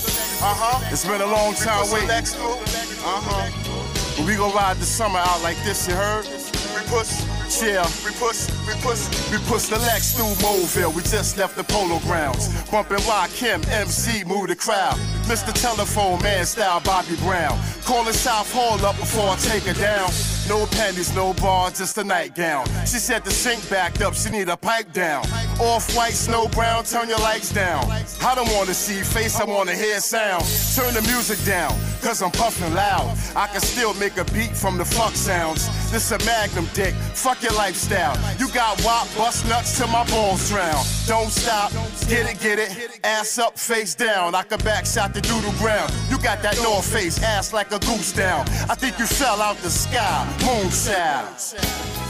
Uh 0.47 0.55
huh. 0.55 0.89
It's 0.93 1.07
been 1.07 1.23
a 1.23 1.27
long 1.27 1.55
time 1.55 1.91
waiting. 1.91 2.09
We 2.09 2.21
push 2.21 2.33
the 2.33 2.47
legs 2.47 2.66
too. 2.66 3.05
Uh 3.05 3.21
huh. 3.25 4.16
But 4.16 4.27
we 4.27 4.37
gon' 4.37 4.53
ride 4.55 4.77
the 4.77 4.85
summer 4.85 5.18
out 5.18 5.43
like 5.43 5.57
this, 5.64 5.89
you 5.89 5.95
heard? 5.95 6.27
We 6.27 6.87
push. 6.89 7.30
Yeah, 7.59 7.85
we 8.05 8.13
push, 8.13 8.49
we 8.67 8.75
push, 8.81 9.09
we 9.31 9.39
push 9.45 9.67
the 9.67 9.79
Lex 9.81 10.13
through 10.15 10.35
Mobile. 10.41 10.93
We 10.95 11.03
just 11.03 11.37
left 11.37 11.57
the 11.57 11.65
polo 11.65 11.99
grounds. 12.01 12.49
Bumping 12.71 12.99
Rakim, 12.99 13.67
MC, 13.69 14.25
move 14.25 14.49
the 14.49 14.57
crowd. 14.57 14.95
Mr. 15.25 15.53
Telephone 15.53 16.23
Man 16.23 16.47
style 16.47 16.81
Bobby 16.81 17.17
Brown. 17.17 17.59
Calling 17.85 18.13
South 18.13 18.51
Hall 18.53 18.83
up 18.87 18.97
before 18.97 19.31
I 19.31 19.37
take 19.37 19.65
her 19.65 19.75
down. 19.75 20.11
No 20.49 20.65
panties, 20.67 21.15
no 21.15 21.35
bra, 21.35 21.71
just 21.71 21.99
a 21.99 22.05
nightgown. 22.05 22.67
She 22.87 22.99
said 22.99 23.25
the 23.25 23.31
sink 23.31 23.69
backed 23.69 24.01
up, 24.01 24.15
she 24.15 24.31
need 24.31 24.49
a 24.49 24.57
pipe 24.57 24.93
down. 24.93 25.25
Off 25.61 25.95
white, 25.95 26.15
snow 26.15 26.49
brown, 26.49 26.85
turn 26.85 27.07
your 27.11 27.19
lights 27.19 27.53
down. 27.53 27.85
I 28.23 28.35
don't 28.35 28.51
wanna 28.55 28.73
see 28.73 29.03
face, 29.03 29.39
I 29.39 29.45
wanna 29.45 29.75
hear 29.75 30.01
sound. 30.01 30.43
Turn 30.75 30.95
the 30.95 31.03
music 31.03 31.39
down, 31.45 31.77
cause 32.01 32.23
I'm 32.23 32.31
puffing 32.31 32.73
loud. 32.73 33.15
I 33.37 33.47
can 33.49 33.61
still 33.61 33.93
make 33.95 34.17
a 34.17 34.25
beat 34.33 34.57
from 34.57 34.79
the 34.79 34.87
fuck 34.87 35.15
sounds. 35.15 35.69
This 35.93 36.13
a 36.13 36.19
magnum 36.25 36.67
dick, 36.73 36.95
fuck 37.13 37.43
your 37.43 37.53
lifestyle. 37.53 38.17
You 38.39 38.49
got 38.53 38.83
wop, 38.85 39.07
bust 39.19 39.47
nuts 39.49 39.77
till 39.77 39.89
my 39.89 40.05
balls 40.09 40.49
drown. 40.49 40.83
Don't 41.07 41.29
stop, 41.29 41.73
get 42.09 42.25
it, 42.31 42.41
get 42.41 42.59
it. 42.59 42.99
Ass 43.05 43.39
up, 43.39 43.59
face 43.59 43.95
down. 43.95 44.35
I 44.35 44.45
can 44.45 44.61
back 44.61 44.87
shot 44.87 45.13
the 45.13 45.21
doodle 45.21 45.53
ground. 45.59 45.93
You 46.09 46.17
got 46.19 46.41
that 46.43 46.57
north 46.63 46.91
face, 46.91 47.23
ass 47.23 47.53
like 47.53 47.71
a 47.73 47.79
goose 47.81 48.13
down. 48.13 48.49
I 48.71 48.75
think 48.75 48.99
you 48.99 49.05
fell 49.05 49.43
out 49.43 49.59
the 49.59 49.71
sky, 49.71 50.25
moon 50.41 50.71
child. 50.71 51.37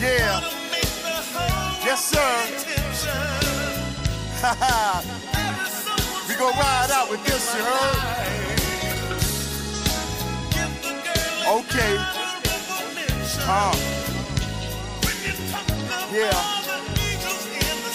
Yeah. 0.01 0.41
Yes, 1.83 2.05
sir. 2.05 3.40
We 6.27 6.35
gon' 6.37 6.55
ride 6.55 6.91
out 6.93 7.11
with 7.11 7.23
this, 7.27 7.55
you 7.55 7.63
heard? 7.63 8.21
Okay. 11.59 11.97
Uh. 13.47 13.77
Yeah. 16.13 16.31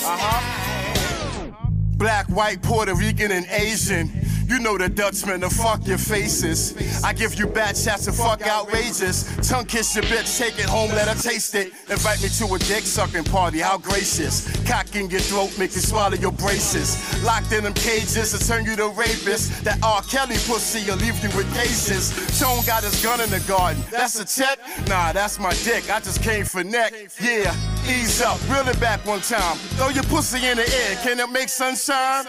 Uh 0.03 0.17
huh. 0.19 1.51
Black, 1.97 2.27
white, 2.27 2.61
Puerto 2.61 2.93
Rican, 2.93 3.31
and 3.31 3.47
Asian. 3.49 4.24
You 4.47 4.59
know 4.59 4.77
the 4.77 4.89
Dutchman, 4.89 5.39
the 5.41 5.49
fuck 5.49 5.87
your 5.87 5.97
faces. 5.97 6.75
I 7.03 7.13
give 7.13 7.33
you 7.35 7.47
bad 7.47 7.75
chats 7.75 8.05
and 8.05 8.15
fuck 8.15 8.43
outrageous. 8.43 9.25
Tongue 9.47 9.65
kiss 9.65 9.95
your 9.95 10.03
bitch, 10.05 10.37
take 10.37 10.59
it 10.59 10.65
home, 10.65 10.91
let 10.91 11.07
her 11.07 11.19
taste 11.19 11.55
it. 11.55 11.73
Invite 11.89 12.21
me 12.21 12.29
to 12.29 12.53
a 12.53 12.59
dick 12.59 12.83
sucking 12.83 13.23
party, 13.23 13.59
how 13.59 13.79
gracious. 13.79 14.45
Cock 14.67 14.95
in 14.95 15.09
your 15.09 15.19
throat, 15.19 15.57
make 15.57 15.73
you 15.73 15.81
swallow 15.81 16.15
your 16.15 16.31
braces. 16.31 17.23
Locked 17.23 17.51
in 17.53 17.63
them 17.63 17.73
cages 17.73 18.37
to 18.37 18.47
turn 18.47 18.65
you 18.65 18.75
to 18.75 18.89
rapist. 18.89 19.63
That 19.63 19.79
R. 19.83 20.03
Kelly 20.03 20.37
pussy 20.45 20.87
will 20.89 20.97
leave 20.97 21.21
you 21.23 21.29
with 21.35 21.51
cases. 21.55 22.13
Tone 22.39 22.63
got 22.67 22.83
his 22.83 23.03
gun 23.03 23.21
in 23.21 23.29
the 23.31 23.39
garden. 23.47 23.83
That's 23.89 24.19
a 24.19 24.25
check? 24.25 24.59
Nah, 24.87 25.11
that's 25.11 25.39
my 25.39 25.53
dick. 25.63 25.89
I 25.89 25.99
just 25.99 26.21
came 26.21 26.45
for 26.45 26.63
neck. 26.63 26.93
Yeah, 27.19 27.55
ease 27.87 28.21
up, 28.21 28.39
reel 28.49 28.67
it 28.67 28.79
back 28.79 29.03
one 29.07 29.21
time. 29.21 29.57
Throw 29.77 29.89
your 29.89 30.03
pussy 30.03 30.45
in 30.45 30.57
the 30.57 30.67
air, 30.67 30.95
can 31.01 31.19
it 31.19 31.29
make 31.31 31.49
sunshine? 31.49 32.25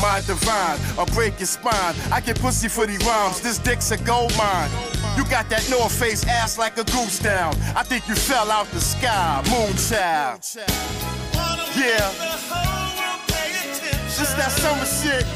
My 0.00 0.20
divine, 0.26 0.78
I'll 0.98 1.06
break 1.14 1.38
your 1.38 1.51
spine. 1.52 1.94
I 2.10 2.20
get 2.20 2.40
pussy 2.40 2.68
for 2.68 2.86
these 2.86 3.04
rhymes, 3.04 3.40
this 3.40 3.58
dick's 3.58 3.90
a 3.90 3.98
gold 3.98 4.36
mine. 4.36 4.70
You 5.16 5.24
got 5.24 5.48
that 5.50 5.68
North 5.70 5.92
Face 5.92 6.26
ass 6.26 6.58
like 6.58 6.78
a 6.78 6.84
goose 6.84 7.18
down. 7.18 7.54
I 7.76 7.82
think 7.82 8.08
you 8.08 8.14
fell 8.14 8.50
out 8.50 8.66
the 8.68 8.80
sky, 8.80 9.42
moonchild. 9.46 10.40
Yeah. 11.76 12.12
Just 14.16 14.36
that 14.36 14.52
summer 14.52 14.86
shit 14.86 15.26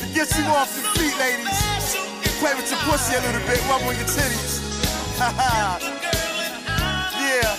to 0.00 0.06
get 0.14 0.28
you 0.38 0.44
off 0.54 0.70
your 0.76 0.86
feet, 0.94 1.16
ladies. 1.18 1.74
Play 2.40 2.54
with 2.54 2.70
your 2.70 2.80
pussy 2.80 3.16
a 3.16 3.20
little 3.20 3.40
bit, 3.46 3.60
rub 3.68 3.82
on 3.82 3.94
your 3.96 4.04
titties. 4.04 4.60
yeah, 7.18 7.56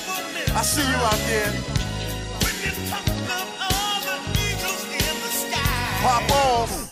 I 0.56 0.62
see 0.62 0.82
you 0.82 0.98
out 0.98 1.20
there. 1.28 1.76
Pop 6.02 6.32
off. 6.32 6.85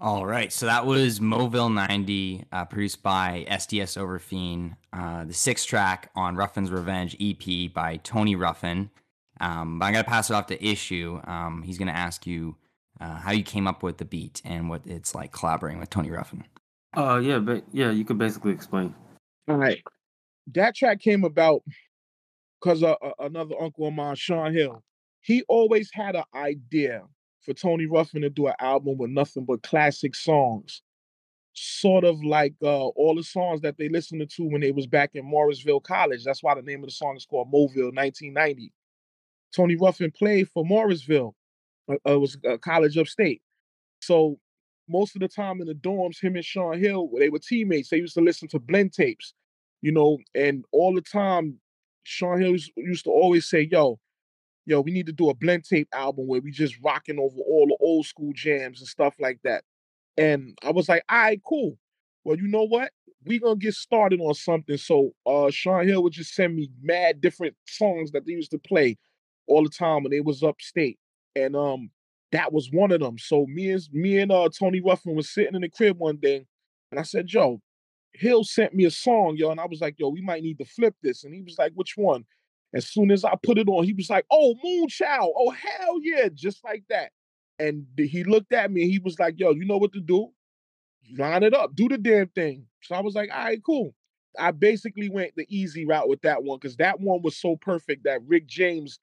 All 0.00 0.24
right, 0.24 0.52
so 0.52 0.66
that 0.66 0.86
was 0.86 1.20
Mobile 1.20 1.70
90, 1.70 2.44
uh, 2.52 2.64
produced 2.66 3.02
by 3.02 3.44
SDS 3.50 3.98
Overfiend, 3.98 4.76
uh, 4.92 5.24
the 5.24 5.34
sixth 5.34 5.66
track 5.66 6.12
on 6.14 6.36
Ruffin's 6.36 6.70
Revenge 6.70 7.16
EP 7.20 7.72
by 7.74 7.96
Tony 8.04 8.36
Ruffin. 8.36 8.90
Um, 9.40 9.80
but 9.80 9.86
I'm 9.86 9.92
going 9.94 10.04
to 10.04 10.08
pass 10.08 10.30
it 10.30 10.34
off 10.34 10.46
to 10.46 10.64
Issue. 10.64 11.20
Um, 11.24 11.62
he's 11.62 11.78
going 11.78 11.88
to 11.88 11.96
ask 11.96 12.28
you 12.28 12.54
uh, 13.00 13.16
how 13.16 13.32
you 13.32 13.42
came 13.42 13.66
up 13.66 13.82
with 13.82 13.98
the 13.98 14.04
beat 14.04 14.40
and 14.44 14.70
what 14.70 14.82
it's 14.86 15.16
like 15.16 15.32
collaborating 15.32 15.80
with 15.80 15.90
Tony 15.90 16.10
Ruffin. 16.12 16.44
Uh, 16.96 17.20
yeah, 17.20 17.40
but 17.40 17.64
yeah, 17.72 17.90
you 17.90 18.04
could 18.04 18.18
basically 18.18 18.52
explain. 18.52 18.94
All 19.48 19.56
right. 19.56 19.82
That 20.54 20.76
track 20.76 21.00
came 21.00 21.24
about 21.24 21.62
because 22.60 22.84
uh, 22.84 22.92
uh, 23.02 23.10
another 23.18 23.60
uncle 23.60 23.88
of 23.88 23.94
mine, 23.94 24.14
Sean 24.14 24.54
Hill, 24.54 24.80
he 25.22 25.42
always 25.48 25.90
had 25.92 26.14
an 26.14 26.24
idea 26.36 27.02
for 27.48 27.54
Tony 27.54 27.86
Ruffin 27.86 28.20
to 28.22 28.28
do 28.28 28.46
an 28.46 28.54
album 28.60 28.98
with 28.98 29.10
nothing 29.10 29.46
but 29.46 29.62
classic 29.62 30.14
songs. 30.14 30.82
Sort 31.54 32.04
of 32.04 32.22
like 32.22 32.54
uh, 32.62 32.88
all 32.88 33.14
the 33.16 33.22
songs 33.22 33.62
that 33.62 33.78
they 33.78 33.88
listened 33.88 34.28
to 34.28 34.42
when 34.44 34.60
they 34.60 34.70
was 34.70 34.86
back 34.86 35.12
in 35.14 35.24
Morrisville 35.24 35.80
College. 35.80 36.24
That's 36.24 36.42
why 36.42 36.54
the 36.54 36.62
name 36.62 36.80
of 36.80 36.88
the 36.88 36.92
song 36.94 37.16
is 37.16 37.24
called 37.24 37.48
Mobile 37.48 37.90
1990. 37.90 38.70
Tony 39.56 39.76
Ruffin 39.76 40.10
played 40.10 40.50
for 40.50 40.62
Morrisville. 40.62 41.34
Uh, 41.90 41.94
uh, 42.06 42.12
it 42.12 42.20
was 42.20 42.36
a 42.44 42.58
college 42.58 42.98
upstate. 42.98 43.40
So 44.02 44.38
most 44.86 45.16
of 45.16 45.20
the 45.20 45.28
time 45.28 45.62
in 45.62 45.68
the 45.68 45.74
dorms, 45.74 46.20
him 46.20 46.36
and 46.36 46.44
Sean 46.44 46.78
Hill, 46.78 47.08
they 47.18 47.30
were 47.30 47.38
teammates. 47.38 47.88
They 47.88 47.96
used 47.96 48.14
to 48.14 48.20
listen 48.20 48.48
to 48.48 48.58
blend 48.58 48.92
tapes, 48.92 49.32
you 49.80 49.90
know, 49.90 50.18
and 50.34 50.66
all 50.70 50.94
the 50.94 51.00
time, 51.00 51.58
Sean 52.02 52.42
Hill 52.42 52.56
used 52.76 53.04
to 53.04 53.10
always 53.10 53.48
say, 53.48 53.68
yo, 53.70 53.98
yo, 54.68 54.82
we 54.82 54.90
need 54.92 55.06
to 55.06 55.12
do 55.12 55.30
a 55.30 55.34
blend 55.34 55.64
tape 55.64 55.88
album 55.94 56.26
where 56.26 56.42
we 56.42 56.50
just 56.50 56.76
rocking 56.84 57.18
over 57.18 57.40
all 57.40 57.66
the 57.66 57.76
old 57.80 58.04
school 58.04 58.32
jams 58.34 58.80
and 58.80 58.88
stuff 58.88 59.14
like 59.18 59.40
that. 59.42 59.64
And 60.18 60.58
I 60.62 60.72
was 60.72 60.90
like, 60.90 61.02
all 61.08 61.18
right, 61.18 61.40
cool. 61.48 61.78
Well, 62.24 62.36
you 62.36 62.48
know 62.48 62.64
what? 62.64 62.92
We 63.24 63.38
gonna 63.38 63.56
get 63.56 63.74
started 63.74 64.20
on 64.20 64.34
something. 64.34 64.76
So 64.76 65.12
uh 65.26 65.50
Sean 65.50 65.88
Hill 65.88 66.02
would 66.02 66.12
just 66.12 66.34
send 66.34 66.54
me 66.54 66.70
mad 66.82 67.20
different 67.22 67.56
songs 67.66 68.10
that 68.12 68.26
they 68.26 68.32
used 68.32 68.50
to 68.50 68.58
play 68.58 68.98
all 69.46 69.62
the 69.62 69.70
time 69.70 70.02
when 70.02 70.10
they 70.10 70.20
was 70.20 70.42
upstate. 70.42 70.98
And 71.34 71.56
um 71.56 71.90
that 72.32 72.52
was 72.52 72.68
one 72.70 72.92
of 72.92 73.00
them. 73.00 73.16
So 73.18 73.46
me 73.46 73.70
and 73.70 73.82
me 73.92 74.18
and 74.18 74.30
uh 74.30 74.50
Tony 74.56 74.82
Ruffin 74.82 75.14
was 75.14 75.32
sitting 75.32 75.54
in 75.54 75.62
the 75.62 75.70
crib 75.70 75.98
one 75.98 76.18
day, 76.18 76.44
and 76.90 77.00
I 77.00 77.04
said, 77.04 77.26
Joe, 77.26 77.62
Hill 78.12 78.44
sent 78.44 78.74
me 78.74 78.84
a 78.84 78.90
song, 78.90 79.36
yo, 79.38 79.50
and 79.50 79.60
I 79.60 79.66
was 79.66 79.80
like, 79.80 79.94
yo, 79.98 80.10
we 80.10 80.20
might 80.20 80.42
need 80.42 80.58
to 80.58 80.66
flip 80.66 80.94
this. 81.02 81.24
And 81.24 81.34
he 81.34 81.40
was 81.40 81.56
like, 81.58 81.72
which 81.74 81.94
one? 81.96 82.24
As 82.74 82.86
soon 82.86 83.10
as 83.10 83.24
I 83.24 83.34
put 83.42 83.58
it 83.58 83.68
on, 83.68 83.84
he 83.84 83.94
was 83.94 84.10
like, 84.10 84.26
"Oh, 84.30 84.54
Moonchild! 84.64 85.32
Oh, 85.36 85.50
hell 85.50 85.98
yeah!" 86.02 86.28
Just 86.34 86.62
like 86.64 86.84
that. 86.90 87.12
And 87.58 87.86
he 87.98 88.24
looked 88.24 88.52
at 88.52 88.70
me 88.70 88.82
and 88.82 88.90
he 88.90 88.98
was 88.98 89.18
like, 89.18 89.38
"Yo, 89.38 89.52
you 89.52 89.64
know 89.66 89.78
what 89.78 89.92
to 89.94 90.00
do? 90.00 90.28
Line 91.16 91.42
it 91.42 91.54
up, 91.54 91.74
do 91.74 91.88
the 91.88 91.98
damn 91.98 92.28
thing." 92.28 92.66
So 92.82 92.94
I 92.94 93.00
was 93.00 93.14
like, 93.14 93.30
"All 93.32 93.44
right, 93.44 93.62
cool." 93.64 93.94
I 94.38 94.50
basically 94.52 95.08
went 95.08 95.32
the 95.36 95.46
easy 95.48 95.84
route 95.86 96.08
with 96.08 96.20
that 96.22 96.42
one 96.44 96.58
because 96.60 96.76
that 96.76 97.00
one 97.00 97.22
was 97.22 97.36
so 97.36 97.56
perfect 97.56 98.04
that 98.04 98.20
Rick 98.26 98.46
James, 98.46 99.00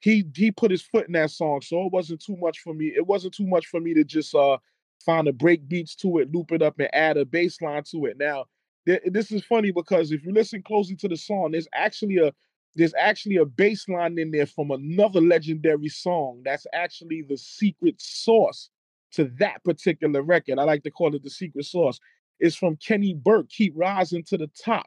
he 0.00 0.24
he 0.34 0.50
put 0.50 0.70
his 0.70 0.82
foot 0.82 1.06
in 1.06 1.12
that 1.14 1.30
song, 1.30 1.62
so 1.62 1.86
it 1.86 1.92
wasn't 1.92 2.22
too 2.24 2.36
much 2.38 2.60
for 2.60 2.74
me. 2.74 2.92
It 2.96 3.06
wasn't 3.06 3.34
too 3.34 3.46
much 3.46 3.66
for 3.66 3.80
me 3.80 3.94
to 3.94 4.04
just 4.04 4.34
uh 4.34 4.58
find 5.04 5.26
the 5.26 5.32
break 5.32 5.68
beats 5.68 5.94
to 5.96 6.18
it, 6.18 6.32
loop 6.32 6.52
it 6.52 6.62
up, 6.62 6.78
and 6.78 6.94
add 6.94 7.16
a 7.16 7.24
bass 7.24 7.60
line 7.62 7.82
to 7.92 8.06
it. 8.06 8.16
Now, 8.18 8.46
th- 8.86 9.02
this 9.06 9.30
is 9.32 9.44
funny 9.44 9.70
because 9.70 10.12
if 10.12 10.24
you 10.24 10.32
listen 10.32 10.62
closely 10.62 10.96
to 10.96 11.08
the 11.08 11.16
song, 11.16 11.52
there's 11.52 11.68
actually 11.74 12.18
a 12.18 12.32
there's 12.76 12.94
actually 12.98 13.36
a 13.36 13.44
bass 13.44 13.88
line 13.88 14.18
in 14.18 14.30
there 14.30 14.46
from 14.46 14.70
another 14.70 15.20
legendary 15.20 15.88
song 15.88 16.42
that's 16.44 16.66
actually 16.74 17.24
the 17.26 17.36
secret 17.36 17.96
sauce 17.98 18.68
to 19.12 19.32
that 19.38 19.64
particular 19.64 20.22
record. 20.22 20.58
I 20.58 20.64
like 20.64 20.82
to 20.82 20.90
call 20.90 21.14
it 21.14 21.22
the 21.22 21.30
secret 21.30 21.64
sauce. 21.64 21.98
It's 22.38 22.54
from 22.54 22.76
Kenny 22.76 23.14
Burke, 23.14 23.48
Keep 23.48 23.72
Rising 23.76 24.24
to 24.24 24.36
the 24.36 24.50
Top. 24.62 24.86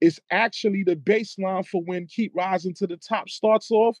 It's 0.00 0.20
actually 0.30 0.84
the 0.84 0.94
bass 0.94 1.36
line 1.36 1.64
for 1.64 1.82
when 1.82 2.06
Keep 2.06 2.32
Rising 2.34 2.74
to 2.74 2.86
the 2.86 2.96
Top 2.96 3.28
starts 3.28 3.72
off. 3.72 3.98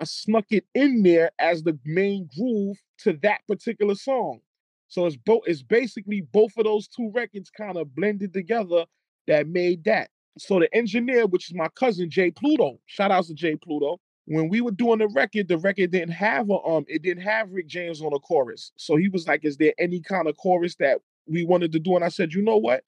I 0.00 0.04
snuck 0.04 0.46
it 0.50 0.64
in 0.72 1.02
there 1.02 1.32
as 1.40 1.64
the 1.64 1.76
main 1.84 2.28
groove 2.38 2.76
to 2.98 3.14
that 3.22 3.40
particular 3.48 3.96
song. 3.96 4.40
So 4.86 5.06
it's 5.06 5.16
both 5.16 5.42
it's 5.46 5.62
basically 5.62 6.20
both 6.20 6.52
of 6.56 6.64
those 6.64 6.86
two 6.86 7.10
records 7.12 7.50
kind 7.50 7.76
of 7.76 7.94
blended 7.96 8.32
together 8.32 8.84
that 9.26 9.48
made 9.48 9.84
that 9.84 10.10
so 10.38 10.58
the 10.58 10.74
engineer, 10.74 11.26
which 11.26 11.50
is 11.50 11.54
my 11.54 11.68
cousin 11.68 12.10
Jay 12.10 12.30
Pluto, 12.30 12.78
shout 12.86 13.10
outs 13.10 13.28
to 13.28 13.34
Jay 13.34 13.56
Pluto. 13.56 14.00
When 14.26 14.48
we 14.48 14.60
were 14.60 14.70
doing 14.70 14.98
the 14.98 15.08
record, 15.08 15.48
the 15.48 15.58
record 15.58 15.90
didn't 15.90 16.12
have 16.12 16.50
a 16.50 16.58
um, 16.64 16.84
it 16.88 17.02
didn't 17.02 17.22
have 17.24 17.50
Rick 17.50 17.66
James 17.66 18.00
on 18.00 18.12
a 18.12 18.18
chorus. 18.18 18.72
So 18.76 18.96
he 18.96 19.08
was 19.08 19.26
like, 19.26 19.44
"Is 19.44 19.56
there 19.56 19.74
any 19.78 20.00
kind 20.00 20.28
of 20.28 20.36
chorus 20.36 20.76
that 20.76 20.98
we 21.26 21.44
wanted 21.44 21.72
to 21.72 21.80
do?" 21.80 21.96
And 21.96 22.04
I 22.04 22.08
said, 22.08 22.32
"You 22.32 22.42
know 22.42 22.56
what? 22.56 22.84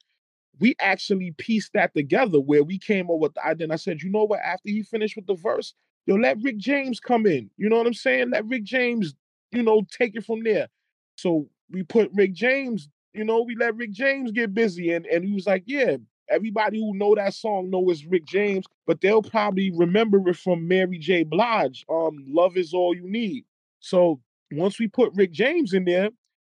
We 0.61 0.76
actually 0.80 1.32
pieced 1.38 1.72
that 1.74 1.95
together 1.95 2.40
where 2.40 2.62
we 2.62 2.78
came 2.78 3.11
up 3.11 3.18
with 3.18 3.34
the 3.34 3.45
idea." 3.45 3.64
And 3.64 3.72
I 3.72 3.76
said, 3.76 4.03
"You 4.03 4.11
know 4.11 4.24
what? 4.24 4.40
After 4.40 4.68
he 4.68 4.82
finished 4.82 5.16
with 5.16 5.26
the 5.26 5.34
verse, 5.34 5.74
yo, 6.07 6.14
let 6.14 6.40
Rick 6.43 6.59
James 6.59 7.01
come 7.01 7.26
in. 7.26 7.51
You 7.57 7.68
know 7.68 7.78
what 7.78 7.86
I'm 7.88 7.95
saying? 7.95 8.30
Let 8.30 8.47
Rick 8.47 8.64
James, 8.64 9.14
you 9.51 9.62
know, 9.62 9.82
take 9.90 10.14
it 10.14 10.24
from 10.24 10.45
there." 10.45 10.68
So 11.16 11.49
we 11.70 11.82
put 11.82 12.11
Rick 12.14 12.34
James. 12.34 12.88
You 13.14 13.24
know, 13.24 13.43
we 13.43 13.57
let 13.57 13.76
Rick 13.76 13.90
James 13.93 14.30
get 14.30 14.55
busy, 14.55 14.93
and 14.93 15.07
and 15.07 15.24
he 15.24 15.32
was 15.32 15.47
like, 15.47 15.64
"Yeah, 15.66 15.97
everybody 16.33 16.78
who 16.78 16.97
know 16.97 17.14
that 17.14 17.35
song 17.35 17.70
know 17.70 17.91
it's 17.91 18.05
Rick 18.05 18.24
James, 18.24 18.64
but 18.87 19.01
they'll 19.01 19.22
probably 19.22 19.70
remember 19.70 20.28
it 20.28 20.37
from 20.37 20.66
Mary 20.66 20.99
J. 20.99 21.24
Blige. 21.24 21.85
Um, 21.89 22.24
Love 22.28 22.57
is 22.57 22.74
all 22.74 22.95
you 22.95 23.09
need. 23.09 23.45
So 23.80 24.20
once 24.53 24.78
we 24.78 24.89
put 24.89 25.12
Rick 25.14 25.33
James 25.33 25.72
in 25.72 25.85
there, 25.85 26.11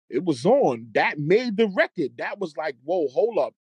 it 0.08 0.24
was 0.24 0.46
on. 0.46 0.88
That 0.94 1.18
made 1.18 1.56
the 1.56 1.68
record. 1.68 2.12
That 2.18 2.38
was 2.38 2.56
like, 2.56 2.76
whoa, 2.84 3.08
hold 3.08 3.38
up. 3.38 3.54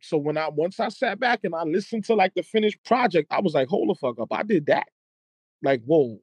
So 0.00 0.16
when 0.16 0.36
I 0.36 0.48
once 0.48 0.80
I 0.80 0.88
sat 0.88 1.20
back 1.20 1.40
and 1.44 1.54
I 1.54 1.62
listened 1.62 2.04
to 2.06 2.14
like 2.14 2.34
the 2.34 2.42
finished 2.42 2.82
project, 2.84 3.28
I 3.30 3.40
was 3.40 3.54
like, 3.54 3.68
hold 3.68 3.88
the 3.88 3.94
fuck 3.94 4.18
up. 4.18 4.32
I 4.32 4.42
did 4.42 4.66
that. 4.66 4.86
Like, 5.62 5.82
whoa. 5.84 6.18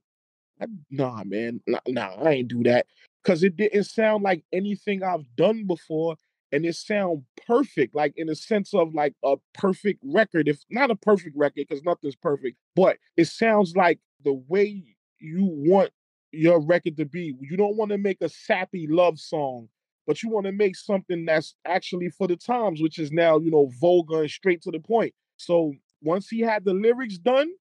I, 0.62 0.66
nah, 0.92 1.24
man. 1.24 1.62
Nah, 1.66 1.80
nah, 1.88 2.16
I 2.22 2.32
ain't 2.32 2.50
do 2.50 2.64
that. 2.64 2.88
Cause 3.24 3.44
it 3.44 3.56
didn't 3.56 3.86
sound 3.86 4.24
like 4.24 4.44
anything 4.52 5.04
I've 5.04 5.26
done 5.36 5.66
before 5.66 6.16
and 6.52 6.66
it 6.66 6.76
sound 6.76 7.24
perfect 7.48 7.96
like 7.96 8.14
in 8.16 8.30
a 8.30 8.36
sense 8.36 8.74
of 8.74 8.94
like 8.94 9.14
a 9.24 9.36
perfect 9.54 10.00
record 10.04 10.48
if 10.48 10.60
not 10.70 10.92
a 10.92 10.96
perfect 10.96 11.36
record 11.36 11.66
because 11.68 11.84
nothing's 11.84 12.16
perfect 12.16 12.58
but 12.76 12.98
it 13.18 13.26
sounds 13.26 13.76
like 13.76 14.00
the 14.24 14.34
way 14.48 14.84
you 15.20 15.46
want 15.46 15.92
your 16.32 16.60
record 16.60 16.98
to 16.98 17.06
be 17.06 17.36
you 17.42 17.58
don't 17.58 17.76
want 17.76 17.92
to 17.92 17.98
make 17.98 18.22
a 18.22 18.30
sappy 18.30 18.88
love 18.90 19.20
song 19.20 19.68
but 20.10 20.24
you 20.24 20.30
want 20.30 20.48
to 20.48 20.52
make 20.52 20.76
something 20.76 21.24
that's 21.24 21.54
actually 21.68 22.10
for 22.10 22.28
the 22.28 22.36
times, 22.36 22.82
which 22.82 22.98
is 22.98 23.12
now, 23.12 23.38
you 23.38 23.52
know, 23.52 23.70
vulgar 23.80 24.22
and 24.22 24.32
straight 24.32 24.60
to 24.64 24.72
the 24.72 24.80
point. 24.80 25.14
So 25.38 25.72
once 26.02 26.30
he 26.30 26.40
had 26.40 26.66
the 26.66 26.74
lyrics 26.74 27.20
done, 27.20 27.52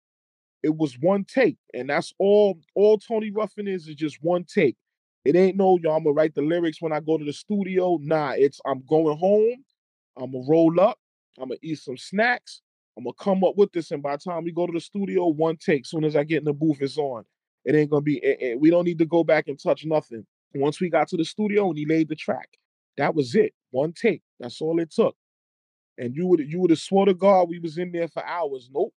it 0.62 0.74
was 0.74 0.96
one 0.98 1.24
take. 1.24 1.58
And 1.74 1.90
that's 1.90 2.14
all 2.18 2.58
all 2.74 2.96
Tony 2.96 3.30
Ruffin 3.30 3.68
is 3.68 3.86
is 3.86 3.96
just 3.96 4.16
one 4.22 4.44
take. 4.44 4.78
It 5.24 5.36
ain't 5.36 5.56
no, 5.56 5.78
y'all, 5.82 5.96
I'm 5.96 6.04
gonna 6.04 6.14
write 6.14 6.34
the 6.34 6.42
lyrics 6.42 6.80
when 6.80 6.92
I 6.92 7.00
go 7.00 7.18
to 7.18 7.24
the 7.24 7.32
studio. 7.32 7.98
Nah, 8.00 8.32
it's 8.36 8.60
I'm 8.66 8.82
going 8.88 9.18
home, 9.18 9.64
I'm 10.16 10.32
gonna 10.32 10.44
roll 10.48 10.80
up, 10.80 10.98
I'm 11.38 11.48
gonna 11.48 11.58
eat 11.62 11.78
some 11.78 11.96
snacks, 11.96 12.62
I'm 12.96 13.04
gonna 13.04 13.14
come 13.18 13.44
up 13.44 13.56
with 13.56 13.72
this, 13.72 13.90
and 13.90 14.02
by 14.02 14.16
the 14.16 14.22
time 14.22 14.44
we 14.44 14.52
go 14.52 14.66
to 14.66 14.72
the 14.72 14.80
studio, 14.80 15.26
one 15.28 15.56
take. 15.56 15.86
Soon 15.86 16.04
as 16.04 16.16
I 16.16 16.24
get 16.24 16.38
in 16.38 16.44
the 16.44 16.52
booth, 16.52 16.78
it's 16.80 16.98
on. 16.98 17.24
It 17.64 17.74
ain't 17.74 17.90
gonna 17.90 18.02
be. 18.02 18.18
It, 18.18 18.38
it, 18.40 18.60
we 18.60 18.70
don't 18.70 18.84
need 18.84 18.98
to 18.98 19.06
go 19.06 19.22
back 19.22 19.48
and 19.48 19.60
touch 19.60 19.84
nothing. 19.84 20.24
Once 20.54 20.80
we 20.80 20.88
got 20.88 21.08
to 21.08 21.16
the 21.16 21.24
studio 21.24 21.68
and 21.68 21.78
he 21.78 21.84
laid 21.84 22.08
the 22.08 22.16
track, 22.16 22.48
that 22.96 23.14
was 23.14 23.34
it. 23.34 23.52
One 23.70 23.92
take. 23.92 24.22
That's 24.40 24.60
all 24.60 24.80
it 24.80 24.90
took. 24.90 25.14
And 25.98 26.14
you 26.14 26.26
would 26.26 26.40
you 26.40 26.60
would 26.60 26.70
have 26.70 26.78
swore 26.78 27.06
to 27.06 27.14
God 27.14 27.48
we 27.48 27.58
was 27.58 27.76
in 27.78 27.92
there 27.92 28.08
for 28.08 28.24
hours. 28.24 28.70
Nope. 28.72 28.94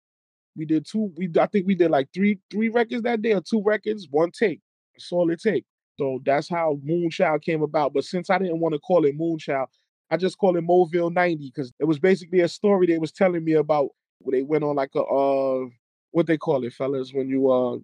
We 0.55 0.65
did 0.65 0.85
two. 0.85 1.11
We 1.17 1.29
I 1.39 1.47
think 1.47 1.65
we 1.65 1.75
did 1.75 1.91
like 1.91 2.09
three 2.13 2.39
three 2.51 2.69
records 2.69 3.03
that 3.03 3.21
day 3.21 3.33
or 3.33 3.41
two 3.41 3.63
records, 3.63 4.07
one 4.09 4.31
take. 4.31 4.61
That's 4.93 5.11
all 5.11 5.29
it 5.31 5.41
take. 5.41 5.65
So 5.99 6.21
that's 6.25 6.47
how 6.47 6.79
Moonchild 6.87 7.41
came 7.41 7.61
about. 7.61 7.93
But 7.93 8.05
since 8.05 8.29
I 8.29 8.37
didn't 8.37 8.61
want 8.61 8.71
to 8.73 8.79
call 8.79 9.03
it 9.03 9.19
Moonchild, 9.19 9.67
I 10.09 10.15
just 10.15 10.37
call 10.37 10.55
it 10.55 10.63
Moville 10.63 11.11
90 11.13 11.51
because 11.53 11.73
it 11.77 11.83
was 11.83 11.99
basically 11.99 12.39
a 12.39 12.47
story 12.47 12.87
they 12.87 12.97
was 12.97 13.11
telling 13.11 13.43
me 13.43 13.53
about 13.53 13.89
where 14.19 14.37
they 14.37 14.43
went 14.43 14.63
on 14.63 14.77
like 14.77 14.95
a 14.95 15.01
uh 15.03 15.65
what 16.11 16.25
they 16.25 16.37
call 16.37 16.63
it, 16.63 16.73
fellas, 16.73 17.11
when 17.13 17.27
you 17.27 17.51
uh 17.51 17.77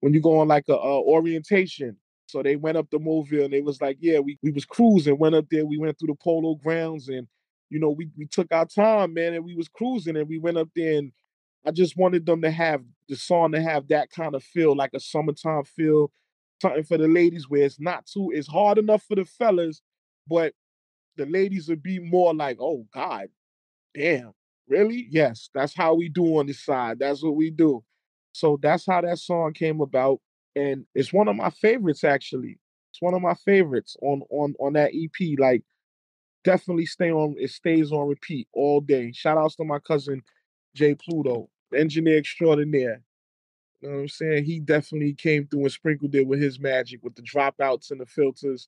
when 0.00 0.14
you 0.14 0.22
go 0.22 0.40
on 0.40 0.48
like 0.48 0.64
a 0.70 0.74
uh, 0.74 1.00
orientation. 1.00 1.98
So 2.28 2.42
they 2.42 2.56
went 2.56 2.78
up 2.78 2.88
to 2.90 2.98
Moville 2.98 3.44
and 3.44 3.52
they 3.52 3.60
was 3.60 3.80
like, 3.82 3.98
yeah, 4.00 4.20
we, 4.20 4.38
we 4.42 4.50
was 4.50 4.64
cruising, 4.64 5.18
went 5.18 5.34
up 5.34 5.46
there, 5.50 5.66
we 5.66 5.76
went 5.76 5.98
through 5.98 6.08
the 6.08 6.14
polo 6.14 6.54
grounds 6.56 7.08
and 7.08 7.28
you 7.68 7.78
know, 7.78 7.90
we, 7.90 8.08
we 8.16 8.26
took 8.26 8.50
our 8.52 8.66
time, 8.66 9.12
man, 9.14 9.34
and 9.34 9.44
we 9.44 9.54
was 9.54 9.68
cruising 9.68 10.16
and 10.16 10.28
we 10.28 10.38
went 10.38 10.56
up 10.56 10.68
there 10.74 10.98
and 10.98 11.12
I 11.66 11.72
just 11.72 11.96
wanted 11.96 12.24
them 12.24 12.40
to 12.42 12.50
have 12.50 12.82
the 13.08 13.16
song 13.16 13.52
to 13.52 13.60
have 13.60 13.88
that 13.88 14.10
kind 14.10 14.34
of 14.34 14.42
feel, 14.42 14.74
like 14.74 14.90
a 14.94 15.00
summertime 15.00 15.64
feel, 15.64 16.10
something 16.64 16.84
for 16.84 16.96
the 16.96 17.08
ladies 17.08 17.48
where 17.48 17.64
it's 17.64 17.78
not 17.78 18.06
too, 18.06 18.30
it's 18.34 18.48
hard 18.48 18.78
enough 18.78 19.02
for 19.02 19.16
the 19.16 19.26
fellas, 19.26 19.82
but 20.26 20.54
the 21.16 21.26
ladies 21.26 21.68
would 21.68 21.82
be 21.82 21.98
more 21.98 22.34
like, 22.34 22.56
oh 22.58 22.86
God, 22.94 23.26
damn, 23.94 24.32
really? 24.66 25.06
Yes, 25.10 25.50
that's 25.54 25.76
how 25.76 25.94
we 25.94 26.08
do 26.08 26.24
on 26.38 26.46
this 26.46 26.64
side. 26.64 26.98
That's 27.00 27.22
what 27.22 27.36
we 27.36 27.50
do. 27.50 27.84
So 28.32 28.58
that's 28.62 28.86
how 28.86 29.02
that 29.02 29.18
song 29.18 29.52
came 29.52 29.82
about. 29.82 30.20
And 30.56 30.86
it's 30.94 31.12
one 31.12 31.28
of 31.28 31.36
my 31.36 31.50
favorites 31.50 32.02
actually. 32.02 32.58
It's 32.90 33.02
one 33.02 33.12
of 33.14 33.20
my 33.20 33.34
favorites 33.34 33.94
on 34.00 34.22
on 34.30 34.54
on 34.58 34.72
that 34.72 34.92
EP. 34.94 35.38
Like 35.38 35.64
definitely 36.44 36.86
stay 36.86 37.10
on 37.12 37.34
it 37.38 37.50
stays 37.50 37.92
on 37.92 38.08
repeat 38.08 38.48
all 38.54 38.80
day. 38.80 39.12
Shout 39.12 39.36
outs 39.36 39.56
to 39.56 39.64
my 39.64 39.80
cousin 39.80 40.22
Jay 40.74 40.94
Pluto, 40.94 41.50
engineer 41.76 42.18
extraordinaire. 42.18 43.02
You 43.84 43.90
know 43.90 43.96
what 43.96 44.02
I'm 44.02 44.08
saying? 44.08 44.44
He 44.44 44.60
definitely 44.60 45.12
came 45.12 45.46
through 45.46 45.60
and 45.60 45.70
sprinkled 45.72 46.14
it 46.14 46.26
with 46.26 46.40
his 46.40 46.58
magic 46.58 47.00
with 47.02 47.16
the 47.16 47.22
dropouts 47.22 47.90
and 47.90 48.00
the 48.00 48.06
filters. 48.06 48.66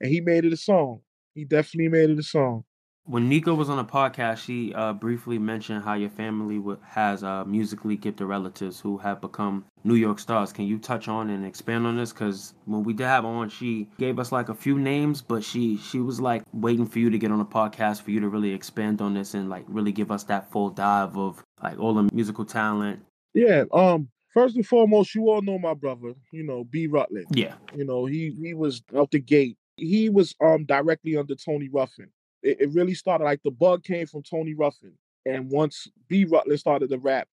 And 0.00 0.08
he 0.08 0.20
made 0.20 0.44
it 0.44 0.52
a 0.52 0.56
song. 0.56 1.00
He 1.34 1.44
definitely 1.44 1.88
made 1.88 2.10
it 2.10 2.18
a 2.20 2.22
song. 2.22 2.62
When 3.04 3.28
Nico 3.28 3.54
was 3.54 3.68
on 3.68 3.78
the 3.78 3.84
podcast, 3.84 4.38
she 4.38 4.72
uh, 4.72 4.92
briefly 4.92 5.36
mentioned 5.36 5.82
how 5.82 5.94
your 5.94 6.10
family 6.10 6.58
w- 6.58 6.78
has 6.86 7.24
uh, 7.24 7.44
musically 7.44 7.96
gifted 7.96 8.28
relatives 8.28 8.78
who 8.78 8.98
have 8.98 9.20
become 9.20 9.64
New 9.82 9.96
York 9.96 10.20
stars. 10.20 10.52
Can 10.52 10.66
you 10.66 10.78
touch 10.78 11.08
on 11.08 11.28
and 11.28 11.44
expand 11.44 11.84
on 11.84 11.96
this? 11.96 12.12
Because 12.12 12.54
when 12.64 12.84
we 12.84 12.92
did 12.92 13.08
have 13.08 13.24
on, 13.24 13.48
she 13.48 13.88
gave 13.98 14.20
us 14.20 14.30
like 14.30 14.48
a 14.48 14.54
few 14.54 14.78
names, 14.78 15.20
but 15.20 15.42
she 15.42 15.76
she 15.76 15.98
was 15.98 16.20
like 16.20 16.44
waiting 16.52 16.86
for 16.86 17.00
you 17.00 17.10
to 17.10 17.18
get 17.18 17.32
on 17.32 17.40
the 17.40 17.44
podcast 17.44 18.02
for 18.02 18.12
you 18.12 18.20
to 18.20 18.28
really 18.28 18.54
expand 18.54 19.00
on 19.00 19.14
this 19.14 19.34
and 19.34 19.50
like 19.50 19.64
really 19.66 19.90
give 19.90 20.12
us 20.12 20.22
that 20.24 20.52
full 20.52 20.70
dive 20.70 21.18
of 21.18 21.42
like 21.60 21.80
all 21.80 21.94
the 21.94 22.08
musical 22.14 22.44
talent. 22.44 23.04
Yeah. 23.34 23.64
Um. 23.72 24.08
First 24.32 24.56
and 24.56 24.66
foremost, 24.66 25.14
you 25.14 25.28
all 25.28 25.42
know 25.42 25.58
my 25.58 25.74
brother. 25.74 26.14
You 26.32 26.44
know, 26.44 26.64
B. 26.64 26.86
Rutland. 26.86 27.26
Yeah. 27.34 27.54
You 27.74 27.84
know, 27.84 28.06
he 28.06 28.34
he 28.42 28.54
was 28.54 28.82
out 28.96 29.10
the 29.10 29.20
gate. 29.20 29.56
He 29.76 30.08
was 30.08 30.34
um 30.42 30.64
directly 30.64 31.16
under 31.16 31.34
Tony 31.34 31.68
Ruffin 31.72 32.10
it, 32.42 32.60
it 32.60 32.70
really 32.72 32.94
started 32.94 33.24
like 33.24 33.42
the 33.42 33.50
bug 33.50 33.84
came 33.84 34.06
from 34.06 34.22
Tony 34.22 34.54
Ruffin. 34.54 34.92
And 35.24 35.50
once 35.50 35.86
B. 36.08 36.24
Rutland 36.24 36.58
started 36.58 36.90
to 36.90 36.98
rap, 36.98 37.28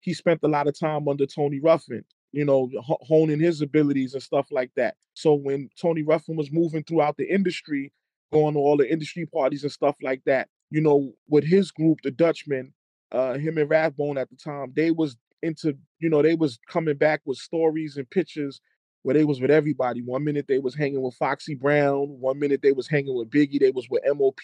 he 0.00 0.12
spent 0.12 0.40
a 0.42 0.48
lot 0.48 0.66
of 0.66 0.78
time 0.78 1.08
under 1.08 1.26
Tony 1.26 1.60
Ruffin, 1.60 2.04
you 2.32 2.44
know, 2.44 2.68
honing 2.82 3.38
his 3.40 3.62
abilities 3.62 4.14
and 4.14 4.22
stuff 4.22 4.48
like 4.50 4.72
that. 4.76 4.96
So 5.14 5.34
when 5.34 5.70
Tony 5.80 6.02
Ruffin 6.02 6.36
was 6.36 6.52
moving 6.52 6.82
throughout 6.82 7.16
the 7.16 7.32
industry, 7.32 7.92
going 8.32 8.54
to 8.54 8.60
all 8.60 8.76
the 8.76 8.90
industry 8.90 9.26
parties 9.26 9.62
and 9.62 9.72
stuff 9.72 9.96
like 10.02 10.22
that, 10.26 10.48
you 10.70 10.80
know, 10.80 11.12
with 11.28 11.44
his 11.44 11.70
group, 11.70 11.98
the 12.02 12.10
Dutchmen, 12.10 12.72
uh, 13.12 13.34
him 13.34 13.56
and 13.56 13.70
Rathbone 13.70 14.18
at 14.18 14.28
the 14.28 14.36
time, 14.36 14.72
they 14.74 14.90
was 14.90 15.16
into, 15.42 15.76
you 15.98 16.08
know, 16.08 16.22
they 16.22 16.34
was 16.34 16.58
coming 16.68 16.96
back 16.96 17.20
with 17.24 17.38
stories 17.38 17.96
and 17.96 18.08
pictures 18.10 18.60
where 19.02 19.14
they 19.14 19.24
was 19.24 19.40
with 19.40 19.50
everybody. 19.50 20.02
One 20.02 20.24
minute 20.24 20.46
they 20.48 20.58
was 20.58 20.74
hanging 20.74 21.00
with 21.00 21.14
Foxy 21.14 21.54
Brown, 21.54 22.20
one 22.20 22.38
minute 22.38 22.62
they 22.62 22.72
was 22.72 22.88
hanging 22.88 23.16
with 23.16 23.30
Biggie, 23.30 23.60
they 23.60 23.70
was 23.70 23.88
with 23.88 24.02
MOP, 24.06 24.40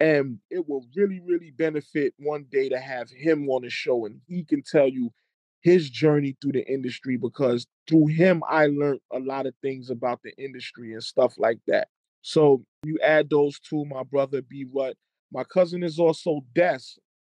and 0.00 0.38
it 0.50 0.68
will 0.68 0.86
really, 0.94 1.20
really 1.20 1.50
benefit 1.50 2.14
one 2.18 2.46
day 2.50 2.68
to 2.68 2.78
have 2.78 3.10
him 3.10 3.48
on 3.48 3.62
the 3.62 3.70
show, 3.70 4.06
and 4.06 4.20
he 4.26 4.44
can 4.44 4.62
tell 4.62 4.88
you 4.88 5.10
his 5.60 5.90
journey 5.90 6.36
through 6.40 6.52
the 6.52 6.66
industry 6.72 7.16
because 7.16 7.66
through 7.88 8.06
him 8.06 8.42
I 8.48 8.66
learned 8.66 9.00
a 9.12 9.18
lot 9.18 9.46
of 9.46 9.54
things 9.62 9.90
about 9.90 10.20
the 10.22 10.32
industry 10.38 10.92
and 10.92 11.02
stuff 11.02 11.34
like 11.38 11.58
that. 11.66 11.88
So 12.22 12.64
you 12.84 12.98
add 13.02 13.30
those 13.30 13.58
two, 13.58 13.84
my 13.84 14.04
brother 14.04 14.42
B. 14.42 14.66
What 14.70 14.96
my 15.32 15.44
cousin 15.44 15.82
is 15.82 15.98
also 15.98 16.44
Des, 16.54 16.78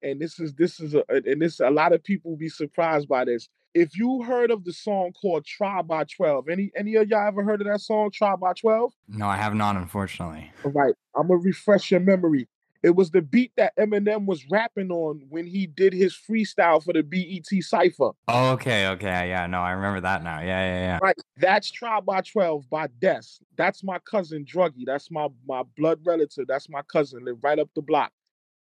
and 0.03 0.19
this 0.19 0.39
is 0.39 0.53
this 0.53 0.79
is 0.79 0.93
a 0.93 1.03
and 1.09 1.41
this 1.41 1.59
a 1.59 1.69
lot 1.69 1.93
of 1.93 2.03
people 2.03 2.35
be 2.35 2.49
surprised 2.49 3.07
by 3.07 3.25
this 3.25 3.49
if 3.73 3.97
you 3.97 4.21
heard 4.23 4.51
of 4.51 4.63
the 4.63 4.73
song 4.73 5.13
called 5.13 5.45
"Tribe 5.45 5.87
by 5.87 6.03
12, 6.03 6.49
any 6.49 6.71
any 6.75 6.95
of 6.95 7.07
y'all 7.07 7.27
ever 7.27 7.43
heard 7.43 7.61
of 7.61 7.67
that 7.67 7.81
song, 7.81 8.11
"Tribe 8.11 8.39
by 8.39 8.53
12? 8.53 8.93
No, 9.07 9.27
I 9.27 9.37
have 9.37 9.55
not, 9.55 9.75
unfortunately. 9.75 10.51
All 10.63 10.71
right. 10.71 10.93
I'm 11.15 11.27
gonna 11.27 11.39
refresh 11.39 11.91
your 11.91 11.99
memory. 11.99 12.47
It 12.83 12.95
was 12.95 13.11
the 13.11 13.21
beat 13.21 13.51
that 13.57 13.75
Eminem 13.77 14.25
was 14.25 14.43
rapping 14.49 14.89
on 14.89 15.21
when 15.29 15.45
he 15.45 15.67
did 15.67 15.93
his 15.93 16.15
freestyle 16.15 16.83
for 16.83 16.93
the 16.93 17.03
BET 17.03 17.63
Cypher. 17.63 18.11
Oh, 18.27 18.51
okay, 18.53 18.87
okay. 18.87 19.29
Yeah, 19.29 19.45
no, 19.45 19.59
I 19.59 19.71
remember 19.71 20.01
that 20.01 20.23
now. 20.23 20.39
Yeah, 20.39 20.65
yeah, 20.65 20.79
yeah. 20.79 20.99
Right. 21.01 21.15
That's 21.37 21.69
Tribe 21.69 22.05
by 22.05 22.21
12 22.21 22.69
by 22.71 22.87
Des. 22.99 23.21
That's 23.55 23.83
my 23.83 23.99
cousin 23.99 24.45
Druggy. 24.45 24.83
That's 24.85 25.11
my 25.11 25.27
my 25.47 25.63
blood 25.77 25.99
relative. 26.03 26.47
That's 26.47 26.69
my 26.69 26.81
cousin. 26.91 27.23
Live 27.23 27.37
right 27.43 27.59
up 27.59 27.69
the 27.75 27.83
block. 27.83 28.11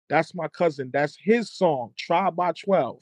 That's 0.09 0.34
my 0.34 0.48
cousin. 0.48 0.90
That's 0.92 1.16
his 1.20 1.50
song, 1.50 1.92
Tribe 1.96 2.36
by 2.36 2.52
12. 2.52 3.00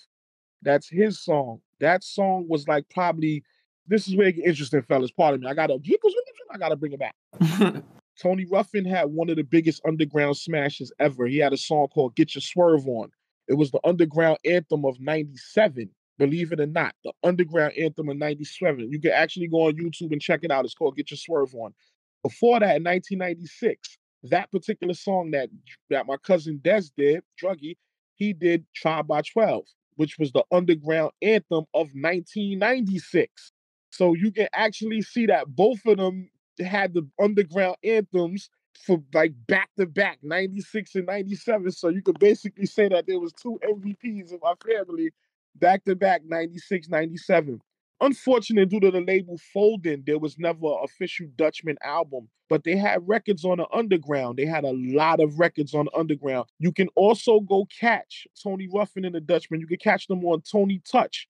That's 0.63 0.89
his 0.89 1.21
song. 1.21 1.61
That 1.81 2.03
song 2.03 2.47
was 2.49 2.67
like 2.67 2.89
probably 2.91 3.45
this 3.87 4.09
is 4.09 4.17
where 4.17 4.29
it 4.29 4.37
get 4.37 4.47
interesting, 4.47 4.83
fellas. 4.83 5.13
Pardon 5.13 5.41
me. 5.41 5.47
I 5.47 5.55
gotta 5.55 5.79
I 6.53 6.59
gotta 6.59 6.77
bring 6.77 6.93
it 6.93 6.99
back. 6.99 7.15
Tony 8.21 8.47
Ruffin 8.47 8.85
had 8.85 9.11
one 9.11 9.29
of 9.29 9.37
the 9.37 9.45
biggest 9.45 9.83
underground 9.87 10.37
smashes 10.37 10.93
ever. 10.99 11.27
He 11.27 11.39
had 11.39 11.53
a 11.53 11.59
song 11.59 11.89
called 11.89 12.17
Get 12.17 12.35
Your 12.35 12.43
Swerve 12.43 12.87
On. 12.89 13.11
It 13.47 13.55
was 13.55 13.71
the 13.71 13.81
underground 13.85 14.39
anthem 14.45 14.85
of 14.85 14.99
97. 15.01 15.91
Believe 16.19 16.53
it 16.53 16.61
or 16.61 16.67
not, 16.67 16.95
the 17.05 17.13
underground 17.23 17.75
anthem 17.79 18.09
of 18.09 18.17
97. 18.17 18.91
You 18.91 18.99
can 18.99 19.13
actually 19.13 19.49
go 19.49 19.67
on 19.67 19.75
YouTube 19.75 20.13
and 20.13 20.21
check 20.21 20.41
it 20.43 20.51
out. 20.51 20.65
It's 20.65 20.75
called 20.75 20.97
Get 20.97 21.11
Your 21.11 21.19
Swerve 21.19 21.55
On. 21.55 21.75
Before 22.23 22.59
that, 22.59 22.77
in 22.77 22.85
1996, 22.85 23.99
that 24.25 24.51
particular 24.51 24.95
song 24.95 25.31
that, 25.33 25.49
that 25.91 26.07
my 26.07 26.17
cousin 26.17 26.61
Des 26.63 26.83
did, 26.97 27.23
Druggy, 27.43 27.77
he 28.15 28.33
did 28.33 28.65
Tribe 28.75 29.07
by 29.07 29.23
12 29.23 29.65
which 29.97 30.19
was 30.19 30.31
the 30.33 30.45
underground 30.53 31.11
anthem 31.21 31.65
of 31.75 31.89
1996. 31.95 33.53
So 33.91 34.15
you 34.15 34.31
can 34.31 34.49
actually 34.53 35.03
see 35.03 35.27
that 35.27 35.49
both 35.49 35.81
of 35.87 35.97
them 35.97 36.31
had 36.61 36.95
the 36.95 37.09
underground 37.21 37.77
anthems 37.83 38.49
for 38.87 39.03
like 39.15 39.33
back 39.47 39.71
to 39.79 39.87
back 39.87 40.19
96 40.23 40.97
and 40.97 41.07
97 41.07 41.71
so 41.71 41.89
you 41.89 42.03
could 42.03 42.19
basically 42.19 42.67
say 42.67 42.89
that 42.89 43.07
there 43.07 43.19
was 43.19 43.33
two 43.33 43.59
mvps 43.65 44.33
in 44.33 44.39
my 44.43 44.53
family 44.67 45.11
back 45.55 45.83
to 45.85 45.97
back 45.97 46.21
96 46.27 46.91
97 46.91 47.61
Unfortunate 48.01 48.69
due 48.69 48.81
to 48.81 48.91
the 48.91 49.01
label 49.01 49.39
folding, 49.55 50.03
there 50.07 50.19
was 50.19 50.39
never 50.39 50.67
an 50.67 50.81
official 50.85 51.27
Dutchman 51.37 51.77
album, 51.83 52.29
but 52.51 52.63
they 52.63 52.77
had 52.77 53.09
records 53.09 53.45
on 53.45 53.57
the 53.57 53.67
underground. 53.73 54.37
They 54.37 54.45
had 54.45 54.65
a 54.65 54.73
lot 54.75 55.19
of 55.19 55.39
records 55.39 55.73
on 55.75 55.87
the 55.87 55.99
underground. 55.99 56.47
You 56.59 56.73
can 56.73 56.89
also 56.95 57.41
go 57.41 57.67
catch 57.81 58.27
Tony 58.43 58.69
Ruffin 58.73 59.07
and 59.07 59.15
the 59.15 59.21
Dutchman. 59.21 59.61
You 59.61 59.67
can 59.67 59.79
catch 59.79 60.09
them 60.09 60.25
on 60.27 60.43
Tony 60.43 60.83
Touch, 60.91 61.27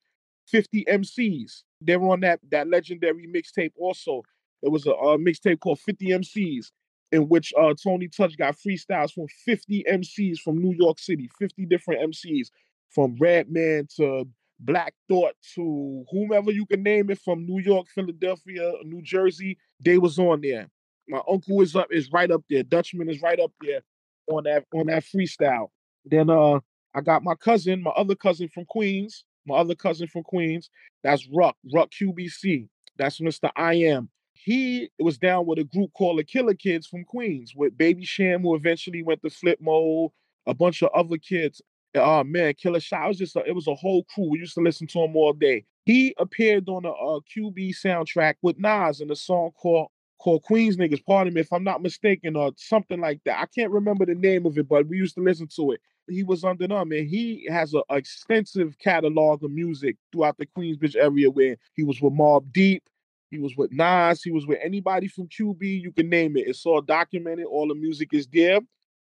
50 0.49 0.87
MCs. 0.89 1.63
They 1.81 1.97
were 1.97 2.13
on 2.13 2.21
that, 2.21 2.41
that 2.51 2.69
legendary 2.69 3.29
mixtape 3.29 3.73
also. 3.79 4.23
There 4.61 4.73
was 4.73 4.87
a, 4.87 4.93
a 4.93 5.19
mixtape 5.19 5.61
called 5.61 5.79
50 5.79 6.07
MCs 6.07 6.73
in 7.13 7.29
which 7.29 7.53
uh, 7.57 7.75
Tony 7.81 8.09
Touch 8.09 8.37
got 8.37 8.57
freestyles 8.57 9.13
from 9.13 9.27
50 9.45 9.85
MCs 9.89 10.39
from 10.41 10.59
New 10.59 10.75
York 10.77 10.99
City, 10.99 11.31
50 11.39 11.67
different 11.67 12.13
MCs, 12.13 12.49
from 12.91 13.17
Redman 13.21 13.87
to 13.97 14.27
Black 14.59 14.95
Thought 15.09 15.35
to 15.55 16.05
whomever 16.11 16.51
you 16.51 16.67
can 16.67 16.83
name 16.83 17.11
it 17.11 17.21
from 17.21 17.47
New 17.47 17.61
York, 17.61 17.89
Philadelphia, 17.95 18.73
New 18.85 19.03
Jersey, 19.03 19.59
they 19.81 19.99
was 19.99 20.19
on 20.19 20.41
there. 20.41 20.69
My 21.09 21.21
uncle 21.29 21.61
is 21.61 21.77
up 21.77 21.89
is 21.91 22.11
right 22.11 22.31
up 22.31 22.43
there. 22.49 22.63
Dutchman 22.63 23.09
is 23.09 23.23
right 23.23 23.39
up 23.39 23.53
there 23.61 23.81
on 24.29 24.45
that 24.45 24.65
on 24.75 24.87
that 24.87 25.05
freestyle. 25.05 25.69
Then 26.05 26.31
uh 26.31 26.61
I 26.95 27.03
got 27.03 27.23
my 27.23 27.35
cousin, 27.35 27.83
my 27.83 27.91
other 27.91 28.15
cousin 28.15 28.49
from 28.49 28.65
Queens, 28.65 29.25
my 29.47 29.57
other 29.57 29.75
cousin 29.75 30.09
from 30.09 30.23
Queens. 30.23 30.71
That's 31.05 31.29
Ruck, 31.29 31.57
Ruck 31.73 31.91
QBC. 31.91 32.69
That's 32.97 33.21
Mr. 33.21 33.51
I 33.55 33.75
Am. 33.75 34.09
He 34.33 34.91
was 34.99 35.19
down 35.19 35.47
with 35.47 35.59
a 35.59 35.65
group 35.65 35.93
called 35.93 36.19
the 36.19 36.25
Killer 36.25 36.55
Kids 36.55 36.87
from 36.87 37.05
Queens 37.05 37.53
with 37.55 37.77
Baby 37.77 38.05
Sham, 38.05 38.43
who 38.43 38.55
eventually 38.55 39.03
went 39.03 39.23
to 39.23 39.31
Flip 39.31 39.59
Mode, 39.61 40.11
a 40.47 40.55
bunch 40.55 40.83
of 40.83 40.91
other 40.95 41.19
kids. 41.19 41.61
Oh 41.95 42.25
man, 42.25 42.55
Killer 42.55 42.81
Shot. 42.81 43.05
It 43.05 43.09
was 43.09 43.19
just 43.19 43.37
a, 43.37 43.45
it 43.47 43.55
was 43.55 43.69
a 43.69 43.75
whole 43.75 44.05
crew. 44.05 44.31
We 44.31 44.39
used 44.39 44.55
to 44.55 44.61
listen 44.61 44.87
to 44.89 45.01
him 45.01 45.17
all 45.17 45.33
day. 45.33 45.65
He 45.85 46.15
appeared 46.19 46.69
on 46.69 46.85
a, 46.85 46.91
a 46.91 47.21
QB 47.23 47.75
soundtrack 47.85 48.35
with 48.43 48.59
Nas 48.59 49.01
in 49.01 49.11
a 49.11 49.17
song 49.17 49.51
called 49.53 49.89
called 50.19 50.43
Queens 50.43 50.77
Niggas. 50.77 51.05
Pardon 51.07 51.35
me 51.35 51.41
if 51.41 51.53
I'm 51.53 51.65
not 51.65 51.83
mistaken, 51.83 52.37
or 52.37 52.53
something 52.57 53.01
like 53.01 53.21
that. 53.25 53.41
I 53.41 53.47
can't 53.47 53.71
remember 53.71 54.05
the 54.07 54.15
name 54.15 54.47
of 54.47 54.59
it, 54.59 54.69
but 54.69 54.87
we 54.89 54.97
used 54.97 55.15
to 55.17 55.23
listen 55.23 55.49
to 55.57 55.73
it. 55.73 55.81
He 56.09 56.23
was 56.23 56.45
under 56.45 56.69
them, 56.69 56.93
and 56.93 57.09
he 57.09 57.47
has 57.51 57.75
an 57.75 57.83
extensive 57.91 58.79
catalog 58.79 59.43
of 59.43 59.51
music 59.51 59.97
throughout 60.13 60.39
the 60.39 60.47
Queensbridge 60.47 60.97
area 60.97 61.31
where 61.31 61.57
he 61.75 61.83
was 61.83 62.01
with 62.01 62.13
Mobb 62.13 62.53
Deep, 62.53 62.83
he 63.31 63.39
was 63.39 63.57
with 63.57 63.73
Nas, 63.73 64.23
he 64.23 64.31
was 64.31 64.47
with 64.47 64.59
anybody 64.63 65.09
from 65.09 65.29
QB, 65.29 65.59
you 65.61 65.93
can 65.93 66.09
name 66.09 66.37
it. 66.37 66.47
It's 66.47 66.65
all 66.65 66.81
documented. 66.81 67.47
All 67.47 67.69
the 67.69 67.75
music 67.75 68.11
is 68.13 68.27
there 68.29 68.61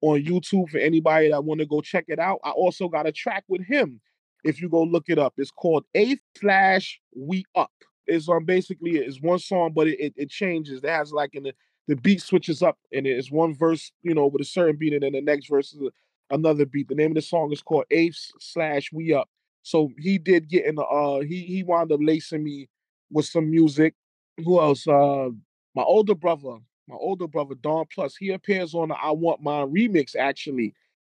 on 0.03 0.21
YouTube 0.21 0.69
for 0.69 0.79
anybody 0.79 1.29
that 1.29 1.45
want 1.45 1.61
to 1.61 1.65
go 1.65 1.79
check 1.79 2.05
it 2.09 2.19
out. 2.19 2.39
I 2.43 2.49
also 2.49 2.89
got 2.89 3.07
a 3.07 3.11
track 3.11 3.45
with 3.47 3.65
him. 3.65 4.01
If 4.43 4.61
you 4.61 4.67
go 4.67 4.83
look 4.83 5.05
it 5.07 5.17
up, 5.17 5.33
it's 5.37 5.49
called 5.49 5.85
Eighth 5.95 6.19
Slash 6.37 6.99
We 7.15 7.45
Up. 7.55 7.71
It's 8.05 8.27
um 8.27 8.43
basically 8.43 8.97
it's 8.97 9.21
one 9.21 9.39
song, 9.39 9.71
but 9.73 9.87
it, 9.87 9.97
it, 9.99 10.13
it 10.17 10.29
changes. 10.29 10.83
It 10.83 10.89
has 10.89 11.13
like 11.13 11.33
in 11.35 11.43
the 11.43 11.53
the 11.87 11.95
beat 11.95 12.21
switches 12.21 12.61
up 12.61 12.77
and 12.91 13.07
it's 13.07 13.31
one 13.31 13.55
verse, 13.55 13.93
you 14.03 14.13
know, 14.13 14.27
with 14.27 14.41
a 14.41 14.45
certain 14.45 14.75
beat, 14.75 14.93
and 14.93 15.03
then 15.03 15.13
the 15.13 15.21
next 15.21 15.47
verse 15.47 15.73
is 15.73 15.89
another 16.29 16.65
beat. 16.65 16.89
The 16.89 16.95
name 16.95 17.11
of 17.11 17.15
the 17.15 17.21
song 17.21 17.53
is 17.53 17.61
called 17.61 17.85
Eighth 17.89 18.31
Slash 18.39 18.91
We 18.91 19.13
Up. 19.13 19.29
So 19.61 19.89
he 19.97 20.17
did 20.17 20.49
get 20.49 20.65
in 20.65 20.75
the 20.75 20.83
uh 20.83 21.21
he 21.21 21.43
he 21.43 21.63
wound 21.63 21.93
up 21.93 22.01
lacing 22.03 22.43
me 22.43 22.67
with 23.09 23.25
some 23.25 23.49
music. 23.49 23.93
Who 24.43 24.59
else? 24.59 24.85
Uh 24.85 25.29
my 25.73 25.83
older 25.83 26.15
brother, 26.15 26.57
my 26.87 26.95
older 26.95 27.27
brother 27.27 27.55
Don 27.55 27.85
Plus, 27.93 28.15
he 28.15 28.31
appears 28.31 28.73
on 28.73 28.89
the 28.89 28.95
I 28.95 29.11
Want 29.11 29.41
Mine 29.41 29.73
remix 29.73 30.15
actually. 30.15 30.73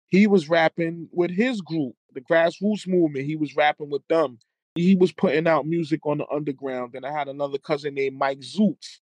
He 0.09 0.27
was 0.27 0.49
rapping 0.49 1.09
with 1.11 1.31
his 1.31 1.61
group, 1.61 1.95
the 2.13 2.21
grassroots 2.21 2.87
movement. 2.87 3.25
He 3.25 3.35
was 3.35 3.55
rapping 3.55 3.89
with 3.89 4.07
them. 4.07 4.37
He 4.75 4.95
was 4.95 5.11
putting 5.11 5.47
out 5.47 5.65
music 5.65 6.05
on 6.05 6.19
the 6.19 6.27
underground. 6.31 6.93
And 6.95 7.05
I 7.05 7.11
had 7.11 7.27
another 7.27 7.57
cousin 7.57 7.95
named 7.95 8.17
Mike 8.17 8.41
Zoots. 8.41 8.99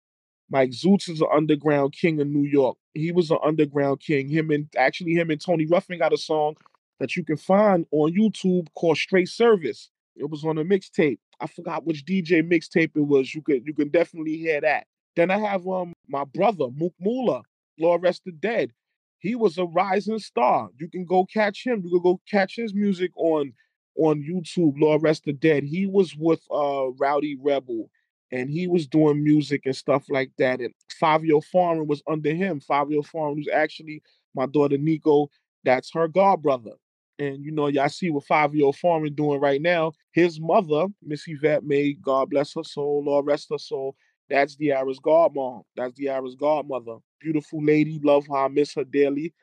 Mike 0.49 0.71
Zoots 0.71 1.09
is 1.09 1.21
an 1.21 1.27
underground 1.33 1.93
king 1.93 2.19
in 2.19 2.31
New 2.33 2.47
York. 2.47 2.77
He 2.93 3.11
was 3.11 3.31
an 3.31 3.39
underground 3.43 4.01
king. 4.01 4.29
Him 4.29 4.51
and 4.51 4.67
actually 4.77 5.13
him 5.13 5.31
and 5.31 5.39
Tony 5.41 5.65
Ruffin 5.65 5.99
got 5.99 6.13
a 6.13 6.17
song 6.17 6.55
that 6.99 7.15
you 7.15 7.23
can 7.23 7.37
find 7.37 7.85
on 7.91 8.13
YouTube 8.13 8.67
called 8.75 8.97
Straight 8.97 9.29
Service. 9.29 9.89
It 10.15 10.29
was 10.29 10.43
on 10.43 10.57
a 10.57 10.63
mixtape. 10.63 11.19
I 11.39 11.47
forgot 11.47 11.85
which 11.85 12.05
DJ 12.05 12.43
mixtape 12.43 12.91
it 12.95 13.07
was. 13.07 13.33
You 13.33 13.41
could 13.41 13.65
you 13.65 13.73
can 13.73 13.89
definitely 13.89 14.37
hear 14.37 14.61
that. 14.61 14.87
Then 15.15 15.31
I 15.31 15.37
have 15.39 15.67
um 15.67 15.93
my 16.07 16.23
brother 16.25 16.67
Mook 16.75 16.93
Moolah, 16.99 17.43
Lord 17.79 18.03
rest 18.03 18.23
the 18.25 18.31
dead. 18.31 18.71
He 19.19 19.35
was 19.35 19.57
a 19.57 19.65
rising 19.65 20.19
star. 20.19 20.69
You 20.79 20.89
can 20.89 21.05
go 21.05 21.25
catch 21.25 21.65
him. 21.65 21.81
You 21.83 21.91
can 21.91 22.01
go 22.01 22.21
catch 22.29 22.55
his 22.55 22.73
music 22.73 23.11
on 23.15 23.53
on 23.97 24.23
YouTube. 24.23 24.73
Lord 24.79 25.03
rest 25.03 25.25
the 25.25 25.33
dead. 25.33 25.63
He 25.63 25.85
was 25.85 26.15
with 26.15 26.41
uh 26.51 26.91
Rowdy 26.99 27.37
Rebel 27.41 27.89
and 28.31 28.49
he 28.49 28.67
was 28.67 28.87
doing 28.87 29.23
music 29.23 29.63
and 29.65 29.75
stuff 29.75 30.05
like 30.09 30.31
that. 30.37 30.59
And 30.61 30.73
Fivio 31.01 31.43
Foreign 31.43 31.87
was 31.87 32.01
under 32.07 32.33
him. 32.33 32.61
Fivio 32.61 33.05
Foreign 33.05 33.35
was 33.35 33.47
actually 33.53 34.01
my 34.33 34.45
daughter 34.45 34.77
Nico. 34.77 35.29
That's 35.63 35.91
her 35.93 36.07
god 36.07 36.41
brother. 36.41 36.71
And 37.19 37.43
you 37.43 37.51
know, 37.51 37.67
y'all 37.67 37.89
see 37.89 38.09
what 38.09 38.25
Fivio 38.25 38.73
Foreign 38.75 39.13
doing 39.13 39.39
right 39.39 39.61
now. 39.61 39.91
His 40.13 40.39
mother, 40.39 40.87
Miss 41.03 41.23
Yvette 41.27 41.63
May, 41.63 41.93
God 41.93 42.29
bless 42.29 42.53
her 42.55 42.63
soul, 42.63 43.03
Lord 43.05 43.25
rest 43.27 43.49
her 43.51 43.57
soul. 43.57 43.95
That's 44.31 44.55
Diarra's 44.55 44.99
godmom. 44.99 45.63
That's 45.75 45.93
Diarra's 45.93 46.35
godmother. 46.35 46.97
Beautiful 47.19 47.63
lady, 47.63 47.99
love 48.03 48.25
her. 48.27 48.37
I 48.37 48.47
miss 48.47 48.73
her 48.75 48.85
dearly. 48.85 49.33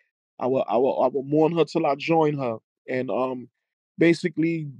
I 0.40 0.46
will, 0.46 0.64
I 0.68 0.78
will, 0.78 1.02
I 1.02 1.08
will 1.08 1.24
mourn 1.24 1.56
her 1.58 1.64
till 1.66 1.86
I 1.86 1.94
join 1.94 2.38
her. 2.38 2.56
And 2.88 3.10
um, 3.10 3.50
basically, 3.98 4.70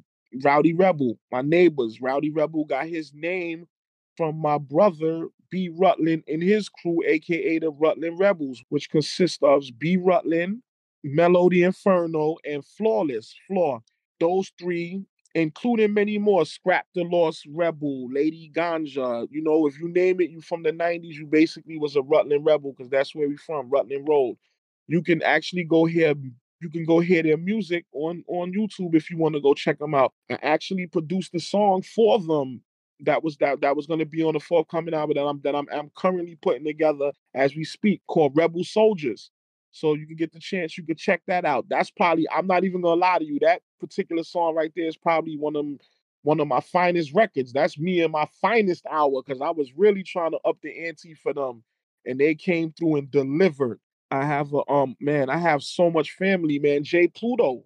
Rowdy 0.43 0.73
Rebel, 0.73 1.19
my 1.31 1.43
neighbors, 1.43 2.01
Rowdy 2.01 2.31
Rebel 2.31 2.65
got 2.65 2.89
his 2.89 3.13
name 3.15 3.69
from 4.17 4.37
my 4.41 4.59
brother 4.59 5.29
B. 5.51 5.69
Rutland 5.69 6.25
and 6.27 6.43
his 6.43 6.71
crew, 6.71 7.03
aka 7.07 7.59
the 7.59 7.71
Rutland 7.71 8.19
Rebels, 8.19 8.65
which 8.71 8.91
consists 8.91 9.39
of 9.43 9.65
B. 9.79 9.99
Rutland, 9.99 10.63
Melody 11.05 11.65
Inferno, 11.65 12.37
and 12.47 12.65
Flawless 12.65 13.35
Flaw. 13.47 13.83
Those 14.21 14.53
three, 14.59 15.05
including 15.35 15.95
many 15.95 16.19
more, 16.19 16.45
Scrap 16.45 16.87
the 16.95 17.05
Lost 17.05 17.47
Rebel, 17.51 18.11
Lady 18.13 18.51
Ganja. 18.55 19.27
You 19.31 19.43
know, 19.43 19.67
if 19.67 19.79
you 19.79 19.89
name 19.89 20.21
it, 20.21 20.31
you 20.31 20.41
from 20.41 20.63
the 20.63 20.73
90s, 20.73 21.15
you 21.15 21.27
basically 21.27 21.79
was 21.79 21.97
a 21.97 22.03
Rutland 22.03 22.45
Rebel 22.45 22.73
because 22.73 22.91
that's 22.91 23.15
where 23.15 23.29
we 23.29 23.37
from, 23.37 23.71
Rutland 23.71 24.09
Road. 24.09 24.37
You 24.87 25.03
can 25.03 25.23
actually 25.23 25.65
go 25.65 25.85
hear 25.85 26.15
you 26.61 26.71
can 26.71 26.85
go 26.85 26.99
hear 26.99 27.23
their 27.23 27.37
music 27.37 27.85
on 27.93 28.25
on 28.27 28.53
YouTube 28.53 28.95
if 28.95 29.11
you 29.11 29.19
want 29.19 29.35
to 29.35 29.41
go 29.41 29.55
check 29.55 29.79
them 29.79 29.95
out. 29.95 30.13
I 30.31 30.39
actually 30.43 30.87
produced 30.87 31.35
a 31.35 31.41
song 31.41 31.83
for 31.83 32.19
them 32.19 32.63
that 33.01 33.23
was 33.23 33.37
that 33.37 33.61
that 33.61 33.77
was 33.77 33.87
going 33.87 34.01
to 34.01 34.07
be 34.07 34.23
on 34.23 34.35
the 34.35 34.41
forthcoming 34.41 34.95
album 34.95 35.15
that 35.17 35.27
I'm 35.27 35.41
that 35.43 35.55
I'm, 35.55 35.67
I'm 35.73 35.91
currently 35.97 36.37
putting 36.41 36.65
together 36.65 37.13
as 37.35 37.55
we 37.55 37.65
speak 37.65 38.03
called 38.07 38.37
Rebel 38.37 38.65
Soldiers. 38.65 39.31
So 39.71 39.95
you 39.95 40.07
can 40.07 40.17
get 40.17 40.33
the 40.33 40.41
chance, 40.41 40.77
you 40.79 40.85
can 40.85 40.97
check 40.97 41.23
that 41.27 41.45
out. 41.45 41.67
That's 41.69 41.91
probably 41.91 42.27
I'm 42.35 42.47
not 42.47 42.65
even 42.65 42.81
gonna 42.81 43.01
lie 43.01 43.19
to 43.19 43.25
you. 43.25 43.39
That 43.43 43.63
particular 43.79 44.23
song 44.23 44.55
right 44.55 44.73
there 44.75 44.87
is 44.87 44.97
probably 44.97 45.37
one 45.37 45.57
of 45.57 45.67
one 46.23 46.41
of 46.41 46.49
my 46.49 46.61
finest 46.61 47.15
records. 47.15 47.53
That's 47.53 47.79
me 47.79 48.03
in 48.03 48.11
my 48.11 48.27
finest 48.41 48.85
hour 48.91 49.23
because 49.25 49.41
I 49.41 49.51
was 49.51 49.73
really 49.77 50.03
trying 50.03 50.33
to 50.33 50.39
up 50.45 50.59
the 50.63 50.87
ante 50.87 51.15
for 51.15 51.33
them, 51.33 51.63
and 52.05 52.19
they 52.19 52.35
came 52.35 52.73
through 52.73 52.97
and 52.97 53.11
delivered. 53.11 53.81
I 54.11 54.25
have 54.25 54.53
a 54.53 54.71
um 54.71 54.97
man, 55.01 55.31
I 55.31 55.39
have 55.39 55.63
so 55.63 55.91
much 55.91 56.13
family, 56.13 56.59
man. 56.59 56.83
Jay 56.85 57.09
Pluto, 57.09 57.65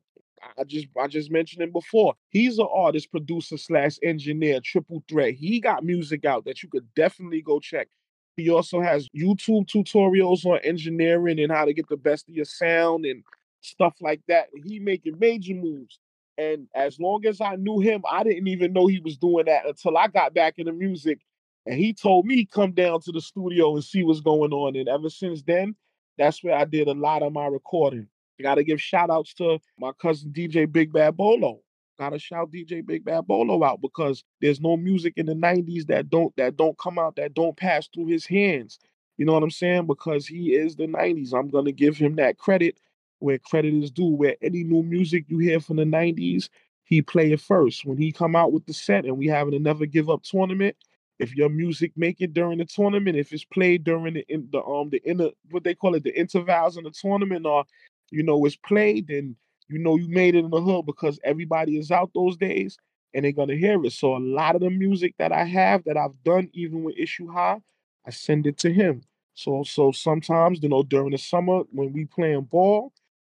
I 0.59 0.65
just 0.65 0.89
I 1.01 1.07
just 1.07 1.31
mentioned 1.31 1.63
him 1.63 1.73
before. 1.73 2.15
He's 2.31 2.59
an 2.59 2.69
artist, 2.73 3.11
producer 3.11 3.57
slash 3.57 3.99
engineer, 4.03 4.61
triple 4.61 5.03
threat. 5.09 5.35
He 5.35 5.61
got 5.61 5.85
music 5.85 6.25
out 6.25 6.45
that 6.45 6.63
you 6.63 6.69
could 6.69 6.93
definitely 6.95 7.43
go 7.43 7.61
check. 7.61 7.89
He 8.37 8.51
also 8.51 8.81
has 8.81 9.09
YouTube 9.17 9.69
tutorials 9.69 10.45
on 10.47 10.59
engineering 10.65 11.39
and 11.39 11.53
how 11.53 11.65
to 11.65 11.75
get 11.75 11.89
the 11.89 11.97
best 11.97 12.29
of 12.29 12.35
your 12.35 12.47
sound 12.47 13.05
and 13.05 13.23
stuff 13.63 13.95
like 14.01 14.21
that. 14.29 14.49
He 14.65 14.79
making 14.79 15.19
major 15.19 15.55
moves. 15.55 15.99
And 16.39 16.67
as 16.75 16.99
long 16.99 17.25
as 17.27 17.41
I 17.41 17.57
knew 17.57 17.81
him, 17.81 18.03
I 18.11 18.23
didn't 18.25 18.49
even 18.49 18.73
know 18.73 18.87
he 18.87 19.01
was 19.01 19.17
doing 19.17 19.47
that 19.47 19.67
until 19.67 19.97
I 19.97 20.09
got 20.09 20.35
back 20.35 20.55
into 20.59 20.73
music. 20.73 21.19
And 21.67 21.79
he 21.79 21.93
told 21.93 22.27
me 22.27 22.45
come 22.45 22.73
down 22.73 23.01
to 23.03 23.13
the 23.13 23.21
studio 23.21 23.75
and 23.75 23.85
see 23.85 24.03
what's 24.03 24.21
going 24.21 24.53
on. 24.53 24.77
And 24.77 24.89
ever 24.89 25.09
since 25.09 25.43
then, 25.43 25.77
that's 26.19 26.43
where 26.43 26.57
I 26.57 26.65
did 26.65 26.89
a 26.89 26.93
lot 26.93 27.23
of 27.23 27.33
my 27.33 27.47
recording. 27.47 28.09
Gotta 28.43 28.65
give 28.65 28.81
shout 28.81 29.09
outs 29.09 29.35
to 29.35 29.61
my 29.79 29.93
cousin 30.01 30.33
DJ 30.33 30.71
Big 30.71 30.93
Bad 30.93 31.17
Bolo. 31.17 31.61
Gotta 31.99 32.19
shout 32.19 32.51
DJ 32.51 32.85
Big 32.85 33.05
Bad 33.05 33.27
Bolo 33.27 33.63
out 33.63 33.81
because 33.81 34.25
there's 34.41 34.61
no 34.61 34.77
music 34.77 35.15
in 35.17 35.27
the 35.27 35.35
90s 35.35 35.87
that 35.87 36.11
don't 36.11 36.35
that 36.37 36.57
don't 36.57 36.77
come 36.77 36.99
out, 36.99 37.15
that 37.17 37.35
don't 37.35 37.57
pass 37.57 37.89
through 37.95 38.07
his 38.07 38.27
hands. 38.27 38.81
You 39.17 39.27
know 39.27 39.35
what 39.35 39.45
I'm 39.45 39.51
saying? 39.51 39.87
Because 39.87 40.27
he 40.27 40.55
is 40.55 40.75
the 40.75 40.89
90s. 40.89 41.33
I'm 41.33 41.51
gonna 41.51 41.71
give 41.71 41.97
him 41.97 42.17
that 42.17 42.37
credit 42.37 42.77
where 43.23 43.39
credit 43.39 43.75
is 43.75 43.91
due. 43.91 44.07
Where 44.15 44.37
any 44.43 44.65
new 44.65 44.83
music 44.83 45.25
you 45.29 45.39
hear 45.39 45.61
from 45.61 45.77
the 45.77 45.85
90s, 45.85 46.49
he 46.85 47.03
play 47.03 47.33
it 47.33 47.41
first. 47.41 47.85
When 47.85 47.99
he 47.99 48.13
come 48.13 48.37
out 48.37 48.53
with 48.53 48.67
the 48.67 48.75
set 48.75 49.05
and 49.05 49.19
we 49.19 49.27
having 49.27 49.55
a 49.55 49.59
never 49.59 49.87
give 49.87 50.11
up 50.11 50.23
tournament, 50.25 50.77
if 51.19 51.35
your 51.37 51.49
music 51.49 51.93
make 51.97 52.21
it 52.21 52.35
during 52.35 52.59
the 52.59 52.65
tournament, 52.65 53.17
if 53.17 53.33
it's 53.33 53.45
played 53.45 53.85
during 53.85 54.15
the 54.15 54.25
in, 54.29 54.49
the 54.51 54.63
um 54.65 54.91
the 54.91 55.01
inner 55.05 55.31
what 55.51 55.65
they 55.65 55.75
call 55.75 55.95
it 55.95 56.05
the 56.05 56.19
intervals 56.19 56.77
in 56.77 56.85
the 56.85 56.91
tournament, 56.91 57.47
or 57.47 57.65
you 58.11 58.23
know 58.23 58.45
it's 58.45 58.57
played, 58.57 59.09
then 59.09 59.37
you 59.69 59.79
know 59.79 59.97
you 59.97 60.09
made 60.09 60.35
it 60.35 60.45
in 60.45 60.51
the 60.51 60.61
hood 60.61 60.87
because 60.87 61.19
everybody 61.25 61.79
is 61.79 61.91
out 61.91 62.11
those 62.15 62.37
days 62.37 62.77
and 63.15 63.25
they're 63.25 63.33
gonna 63.33 63.57
hear 63.57 63.83
it. 63.85 63.93
So 63.93 64.17
a 64.17 64.19
lot 64.19 64.55
of 64.55 64.63
the 64.63 64.71
music 64.71 65.15
that 65.19 65.33
I 65.33 65.45
have 65.45 65.85
that 65.85 65.97
I've 65.97 66.23
done, 66.25 66.49
even 66.55 66.83
with 66.83 66.97
Issue 66.99 67.29
High, 67.31 67.61
I 68.07 68.11
send 68.11 68.47
it 68.47 68.59
to 68.59 68.73
him. 68.73 69.03
So 69.35 69.63
so 69.65 69.93
sometimes, 69.93 70.63
you 70.63 70.69
know, 70.69 70.83
during 70.83 71.11
the 71.13 71.19
summer 71.19 71.63
when 71.71 71.93
we 71.93 72.05
playing 72.07 72.43
ball, 72.43 72.93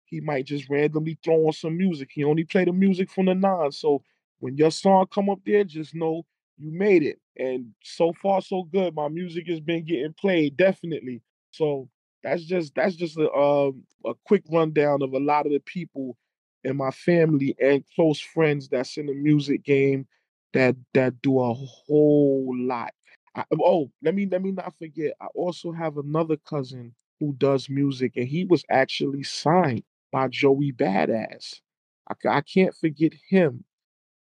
he 0.08 0.22
might 0.22 0.46
just 0.46 0.70
randomly 0.70 1.18
throw 1.24 1.48
on 1.48 1.54
some 1.54 1.78
music. 1.78 2.10
He 2.12 2.24
only 2.24 2.46
play 2.46 2.66
the 2.66 2.72
music 2.74 3.12
from 3.12 3.26
the 3.26 3.36
nine. 3.36 3.72
So 3.72 4.02
when 4.40 4.58
your 4.58 4.72
song 4.72 5.08
come 5.14 5.30
up 5.30 5.40
there, 5.46 5.64
just 5.64 5.94
know 5.94 6.26
you 6.58 6.72
made 6.72 7.04
it. 7.04 7.20
And 7.38 7.68
so 7.84 8.14
far 8.14 8.42
so 8.42 8.64
good. 8.64 8.96
My 8.96 9.10
music 9.10 9.48
has 9.48 9.60
been 9.60 9.86
getting 9.86 10.14
played, 10.14 10.58
definitely. 10.58 11.22
So 11.52 11.90
that's 12.24 12.44
just 12.44 12.74
that's 12.74 12.96
just 12.96 13.18
a 13.18 13.32
um, 13.32 13.84
a 14.06 14.14
quick 14.26 14.44
rundown 14.50 15.02
of 15.02 15.14
a 15.14 15.20
lot 15.20 15.46
of 15.46 15.52
the 15.52 15.60
people 15.60 16.18
in 16.64 16.76
my 16.78 16.92
family 16.92 17.56
and 17.62 17.84
close 17.96 18.20
friends 18.20 18.68
that's 18.68 18.98
in 18.98 19.06
the 19.06 19.14
music 19.14 19.64
game 19.64 20.08
that 20.54 20.76
that 20.94 21.22
do 21.22 21.40
a 21.40 21.54
whole 21.54 22.54
lot. 22.58 22.94
I, 23.36 23.44
oh, 23.62 23.92
let 24.02 24.16
me 24.16 24.28
let 24.30 24.42
me 24.42 24.52
not 24.52 24.74
forget. 24.80 25.14
I 25.22 25.28
also 25.36 25.72
have 25.72 25.98
another 25.98 26.38
cousin 26.38 26.96
who 27.20 27.34
does 27.34 27.70
music, 27.70 28.14
and 28.16 28.28
he 28.28 28.46
was 28.46 28.64
actually 28.70 29.24
signed 29.24 29.84
by 30.12 30.28
Joey 30.28 30.72
Badass. 30.72 31.62
I, 32.10 32.38
I 32.38 32.42
can't 32.42 32.76
forget 32.76 33.14
him. 33.30 33.64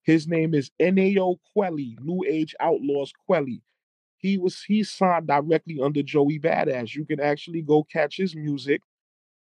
His 0.02 0.28
name 0.28 0.54
is 0.54 0.70
Nao 0.80 1.36
Quelly, 1.52 1.96
New 2.00 2.24
Age 2.28 2.54
Outlaws 2.60 3.12
Quelly. 3.28 3.62
He 4.18 4.38
was 4.38 4.62
he 4.62 4.82
signed 4.82 5.26
directly 5.26 5.78
under 5.82 6.02
Joey 6.02 6.38
Badass. 6.38 6.94
You 6.94 7.04
can 7.04 7.20
actually 7.20 7.62
go 7.62 7.84
catch 7.84 8.16
his 8.16 8.34
music 8.34 8.80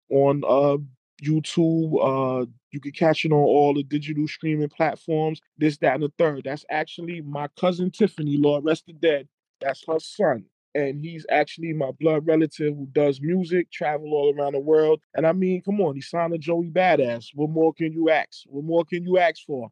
on 0.09 0.43
uh 0.47 0.77
YouTube. 1.23 1.93
Uh, 2.01 2.45
you 2.71 2.79
can 2.79 2.91
catch 2.91 3.25
it 3.25 3.31
on 3.31 3.39
all 3.39 3.73
the 3.73 3.83
digital 3.83 4.27
streaming 4.27 4.69
platforms. 4.69 5.41
This, 5.57 5.77
that, 5.77 5.95
and 5.95 6.03
the 6.03 6.11
third. 6.17 6.43
That's 6.45 6.65
actually 6.69 7.21
my 7.21 7.47
cousin 7.59 7.91
Tiffany. 7.91 8.37
Lord 8.37 8.65
rest 8.65 8.85
the 8.87 8.93
dead. 8.93 9.27
That's 9.61 9.83
her 9.87 9.99
son. 9.99 10.45
And 10.77 11.01
he's 11.01 11.25
actually 11.31 11.73
my 11.73 11.89
blood 11.99 12.27
relative 12.27 12.75
who 12.75 12.87
does 12.91 13.19
music, 13.19 13.71
travel 13.71 14.13
all 14.13 14.31
around 14.37 14.53
the 14.53 14.59
world. 14.59 15.01
And 15.15 15.25
I 15.25 15.33
mean, 15.33 15.63
come 15.63 15.81
on, 15.81 15.95
he 15.95 16.01
signed 16.01 16.35
a 16.35 16.37
Joey 16.37 16.69
Badass. 16.69 17.29
What 17.33 17.49
more 17.49 17.73
can 17.73 17.91
you 17.91 18.11
ask? 18.11 18.43
What 18.45 18.63
more 18.63 18.85
can 18.85 19.03
you 19.03 19.17
ask 19.17 19.41
for? 19.47 19.69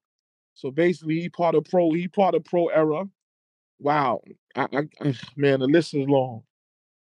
So 0.56 0.72
basically, 0.72 1.20
he 1.20 1.30
part 1.30 1.54
of 1.54 1.66
pro. 1.66 1.92
He 1.92 2.08
part 2.08 2.34
of 2.34 2.44
pro 2.44 2.68
era. 2.70 3.04
Wow, 3.78 4.22
I, 4.56 4.68
I, 5.04 5.14
man, 5.36 5.60
the 5.60 5.68
list 5.68 5.94
is 5.94 6.08
long. 6.08 6.42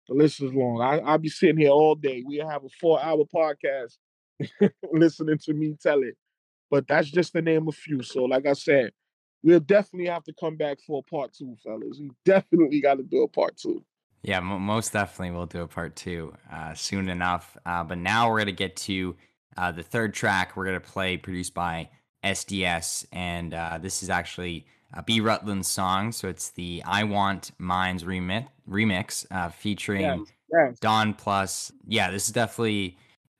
The 0.09 0.15
list 0.15 0.41
is 0.41 0.51
long. 0.53 0.81
I, 0.81 0.99
I'll 0.99 1.17
be 1.17 1.29
sitting 1.29 1.57
here 1.59 1.69
all 1.69 1.95
day. 1.95 2.21
We 2.27 2.37
have 2.37 2.65
a 2.65 2.69
four-hour 2.81 3.23
podcast 3.33 3.97
listening 4.91 5.37
to 5.45 5.53
me 5.53 5.77
tell 5.81 6.03
it. 6.03 6.17
But 6.69 6.87
that's 6.87 7.09
just 7.09 7.33
the 7.33 7.41
name 7.41 7.67
of 7.67 7.75
few. 7.75 8.03
So, 8.03 8.23
like 8.25 8.45
I 8.45 8.53
said, 8.53 8.91
we'll 9.45 9.59
definitely 9.59 10.09
have 10.09 10.23
to 10.23 10.33
come 10.33 10.57
back 10.57 10.79
for 10.85 10.99
a 10.99 11.09
part 11.09 11.31
two, 11.31 11.55
fellas. 11.63 11.99
We 11.99 12.09
definitely 12.25 12.81
got 12.81 12.95
to 12.95 13.03
do 13.03 13.21
a 13.21 13.27
part 13.27 13.55
two. 13.55 13.83
Yeah, 14.23 14.39
most 14.39 14.91
definitely 14.91 15.37
we'll 15.37 15.45
do 15.45 15.61
a 15.61 15.67
part 15.67 15.95
two 15.95 16.33
uh, 16.51 16.73
soon 16.73 17.09
enough. 17.09 17.55
Uh, 17.63 17.83
but 17.83 17.99
now 17.99 18.27
we're 18.27 18.37
going 18.37 18.47
to 18.47 18.53
get 18.53 18.75
to 18.77 19.15
uh, 19.55 19.71
the 19.71 19.83
third 19.83 20.15
track 20.15 20.57
we're 20.57 20.65
going 20.65 20.81
to 20.81 20.85
play, 20.85 21.15
produced 21.15 21.53
by 21.53 21.89
SDS. 22.23 23.05
And 23.11 23.53
uh, 23.53 23.77
this 23.79 24.01
is 24.01 24.09
actually 24.09 24.65
a 24.93 25.03
B. 25.03 25.21
Rutland's 25.21 25.67
song. 25.67 26.11
So 26.11 26.27
it's 26.27 26.49
the 26.49 26.81
I 26.83 27.03
Want 27.03 27.51
Mines 27.59 28.03
remix, 28.03 28.47
remix 28.67 29.27
uh, 29.29 29.49
featuring 29.49 30.01
yes, 30.01 30.19
yes. 30.51 30.79
Don 30.79 31.13
Plus. 31.13 31.71
Yeah, 31.85 32.09
this 32.09 32.25
is 32.25 32.33
definitely 32.33 32.97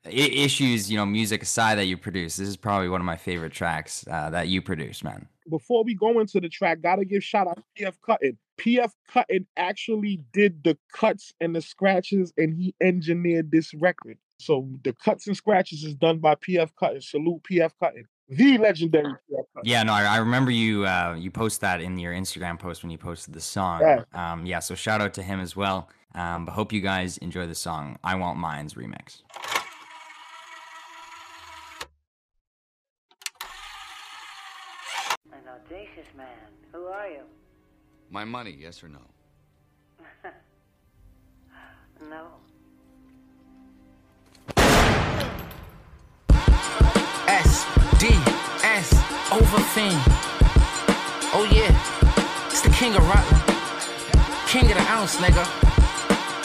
issues, 0.08 0.88
you 0.88 0.96
know, 0.96 1.04
music 1.04 1.42
aside 1.42 1.78
that 1.78 1.86
you 1.86 1.96
produce, 1.96 2.36
this 2.36 2.46
is 2.46 2.56
probably 2.56 2.88
one 2.88 3.00
of 3.00 3.04
my 3.04 3.16
favorite 3.16 3.52
tracks 3.52 4.06
uh, 4.08 4.30
that 4.30 4.46
you 4.46 4.62
produce, 4.62 5.02
man. 5.02 5.26
Before 5.48 5.84
we 5.84 5.94
go 5.94 6.20
into 6.20 6.40
the 6.40 6.48
track, 6.48 6.80
gotta 6.82 7.04
give 7.04 7.22
shout 7.22 7.46
out 7.48 7.56
to 7.56 7.84
PF 7.84 7.94
Cuttin. 8.04 8.38
PF 8.58 8.90
Cuttin 9.08 9.46
actually 9.56 10.20
did 10.32 10.64
the 10.64 10.76
cuts 10.92 11.32
and 11.40 11.54
the 11.54 11.60
scratches, 11.60 12.32
and 12.36 12.54
he 12.54 12.74
engineered 12.80 13.50
this 13.50 13.72
record. 13.74 14.18
So 14.38 14.68
the 14.84 14.92
cuts 14.92 15.26
and 15.26 15.36
scratches 15.36 15.84
is 15.84 15.94
done 15.94 16.18
by 16.18 16.34
PF 16.34 16.70
Cuttin. 16.78 17.00
Salute 17.00 17.42
PF 17.50 17.72
Cuttin. 17.80 18.06
The 18.28 18.58
legendary 18.58 19.12
PF 19.12 19.44
Cuttin. 19.54 19.62
Yeah, 19.64 19.82
no, 19.84 19.92
I, 19.92 20.04
I 20.04 20.16
remember 20.18 20.50
you 20.50 20.86
uh, 20.86 21.16
you 21.18 21.30
post 21.30 21.60
that 21.60 21.80
in 21.80 21.98
your 21.98 22.12
Instagram 22.12 22.58
post 22.58 22.82
when 22.82 22.90
you 22.90 22.98
posted 22.98 23.34
the 23.34 23.40
song. 23.40 23.80
Yeah. 23.80 24.02
Um, 24.12 24.46
yeah, 24.46 24.58
so 24.58 24.74
shout 24.74 25.00
out 25.00 25.14
to 25.14 25.22
him 25.22 25.40
as 25.40 25.54
well. 25.54 25.88
Um, 26.14 26.46
but 26.46 26.52
hope 26.52 26.72
you 26.72 26.80
guys 26.80 27.18
enjoy 27.18 27.46
the 27.46 27.54
song 27.54 27.98
I 28.02 28.14
Want 28.14 28.38
Mines 28.38 28.74
remix. 28.74 29.22
audacious 35.66 36.06
man. 36.16 36.26
Who 36.72 36.86
are 36.86 37.08
you? 37.08 37.22
My 38.10 38.24
money, 38.24 38.56
yes 38.58 38.82
or 38.82 38.88
no? 38.88 39.00
no. 42.08 42.26
S 47.28 47.66
D 47.98 48.08
S 48.62 48.92
over 49.32 49.44
Overfiend. 49.44 50.02
Oh 51.34 51.48
yeah, 51.50 51.72
it's 52.46 52.60
the 52.60 52.70
king 52.70 52.94
of 52.94 53.06
rock, 53.08 53.26
king 54.48 54.70
of 54.70 54.76
the 54.76 54.90
ounce, 54.90 55.16
nigga. 55.16 55.65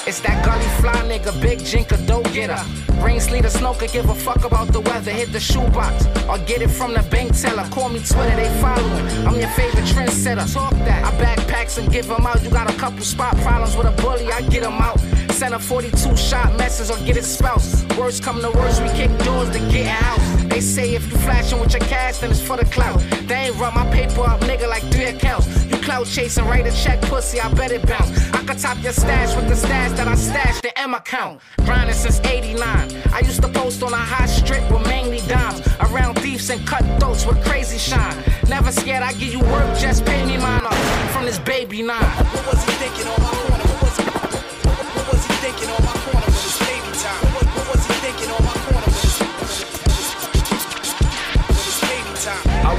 It's 0.08 0.20
that 0.22 0.44
gully 0.44 0.66
fly 0.82 1.00
nigga, 1.08 1.40
big 1.40 1.60
jinker, 1.60 2.04
dough 2.08 2.24
getter. 2.34 2.60
Brain 3.00 3.20
sleeter, 3.20 3.50
snoker, 3.50 3.92
give 3.92 4.10
a 4.10 4.16
fuck 4.16 4.44
about 4.44 4.74
the 4.74 4.82
weather. 4.82 5.12
Hit 5.12 5.32
the 5.32 5.40
shoebox 5.40 6.08
or 6.28 6.40
get 6.40 6.64
it 6.64 6.70
from 6.70 6.94
the 6.94 7.04
bank 7.04 7.40
teller. 7.40 7.68
Call 7.70 7.90
me 7.90 8.00
Twitter, 8.00 8.36
they 8.36 8.50
following. 8.60 9.06
I'm 9.28 9.40
your 9.40 9.50
favorite 9.50 9.86
trendsetter. 9.86 10.52
Talk 10.52 10.74
that. 10.90 11.04
I 11.06 11.12
backpacks 11.24 11.78
and 11.78 11.92
give 11.92 12.08
them 12.08 12.26
out. 12.26 12.44
You 12.44 12.50
got 12.50 12.68
a 12.68 12.76
couple 12.78 13.02
spot 13.02 13.38
problems 13.38 13.76
with 13.78 13.86
a 13.86 14.02
bully, 14.02 14.32
I 14.32 14.42
get 14.42 14.64
them 14.64 14.82
out. 14.82 15.00
Send 15.34 15.54
a 15.54 15.60
42 15.60 16.18
shot 16.18 16.58
message 16.58 16.90
or 16.90 17.04
get 17.06 17.18
it 17.18 17.24
spouse. 17.24 17.86
Worst 17.96 18.24
come 18.24 18.42
to 18.42 18.50
worst, 18.50 18.82
we 18.82 18.90
kick 18.90 19.16
doors 19.20 19.52
to 19.52 19.60
get 19.70 19.88
out. 20.04 20.41
They 20.52 20.60
say 20.60 20.96
if 20.96 21.10
you 21.10 21.18
flashing 21.20 21.62
with 21.62 21.72
your 21.72 21.80
cash, 21.84 22.18
then 22.18 22.30
it's 22.30 22.42
for 22.42 22.58
the 22.58 22.66
clout. 22.66 23.00
They 23.26 23.48
ain't 23.48 23.56
run 23.56 23.74
my 23.74 23.90
paper 23.90 24.20
up, 24.24 24.42
nigga, 24.42 24.68
like 24.68 24.84
three 24.92 25.06
accounts. 25.06 25.48
You 25.64 25.78
clout 25.78 26.08
chasing, 26.08 26.46
write 26.46 26.68
a 26.68 26.74
check, 26.74 27.02
pussy, 27.04 27.40
I 27.40 27.52
bet 27.54 27.72
it 27.72 27.88
bounce. 27.88 28.12
I 28.34 28.44
could 28.44 28.60
top 28.60 28.78
your 28.84 28.92
stash 28.92 29.34
with 29.34 29.48
the 29.48 29.56
stash 29.56 29.92
that 29.92 30.10
I 30.10 30.16
stashed 30.16 30.66
in 30.66 30.72
M 30.76 30.94
account. 30.94 31.40
Grinding 31.64 31.96
since 31.96 32.20
89. 32.20 32.60
I 33.14 33.20
used 33.22 33.42
to 33.44 33.48
post 33.48 33.82
on 33.82 33.94
a 33.94 33.96
high 33.96 34.26
strip 34.26 34.70
with 34.70 34.86
mainly 34.88 35.22
dimes. 35.22 35.66
Around 35.80 36.16
thieves 36.20 36.50
and 36.50 36.68
cut 36.68 36.84
throats 37.00 37.26
with 37.26 37.42
crazy 37.46 37.78
shine. 37.78 38.22
Never 38.50 38.74
scared, 38.74 39.04
I 39.04 39.14
give 39.14 39.32
you 39.32 39.40
work, 39.40 39.78
just 39.80 40.04
pay 40.06 40.26
me 40.26 40.38
mine 40.38 40.66
up 40.66 40.74
from 41.14 41.24
this 41.24 41.40
baby 41.40 41.82
nine. 41.82 42.04
What 42.04 42.46
was 42.48 42.66
he 42.66 42.72
thinking 42.74 43.08
on 43.08 43.24
my 43.24 43.30
corner? 43.48 43.71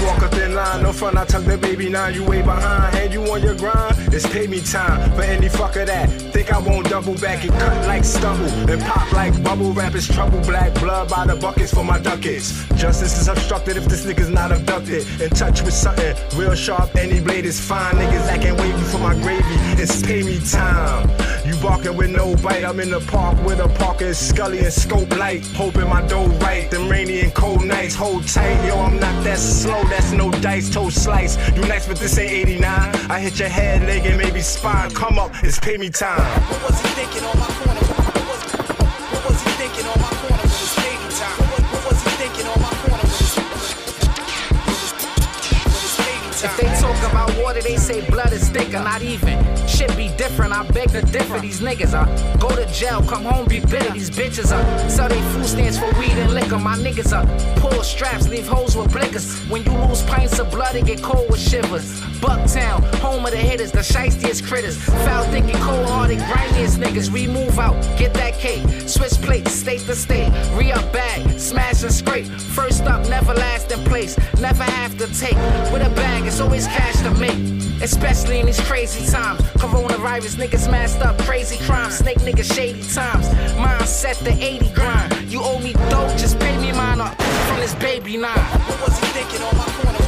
Walk 0.05 0.23
a 0.23 0.29
thin 0.29 0.55
line, 0.55 0.83
no 0.83 0.93
front, 0.93 1.17
I 1.17 1.25
tuck 1.25 1.45
the 1.45 1.57
baby 1.57 1.89
nine. 1.89 2.15
You 2.15 2.25
way 2.25 2.43
behind, 2.43 2.97
and 2.97 3.13
you 3.13 3.23
on 3.31 3.43
your 3.43 3.55
grind. 3.55 3.97
It's 4.13 4.27
pay 4.27 4.47
me 4.47 4.61
time 4.61 5.11
for 5.13 5.23
any 5.23 5.49
fucker 5.49 5.87
that 5.87 6.11
think 6.33 6.53
I 6.53 6.59
won't 6.59 6.89
double 6.89 7.15
back 7.15 7.45
and 7.45 7.53
cut 7.53 7.87
like 7.87 8.05
stubble 8.05 8.47
and 8.71 8.81
pop 8.83 9.13
like 9.13 9.43
bubble 9.43 9.73
wrap. 9.73 9.95
It's 9.95 10.07
trouble, 10.07 10.41
black 10.41 10.75
blood 10.75 11.09
by 11.09 11.27
the 11.27 11.37
buckets 11.37 11.73
for 11.73 11.85
my 11.85 11.99
ducats. 11.99 12.67
Justice 12.75 13.21
is 13.21 13.29
obstructed 13.29 13.77
if 13.77 13.85
this 13.85 14.05
nigga's 14.05 14.31
not 14.31 14.51
abducted. 14.51 15.07
In 15.21 15.31
touch 15.31 15.63
with 15.63 15.75
something 15.75 16.15
real 16.37 16.55
sharp, 16.55 16.95
any 16.97 17.21
blade 17.21 17.45
is 17.45 17.61
fine. 17.61 17.95
Niggas 17.95 18.27
acting 18.29 18.57
wavy 18.57 18.83
for 18.91 18.99
my 18.99 19.15
gravy. 19.15 19.57
It's 19.81 20.03
pay 20.03 20.23
me 20.23 20.41
time. 20.41 21.09
You 21.47 21.55
barking 21.61 21.97
with 21.97 22.11
no 22.11 22.35
bite. 22.37 22.65
I'm 22.65 22.81
in 22.81 22.91
the 22.91 23.01
park 23.01 23.37
with 23.45 23.61
a 23.61 23.69
Parker, 23.69 24.15
Scully, 24.15 24.61
and 24.61 24.73
scope 24.73 25.17
light. 25.17 25.45
Hoping 25.55 25.89
my 25.89 26.03
dough 26.07 26.27
right. 26.47 26.71
Them 26.71 26.89
rainy 26.89 27.21
and 27.21 27.35
cold 27.35 27.65
nights. 27.65 27.95
Hold 27.95 28.27
tight, 28.27 28.67
yo. 28.67 28.79
I'm 28.79 28.99
not 28.99 29.25
that 29.25 29.39
slow. 29.39 29.83
That's 29.93 30.11
no 30.13 30.31
dice, 30.31 30.71
toast 30.71 31.05
slice. 31.05 31.37
You 31.55 31.61
nice, 31.69 31.87
but 31.87 31.99
this 31.99 32.17
ain't 32.17 32.33
89. 32.33 32.71
I 33.11 33.21
hit 33.21 33.39
your 33.39 33.51
head, 33.51 33.83
leg, 33.83 34.07
and 34.07 34.17
maybe 34.17 34.41
spine. 34.41 34.91
Come 34.93 35.19
up, 35.19 35.33
it's 35.45 35.59
pay 35.59 35.77
me 35.77 35.91
time. 35.91 36.19
What 36.51 36.71
was 36.71 36.81
he 36.81 36.89
thinking 36.89 37.23
on 37.25 37.39
my? 37.39 37.72
They 47.63 47.77
say 47.77 48.05
blood 48.11 48.33
is 48.33 48.49
thicker, 48.49 48.83
not 48.83 49.03
even. 49.03 49.39
Shit 49.67 49.97
be 49.97 50.09
different, 50.17 50.53
I 50.53 50.67
beg 50.69 50.91
to 50.91 51.03
differ. 51.03 51.39
These 51.41 51.61
niggas 51.61 51.95
are 51.95 52.07
go 52.39 52.49
to 52.55 52.67
jail, 52.73 53.03
come 53.03 53.25
home, 53.25 53.47
be 53.47 53.61
bitter. 53.61 53.93
These 53.93 54.11
bitches 54.11 54.53
are 54.53 54.91
sell 54.91 55.09
they 55.09 55.21
food 55.33 55.47
stands 55.47 55.79
for 55.79 55.87
weed 55.99 56.13
and 56.13 56.35
liquor. 56.35 56.59
My 56.59 56.77
niggas 56.77 57.13
are 57.13 57.27
pull 57.61 57.83
straps, 57.83 58.29
leave 58.29 58.47
holes 58.47 58.77
with 58.77 58.93
blickers. 58.93 59.49
When 59.51 59.65
you 59.65 59.73
lose 59.73 60.03
pints 60.03 60.39
of 60.39 60.51
blood, 60.51 60.75
it 60.75 60.87
get 60.87 61.03
cold 61.03 61.31
with 61.31 61.41
shivers. 61.41 62.01
Bucktown, 62.21 62.83
home 62.97 63.25
of 63.25 63.33
the 63.33 63.39
hitters, 63.39 63.73
the 63.73 63.83
shiestiest 63.83 64.47
critters. 64.47 64.77
Foul 65.05 65.25
thinking, 65.25 65.57
cold 65.57 65.89
hearted, 65.89 66.19
grimiest 66.19 66.79
niggas. 66.79 67.11
We 67.11 67.27
move 67.27 67.59
out, 67.59 67.75
get 67.99 68.15
that 68.15 68.35
cake. 68.35 68.63
Switch 68.89 69.15
plates, 69.23 69.53
state 69.53 69.81
to 69.83 69.95
state. 69.95 70.31
Re 70.55 70.73
up 70.73 70.93
bag, 70.93 71.39
smash 71.39 71.83
and 71.83 71.93
scrape. 71.93 72.27
First 72.27 72.85
up, 72.85 73.09
never 73.09 73.35
last 73.35 73.73
in 73.73 73.83
place. 73.85 74.17
Never 74.41 74.65
have 74.65 74.97
to 74.99 75.07
take. 75.19 75.37
With 75.73 75.87
a 75.87 75.91
bag, 75.95 76.27
it's 76.27 76.41
always 76.41 76.67
cash 76.67 76.97
to 77.03 77.11
make. 77.15 77.52
Especially 77.83 78.41
in 78.41 78.47
these 78.47 78.61
crazy 78.61 79.11
times. 79.11 79.41
Coronavirus, 79.59 80.37
niggas 80.37 80.71
masked 80.71 81.03
up, 81.03 81.19
crazy 81.19 81.57
crimes. 81.65 81.99
Snake 81.99 82.19
niggas, 82.19 82.53
shady 82.55 82.83
times. 82.93 83.27
Mine 83.57 83.87
set 83.87 84.17
the 84.19 84.33
80 84.33 84.73
grind. 84.75 85.15
You 85.31 85.41
owe 85.43 85.59
me 85.59 85.73
dope, 85.91 86.17
just 86.17 86.39
pay 86.39 86.57
me 86.59 86.73
mine 86.73 87.01
up 87.01 87.21
from 87.49 87.59
this 87.59 87.75
baby 87.75 88.17
nine. 88.17 88.37
What 88.37 88.89
was 88.89 88.99
he 88.99 89.07
thinking 89.07 89.43
on 89.43 89.57
my 89.57 89.65
corner? 89.65 90.02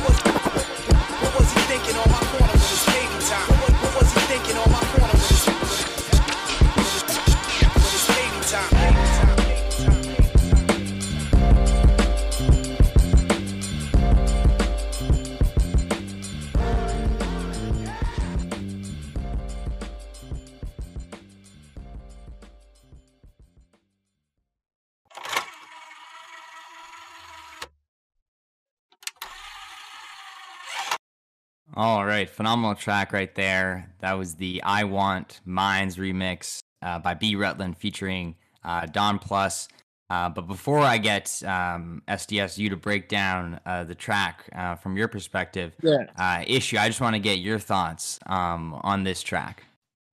All 31.76 32.04
right, 32.06 32.30
phenomenal 32.30 32.74
track 32.76 33.12
right 33.12 33.34
there. 33.34 33.90
That 34.00 34.12
was 34.12 34.36
the 34.36 34.62
I 34.62 34.84
Want 34.84 35.40
Mines 35.44 35.96
remix 35.96 36.60
uh, 36.82 37.00
by 37.00 37.14
B. 37.14 37.34
Rutland 37.34 37.76
featuring 37.76 38.36
uh, 38.64 38.86
Don 38.86 39.18
Plus. 39.18 39.66
Uh, 40.10 40.28
but 40.28 40.42
before 40.46 40.78
I 40.80 40.98
get 40.98 41.42
um, 41.44 42.02
SDS 42.06 42.58
you 42.58 42.68
to 42.70 42.76
break 42.76 43.08
down 43.08 43.58
uh, 43.66 43.82
the 43.84 43.94
track 43.94 44.48
uh, 44.54 44.76
from 44.76 44.96
your 44.96 45.08
perspective, 45.08 45.74
Yeah. 45.82 46.04
uh, 46.16 46.44
issue, 46.46 46.76
I 46.78 46.88
just 46.88 47.00
want 47.00 47.14
to 47.14 47.20
get 47.20 47.38
your 47.40 47.58
thoughts 47.58 48.20
um, 48.26 48.74
on 48.84 49.02
this 49.02 49.22
track. 49.22 49.64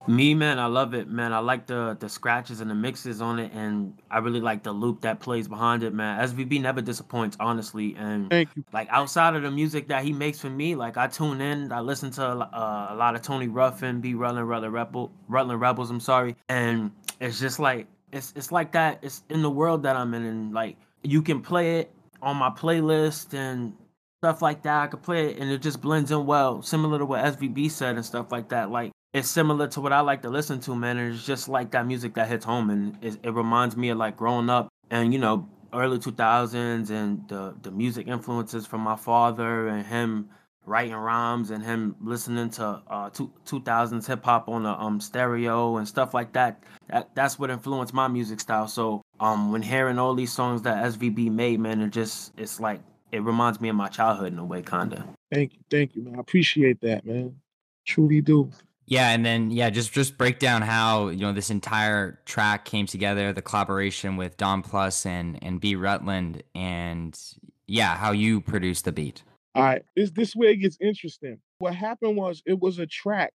Me, 0.08 0.34
man, 0.34 0.58
I 0.58 0.66
love 0.66 0.94
it, 0.94 1.08
man. 1.08 1.32
I 1.32 1.38
like 1.38 1.66
the 1.66 1.96
the 2.00 2.08
scratches 2.08 2.60
and 2.60 2.68
the 2.68 2.74
mixes 2.74 3.20
on 3.20 3.38
it, 3.38 3.52
and 3.52 3.94
I 4.10 4.18
really 4.18 4.40
like 4.40 4.64
the 4.64 4.72
loop 4.72 5.02
that 5.02 5.20
plays 5.20 5.46
behind 5.46 5.84
it, 5.84 5.94
man. 5.94 6.20
SVB 6.28 6.60
never 6.60 6.80
disappoints, 6.80 7.36
honestly. 7.38 7.94
And 7.96 8.28
Thank 8.28 8.48
you. 8.56 8.64
like 8.72 8.88
outside 8.90 9.36
of 9.36 9.42
the 9.42 9.50
music 9.50 9.86
that 9.88 10.04
he 10.04 10.12
makes 10.12 10.40
for 10.40 10.50
me, 10.50 10.74
like 10.74 10.96
I 10.96 11.06
tune 11.06 11.40
in, 11.40 11.70
I 11.70 11.80
listen 11.80 12.10
to 12.12 12.24
uh, 12.24 12.88
a 12.90 12.96
lot 12.96 13.14
of 13.14 13.22
Tony 13.22 13.46
Ruffin, 13.46 14.00
B. 14.00 14.14
Rutland, 14.14 14.48
Rutland 14.48 14.74
Rebel, 14.74 15.12
Rutland 15.28 15.60
Rebels. 15.60 15.90
I'm 15.90 16.00
sorry, 16.00 16.34
and 16.48 16.90
it's 17.20 17.38
just 17.38 17.60
like 17.60 17.86
it's 18.10 18.32
it's 18.34 18.50
like 18.50 18.72
that. 18.72 18.98
It's 19.02 19.22
in 19.30 19.40
the 19.42 19.50
world 19.50 19.84
that 19.84 19.94
I'm 19.94 20.14
in, 20.14 20.24
and 20.24 20.52
like 20.52 20.76
you 21.04 21.22
can 21.22 21.40
play 21.40 21.78
it 21.78 21.92
on 22.20 22.36
my 22.36 22.50
playlist 22.50 23.34
and 23.34 23.72
stuff 24.20 24.42
like 24.42 24.62
that. 24.62 24.82
I 24.82 24.86
could 24.88 25.02
play 25.02 25.30
it, 25.30 25.38
and 25.38 25.48
it 25.48 25.62
just 25.62 25.80
blends 25.80 26.10
in 26.10 26.26
well, 26.26 26.60
similar 26.60 26.98
to 26.98 27.06
what 27.06 27.24
SVB 27.24 27.70
said 27.70 27.94
and 27.94 28.04
stuff 28.04 28.32
like 28.32 28.48
that. 28.48 28.70
Like 28.72 28.90
it's 29.12 29.28
similar 29.28 29.68
to 29.68 29.80
what 29.80 29.92
I 29.92 30.00
like 30.00 30.22
to 30.22 30.30
listen 30.30 30.60
to, 30.60 30.74
man. 30.74 30.98
It's 30.98 31.24
just 31.26 31.48
like 31.48 31.70
that 31.72 31.86
music 31.86 32.14
that 32.14 32.28
hits 32.28 32.44
home, 32.44 32.70
and 32.70 32.96
it, 33.02 33.18
it 33.22 33.30
reminds 33.30 33.76
me 33.76 33.90
of 33.90 33.98
like 33.98 34.16
growing 34.16 34.48
up 34.48 34.68
and 34.90 35.12
you 35.12 35.18
know 35.18 35.48
early 35.72 35.98
2000s 35.98 36.90
and 36.90 37.26
the 37.28 37.54
the 37.62 37.70
music 37.70 38.06
influences 38.08 38.66
from 38.66 38.80
my 38.82 38.96
father 38.96 39.68
and 39.68 39.86
him 39.86 40.28
writing 40.64 40.94
rhymes 40.94 41.50
and 41.50 41.64
him 41.64 41.96
listening 42.00 42.48
to 42.50 42.80
uh 42.88 43.10
two, 43.10 43.32
2000s 43.46 44.06
hip 44.06 44.24
hop 44.24 44.48
on 44.48 44.64
a 44.64 44.72
um 44.74 45.00
stereo 45.00 45.76
and 45.76 45.86
stuff 45.88 46.14
like 46.14 46.32
that. 46.32 46.62
That 46.88 47.14
that's 47.14 47.38
what 47.38 47.50
influenced 47.50 47.92
my 47.94 48.08
music 48.08 48.40
style. 48.40 48.68
So 48.68 49.02
um 49.20 49.52
when 49.52 49.62
hearing 49.62 49.98
all 49.98 50.14
these 50.14 50.32
songs 50.32 50.62
that 50.62 50.84
SVB 50.84 51.30
made, 51.30 51.60
man, 51.60 51.80
it 51.80 51.90
just 51.90 52.32
it's 52.38 52.60
like 52.60 52.80
it 53.10 53.22
reminds 53.22 53.60
me 53.60 53.68
of 53.68 53.76
my 53.76 53.88
childhood 53.88 54.32
in 54.32 54.38
a 54.38 54.44
way, 54.44 54.62
kinda. 54.62 55.06
Thank 55.30 55.54
you. 55.54 55.58
Thank 55.70 55.96
you, 55.96 56.02
man. 56.02 56.16
I 56.16 56.20
appreciate 56.20 56.80
that, 56.80 57.04
man. 57.04 57.36
Truly 57.84 58.20
do. 58.20 58.50
Yeah, 58.86 59.10
and 59.10 59.24
then 59.24 59.50
yeah, 59.50 59.70
just 59.70 59.92
just 59.92 60.18
break 60.18 60.38
down 60.38 60.62
how 60.62 61.08
you 61.08 61.20
know 61.20 61.32
this 61.32 61.50
entire 61.50 62.20
track 62.26 62.64
came 62.64 62.86
together, 62.86 63.32
the 63.32 63.42
collaboration 63.42 64.16
with 64.16 64.36
Don 64.36 64.62
Plus 64.62 65.06
and 65.06 65.38
and 65.42 65.60
B 65.60 65.76
Rutland, 65.76 66.42
and 66.54 67.18
yeah, 67.66 67.96
how 67.96 68.12
you 68.12 68.40
produced 68.40 68.84
the 68.84 68.92
beat. 68.92 69.22
All 69.54 69.62
right, 69.62 69.82
this 69.96 70.10
this 70.10 70.34
way 70.34 70.48
it 70.48 70.56
gets 70.56 70.78
interesting. 70.80 71.38
What 71.58 71.74
happened 71.74 72.16
was 72.16 72.42
it 72.44 72.58
was 72.58 72.78
a 72.78 72.86
track 72.86 73.32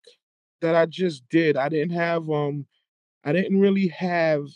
that 0.60 0.74
I 0.74 0.86
just 0.86 1.22
did. 1.30 1.56
I 1.56 1.68
didn't 1.68 1.94
have 1.94 2.28
um, 2.28 2.66
I 3.26 3.32
didn't 3.32 3.58
really 3.58 3.88
have, 3.88 4.46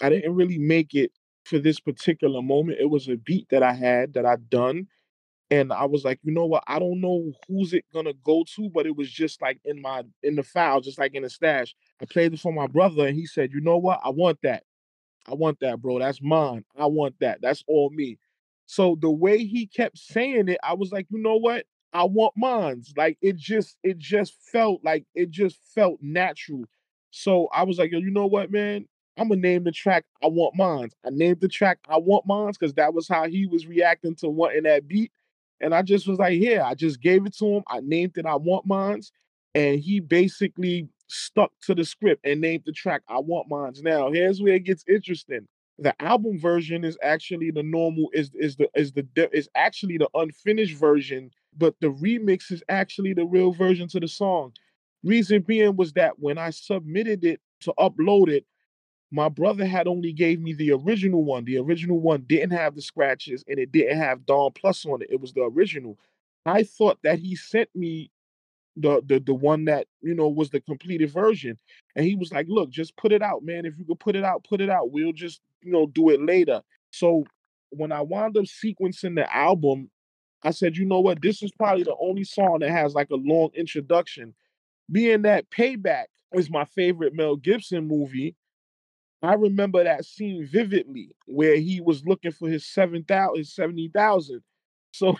I 0.00 0.08
didn't 0.08 0.36
really 0.36 0.58
make 0.58 0.94
it 0.94 1.10
for 1.44 1.58
this 1.58 1.80
particular 1.80 2.40
moment. 2.40 2.78
It 2.80 2.88
was 2.88 3.08
a 3.08 3.16
beat 3.16 3.48
that 3.50 3.64
I 3.64 3.72
had 3.72 4.14
that 4.14 4.24
I'd 4.24 4.48
done, 4.48 4.86
and 5.50 5.72
I 5.72 5.84
was 5.84 6.04
like, 6.04 6.20
you 6.22 6.32
know 6.32 6.46
what? 6.46 6.62
I 6.68 6.78
don't 6.78 7.00
know 7.00 7.32
who's 7.48 7.72
it 7.72 7.84
gonna 7.92 8.12
go 8.24 8.44
to, 8.56 8.70
but 8.70 8.86
it 8.86 8.96
was 8.96 9.10
just 9.10 9.42
like 9.42 9.58
in 9.64 9.80
my 9.82 10.04
in 10.22 10.36
the 10.36 10.42
file, 10.42 10.80
just 10.80 10.98
like 10.98 11.14
in 11.14 11.22
the 11.22 11.30
stash. 11.30 11.74
I 12.00 12.04
played 12.06 12.34
it 12.34 12.40
for 12.40 12.52
my 12.52 12.66
brother, 12.66 13.06
and 13.06 13.16
he 13.16 13.26
said, 13.26 13.52
you 13.52 13.60
know 13.60 13.78
what? 13.78 14.00
I 14.04 14.10
want 14.10 14.38
that. 14.42 14.64
I 15.26 15.34
want 15.34 15.60
that, 15.60 15.80
bro. 15.80 15.98
That's 15.98 16.22
mine. 16.22 16.64
I 16.76 16.86
want 16.86 17.14
that. 17.20 17.40
That's 17.42 17.64
all 17.66 17.90
me. 17.90 18.18
So 18.66 18.96
the 19.00 19.10
way 19.10 19.44
he 19.44 19.66
kept 19.66 19.98
saying 19.98 20.48
it, 20.48 20.58
I 20.62 20.74
was 20.74 20.92
like, 20.92 21.06
you 21.10 21.20
know 21.20 21.36
what? 21.36 21.66
I 21.92 22.04
want 22.04 22.34
mines. 22.36 22.92
Like 22.96 23.18
it 23.20 23.36
just, 23.36 23.76
it 23.82 23.98
just 23.98 24.34
felt 24.52 24.80
like 24.84 25.04
it 25.14 25.30
just 25.30 25.58
felt 25.74 25.98
natural. 26.00 26.64
So 27.10 27.48
I 27.52 27.64
was 27.64 27.78
like, 27.78 27.90
yo, 27.90 27.98
you 27.98 28.10
know 28.10 28.26
what, 28.26 28.52
man? 28.52 28.86
I'm 29.16 29.28
gonna 29.28 29.40
name 29.40 29.64
the 29.64 29.72
track 29.72 30.04
I 30.22 30.28
Want 30.28 30.54
Mines. 30.56 30.94
I 31.04 31.10
named 31.10 31.40
the 31.40 31.48
track 31.48 31.78
I 31.88 31.98
Want 31.98 32.26
Mines 32.26 32.56
because 32.56 32.74
that 32.74 32.94
was 32.94 33.08
how 33.08 33.26
he 33.26 33.46
was 33.46 33.66
reacting 33.66 34.14
to 34.16 34.28
wanting 34.28 34.62
that 34.62 34.88
beat. 34.88 35.12
And 35.60 35.74
I 35.74 35.82
just 35.82 36.08
was 36.08 36.18
like, 36.18 36.38
yeah, 36.40 36.64
I 36.64 36.74
just 36.74 37.00
gave 37.00 37.26
it 37.26 37.36
to 37.38 37.46
him. 37.46 37.62
I 37.68 37.80
named 37.80 38.16
it 38.16 38.26
I 38.26 38.36
Want 38.36 38.66
Mines. 38.66 39.12
And 39.54 39.80
he 39.80 40.00
basically 40.00 40.88
stuck 41.08 41.52
to 41.62 41.74
the 41.74 41.84
script 41.84 42.24
and 42.24 42.40
named 42.40 42.62
the 42.66 42.72
track 42.72 43.02
I 43.08 43.18
Want 43.18 43.48
Mines. 43.48 43.82
Now, 43.82 44.10
here's 44.10 44.40
where 44.40 44.54
it 44.54 44.64
gets 44.64 44.84
interesting. 44.88 45.46
The 45.78 45.94
album 46.02 46.38
version 46.38 46.84
is 46.84 46.98
actually 47.02 47.50
the 47.50 47.62
normal 47.62 48.10
is 48.12 48.30
is 48.34 48.56
the 48.56 48.68
is 48.74 48.92
the 48.92 49.06
is 49.32 49.48
actually 49.54 49.96
the 49.96 50.10
unfinished 50.14 50.76
version, 50.76 51.30
but 51.56 51.74
the 51.80 51.88
remix 51.88 52.52
is 52.52 52.62
actually 52.68 53.14
the 53.14 53.24
real 53.24 53.52
version 53.52 53.88
to 53.88 54.00
the 54.00 54.08
song. 54.08 54.52
Reason 55.02 55.40
being 55.40 55.76
was 55.76 55.94
that 55.94 56.18
when 56.18 56.36
I 56.36 56.50
submitted 56.50 57.24
it 57.24 57.40
to 57.60 57.72
upload 57.78 58.28
it, 58.28 58.44
my 59.10 59.28
brother 59.28 59.66
had 59.66 59.88
only 59.88 60.12
gave 60.12 60.40
me 60.40 60.52
the 60.52 60.72
original 60.72 61.24
one. 61.24 61.44
The 61.44 61.58
original 61.58 62.00
one 62.00 62.24
didn't 62.28 62.52
have 62.52 62.74
the 62.74 62.82
scratches 62.82 63.44
and 63.48 63.58
it 63.58 63.72
didn't 63.72 63.98
have 63.98 64.26
Don 64.26 64.52
Plus 64.52 64.86
on 64.86 65.02
it. 65.02 65.08
It 65.10 65.20
was 65.20 65.32
the 65.32 65.42
original. 65.42 65.98
I 66.46 66.62
thought 66.62 66.98
that 67.02 67.18
he 67.18 67.34
sent 67.36 67.68
me 67.74 68.10
the 68.76 69.02
the 69.04 69.18
the 69.20 69.34
one 69.34 69.64
that 69.66 69.86
you 70.00 70.14
know 70.14 70.28
was 70.28 70.50
the 70.50 70.60
completed 70.60 71.10
version, 71.10 71.58
and 71.96 72.06
he 72.06 72.14
was 72.14 72.32
like, 72.32 72.46
"Look, 72.48 72.70
just 72.70 72.96
put 72.96 73.12
it 73.12 73.22
out, 73.22 73.44
man. 73.44 73.66
If 73.66 73.78
you 73.78 73.84
could 73.84 74.00
put 74.00 74.16
it 74.16 74.24
out, 74.24 74.44
put 74.44 74.60
it 74.60 74.70
out. 74.70 74.92
We'll 74.92 75.12
just 75.12 75.40
you 75.62 75.72
know 75.72 75.86
do 75.86 76.10
it 76.10 76.20
later." 76.22 76.62
So 76.90 77.24
when 77.70 77.92
I 77.92 78.00
wound 78.00 78.36
up 78.36 78.44
sequencing 78.44 79.16
the 79.16 79.34
album, 79.34 79.90
I 80.42 80.52
said, 80.52 80.76
"You 80.76 80.86
know 80.86 81.00
what? 81.00 81.20
This 81.20 81.42
is 81.42 81.52
probably 81.52 81.82
the 81.82 81.96
only 82.00 82.24
song 82.24 82.60
that 82.60 82.70
has 82.70 82.94
like 82.94 83.10
a 83.10 83.16
long 83.16 83.50
introduction." 83.54 84.34
Being 84.90 85.22
that 85.22 85.50
Payback 85.50 86.06
is 86.34 86.50
my 86.50 86.64
favorite 86.64 87.14
Mel 87.14 87.36
Gibson 87.36 87.86
movie, 87.86 88.34
I 89.22 89.34
remember 89.34 89.84
that 89.84 90.04
scene 90.04 90.46
vividly 90.46 91.10
where 91.26 91.56
he 91.56 91.80
was 91.80 92.04
looking 92.06 92.32
for 92.32 92.48
his 92.48 92.66
seven 92.66 93.04
thousand, 93.04 93.44
seventy 93.44 93.88
thousand. 93.88 94.42
So 94.92 95.16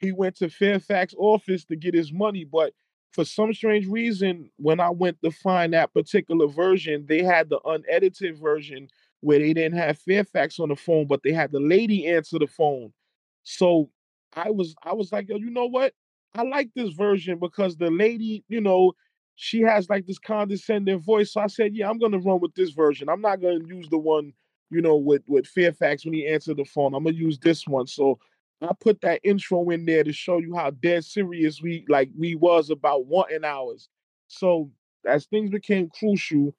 he 0.00 0.10
went 0.10 0.36
to 0.36 0.48
Fairfax 0.48 1.14
office 1.18 1.66
to 1.66 1.76
get 1.76 1.92
his 1.92 2.12
money, 2.14 2.44
but 2.44 2.72
for 3.12 3.26
some 3.26 3.52
strange 3.52 3.86
reason, 3.86 4.50
when 4.56 4.80
I 4.80 4.88
went 4.88 5.20
to 5.22 5.30
find 5.30 5.74
that 5.74 5.92
particular 5.92 6.46
version, 6.46 7.04
they 7.06 7.22
had 7.22 7.50
the 7.50 7.60
unedited 7.66 8.38
version 8.38 8.88
where 9.20 9.38
they 9.38 9.52
didn't 9.52 9.76
have 9.76 9.98
Fairfax 9.98 10.58
on 10.58 10.70
the 10.70 10.76
phone, 10.76 11.06
but 11.06 11.22
they 11.22 11.32
had 11.32 11.52
the 11.52 11.60
lady 11.60 12.06
answer 12.06 12.38
the 12.38 12.46
phone. 12.46 12.94
So 13.42 13.90
I 14.34 14.50
was 14.50 14.74
I 14.82 14.94
was 14.94 15.12
like, 15.12 15.28
yo, 15.28 15.36
you 15.36 15.50
know 15.50 15.66
what? 15.66 15.92
I 16.34 16.42
like 16.42 16.70
this 16.74 16.92
version 16.94 17.38
because 17.38 17.76
the 17.76 17.90
lady, 17.90 18.44
you 18.48 18.60
know, 18.62 18.94
she 19.36 19.60
has 19.62 19.88
like 19.88 20.06
this 20.06 20.18
condescending 20.18 21.00
voice. 21.00 21.32
So 21.32 21.40
I 21.40 21.46
said, 21.46 21.74
yeah, 21.74 21.88
I'm 21.88 21.98
gonna 21.98 22.18
run 22.18 22.40
with 22.40 22.54
this 22.54 22.70
version. 22.70 23.08
I'm 23.08 23.20
not 23.20 23.40
gonna 23.40 23.64
use 23.66 23.88
the 23.88 23.98
one, 23.98 24.32
you 24.70 24.80
know, 24.82 24.96
with 24.96 25.22
with 25.26 25.46
Fairfax 25.46 26.04
when 26.04 26.14
he 26.14 26.26
answered 26.26 26.58
the 26.58 26.64
phone. 26.64 26.94
I'm 26.94 27.04
gonna 27.04 27.16
use 27.16 27.38
this 27.38 27.66
one. 27.66 27.86
So 27.86 28.18
I 28.60 28.70
put 28.80 29.00
that 29.00 29.20
intro 29.24 29.68
in 29.70 29.84
there 29.86 30.04
to 30.04 30.12
show 30.12 30.38
you 30.38 30.54
how 30.54 30.70
dead 30.70 31.04
serious 31.04 31.60
we 31.60 31.84
like 31.88 32.10
we 32.16 32.34
was 32.36 32.70
about 32.70 33.06
wanting 33.06 33.44
ours. 33.44 33.88
So 34.28 34.70
as 35.06 35.26
things 35.26 35.50
became 35.50 35.90
crucial, 35.90 36.54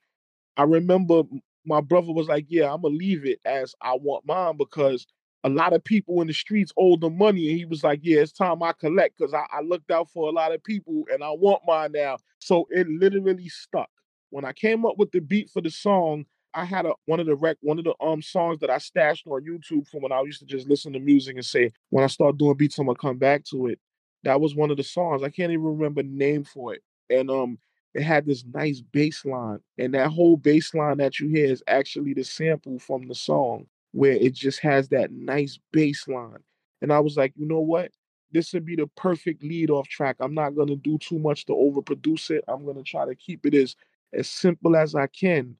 I 0.58 0.64
remember 0.64 1.24
my 1.66 1.82
brother 1.82 2.12
was 2.12 2.28
like, 2.28 2.46
"Yeah, 2.50 2.74
I'm 2.74 2.82
gonna 2.82 2.96
leave 2.96 3.26
it 3.26 3.40
as 3.46 3.76
I 3.82 3.96
want 3.96 4.26
mine 4.26 4.58
because 4.58 5.08
a 5.44 5.50
lot 5.50 5.74
of 5.74 5.84
people 5.84 6.22
in 6.22 6.28
the 6.28 6.34
streets 6.34 6.72
owe 6.78 6.98
the 6.98 7.10
money." 7.10 7.50
And 7.50 7.58
he 7.58 7.66
was 7.66 7.84
like, 7.84 8.00
"Yeah, 8.04 8.22
it's 8.22 8.32
time 8.32 8.64
I 8.64 8.74
collect 8.74 9.18
because 9.18 9.34
I, 9.34 9.46
I 9.52 9.62
looked 9.62 9.92
out 9.92 10.10
for 10.10 10.30
a 10.30 10.32
lot 10.32 10.54
of 10.54 10.64
people 10.64 11.06
and 11.12 11.24
I 11.24 11.32
want 11.32 11.64
mine 11.68 11.92
now." 11.94 12.18
So 12.40 12.68
it 12.72 12.88
literally 12.88 13.50
stuck. 13.50 13.90
When 14.30 14.46
I 14.46 14.54
came 14.54 14.86
up 14.86 14.98
with 14.98 15.12
the 15.12 15.20
beat 15.20 15.50
for 15.50 15.62
the 15.62 15.70
song, 15.70 16.26
I 16.54 16.66
had 16.66 16.86
a 16.86 16.94
one 17.06 17.20
of 17.20 17.26
the 17.26 17.36
rec 17.36 17.58
one 17.62 17.80
of 17.80 17.86
the 17.86 17.96
um 18.02 18.22
songs 18.22 18.60
that 18.60 18.70
I 18.70 18.78
stashed 18.78 19.28
on 19.28 19.44
YouTube 19.46 19.88
from 19.88 20.02
when 20.02 20.12
I 20.12 20.22
used 20.22 20.40
to 20.40 20.46
just 20.46 20.68
listen 20.68 20.94
to 20.94 21.00
music 21.00 21.36
and 21.36 21.46
say, 21.46 21.72
when 21.90 22.04
I 22.04 22.08
start 22.08 22.38
doing 22.38 22.56
beats, 22.58 22.78
I'm 22.78 22.86
gonna 22.88 22.98
come 22.98 23.18
back 23.18 23.44
to 23.46 23.68
it. 23.68 23.80
That 24.24 24.40
was 24.42 24.56
one 24.56 24.72
of 24.72 24.78
the 24.78 24.84
songs. 24.84 25.24
I 25.24 25.30
can't 25.30 25.52
even 25.52 25.66
remember 25.66 26.02
the 26.04 26.10
name 26.10 26.44
for 26.44 26.74
it. 26.74 26.82
And 27.10 27.30
um 27.30 27.58
it 27.94 28.02
had 28.04 28.26
this 28.26 28.44
nice 28.52 28.82
bass 28.82 29.24
line. 29.24 29.60
And 29.78 29.94
that 29.94 30.10
whole 30.10 30.36
bass 30.38 30.74
line 30.74 30.98
that 30.98 31.20
you 31.20 31.28
hear 31.30 31.46
is 31.46 31.64
actually 31.68 32.14
the 32.16 32.24
sample 32.24 32.80
from 32.80 33.08
the 33.08 33.14
song 33.16 33.68
where 33.94 34.14
it 34.14 34.36
just 34.36 34.60
has 34.62 34.90
that 34.90 35.12
nice 35.14 35.60
bass 35.74 36.08
line. 36.10 36.44
And 36.82 36.94
I 36.94 37.02
was 37.02 37.18
like, 37.18 37.34
you 37.38 37.48
know 37.48 37.62
what? 37.62 37.92
This 38.34 38.54
would 38.54 38.66
be 38.66 38.76
the 38.78 38.88
perfect 38.98 39.44
lead 39.44 39.72
off 39.72 39.88
track. 39.90 40.18
I'm 40.22 40.36
not 40.36 40.56
gonna 40.56 40.78
do 40.78 41.00
too 41.00 41.20
much 41.20 41.46
to 41.48 41.54
overproduce 41.54 42.32
it. 42.32 42.46
I'm 42.50 42.66
gonna 42.66 42.84
try 42.84 43.06
to 43.06 43.16
keep 43.16 43.46
it 43.46 43.56
as 43.56 43.76
as 44.14 44.30
simple 44.30 44.76
as 44.78 44.96
I 44.96 45.08
can 45.08 45.58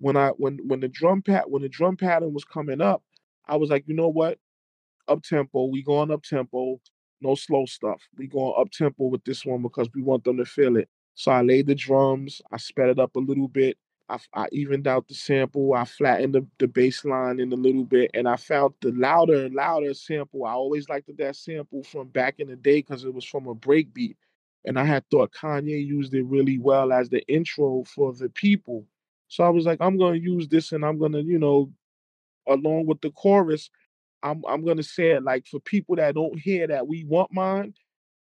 when 0.00 0.16
I 0.16 0.30
when 0.30 0.58
when 0.66 0.80
the 0.80 0.88
drum 0.88 1.22
pat 1.22 1.50
when 1.50 1.62
the 1.62 1.68
drum 1.70 1.96
pattern 1.96 2.34
was 2.34 2.44
coming 2.44 2.82
up, 2.82 3.02
I 3.46 3.56
was 3.56 3.70
like, 3.70 3.84
you 3.88 3.94
know 3.94 4.08
what? 4.08 4.38
Up 5.08 5.22
tempo, 5.22 5.66
we 5.66 5.82
going 5.82 6.10
up 6.10 6.22
tempo, 6.22 6.80
no 7.20 7.34
slow 7.34 7.66
stuff. 7.66 8.02
We 8.16 8.28
going 8.28 8.54
up 8.58 8.70
tempo 8.70 9.06
with 9.06 9.24
this 9.24 9.44
one 9.46 9.62
because 9.62 9.88
we 9.94 10.02
want 10.02 10.24
them 10.24 10.38
to 10.38 10.44
feel 10.46 10.76
it. 10.76 10.88
So 11.14 11.32
I 11.32 11.42
laid 11.42 11.66
the 11.66 11.74
drums, 11.74 12.42
I 12.52 12.58
sped 12.58 12.90
it 12.90 12.98
up 12.98 13.16
a 13.16 13.20
little 13.20 13.48
bit. 13.48 13.76
I, 14.10 14.18
I 14.44 14.48
evened 14.52 14.86
out 14.88 15.08
the 15.08 15.14
sample, 15.14 15.74
I 15.74 15.84
flattened 15.84 16.34
the, 16.34 16.46
the 16.58 16.68
bass 16.68 17.04
line 17.04 17.40
in 17.40 17.52
a 17.52 17.56
little 17.56 17.84
bit, 17.84 18.10
and 18.14 18.28
I 18.28 18.36
found 18.36 18.74
the 18.80 18.92
louder 18.92 19.44
and 19.46 19.54
louder 19.54 19.94
sample. 19.94 20.44
I 20.44 20.52
always 20.52 20.88
liked 20.88 21.10
that 21.16 21.36
sample 21.36 21.82
from 21.84 22.08
back 22.08 22.40
in 22.40 22.48
the 22.48 22.56
day 22.56 22.78
because 22.80 23.04
it 23.04 23.14
was 23.14 23.24
from 23.24 23.46
a 23.48 23.54
break 23.54 23.94
beat. 23.94 24.16
and 24.64 24.78
I 24.78 24.84
had 24.84 25.04
thought 25.10 25.32
Kanye 25.32 25.84
used 25.86 26.14
it 26.14 26.24
really 26.24 26.58
well 26.58 26.92
as 26.92 27.08
the 27.08 27.26
intro 27.28 27.84
for 27.84 28.12
the 28.14 28.28
people. 28.30 28.86
So 29.28 29.44
I 29.44 29.50
was 29.50 29.66
like, 29.66 29.78
I'm 29.80 29.98
gonna 29.98 30.16
use 30.18 30.48
this, 30.48 30.72
and 30.72 30.84
I'm 30.84 30.98
gonna, 30.98 31.20
you 31.20 31.38
know, 31.38 31.72
along 32.48 32.86
with 32.86 33.00
the 33.00 33.10
chorus, 33.10 33.70
I'm 34.22 34.42
I'm 34.48 34.64
gonna 34.64 34.82
say 34.82 35.10
it 35.12 35.22
like 35.24 35.46
for 35.46 35.60
people 35.60 35.96
that 35.96 36.14
don't 36.14 36.38
hear 36.38 36.66
that 36.68 36.86
we 36.86 37.04
want 37.04 37.32
mine, 37.32 37.74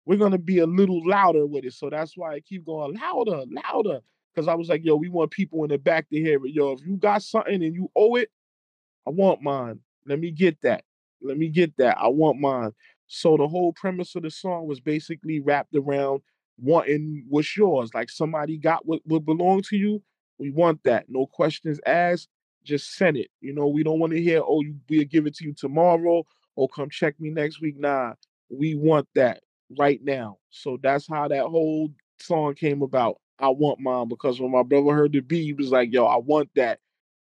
we're 0.05 0.17
gonna 0.17 0.37
be 0.37 0.59
a 0.59 0.67
little 0.67 1.05
louder 1.07 1.45
with 1.47 1.65
it. 1.65 1.73
So 1.73 1.89
that's 1.89 2.17
why 2.17 2.35
I 2.35 2.39
keep 2.41 2.65
going 2.65 2.95
louder, 2.97 3.43
louder. 3.51 4.01
Cause 4.39 4.47
I 4.47 4.55
was 4.55 4.69
like, 4.69 4.85
yo, 4.85 4.95
we 4.95 5.09
want 5.09 5.31
people 5.31 5.65
in 5.65 5.69
the 5.69 5.77
back 5.77 6.09
to 6.09 6.15
hear 6.15 6.45
it. 6.45 6.53
Yo, 6.53 6.71
if 6.71 6.79
you 6.87 6.95
got 6.95 7.23
something 7.23 7.61
and 7.61 7.75
you 7.75 7.91
owe 7.93 8.15
it, 8.15 8.29
I 9.05 9.09
want 9.09 9.41
mine. 9.41 9.81
Let 10.05 10.17
me 10.17 10.31
get 10.31 10.61
that. 10.61 10.85
Let 11.21 11.37
me 11.37 11.49
get 11.49 11.75
that. 11.75 11.97
I 11.97 12.07
want 12.07 12.39
mine. 12.39 12.71
So 13.07 13.35
the 13.35 13.49
whole 13.49 13.73
premise 13.73 14.15
of 14.15 14.23
the 14.23 14.31
song 14.31 14.65
was 14.65 14.79
basically 14.79 15.41
wrapped 15.41 15.75
around 15.75 16.21
wanting 16.57 17.25
what's 17.27 17.57
yours. 17.57 17.91
Like 17.93 18.09
somebody 18.09 18.57
got 18.57 18.85
what, 18.85 19.01
what 19.03 19.25
belonged 19.25 19.65
to 19.65 19.75
you. 19.75 20.01
We 20.37 20.51
want 20.51 20.85
that. 20.85 21.07
No 21.09 21.25
questions 21.25 21.81
asked. 21.85 22.29
Just 22.63 22.95
send 22.95 23.17
it. 23.17 23.31
You 23.41 23.53
know, 23.53 23.67
we 23.67 23.83
don't 23.83 23.99
want 23.99 24.13
to 24.13 24.21
hear, 24.21 24.39
oh, 24.39 24.63
we'll 24.89 25.03
give 25.03 25.27
it 25.27 25.35
to 25.35 25.43
you 25.43 25.53
tomorrow 25.53 26.23
or 26.55 26.69
come 26.69 26.89
check 26.89 27.19
me 27.19 27.29
next 27.29 27.59
week. 27.59 27.77
Nah, 27.77 28.13
we 28.49 28.75
want 28.75 29.09
that 29.15 29.41
right 29.77 29.99
now. 30.01 30.37
So 30.49 30.79
that's 30.81 31.09
how 31.09 31.27
that 31.27 31.43
whole 31.43 31.89
song 32.21 32.53
came 32.53 32.81
about. 32.83 33.17
I 33.39 33.49
want 33.49 33.79
mine 33.79 34.07
because 34.09 34.39
when 34.39 34.51
my 34.51 34.63
brother 34.63 34.93
heard 34.93 35.13
the 35.13 35.21
beat, 35.21 35.43
he 35.43 35.53
was 35.53 35.71
like, 35.71 35.91
yo, 35.91 36.05
I 36.05 36.17
want 36.17 36.49
that. 36.55 36.79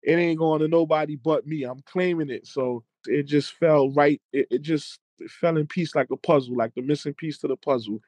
It 0.02 0.14
ain't 0.14 0.40
going 0.40 0.61
to 0.61 0.68
nobody 0.68 1.15
but 1.15 1.45
me. 1.45 1.64
I'm 1.64 1.81
claiming 1.86 2.30
it. 2.30 2.48
So 2.48 2.84
it 3.06 3.23
just 3.23 3.53
fell 3.53 3.91
right. 3.91 4.22
It, 4.34 4.48
it 4.49 4.61
just 4.61 4.99
it 5.19 5.30
fell 5.30 5.57
in 5.57 5.68
piece 5.68 5.95
like 5.95 6.10
a 6.11 6.18
puzzle, 6.18 6.56
like 6.56 6.73
the 6.76 6.81
missing 6.81 7.14
piece 7.14 7.38
to 7.40 7.48
the 7.48 7.57
puzzle. 7.57 7.99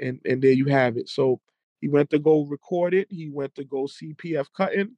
And 0.00 0.20
and 0.24 0.42
there 0.42 0.52
you 0.52 0.66
have 0.66 0.96
it. 0.96 1.08
So 1.08 1.40
he 1.80 1.88
went 1.88 2.10
to 2.10 2.18
go 2.18 2.44
record 2.44 2.94
it. 2.94 3.08
He 3.10 3.28
went 3.28 3.54
to 3.56 3.64
go 3.64 3.86
see 3.86 4.14
PF 4.14 4.46
Cuttin. 4.56 4.96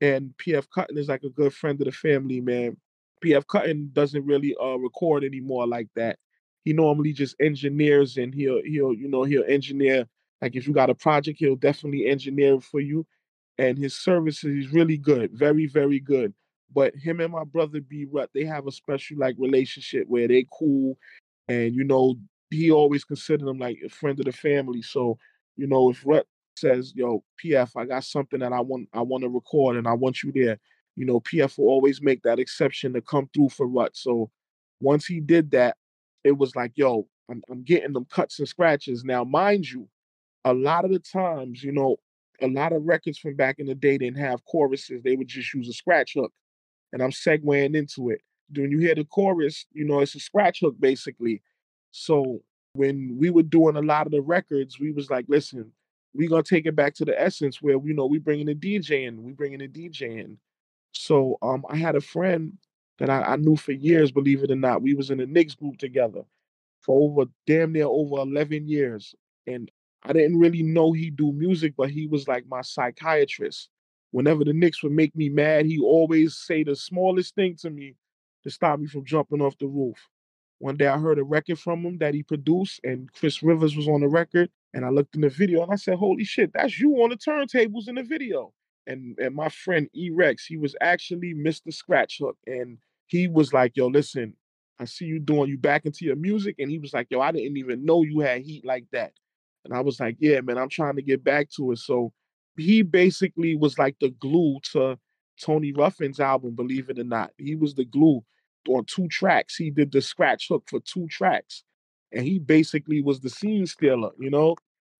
And 0.00 0.34
PF 0.38 0.66
Cuttin 0.74 0.98
is 0.98 1.08
like 1.08 1.22
a 1.22 1.30
good 1.30 1.54
friend 1.54 1.80
of 1.80 1.86
the 1.86 1.92
family, 1.92 2.40
man. 2.40 2.76
PF 3.24 3.46
Cuttin 3.46 3.90
doesn't 3.92 4.26
really 4.26 4.54
uh 4.60 4.76
record 4.78 5.22
anymore 5.24 5.66
like 5.66 5.88
that. 5.96 6.18
He 6.64 6.72
normally 6.72 7.12
just 7.12 7.36
engineers 7.40 8.16
and 8.16 8.34
he'll 8.34 8.62
he'll, 8.64 8.94
you 8.94 9.08
know, 9.08 9.22
he'll 9.24 9.44
engineer 9.46 10.06
like 10.44 10.56
if 10.56 10.66
you 10.66 10.74
got 10.74 10.90
a 10.90 10.94
project, 10.94 11.38
he'll 11.38 11.56
definitely 11.56 12.06
engineer 12.06 12.60
for 12.60 12.78
you. 12.78 13.06
And 13.56 13.78
his 13.78 13.94
services 13.94 14.66
is 14.66 14.72
really 14.74 14.98
good, 14.98 15.32
very, 15.32 15.66
very 15.66 15.98
good. 15.98 16.34
But 16.74 16.94
him 16.94 17.20
and 17.20 17.32
my 17.32 17.44
brother 17.44 17.80
B 17.80 18.06
Rut, 18.12 18.28
they 18.34 18.44
have 18.44 18.66
a 18.66 18.72
special 18.72 19.16
like 19.16 19.36
relationship 19.38 20.06
where 20.06 20.28
they 20.28 20.46
cool, 20.52 20.98
and 21.48 21.74
you 21.74 21.84
know 21.84 22.16
he 22.50 22.70
always 22.70 23.04
considered 23.04 23.48
him 23.48 23.58
like 23.58 23.78
a 23.82 23.88
friend 23.88 24.18
of 24.20 24.26
the 24.26 24.32
family. 24.32 24.82
So 24.82 25.16
you 25.56 25.66
know 25.66 25.88
if 25.88 26.04
Rut 26.04 26.26
says, 26.56 26.92
"Yo, 26.94 27.24
PF, 27.42 27.70
I 27.74 27.86
got 27.86 28.04
something 28.04 28.40
that 28.40 28.52
I 28.52 28.60
want 28.60 28.88
I 28.92 29.00
want 29.00 29.22
to 29.22 29.30
record 29.30 29.76
and 29.76 29.88
I 29.88 29.94
want 29.94 30.22
you 30.22 30.32
there," 30.32 30.58
you 30.96 31.06
know 31.06 31.20
PF 31.20 31.56
will 31.56 31.68
always 31.68 32.02
make 32.02 32.22
that 32.24 32.38
exception 32.38 32.92
to 32.94 33.00
come 33.00 33.30
through 33.32 33.48
for 33.50 33.66
Rut. 33.66 33.96
So 33.96 34.30
once 34.80 35.06
he 35.06 35.20
did 35.20 35.52
that, 35.52 35.76
it 36.22 36.36
was 36.36 36.54
like, 36.54 36.72
"Yo, 36.74 37.06
I'm, 37.30 37.40
I'm 37.48 37.62
getting 37.62 37.94
them 37.94 38.06
cuts 38.10 38.40
and 38.40 38.48
scratches." 38.48 39.04
Now, 39.04 39.24
mind 39.24 39.70
you, 39.70 39.88
a 40.44 40.54
lot 40.54 40.84
of 40.84 40.92
the 40.92 40.98
times, 40.98 41.62
you 41.62 41.72
know, 41.72 41.96
a 42.42 42.48
lot 42.48 42.72
of 42.72 42.84
records 42.84 43.18
from 43.18 43.36
back 43.36 43.58
in 43.58 43.66
the 43.66 43.74
day 43.74 43.98
didn't 43.98 44.18
have 44.18 44.44
choruses; 44.44 45.02
they 45.02 45.16
would 45.16 45.28
just 45.28 45.52
use 45.54 45.68
a 45.68 45.72
scratch 45.72 46.14
hook 46.14 46.32
and 46.94 47.02
I'm 47.02 47.10
segueing 47.10 47.74
into 47.76 48.10
it. 48.10 48.22
When 48.54 48.70
you 48.70 48.78
hear 48.78 48.94
the 48.94 49.04
chorus, 49.04 49.66
you 49.72 49.84
know, 49.84 49.98
it's 49.98 50.14
a 50.14 50.20
scratch 50.20 50.60
hook 50.60 50.76
basically. 50.78 51.42
So 51.90 52.40
when 52.74 53.16
we 53.18 53.30
were 53.30 53.42
doing 53.42 53.76
a 53.76 53.82
lot 53.82 54.06
of 54.06 54.12
the 54.12 54.22
records, 54.22 54.78
we 54.78 54.92
was 54.92 55.10
like, 55.10 55.26
listen, 55.28 55.72
we 56.14 56.28
gonna 56.28 56.44
take 56.44 56.66
it 56.66 56.76
back 56.76 56.94
to 56.94 57.04
the 57.04 57.20
essence 57.20 57.60
where 57.60 57.76
you 57.84 57.94
know 57.94 58.06
we 58.06 58.18
bringing 58.18 58.48
a 58.48 58.54
DJ 58.54 59.08
in, 59.08 59.24
we 59.24 59.32
bringing 59.32 59.62
a 59.62 59.66
DJ 59.66 60.20
in. 60.20 60.38
So 60.92 61.36
um, 61.42 61.64
I 61.68 61.76
had 61.76 61.96
a 61.96 62.00
friend 62.00 62.56
that 63.00 63.10
I, 63.10 63.22
I 63.22 63.36
knew 63.36 63.56
for 63.56 63.72
years, 63.72 64.12
believe 64.12 64.44
it 64.44 64.52
or 64.52 64.56
not. 64.56 64.80
We 64.80 64.94
was 64.94 65.10
in 65.10 65.18
a 65.18 65.26
Knicks 65.26 65.56
group 65.56 65.78
together 65.78 66.22
for 66.80 67.10
over 67.10 67.28
damn 67.44 67.72
near 67.72 67.86
over 67.86 68.18
11 68.18 68.68
years, 68.68 69.16
and 69.48 69.68
I 70.04 70.12
didn't 70.12 70.38
really 70.38 70.62
know 70.62 70.92
he 70.92 71.10
do 71.10 71.32
music, 71.32 71.74
but 71.76 71.90
he 71.90 72.06
was 72.06 72.28
like 72.28 72.44
my 72.48 72.60
psychiatrist 72.60 73.70
whenever 74.14 74.44
the 74.44 74.52
Knicks 74.52 74.80
would 74.84 74.92
make 74.92 75.14
me 75.16 75.28
mad, 75.28 75.66
he 75.66 75.80
always 75.80 76.36
say 76.36 76.62
the 76.62 76.76
smallest 76.76 77.34
thing 77.34 77.56
to 77.56 77.68
me 77.68 77.96
to 78.44 78.50
stop 78.50 78.78
me 78.78 78.86
from 78.86 79.04
jumping 79.04 79.40
off 79.40 79.58
the 79.58 79.66
roof. 79.66 80.08
One 80.58 80.76
day 80.76 80.86
I 80.86 80.98
heard 80.98 81.18
a 81.18 81.24
record 81.24 81.58
from 81.58 81.84
him 81.84 81.98
that 81.98 82.14
he 82.14 82.22
produced, 82.22 82.78
and 82.84 83.12
Chris 83.12 83.42
Rivers 83.42 83.74
was 83.76 83.88
on 83.88 84.02
the 84.02 84.08
record. 84.08 84.50
And 84.72 84.84
I 84.84 84.90
looked 84.90 85.16
in 85.16 85.22
the 85.22 85.28
video 85.28 85.64
and 85.64 85.72
I 85.72 85.74
said, 85.74 85.96
Holy 85.96 86.22
shit, 86.22 86.52
that's 86.54 86.78
you 86.78 86.92
on 87.02 87.10
the 87.10 87.16
turntables 87.16 87.88
in 87.88 87.96
the 87.96 88.04
video. 88.04 88.52
And 88.86 89.18
and 89.18 89.34
my 89.34 89.48
friend 89.48 89.88
E 89.96 90.10
Rex, 90.10 90.46
he 90.46 90.58
was 90.58 90.76
actually 90.80 91.34
Mr. 91.34 91.74
Scratch 91.74 92.18
Hook. 92.20 92.36
And 92.46 92.78
he 93.06 93.26
was 93.26 93.52
like, 93.52 93.76
Yo, 93.76 93.88
listen, 93.88 94.34
I 94.78 94.84
see 94.84 95.06
you 95.06 95.18
doing 95.18 95.50
you 95.50 95.58
back 95.58 95.86
into 95.86 96.04
your 96.04 96.16
music. 96.16 96.54
And 96.60 96.70
he 96.70 96.78
was 96.78 96.94
like, 96.94 97.08
Yo, 97.10 97.20
I 97.20 97.32
didn't 97.32 97.56
even 97.56 97.84
know 97.84 98.04
you 98.04 98.20
had 98.20 98.42
heat 98.42 98.64
like 98.64 98.86
that. 98.92 99.12
And 99.64 99.74
I 99.74 99.80
was 99.80 100.00
like, 100.00 100.16
Yeah, 100.18 100.40
man, 100.40 100.58
I'm 100.58 100.68
trying 100.68 100.96
to 100.96 101.02
get 101.02 101.24
back 101.24 101.50
to 101.56 101.72
it. 101.72 101.78
So 101.78 102.12
he 102.56 102.82
basically 102.82 103.56
was 103.56 103.78
like 103.78 103.96
the 104.00 104.10
glue 104.10 104.58
to 104.72 104.98
Tony 105.40 105.72
Ruffin's 105.72 106.20
album, 106.20 106.54
believe 106.54 106.90
it 106.90 106.98
or 106.98 107.04
not. 107.04 107.30
He 107.38 107.54
was 107.54 107.74
the 107.74 107.84
glue 107.84 108.22
on 108.68 108.84
two 108.84 109.08
tracks. 109.08 109.56
He 109.56 109.70
did 109.70 109.92
the 109.92 110.00
scratch 110.00 110.48
hook 110.48 110.64
for 110.68 110.80
two 110.80 111.06
tracks. 111.08 111.64
And 112.12 112.24
he 112.24 112.38
basically 112.38 113.02
was 113.02 113.20
the 113.20 113.30
scene 113.30 113.66
stealer, 113.66 114.10
you 114.18 114.30
know? 114.30 114.56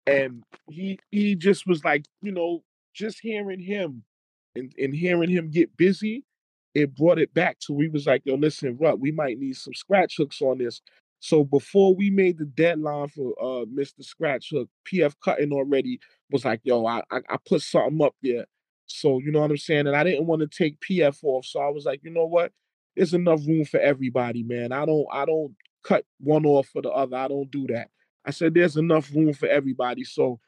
And 0.06 0.42
he 0.68 0.98
he 1.10 1.34
just 1.36 1.66
was 1.66 1.84
like, 1.84 2.04
you 2.20 2.32
know, 2.32 2.62
just 2.92 3.20
hearing 3.20 3.60
him 3.60 4.02
and, 4.54 4.72
and 4.78 4.94
hearing 4.94 5.30
him 5.30 5.50
get 5.50 5.76
busy, 5.76 6.24
it 6.74 6.94
brought 6.94 7.18
it 7.18 7.32
back 7.32 7.58
to 7.60 7.72
we 7.72 7.88
was 7.88 8.06
like, 8.06 8.22
yo, 8.24 8.34
listen, 8.34 8.76
Rut, 8.80 8.98
we 8.98 9.12
might 9.12 9.38
need 9.38 9.56
some 9.56 9.74
scratch 9.74 10.16
hooks 10.18 10.42
on 10.42 10.58
this. 10.58 10.82
So 11.24 11.42
before 11.42 11.94
we 11.94 12.10
made 12.10 12.36
the 12.36 12.44
deadline 12.44 13.08
for 13.08 13.32
uh 13.40 13.64
Mr. 13.64 14.04
Scratch 14.04 14.50
Hook, 14.50 14.68
PF 14.86 15.14
Cuttin 15.24 15.54
already 15.54 15.98
was 16.30 16.44
like, 16.44 16.60
yo, 16.64 16.84
I, 16.84 17.00
I, 17.10 17.38
put 17.48 17.62
something 17.62 18.04
up 18.04 18.14
there. 18.22 18.44
So 18.84 19.20
you 19.20 19.32
know 19.32 19.40
what 19.40 19.50
I'm 19.50 19.56
saying? 19.56 19.86
And 19.86 19.96
I 19.96 20.04
didn't 20.04 20.26
want 20.26 20.42
to 20.42 20.48
take 20.48 20.78
PF 20.80 21.20
off. 21.22 21.46
So 21.46 21.60
I 21.60 21.70
was 21.70 21.86
like, 21.86 22.00
you 22.04 22.10
know 22.10 22.26
what? 22.26 22.52
There's 22.94 23.14
enough 23.14 23.40
room 23.46 23.64
for 23.64 23.80
everybody, 23.80 24.42
man. 24.42 24.70
I 24.70 24.84
don't 24.84 25.06
I 25.10 25.24
don't 25.24 25.56
cut 25.82 26.04
one 26.20 26.44
off 26.44 26.68
for 26.68 26.82
the 26.82 26.90
other. 26.90 27.16
I 27.16 27.28
don't 27.28 27.50
do 27.50 27.66
that. 27.68 27.88
I 28.26 28.30
said 28.30 28.52
there's 28.52 28.76
enough 28.76 29.10
room 29.14 29.32
for 29.32 29.48
everybody. 29.48 30.04
So 30.04 30.40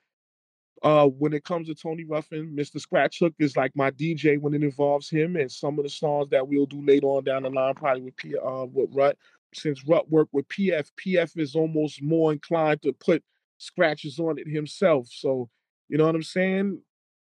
uh 0.83 1.07
when 1.07 1.33
it 1.33 1.45
comes 1.45 1.69
to 1.69 1.75
Tony 1.75 2.05
Ruffin, 2.05 2.55
Mr. 2.55 2.79
Scratch 2.79 3.21
Hook 3.21 3.33
is 3.39 3.57
like 3.57 3.73
my 3.75 3.91
DJ 3.93 4.39
when 4.39 4.53
it 4.53 4.63
involves 4.63 5.09
him 5.09 5.37
and 5.37 5.51
some 5.51 5.79
of 5.79 5.85
the 5.85 5.91
songs 5.91 6.29
that 6.33 6.47
we'll 6.47 6.67
do 6.67 6.85
later 6.85 7.07
on 7.07 7.25
down 7.25 7.45
the 7.45 7.49
line, 7.49 7.73
probably 7.73 8.03
with 8.03 8.17
P 8.19 8.37
uh 8.37 8.67
with 8.67 8.91
Rut 8.93 9.17
since 9.55 9.87
Rut 9.87 10.11
worked 10.11 10.35
with 10.35 10.49
PF, 10.49 10.91
PF 11.05 11.39
is 11.39 11.55
almost 11.55 12.03
more 12.03 12.33
inclined 12.33 12.83
to 12.83 12.93
put 12.93 13.23
scratches 13.59 14.19
on 14.19 14.39
it 14.39 14.49
himself. 14.49 15.09
So, 15.11 15.49
you 15.89 15.99
know 15.99 16.07
what 16.07 16.15
I'm 16.15 16.23
saying? 16.23 16.81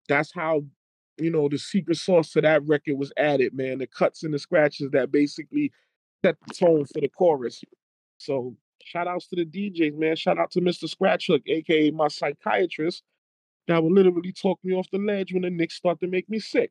That's 0.09 0.33
how, 0.35 0.65
you 1.19 1.31
know, 1.31 1.49
the 1.49 1.59
secret 1.59 1.97
sauce 1.97 2.33
to 2.33 2.41
that 2.41 2.67
record 2.67 2.99
was 2.99 3.13
added, 3.17 3.55
man. 3.55 3.79
The 3.79 3.87
cuts 3.87 4.23
and 4.25 4.35
the 4.35 4.39
scratches 4.39 4.91
that 4.91 5.13
basically 5.13 5.73
set 6.25 6.37
the 6.47 6.55
tone 6.55 6.85
for 6.87 7.01
the 7.01 7.09
chorus. 7.09 7.63
So, 8.19 8.57
shout 8.83 9.07
outs 9.07 9.29
to 9.29 9.37
the 9.37 9.45
DJs, 9.45 9.97
man. 9.97 10.17
Shout 10.17 10.39
out 10.39 10.51
to 10.53 10.61
Mr. 10.61 10.89
Scratch 10.89 11.29
Hook, 11.29 11.43
aka 11.47 11.91
my 11.91 12.09
psychiatrist, 12.09 13.03
that 13.69 13.83
would 13.83 13.93
literally 13.93 14.33
talk 14.33 14.59
me 14.63 14.75
off 14.75 14.91
the 14.91 14.99
ledge 14.99 15.33
when 15.33 15.43
the 15.43 15.51
Knicks 15.51 15.77
start 15.77 16.01
to 16.01 16.07
make 16.07 16.29
me 16.29 16.39
sick. 16.39 16.71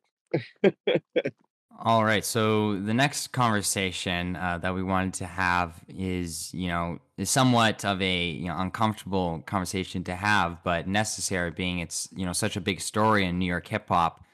All 1.80 2.04
right. 2.04 2.24
So 2.24 2.78
the 2.78 2.94
next 2.94 3.28
conversation 3.32 4.36
uh, 4.36 4.58
that 4.58 4.74
we 4.74 4.82
wanted 4.82 5.14
to 5.14 5.26
have 5.26 5.80
is, 5.88 6.52
you 6.54 6.68
know, 6.68 6.98
is 7.18 7.30
somewhat 7.30 7.84
of 7.84 8.00
a 8.00 8.26
you 8.26 8.48
know 8.48 8.56
uncomfortable 8.58 9.42
conversation 9.46 10.04
to 10.04 10.14
have, 10.14 10.62
but 10.62 10.86
necessary, 10.86 11.50
being 11.50 11.80
it's 11.80 12.08
you 12.14 12.24
know 12.24 12.32
such 12.32 12.56
a 12.56 12.60
big 12.60 12.80
story 12.80 13.24
in 13.24 13.38
New 13.38 13.46
York 13.46 13.66
hip 13.66 13.88
hop. 13.88 14.24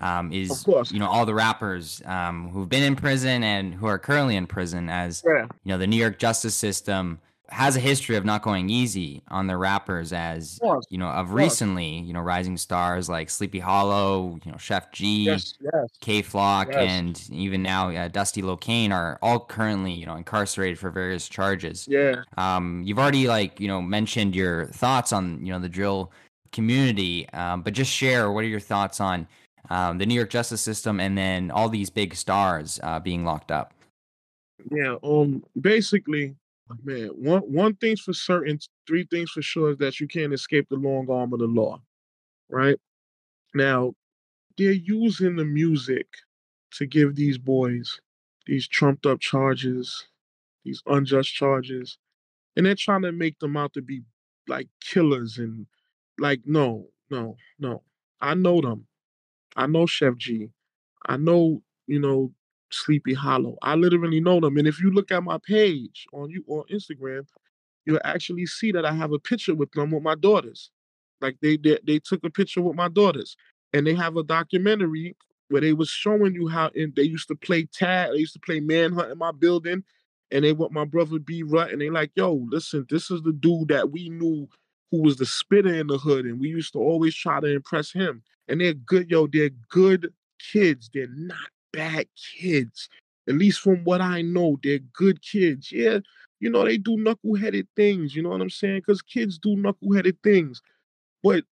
Um, 0.00 0.32
is 0.32 0.64
you 0.90 1.00
know 1.00 1.08
all 1.08 1.26
the 1.26 1.34
rappers 1.34 2.02
um, 2.04 2.50
who've 2.50 2.68
been 2.68 2.84
in 2.84 2.94
prison 2.94 3.42
and 3.42 3.74
who 3.74 3.86
are 3.86 3.98
currently 3.98 4.36
in 4.36 4.46
prison, 4.46 4.88
as 4.88 5.24
yeah. 5.26 5.46
you 5.64 5.72
know, 5.72 5.78
the 5.78 5.86
New 5.86 5.96
York 5.96 6.18
justice 6.18 6.54
system 6.54 7.20
has 7.50 7.76
a 7.76 7.80
history 7.80 8.16
of 8.16 8.24
not 8.24 8.42
going 8.42 8.68
easy 8.68 9.22
on 9.28 9.46
the 9.46 9.56
rappers 9.56 10.12
as 10.12 10.60
yes. 10.62 10.84
you 10.90 10.98
know 10.98 11.08
of 11.08 11.28
yes. 11.28 11.34
recently 11.34 12.00
you 12.00 12.12
know 12.12 12.20
rising 12.20 12.56
stars 12.56 13.08
like 13.08 13.30
sleepy 13.30 13.58
hollow 13.58 14.38
you 14.44 14.52
know 14.52 14.58
chef 14.58 14.92
g 14.92 15.24
yes, 15.24 15.54
k 16.00 16.20
flock 16.20 16.68
and 16.72 17.26
even 17.30 17.62
now 17.62 17.90
uh, 17.90 18.08
dusty 18.08 18.42
locane 18.42 18.90
are 18.92 19.18
all 19.22 19.40
currently 19.40 19.92
you 19.92 20.04
know 20.04 20.16
incarcerated 20.16 20.78
for 20.78 20.90
various 20.90 21.28
charges 21.28 21.88
yeah 21.88 22.22
um 22.36 22.82
you've 22.84 22.98
already 22.98 23.26
like 23.26 23.58
you 23.58 23.68
know 23.68 23.80
mentioned 23.80 24.34
your 24.34 24.66
thoughts 24.66 25.12
on 25.12 25.44
you 25.44 25.52
know 25.52 25.58
the 25.58 25.68
drill 25.68 26.12
community 26.52 27.28
um, 27.30 27.62
but 27.62 27.72
just 27.72 27.90
share 27.90 28.30
what 28.30 28.44
are 28.44 28.48
your 28.48 28.60
thoughts 28.60 29.00
on 29.00 29.26
um, 29.70 29.96
the 29.96 30.04
new 30.04 30.14
york 30.14 30.30
justice 30.30 30.60
system 30.60 31.00
and 31.00 31.16
then 31.16 31.50
all 31.50 31.68
these 31.68 31.88
big 31.88 32.14
stars 32.14 32.78
uh, 32.82 33.00
being 33.00 33.24
locked 33.24 33.50
up 33.50 33.72
yeah 34.70 34.96
um 35.02 35.42
basically 35.60 36.34
man, 36.84 37.08
one 37.08 37.42
one 37.42 37.74
thing's 37.76 38.00
for 38.00 38.12
certain 38.12 38.58
three 38.86 39.06
things 39.10 39.30
for 39.30 39.42
sure 39.42 39.70
is 39.72 39.78
that 39.78 40.00
you 40.00 40.08
can't 40.08 40.32
escape 40.32 40.68
the 40.68 40.76
long 40.76 41.10
arm 41.10 41.32
of 41.32 41.38
the 41.40 41.46
law, 41.46 41.80
right? 42.50 42.78
Now, 43.54 43.94
they're 44.58 44.72
using 44.72 45.36
the 45.36 45.44
music 45.44 46.06
to 46.74 46.86
give 46.86 47.16
these 47.16 47.38
boys 47.38 48.00
these 48.46 48.68
trumped 48.68 49.06
up 49.06 49.20
charges, 49.20 50.06
these 50.64 50.82
unjust 50.86 51.34
charges, 51.34 51.98
and 52.56 52.66
they're 52.66 52.74
trying 52.76 53.02
to 53.02 53.12
make 53.12 53.38
them 53.40 53.56
out 53.56 53.74
to 53.74 53.82
be 53.82 54.02
like 54.48 54.68
killers 54.82 55.38
and 55.38 55.66
like 56.18 56.42
no, 56.46 56.88
no, 57.10 57.36
no. 57.58 57.82
I 58.20 58.34
know 58.34 58.60
them. 58.60 58.86
I 59.56 59.66
know 59.66 59.86
Chef 59.86 60.16
G. 60.16 60.50
I 61.06 61.16
know, 61.16 61.62
you 61.86 62.00
know, 62.00 62.32
Sleepy 62.70 63.14
Hollow. 63.14 63.56
I 63.62 63.74
literally 63.74 64.20
know 64.20 64.40
them. 64.40 64.56
And 64.58 64.68
if 64.68 64.80
you 64.80 64.90
look 64.90 65.10
at 65.10 65.22
my 65.22 65.38
page 65.38 66.06
on 66.12 66.30
you 66.30 66.44
on 66.48 66.64
Instagram, 66.70 67.26
you'll 67.86 68.00
actually 68.04 68.46
see 68.46 68.72
that 68.72 68.84
I 68.84 68.92
have 68.92 69.12
a 69.12 69.18
picture 69.18 69.54
with 69.54 69.70
them 69.72 69.90
with 69.90 70.02
my 70.02 70.14
daughters. 70.14 70.70
Like 71.20 71.36
they 71.40 71.56
they, 71.56 71.78
they 71.86 71.98
took 71.98 72.24
a 72.24 72.30
picture 72.30 72.62
with 72.62 72.76
my 72.76 72.88
daughters. 72.88 73.36
And 73.72 73.86
they 73.86 73.94
have 73.94 74.16
a 74.16 74.22
documentary 74.22 75.14
where 75.48 75.60
they 75.60 75.72
was 75.72 75.88
showing 75.88 76.34
you 76.34 76.48
how 76.48 76.70
and 76.74 76.94
they 76.96 77.02
used 77.02 77.28
to 77.28 77.34
play 77.34 77.64
tag, 77.64 78.12
they 78.12 78.18
used 78.18 78.34
to 78.34 78.40
play 78.40 78.60
manhunt 78.60 79.10
in 79.10 79.18
my 79.18 79.32
building, 79.32 79.82
and 80.30 80.44
they 80.44 80.52
want 80.52 80.72
my 80.72 80.84
brother 80.84 81.18
B 81.18 81.42
Rut, 81.42 81.70
and 81.70 81.80
they 81.80 81.90
like, 81.90 82.10
yo, 82.14 82.46
listen, 82.50 82.86
this 82.90 83.10
is 83.10 83.22
the 83.22 83.32
dude 83.32 83.68
that 83.68 83.90
we 83.90 84.08
knew 84.08 84.48
who 84.90 85.02
was 85.02 85.16
the 85.16 85.26
spitter 85.26 85.74
in 85.74 85.86
the 85.86 85.98
hood, 85.98 86.24
and 86.24 86.40
we 86.40 86.48
used 86.48 86.72
to 86.72 86.78
always 86.78 87.14
try 87.14 87.40
to 87.40 87.46
impress 87.46 87.92
him. 87.92 88.22
And 88.48 88.60
they're 88.60 88.74
good, 88.74 89.10
yo, 89.10 89.26
they're 89.26 89.50
good 89.70 90.12
kids. 90.52 90.90
They're 90.92 91.08
not 91.10 91.50
bad 91.72 92.06
kids. 92.38 92.88
At 93.28 93.34
least 93.34 93.60
from 93.60 93.84
what 93.84 94.00
I 94.00 94.22
know, 94.22 94.58
they're 94.62 94.78
good 94.78 95.22
kids. 95.22 95.70
Yeah, 95.70 96.00
you 96.40 96.50
know, 96.50 96.64
they 96.64 96.78
do 96.78 96.96
knuckleheaded 96.96 97.66
things, 97.76 98.14
you 98.14 98.22
know 98.22 98.30
what 98.30 98.40
I'm 98.40 98.50
saying? 98.50 98.78
Because 98.86 99.02
kids 99.02 99.38
do 99.38 99.56
knuckleheaded 99.56 100.16
things. 100.22 100.62
But 101.22 101.44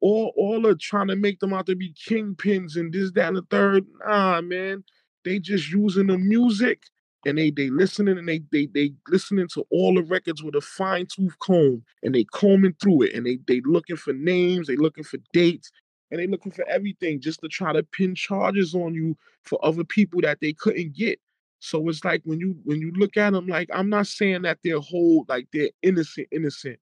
all 0.00 0.32
all 0.36 0.66
are 0.66 0.74
trying 0.74 1.08
to 1.08 1.16
make 1.16 1.40
them 1.40 1.54
out 1.54 1.66
to 1.66 1.76
be 1.76 1.94
kingpins 1.94 2.76
and 2.76 2.92
this, 2.92 3.12
that, 3.12 3.28
and 3.28 3.36
the 3.36 3.42
third. 3.50 3.86
Nah, 4.06 4.40
man. 4.40 4.84
They 5.24 5.38
just 5.38 5.70
using 5.70 6.08
the 6.08 6.18
music 6.18 6.82
and 7.24 7.38
they 7.38 7.50
they 7.50 7.70
listening 7.70 8.18
and 8.18 8.28
they 8.28 8.42
they 8.50 8.66
they 8.66 8.92
listening 9.08 9.48
to 9.54 9.64
all 9.70 9.94
the 9.94 10.02
records 10.02 10.42
with 10.42 10.54
a 10.56 10.60
fine 10.60 11.06
tooth 11.06 11.38
comb 11.38 11.84
and 12.02 12.14
they 12.14 12.24
combing 12.24 12.74
through 12.80 13.02
it 13.02 13.14
and 13.14 13.24
they 13.24 13.38
they 13.46 13.60
looking 13.64 13.96
for 13.96 14.12
names, 14.12 14.66
they 14.66 14.76
looking 14.76 15.04
for 15.04 15.18
dates, 15.32 15.70
and 16.12 16.20
they 16.20 16.26
looking 16.26 16.52
for 16.52 16.68
everything 16.68 17.20
just 17.20 17.40
to 17.40 17.48
try 17.48 17.72
to 17.72 17.82
pin 17.82 18.14
charges 18.14 18.74
on 18.74 18.94
you 18.94 19.16
for 19.42 19.58
other 19.64 19.82
people 19.82 20.20
that 20.20 20.38
they 20.40 20.52
couldn't 20.52 20.94
get. 20.94 21.18
So 21.58 21.88
it's 21.88 22.04
like 22.04 22.20
when 22.24 22.38
you 22.38 22.56
when 22.64 22.80
you 22.80 22.92
look 22.92 23.16
at 23.16 23.32
them, 23.32 23.46
like 23.46 23.70
I'm 23.72 23.88
not 23.88 24.06
saying 24.06 24.42
that 24.42 24.58
they're 24.62 24.78
whole, 24.78 25.24
like 25.28 25.48
they're 25.52 25.70
innocent, 25.82 26.28
innocent, 26.30 26.78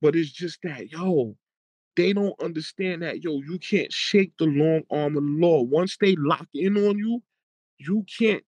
but 0.00 0.14
it's 0.14 0.30
just 0.30 0.60
that 0.62 0.92
yo, 0.92 1.34
they 1.96 2.12
don't 2.12 2.40
understand 2.40 3.02
that 3.02 3.24
yo, 3.24 3.40
you 3.40 3.58
can't 3.58 3.92
shake 3.92 4.32
the 4.38 4.44
long 4.44 4.82
arm 4.90 5.16
of 5.16 5.24
the 5.24 5.28
law. 5.28 5.62
Once 5.62 5.96
they 6.00 6.14
lock 6.16 6.46
in 6.54 6.76
on 6.76 6.98
you, 6.98 7.20
you 7.78 8.04
can't 8.18 8.44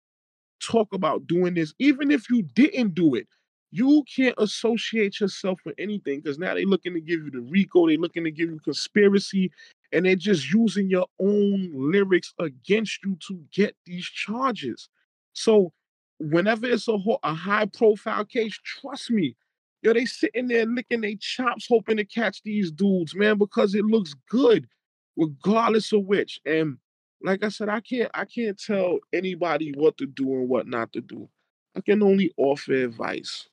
talk 0.60 0.94
about 0.94 1.26
doing 1.28 1.54
this, 1.54 1.74
even 1.80 2.12
if 2.12 2.30
you 2.30 2.42
didn't 2.42 2.94
do 2.94 3.16
it. 3.16 3.28
You 3.70 4.04
can't 4.16 4.36
associate 4.38 5.20
yourself 5.20 5.60
with 5.66 5.76
anything 5.78 6.22
because 6.22 6.40
now 6.40 6.54
they're 6.54 6.66
looking 6.66 6.94
to 6.94 7.02
give 7.02 7.20
you 7.24 7.30
the 7.30 7.42
RICO, 7.42 7.88
they're 7.88 7.98
looking 7.98 8.24
to 8.24 8.32
give 8.32 8.50
you 8.50 8.60
conspiracy, 8.60 9.52
and 9.92 10.06
they're 10.06 10.16
just 10.16 10.52
using 10.52 10.90
your 10.90 11.08
own 11.20 11.72
lyrics 11.74 12.34
against 12.40 13.00
you 13.04 13.18
to 13.28 13.40
get 13.54 13.76
these 13.86 14.06
charges. 14.06 14.90
So, 15.34 15.72
whenever 16.20 16.66
it's 16.66 16.88
a, 16.88 16.98
a 17.24 17.34
high 17.34 17.66
profile 17.68 18.26
case, 18.26 18.58
trust 18.64 19.12
me, 19.12 19.36
yo, 19.82 19.94
they 19.94 20.06
sitting 20.06 20.48
there 20.48 20.66
licking 20.66 21.02
their 21.02 21.16
chops, 21.20 21.68
hoping 21.70 21.98
to 21.98 22.06
catch 22.06 22.42
these 22.44 22.72
dudes, 22.72 23.16
man, 23.16 23.38
because 23.38 23.76
it 23.76 23.86
looks 23.86 24.14
good, 24.30 24.68
regardless 25.16 25.92
of 25.94 26.04
which. 26.06 26.40
And 26.46 26.78
like 27.22 27.44
I 27.44 27.50
said, 27.50 27.70
I 27.70 27.80
can't 27.80 28.12
I 28.14 28.26
can't 28.26 28.60
tell 28.60 29.00
anybody 29.14 29.74
what 29.76 29.98
to 29.98 30.06
do 30.06 30.34
and 30.34 30.50
what 30.50 30.68
not 30.68 30.94
to 30.94 31.02
do. 31.02 31.30
I 31.76 31.82
can 31.82 32.02
only 32.04 32.34
offer 32.38 32.74
advice. 32.74 33.48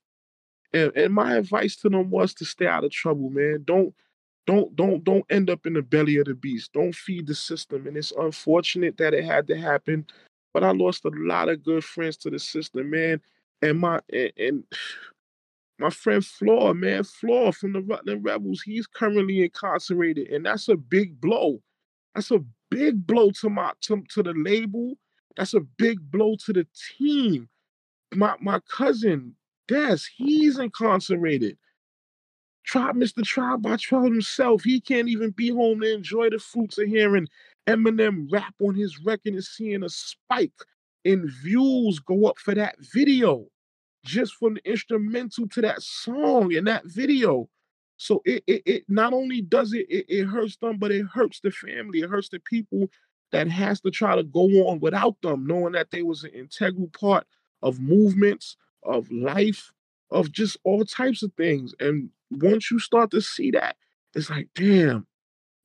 And, 0.72 0.90
and 0.96 1.14
my 1.14 1.36
advice 1.36 1.76
to 1.76 1.88
them 1.88 2.10
was 2.10 2.34
to 2.34 2.44
stay 2.44 2.66
out 2.66 2.84
of 2.84 2.90
trouble, 2.90 3.30
man. 3.30 3.62
Don't 3.64 3.94
don't 4.46 4.74
don't 4.76 5.02
don't 5.04 5.24
end 5.30 5.48
up 5.50 5.66
in 5.66 5.74
the 5.74 5.82
belly 5.82 6.16
of 6.16 6.26
the 6.26 6.34
beast. 6.34 6.72
Don't 6.72 6.94
feed 6.94 7.26
the 7.26 7.34
system. 7.34 7.86
And 7.86 7.96
it's 7.96 8.12
unfortunate 8.12 8.96
that 8.98 9.14
it 9.14 9.24
had 9.24 9.46
to 9.48 9.56
happen. 9.56 10.06
But 10.52 10.64
I 10.64 10.70
lost 10.72 11.04
a 11.04 11.10
lot 11.14 11.48
of 11.48 11.62
good 11.64 11.84
friends 11.84 12.16
to 12.18 12.30
the 12.30 12.38
system, 12.38 12.90
man. 12.90 13.20
And 13.62 13.78
my 13.78 14.00
and, 14.12 14.32
and 14.36 14.64
my 15.78 15.90
friend 15.90 16.24
Floor, 16.24 16.74
man, 16.74 17.04
Floor 17.04 17.52
from 17.52 17.72
the 17.72 17.80
Rutland 17.80 18.24
Rebels, 18.24 18.62
he's 18.62 18.86
currently 18.86 19.42
incarcerated, 19.42 20.28
and 20.28 20.46
that's 20.46 20.68
a 20.68 20.76
big 20.76 21.20
blow. 21.20 21.60
That's 22.14 22.30
a 22.30 22.44
big 22.70 23.06
blow 23.06 23.30
to 23.40 23.50
my 23.50 23.72
to, 23.82 24.04
to 24.10 24.22
the 24.22 24.34
label. 24.34 24.94
That's 25.36 25.54
a 25.54 25.60
big 25.60 25.98
blow 26.10 26.36
to 26.44 26.52
the 26.52 26.66
team. 26.98 27.48
My 28.14 28.36
my 28.40 28.60
cousin 28.70 29.34
Des, 29.66 29.98
he's 30.16 30.58
incarcerated. 30.58 31.56
Try 32.64 32.92
Mr. 32.92 33.22
Tribe 33.22 33.62
by 33.62 33.76
Tribe 33.76 34.04
himself. 34.04 34.62
He 34.64 34.80
can't 34.80 35.08
even 35.08 35.30
be 35.30 35.50
home 35.50 35.80
to 35.80 35.94
enjoy 35.94 36.30
the 36.30 36.38
fruits 36.38 36.78
of 36.78 36.88
hearing 36.88 37.28
Eminem 37.66 38.26
rap 38.32 38.54
on 38.60 38.74
his 38.74 38.98
record 39.04 39.34
and 39.34 39.44
seeing 39.44 39.82
a 39.82 39.88
spike 39.88 40.52
in 41.04 41.28
views 41.42 41.98
go 41.98 42.26
up 42.26 42.38
for 42.38 42.54
that 42.54 42.76
video, 42.92 43.46
just 44.04 44.34
from 44.34 44.54
the 44.54 44.70
instrumental 44.70 45.46
to 45.48 45.60
that 45.60 45.82
song 45.82 46.52
in 46.52 46.64
that 46.64 46.86
video. 46.86 47.48
So 47.98 48.22
it, 48.24 48.42
it, 48.46 48.62
it 48.64 48.84
not 48.88 49.12
only 49.12 49.42
does 49.42 49.72
it, 49.74 49.86
it, 49.88 50.06
it 50.08 50.24
hurts 50.24 50.56
them, 50.56 50.78
but 50.78 50.90
it 50.90 51.06
hurts 51.06 51.40
the 51.40 51.50
family. 51.50 52.00
It 52.00 52.10
hurts 52.10 52.30
the 52.30 52.40
people 52.40 52.88
that 53.30 53.48
has 53.48 53.80
to 53.82 53.90
try 53.90 54.16
to 54.16 54.22
go 54.24 54.46
on 54.68 54.80
without 54.80 55.20
them, 55.22 55.46
knowing 55.46 55.72
that 55.72 55.90
they 55.90 56.02
was 56.02 56.24
an 56.24 56.30
integral 56.30 56.88
part 56.98 57.26
of 57.62 57.78
movements, 57.78 58.56
of 58.82 59.10
life, 59.10 59.72
of 60.14 60.32
just 60.32 60.56
all 60.64 60.84
types 60.86 61.22
of 61.22 61.32
things. 61.36 61.74
And 61.80 62.08
once 62.30 62.70
you 62.70 62.78
start 62.78 63.10
to 63.10 63.20
see 63.20 63.50
that, 63.50 63.76
it's 64.14 64.30
like, 64.30 64.48
damn, 64.54 65.06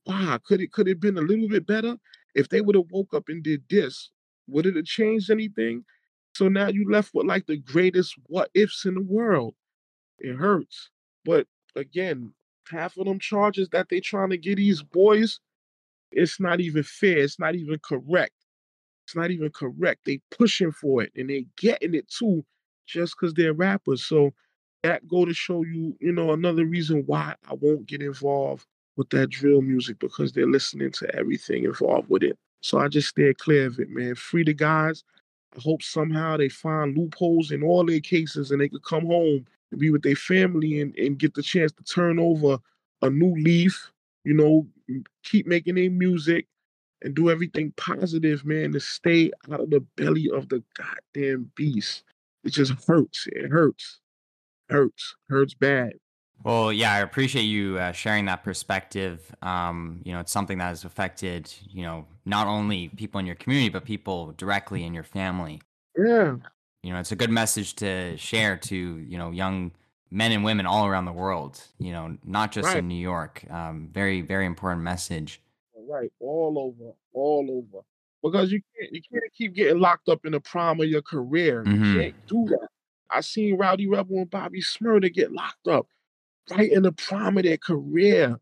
wow, 0.06 0.38
could 0.44 0.60
it 0.60 0.72
could 0.72 0.88
it 0.88 1.00
been 1.00 1.16
a 1.16 1.22
little 1.22 1.48
bit 1.48 1.66
better 1.66 1.96
if 2.34 2.48
they 2.50 2.60
would 2.60 2.74
have 2.76 2.90
woke 2.90 3.14
up 3.14 3.28
and 3.28 3.42
did 3.42 3.62
this? 3.70 4.10
Would 4.48 4.66
it 4.66 4.76
have 4.76 4.84
changed 4.84 5.30
anything? 5.30 5.84
So 6.34 6.48
now 6.48 6.68
you 6.68 6.90
left 6.90 7.12
with 7.14 7.26
like 7.26 7.46
the 7.46 7.56
greatest 7.56 8.16
what 8.26 8.50
ifs 8.54 8.84
in 8.84 8.94
the 8.94 9.02
world. 9.02 9.54
It 10.18 10.34
hurts. 10.36 10.90
But 11.24 11.46
again, 11.76 12.32
half 12.68 12.96
of 12.96 13.06
them 13.06 13.20
charges 13.20 13.68
that 13.70 13.88
they're 13.88 14.00
trying 14.00 14.30
to 14.30 14.36
get 14.36 14.56
these 14.56 14.82
boys, 14.82 15.40
it's 16.12 16.40
not 16.40 16.60
even 16.60 16.82
fair. 16.82 17.18
It's 17.18 17.38
not 17.38 17.54
even 17.54 17.78
correct. 17.84 18.34
It's 19.06 19.16
not 19.16 19.30
even 19.30 19.50
correct. 19.50 20.00
They 20.06 20.20
pushing 20.30 20.72
for 20.72 21.02
it 21.02 21.12
and 21.16 21.30
they 21.30 21.46
getting 21.56 21.94
it 21.94 22.08
too, 22.08 22.44
just 22.90 23.14
because 23.18 23.34
they're 23.34 23.52
rappers. 23.52 24.04
So 24.04 24.32
that 24.82 25.06
go 25.08 25.24
to 25.24 25.34
show 25.34 25.62
you, 25.64 25.96
you 26.00 26.12
know, 26.12 26.32
another 26.32 26.64
reason 26.64 27.04
why 27.06 27.34
I 27.48 27.54
won't 27.54 27.86
get 27.86 28.02
involved 28.02 28.66
with 28.96 29.10
that 29.10 29.30
drill 29.30 29.62
music 29.62 29.98
because 29.98 30.32
they're 30.32 30.46
listening 30.50 30.90
to 30.92 31.14
everything 31.14 31.64
involved 31.64 32.08
with 32.08 32.22
it. 32.22 32.38
So 32.62 32.78
I 32.78 32.88
just 32.88 33.08
stay 33.08 33.32
clear 33.34 33.66
of 33.66 33.78
it, 33.78 33.88
man. 33.90 34.14
Free 34.14 34.44
the 34.44 34.54
guys. 34.54 35.04
I 35.56 35.60
hope 35.60 35.82
somehow 35.82 36.36
they 36.36 36.48
find 36.48 36.96
loopholes 36.96 37.50
in 37.50 37.62
all 37.62 37.84
their 37.84 38.00
cases 38.00 38.50
and 38.50 38.60
they 38.60 38.68
could 38.68 38.84
come 38.84 39.06
home 39.06 39.46
and 39.70 39.80
be 39.80 39.90
with 39.90 40.02
their 40.02 40.16
family 40.16 40.80
and, 40.80 40.96
and 40.96 41.18
get 41.18 41.34
the 41.34 41.42
chance 41.42 41.72
to 41.72 41.84
turn 41.84 42.18
over 42.18 42.58
a 43.02 43.10
new 43.10 43.34
leaf, 43.42 43.90
you 44.24 44.34
know, 44.34 44.66
keep 45.24 45.46
making 45.46 45.74
their 45.74 45.90
music 45.90 46.46
and 47.02 47.14
do 47.14 47.30
everything 47.30 47.72
positive, 47.76 48.44
man, 48.44 48.72
to 48.72 48.80
stay 48.80 49.30
out 49.50 49.60
of 49.60 49.70
the 49.70 49.80
belly 49.96 50.28
of 50.32 50.48
the 50.48 50.62
goddamn 50.76 51.50
beast. 51.56 52.04
It 52.44 52.52
just 52.52 52.72
hurts. 52.86 53.26
It 53.32 53.50
hurts. 53.50 54.00
Hurts. 54.68 55.14
Hurts 55.28 55.54
bad. 55.54 55.92
Well, 56.42 56.72
yeah, 56.72 56.92
I 56.94 57.00
appreciate 57.00 57.42
you 57.42 57.78
uh, 57.78 57.92
sharing 57.92 58.24
that 58.26 58.42
perspective. 58.42 59.34
Um, 59.42 60.00
you 60.04 60.12
know, 60.12 60.20
it's 60.20 60.32
something 60.32 60.56
that 60.58 60.68
has 60.68 60.84
affected, 60.84 61.52
you 61.68 61.82
know, 61.82 62.06
not 62.24 62.46
only 62.46 62.88
people 62.88 63.20
in 63.20 63.26
your 63.26 63.34
community, 63.34 63.68
but 63.68 63.84
people 63.84 64.32
directly 64.38 64.84
in 64.84 64.94
your 64.94 65.02
family. 65.02 65.60
Yeah. 65.98 66.36
You 66.82 66.94
know, 66.94 66.98
it's 66.98 67.12
a 67.12 67.16
good 67.16 67.30
message 67.30 67.74
to 67.76 68.16
share 68.16 68.56
to, 68.56 68.74
you 68.76 69.18
know, 69.18 69.32
young 69.32 69.72
men 70.10 70.32
and 70.32 70.42
women 70.42 70.64
all 70.64 70.86
around 70.86 71.04
the 71.04 71.12
world, 71.12 71.62
you 71.78 71.92
know, 71.92 72.16
not 72.24 72.52
just 72.52 72.68
Right. 72.68 72.78
in 72.78 72.88
New 72.88 72.94
York. 72.94 73.44
Um, 73.50 73.90
very, 73.92 74.22
very 74.22 74.46
important 74.46 74.82
message. 74.82 75.42
Right, 75.76 76.10
all 76.20 76.58
over, 76.58 76.92
all 77.12 77.46
over. 77.50 77.84
Because 78.22 78.52
you 78.52 78.60
can't 78.78 78.92
you 78.94 79.00
can't 79.12 79.32
keep 79.34 79.54
getting 79.54 79.80
locked 79.80 80.08
up 80.08 80.24
in 80.26 80.32
the 80.32 80.40
prime 80.40 80.80
of 80.80 80.86
your 80.88 81.02
career. 81.02 81.64
Mhm. 81.64 81.94
You 81.94 82.00
can't 82.00 82.26
do 82.26 82.44
that. 82.48 82.68
I 83.10 83.20
seen 83.22 83.56
Rowdy 83.56 83.86
Rebel 83.88 84.18
and 84.18 84.30
Bobby 84.30 84.60
Shmurda 84.60 85.12
get 85.12 85.32
locked 85.32 85.66
up 85.68 85.86
right 86.50 86.70
in 86.70 86.82
the 86.82 86.92
prime 86.92 87.36
of 87.38 87.44
their 87.44 87.58
career. 87.58 88.38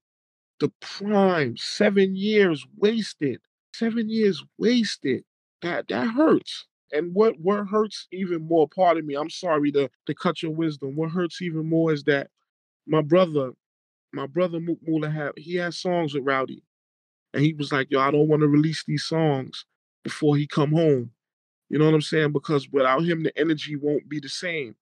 The 0.60 0.70
prime, 0.80 1.56
seven 1.56 2.16
years 2.16 2.66
wasted. 2.76 3.40
Seven 3.74 4.08
years 4.10 4.44
wasted. 4.58 5.24
That 5.62 5.88
that 5.88 6.08
hurts. 6.08 6.66
And 6.92 7.14
what 7.14 7.38
what 7.40 7.68
hurts 7.68 8.08
even 8.12 8.42
more, 8.42 8.68
pardon 8.68 9.06
me, 9.06 9.14
I'm 9.14 9.30
sorry 9.30 9.72
to 9.72 9.90
to 10.06 10.14
cut 10.14 10.42
your 10.42 10.52
wisdom. 10.52 10.96
What 10.96 11.10
hurts 11.10 11.42
even 11.42 11.68
more 11.68 11.92
is 11.92 12.04
that 12.04 12.30
my 12.86 13.02
brother, 13.02 13.52
my 14.12 14.26
brother 14.26 14.60
Mook 14.60 14.78
Mula 14.82 15.10
had 15.10 15.32
he 15.36 15.56
had 15.56 15.74
songs 15.74 16.14
with 16.14 16.24
Rowdy, 16.24 16.64
and 17.34 17.42
he 17.42 17.52
was 17.52 17.72
like, 17.72 17.90
"Yo, 17.90 18.00
I 18.00 18.10
don't 18.10 18.28
want 18.28 18.42
to 18.42 18.48
release 18.48 18.84
these 18.84 19.04
songs 19.04 19.64
before 20.04 20.36
he 20.36 20.46
come 20.46 20.72
home." 20.72 21.10
You 21.68 21.78
know 21.78 21.84
what 21.84 21.94
I'm 21.94 22.00
saying? 22.00 22.32
Because 22.32 22.68
without 22.70 23.04
him, 23.04 23.22
the 23.22 23.38
energy 23.38 23.76
won't 23.76 24.08
be 24.08 24.20
the 24.20 24.28
same. 24.28 24.74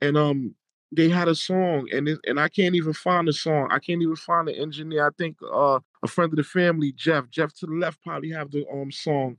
And 0.00 0.16
um, 0.16 0.54
they 0.92 1.08
had 1.08 1.28
a 1.28 1.34
song, 1.34 1.88
and 1.92 2.08
it, 2.08 2.18
and 2.26 2.38
I 2.38 2.48
can't 2.48 2.74
even 2.74 2.92
find 2.92 3.26
the 3.26 3.32
song. 3.32 3.68
I 3.70 3.78
can't 3.78 4.00
even 4.00 4.16
find 4.16 4.48
the 4.48 4.56
engineer. 4.56 5.06
I 5.06 5.10
think 5.18 5.36
uh, 5.42 5.80
a 6.02 6.08
friend 6.08 6.32
of 6.32 6.36
the 6.36 6.44
family, 6.44 6.92
Jeff, 6.92 7.28
Jeff 7.30 7.52
to 7.54 7.66
the 7.66 7.72
left, 7.72 8.02
probably 8.02 8.30
have 8.30 8.50
the 8.50 8.64
um 8.72 8.92
song. 8.92 9.36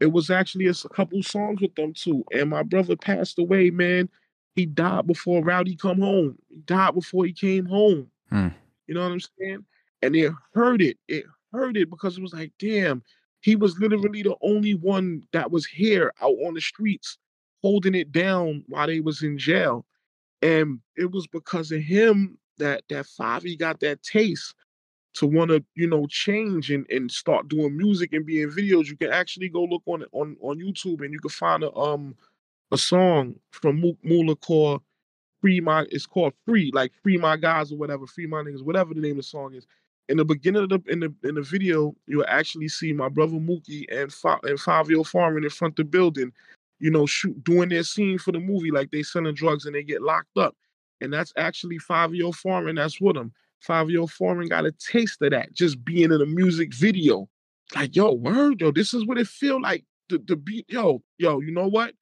It 0.00 0.12
was 0.12 0.30
actually 0.30 0.66
a, 0.66 0.74
couple 0.94 1.22
songs 1.22 1.60
with 1.60 1.74
them 1.74 1.92
too. 1.92 2.24
And 2.32 2.50
my 2.50 2.62
brother 2.62 2.96
passed 2.96 3.38
away, 3.38 3.70
man. 3.70 4.08
He 4.54 4.64
died 4.64 5.06
before 5.06 5.42
Rowdy 5.42 5.76
come 5.76 6.00
home. 6.00 6.38
He 6.48 6.60
died 6.60 6.94
before 6.94 7.26
he 7.26 7.32
came 7.32 7.66
home. 7.66 8.08
Hmm. 8.30 8.48
You 8.86 8.94
know 8.94 9.02
what 9.02 9.12
I'm 9.12 9.20
saying? 9.20 9.64
And 10.02 10.16
it 10.16 10.32
hurt 10.54 10.80
it. 10.80 10.98
It 11.08 11.24
hurt 11.52 11.76
it 11.76 11.90
because 11.90 12.16
it 12.16 12.22
was 12.22 12.32
like, 12.32 12.52
damn, 12.58 13.02
he 13.40 13.56
was 13.56 13.78
literally 13.78 14.22
the 14.22 14.36
only 14.42 14.74
one 14.74 15.22
that 15.32 15.50
was 15.50 15.66
here 15.66 16.12
out 16.20 16.36
on 16.46 16.54
the 16.54 16.60
streets 16.60 17.18
holding 17.62 17.94
it 17.94 18.12
down 18.12 18.64
while 18.68 18.86
they 18.86 19.00
was 19.00 19.22
in 19.22 19.38
jail. 19.38 19.84
And 20.42 20.80
it 20.96 21.10
was 21.10 21.26
because 21.26 21.72
of 21.72 21.80
him 21.80 22.38
that 22.58 22.82
that 22.88 23.06
Favi 23.06 23.58
got 23.58 23.80
that 23.80 24.02
taste 24.02 24.54
to 25.14 25.26
want 25.26 25.50
to, 25.50 25.64
you 25.74 25.88
know, 25.88 26.06
change 26.06 26.70
and, 26.70 26.86
and 26.90 27.10
start 27.10 27.48
doing 27.48 27.76
music 27.76 28.12
and 28.12 28.24
being 28.24 28.48
videos. 28.48 28.86
You 28.86 28.96
can 28.96 29.10
actually 29.10 29.48
go 29.48 29.64
look 29.64 29.82
on 29.86 30.04
on 30.12 30.36
on 30.40 30.58
YouTube 30.58 31.02
and 31.04 31.12
you 31.12 31.18
can 31.18 31.30
find 31.30 31.64
a 31.64 31.74
um 31.74 32.14
a 32.70 32.78
song 32.78 33.34
from 33.50 33.82
Mula 34.02 34.36
called 34.36 34.82
Free 35.40 35.60
My 35.60 35.86
it's 35.90 36.06
called 36.06 36.34
Free, 36.44 36.70
like 36.72 36.92
Free 37.02 37.16
My 37.16 37.36
Guys 37.36 37.72
or 37.72 37.76
whatever, 37.76 38.06
Free 38.06 38.26
My 38.26 38.42
Niggas, 38.42 38.62
whatever 38.62 38.94
the 38.94 39.00
name 39.00 39.12
of 39.12 39.18
the 39.18 39.22
song 39.24 39.54
is. 39.54 39.66
In 40.08 40.16
the 40.16 40.24
beginning 40.24 40.62
of 40.62 40.68
the 40.70 40.80
in 40.88 41.00
the 41.00 41.14
in 41.22 41.34
the 41.34 41.42
video, 41.42 41.94
you'll 42.06 42.24
actually 42.28 42.68
see 42.68 42.92
my 42.92 43.08
brother 43.08 43.34
Mookie 43.34 43.84
and 43.90 44.12
Fa- 44.12 44.40
and 44.42 44.58
Fabio 44.58 45.04
Foreign 45.04 45.44
in 45.44 45.50
front 45.50 45.72
of 45.72 45.76
the 45.76 45.84
building, 45.84 46.32
you 46.78 46.90
know, 46.90 47.04
shoot 47.04 47.42
doing 47.44 47.68
their 47.68 47.82
scene 47.82 48.18
for 48.18 48.32
the 48.32 48.40
movie, 48.40 48.70
like 48.70 48.90
they 48.90 49.02
selling 49.02 49.34
drugs 49.34 49.66
and 49.66 49.74
they 49.74 49.82
get 49.82 50.02
locked 50.02 50.36
up. 50.38 50.56
And 51.00 51.12
that's 51.12 51.32
actually 51.36 51.78
Fabio 51.78 52.32
Foreign 52.32 52.76
that's 52.76 53.00
with 53.00 53.16
them. 53.16 53.32
Fabio 53.60 54.06
Foreign 54.06 54.48
got 54.48 54.66
a 54.66 54.72
taste 54.72 55.20
of 55.22 55.30
that 55.32 55.52
just 55.52 55.84
being 55.84 56.12
in 56.12 56.22
a 56.22 56.26
music 56.26 56.74
video. 56.74 57.28
Like, 57.74 57.94
yo, 57.94 58.12
word, 58.12 58.60
yo, 58.60 58.70
this 58.70 58.94
is 58.94 59.04
what 59.04 59.18
it 59.18 59.26
feel 59.26 59.60
like 59.60 59.84
to, 60.08 60.18
to 60.20 60.36
be, 60.36 60.64
yo, 60.68 61.02
yo, 61.18 61.40
you 61.40 61.52
know 61.52 61.68
what? 61.68 61.94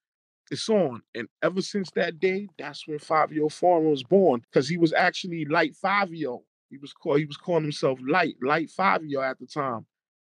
It's 0.51 0.69
on. 0.69 1.03
And 1.15 1.27
ever 1.43 1.61
since 1.61 1.91
that 1.97 2.21
day, 2.21 2.49
that's 2.57 2.87
when 2.87 3.01
Fabio 3.01 3.49
Foreign 3.49 3.91
was 3.91 4.05
born. 4.05 4.43
Because 4.43 4.69
he 4.69 4.77
was 4.77 4.93
actually 4.93 5.45
like 5.47 5.75
Fabio. 5.75 6.43
He 6.71 6.79
was 6.79 6.93
called, 6.93 7.19
he 7.19 7.25
was 7.25 7.37
calling 7.37 7.63
himself 7.63 7.99
Light, 8.07 8.37
Light 8.43 8.71
Fabio 8.71 9.23
at 9.23 9.39
the 9.39 9.47
time. 9.47 9.87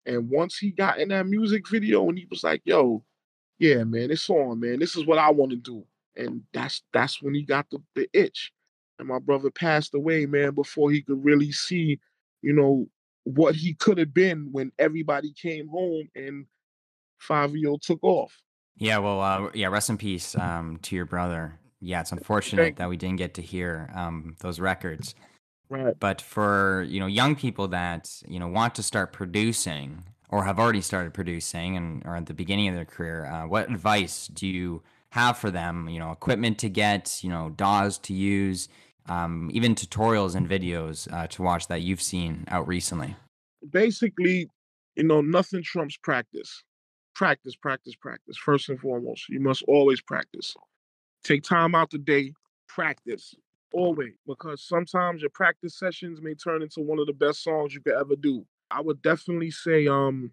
And 0.06 0.30
once 0.30 0.56
he 0.56 0.70
got 0.70 0.98
in 0.98 1.08
that 1.08 1.26
music 1.26 1.68
video 1.68 2.08
and 2.08 2.18
he 2.18 2.26
was 2.30 2.42
like, 2.42 2.62
yo, 2.64 3.04
yeah, 3.58 3.84
man, 3.84 4.10
it's 4.10 4.28
on, 4.30 4.60
man. 4.60 4.78
This 4.78 4.96
is 4.96 5.06
what 5.06 5.18
I 5.18 5.30
want 5.30 5.50
to 5.50 5.56
do. 5.56 5.84
And 6.16 6.42
that's 6.52 6.82
that's 6.92 7.22
when 7.22 7.34
he 7.34 7.42
got 7.42 7.68
the, 7.70 7.78
the 7.94 8.08
itch. 8.12 8.52
And 8.98 9.08
my 9.08 9.18
brother 9.18 9.50
passed 9.50 9.94
away, 9.94 10.26
man, 10.26 10.54
before 10.54 10.90
he 10.90 11.02
could 11.02 11.24
really 11.24 11.52
see, 11.52 12.00
you 12.42 12.52
know, 12.52 12.88
what 13.24 13.54
he 13.54 13.74
could 13.74 13.98
have 13.98 14.14
been 14.14 14.48
when 14.50 14.72
everybody 14.78 15.32
came 15.32 15.68
home 15.68 16.08
and 16.14 16.46
Fabio 17.18 17.76
took 17.80 18.02
off. 18.02 18.40
Yeah, 18.76 18.98
well, 18.98 19.20
uh, 19.20 19.50
yeah, 19.54 19.66
rest 19.68 19.90
in 19.90 19.98
peace 19.98 20.36
um, 20.36 20.78
to 20.82 20.96
your 20.96 21.04
brother. 21.04 21.58
Yeah, 21.80 22.00
it's 22.00 22.12
unfortunate 22.12 22.76
that 22.76 22.88
we 22.88 22.96
didn't 22.96 23.16
get 23.16 23.34
to 23.34 23.42
hear 23.42 23.90
um, 23.94 24.36
those 24.40 24.58
records. 24.60 25.14
Right. 25.70 25.94
But 25.98 26.20
for 26.20 26.84
you 26.88 27.00
know 27.00 27.06
young 27.06 27.36
people 27.36 27.68
that 27.68 28.22
you 28.26 28.38
know 28.38 28.48
want 28.48 28.74
to 28.76 28.82
start 28.82 29.12
producing 29.12 30.04
or 30.30 30.44
have 30.44 30.58
already 30.58 30.80
started 30.80 31.14
producing 31.14 31.76
and 31.76 32.04
are 32.04 32.16
at 32.16 32.26
the 32.26 32.34
beginning 32.34 32.68
of 32.68 32.74
their 32.74 32.84
career, 32.84 33.26
uh, 33.26 33.46
what 33.46 33.70
advice 33.70 34.28
do 34.28 34.46
you 34.46 34.82
have 35.10 35.38
for 35.38 35.50
them? 35.50 35.88
You 35.88 35.98
know, 35.98 36.12
equipment 36.12 36.58
to 36.58 36.68
get, 36.68 37.22
you 37.22 37.30
know, 37.30 37.50
DAWs 37.50 37.98
to 37.98 38.12
use, 38.12 38.68
um, 39.06 39.50
even 39.54 39.74
tutorials 39.74 40.34
and 40.34 40.48
videos 40.48 41.10
uh, 41.12 41.26
to 41.28 41.42
watch 41.42 41.68
that 41.68 41.80
you've 41.80 42.02
seen 42.02 42.44
out 42.48 42.68
recently. 42.68 43.16
Basically, 43.70 44.50
you 44.96 45.04
know, 45.04 45.22
nothing 45.22 45.62
trumps 45.62 45.96
practice. 45.96 46.62
Practice, 47.14 47.56
practice, 47.56 47.94
practice. 47.94 48.36
First 48.36 48.68
and 48.68 48.78
foremost, 48.78 49.28
you 49.28 49.40
must 49.40 49.62
always 49.66 50.00
practice. 50.00 50.54
Take 51.24 51.42
time 51.42 51.74
out 51.74 51.90
the 51.90 51.98
day, 51.98 52.32
practice 52.68 53.34
always, 53.72 54.14
because 54.26 54.66
sometimes 54.66 55.22
your 55.22 55.30
practice 55.30 55.78
sessions 55.78 56.20
may 56.22 56.34
turn 56.34 56.62
into 56.62 56.80
one 56.80 56.98
of 56.98 57.06
the 57.06 57.12
best 57.12 57.42
songs 57.42 57.74
you 57.74 57.80
could 57.80 57.94
ever 57.94 58.16
do. 58.16 58.44
I 58.70 58.80
would 58.80 59.02
definitely 59.02 59.50
say, 59.50 59.86
um, 59.86 60.32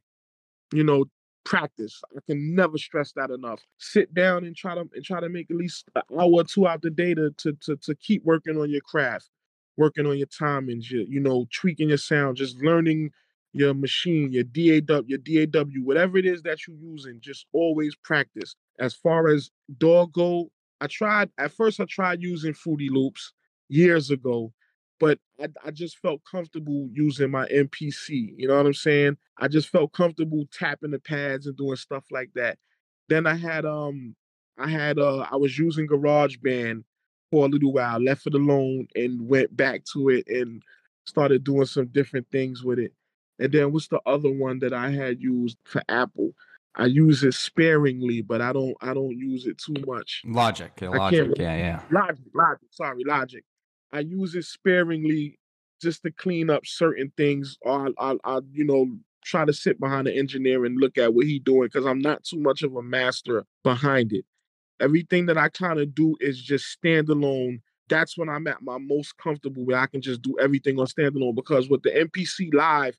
you 0.73 0.83
know, 0.83 1.05
practice. 1.45 2.01
I 2.15 2.19
can 2.25 2.55
never 2.55 2.77
stress 2.77 3.13
that 3.13 3.29
enough. 3.29 3.61
Sit 3.77 4.13
down 4.13 4.45
and 4.45 4.55
try 4.55 4.75
to 4.75 4.81
and 4.93 5.03
try 5.03 5.19
to 5.19 5.29
make 5.29 5.49
at 5.49 5.57
least 5.57 5.85
an 5.95 6.01
hour 6.19 6.29
or 6.29 6.43
two 6.43 6.67
out 6.67 6.81
the 6.81 6.89
day 6.89 7.13
to 7.13 7.31
to 7.37 7.53
to, 7.61 7.77
to 7.77 7.95
keep 7.95 8.23
working 8.25 8.57
on 8.57 8.69
your 8.69 8.81
craft, 8.81 9.29
working 9.77 10.05
on 10.05 10.17
your 10.17 10.27
timings, 10.27 10.89
your, 10.89 11.03
you 11.03 11.19
know, 11.19 11.47
tweaking 11.53 11.89
your 11.89 11.97
sound, 11.97 12.37
just 12.37 12.57
learning 12.61 13.11
your 13.53 13.73
machine, 13.73 14.33
your 14.33 14.43
DAW, 14.43 15.03
your 15.07 15.19
DAW, 15.19 15.81
whatever 15.83 16.17
it 16.17 16.25
is 16.25 16.41
that 16.41 16.67
you're 16.67 16.75
using, 16.75 17.21
just 17.21 17.45
always 17.53 17.95
practice. 17.95 18.55
As 18.79 18.93
far 18.93 19.29
as 19.29 19.49
DAW 19.77 20.07
go, 20.07 20.49
I 20.85 20.87
tried 20.87 21.31
at 21.39 21.51
first 21.51 21.79
I 21.79 21.85
tried 21.85 22.21
using 22.21 22.53
Fruity 22.53 22.89
Loops 22.89 23.33
years 23.69 24.11
ago, 24.11 24.53
but 24.99 25.17
I, 25.41 25.47
I 25.65 25.71
just 25.71 25.97
felt 25.97 26.21
comfortable 26.29 26.87
using 26.93 27.31
my 27.31 27.47
MPC. 27.47 28.35
You 28.37 28.47
know 28.47 28.55
what 28.55 28.67
I'm 28.67 28.73
saying? 28.75 29.17
I 29.39 29.47
just 29.47 29.69
felt 29.69 29.93
comfortable 29.93 30.45
tapping 30.53 30.91
the 30.91 30.99
pads 30.99 31.47
and 31.47 31.57
doing 31.57 31.75
stuff 31.75 32.03
like 32.11 32.29
that. 32.35 32.59
Then 33.09 33.25
I 33.25 33.33
had 33.33 33.65
um 33.65 34.15
I 34.59 34.69
had 34.69 34.99
uh 34.99 35.25
I 35.31 35.37
was 35.37 35.57
using 35.57 35.87
GarageBand 35.87 36.83
for 37.31 37.45
a 37.45 37.49
little 37.49 37.73
while, 37.73 37.99
left 37.99 38.27
it 38.27 38.35
alone 38.35 38.87
and 38.95 39.27
went 39.27 39.57
back 39.57 39.85
to 39.93 40.09
it 40.09 40.27
and 40.27 40.61
started 41.05 41.43
doing 41.43 41.65
some 41.65 41.87
different 41.87 42.27
things 42.31 42.63
with 42.63 42.77
it. 42.77 42.93
And 43.39 43.51
then 43.51 43.71
what's 43.71 43.87
the 43.87 44.01
other 44.05 44.29
one 44.29 44.59
that 44.59 44.71
I 44.71 44.91
had 44.91 45.19
used 45.19 45.57
for 45.63 45.81
Apple? 45.89 46.33
I 46.77 46.85
use 46.87 47.23
it 47.23 47.33
sparingly, 47.33 48.21
but 48.21 48.41
I 48.41 48.51
don't 48.51 48.75
I 48.81 48.93
don't 48.93 49.17
use 49.17 49.45
it 49.45 49.57
too 49.57 49.75
much. 49.85 50.21
Logic, 50.25 50.71
I 50.81 50.87
Logic, 50.87 51.31
yeah, 51.37 51.57
yeah. 51.57 51.81
Logic, 51.91 52.25
Logic, 52.33 52.67
sorry, 52.71 53.03
Logic. 53.05 53.43
I 53.93 53.99
use 53.99 54.35
it 54.35 54.43
sparingly 54.43 55.39
just 55.81 56.03
to 56.03 56.11
clean 56.11 56.49
up 56.49 56.65
certain 56.65 57.11
things, 57.15 57.57
or 57.61 57.89
I, 57.99 58.11
I, 58.11 58.15
I 58.23 58.39
you 58.51 58.65
know, 58.65 58.87
try 59.23 59.45
to 59.45 59.53
sit 59.53 59.79
behind 59.79 60.07
the 60.07 60.15
engineer 60.15 60.65
and 60.65 60.79
look 60.79 60.97
at 60.97 61.13
what 61.13 61.25
he 61.25 61.39
doing 61.39 61.69
because 61.71 61.85
I'm 61.85 62.01
not 62.01 62.23
too 62.23 62.39
much 62.39 62.61
of 62.61 62.75
a 62.75 62.81
master 62.81 63.45
behind 63.63 64.13
it. 64.13 64.25
Everything 64.79 65.25
that 65.27 65.37
I 65.37 65.49
kind 65.49 65.79
of 65.79 65.95
do 65.95 66.15
is 66.19 66.41
just 66.41 66.77
standalone. 66.77 67.61
That's 67.87 68.17
when 68.17 68.29
I'm 68.29 68.47
at 68.47 68.61
my 68.61 68.77
most 68.77 69.17
comfortable 69.17 69.65
where 69.65 69.79
I 69.79 69.87
can 69.87 70.01
just 70.01 70.21
do 70.21 70.35
everything 70.39 70.79
on 70.79 70.87
standalone 70.87 71.35
because 71.35 71.69
with 71.69 71.83
the 71.83 71.91
MPC 71.91 72.53
Live, 72.53 72.97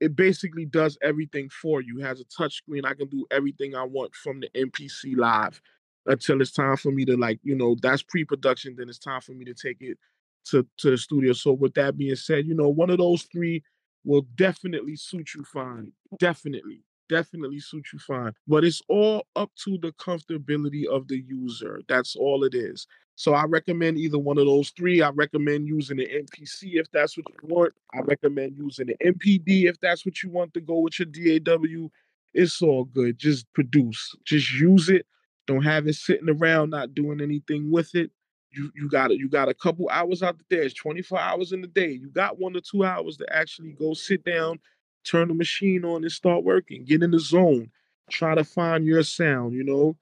it 0.00 0.16
basically 0.16 0.64
does 0.64 0.98
everything 1.02 1.48
for 1.50 1.82
you. 1.82 2.00
It 2.00 2.04
has 2.04 2.20
a 2.20 2.24
touch 2.24 2.54
screen. 2.54 2.84
I 2.84 2.94
can 2.94 3.08
do 3.08 3.26
everything 3.30 3.74
I 3.74 3.84
want 3.84 4.14
from 4.14 4.40
the 4.40 4.48
MPC 4.54 5.16
Live 5.16 5.60
until 6.06 6.40
it's 6.40 6.52
time 6.52 6.76
for 6.76 6.90
me 6.90 7.04
to 7.04 7.16
like, 7.16 7.38
you 7.42 7.54
know, 7.54 7.76
that's 7.80 8.02
pre-production. 8.02 8.74
Then 8.76 8.88
it's 8.88 8.98
time 8.98 9.20
for 9.20 9.32
me 9.32 9.44
to 9.44 9.54
take 9.54 9.78
it 9.80 9.98
to 10.46 10.66
to 10.78 10.90
the 10.90 10.98
studio. 10.98 11.32
So 11.34 11.52
with 11.52 11.74
that 11.74 11.96
being 11.96 12.16
said, 12.16 12.46
you 12.46 12.54
know, 12.54 12.68
one 12.68 12.90
of 12.90 12.98
those 12.98 13.24
three 13.24 13.62
will 14.04 14.22
definitely 14.34 14.96
suit 14.96 15.34
you 15.34 15.44
fine. 15.44 15.92
Definitely, 16.18 16.82
definitely 17.10 17.60
suit 17.60 17.86
you 17.92 17.98
fine. 17.98 18.32
But 18.48 18.64
it's 18.64 18.80
all 18.88 19.26
up 19.36 19.50
to 19.64 19.76
the 19.76 19.92
comfortability 19.92 20.86
of 20.86 21.08
the 21.08 21.22
user. 21.28 21.82
That's 21.88 22.16
all 22.16 22.44
it 22.44 22.54
is. 22.54 22.86
So 23.16 23.34
I 23.34 23.44
recommend 23.44 23.98
either 23.98 24.18
one 24.18 24.38
of 24.38 24.46
those 24.46 24.70
three. 24.70 25.02
I 25.02 25.10
recommend 25.10 25.68
using 25.68 25.98
the 25.98 26.06
MPC 26.06 26.80
if 26.80 26.90
that's 26.90 27.18
what 27.18 27.26
you 27.28 27.48
want. 27.54 27.74
I 27.92 28.00
recommend 28.00 28.56
using 28.56 28.86
the 28.86 28.96
MPD 29.04 29.64
if 29.68 29.78
that's 29.80 30.06
what 30.06 30.22
you 30.22 30.30
want 30.30 30.54
to 30.54 30.60
go 30.60 30.78
with 30.78 30.98
your 30.98 31.38
DAW. 31.38 31.88
It's 32.32 32.62
all 32.62 32.84
good. 32.84 33.18
Just 33.18 33.52
produce. 33.52 34.14
Just 34.24 34.50
use 34.52 34.88
it. 34.88 35.04
Don't 35.46 35.64
have 35.64 35.86
it 35.86 35.96
sitting 35.96 36.30
around 36.30 36.70
not 36.70 36.94
doing 36.94 37.20
anything 37.20 37.70
with 37.70 37.94
it. 37.94 38.10
You 38.52 38.70
you 38.74 38.88
got 38.88 39.10
it. 39.10 39.18
You 39.18 39.28
got 39.28 39.48
a 39.48 39.54
couple 39.54 39.88
hours 39.90 40.22
out 40.22 40.40
there. 40.48 40.62
It's 40.62 40.74
24 40.74 41.18
hours 41.18 41.52
in 41.52 41.60
the 41.60 41.66
day. 41.66 41.90
You 41.90 42.08
got 42.08 42.38
one 42.38 42.56
or 42.56 42.60
two 42.60 42.84
hours 42.84 43.16
to 43.18 43.26
actually 43.30 43.72
go 43.72 43.94
sit 43.94 44.24
down, 44.24 44.58
turn 45.04 45.28
the 45.28 45.34
machine 45.34 45.84
on, 45.84 46.02
and 46.02 46.12
start 46.12 46.44
working. 46.44 46.84
Get 46.84 47.02
in 47.02 47.10
the 47.10 47.20
zone. 47.20 47.70
Try 48.10 48.34
to 48.34 48.44
find 48.44 48.84
your 48.84 49.02
sound. 49.02 49.54
You 49.54 49.64
know, 49.64 49.96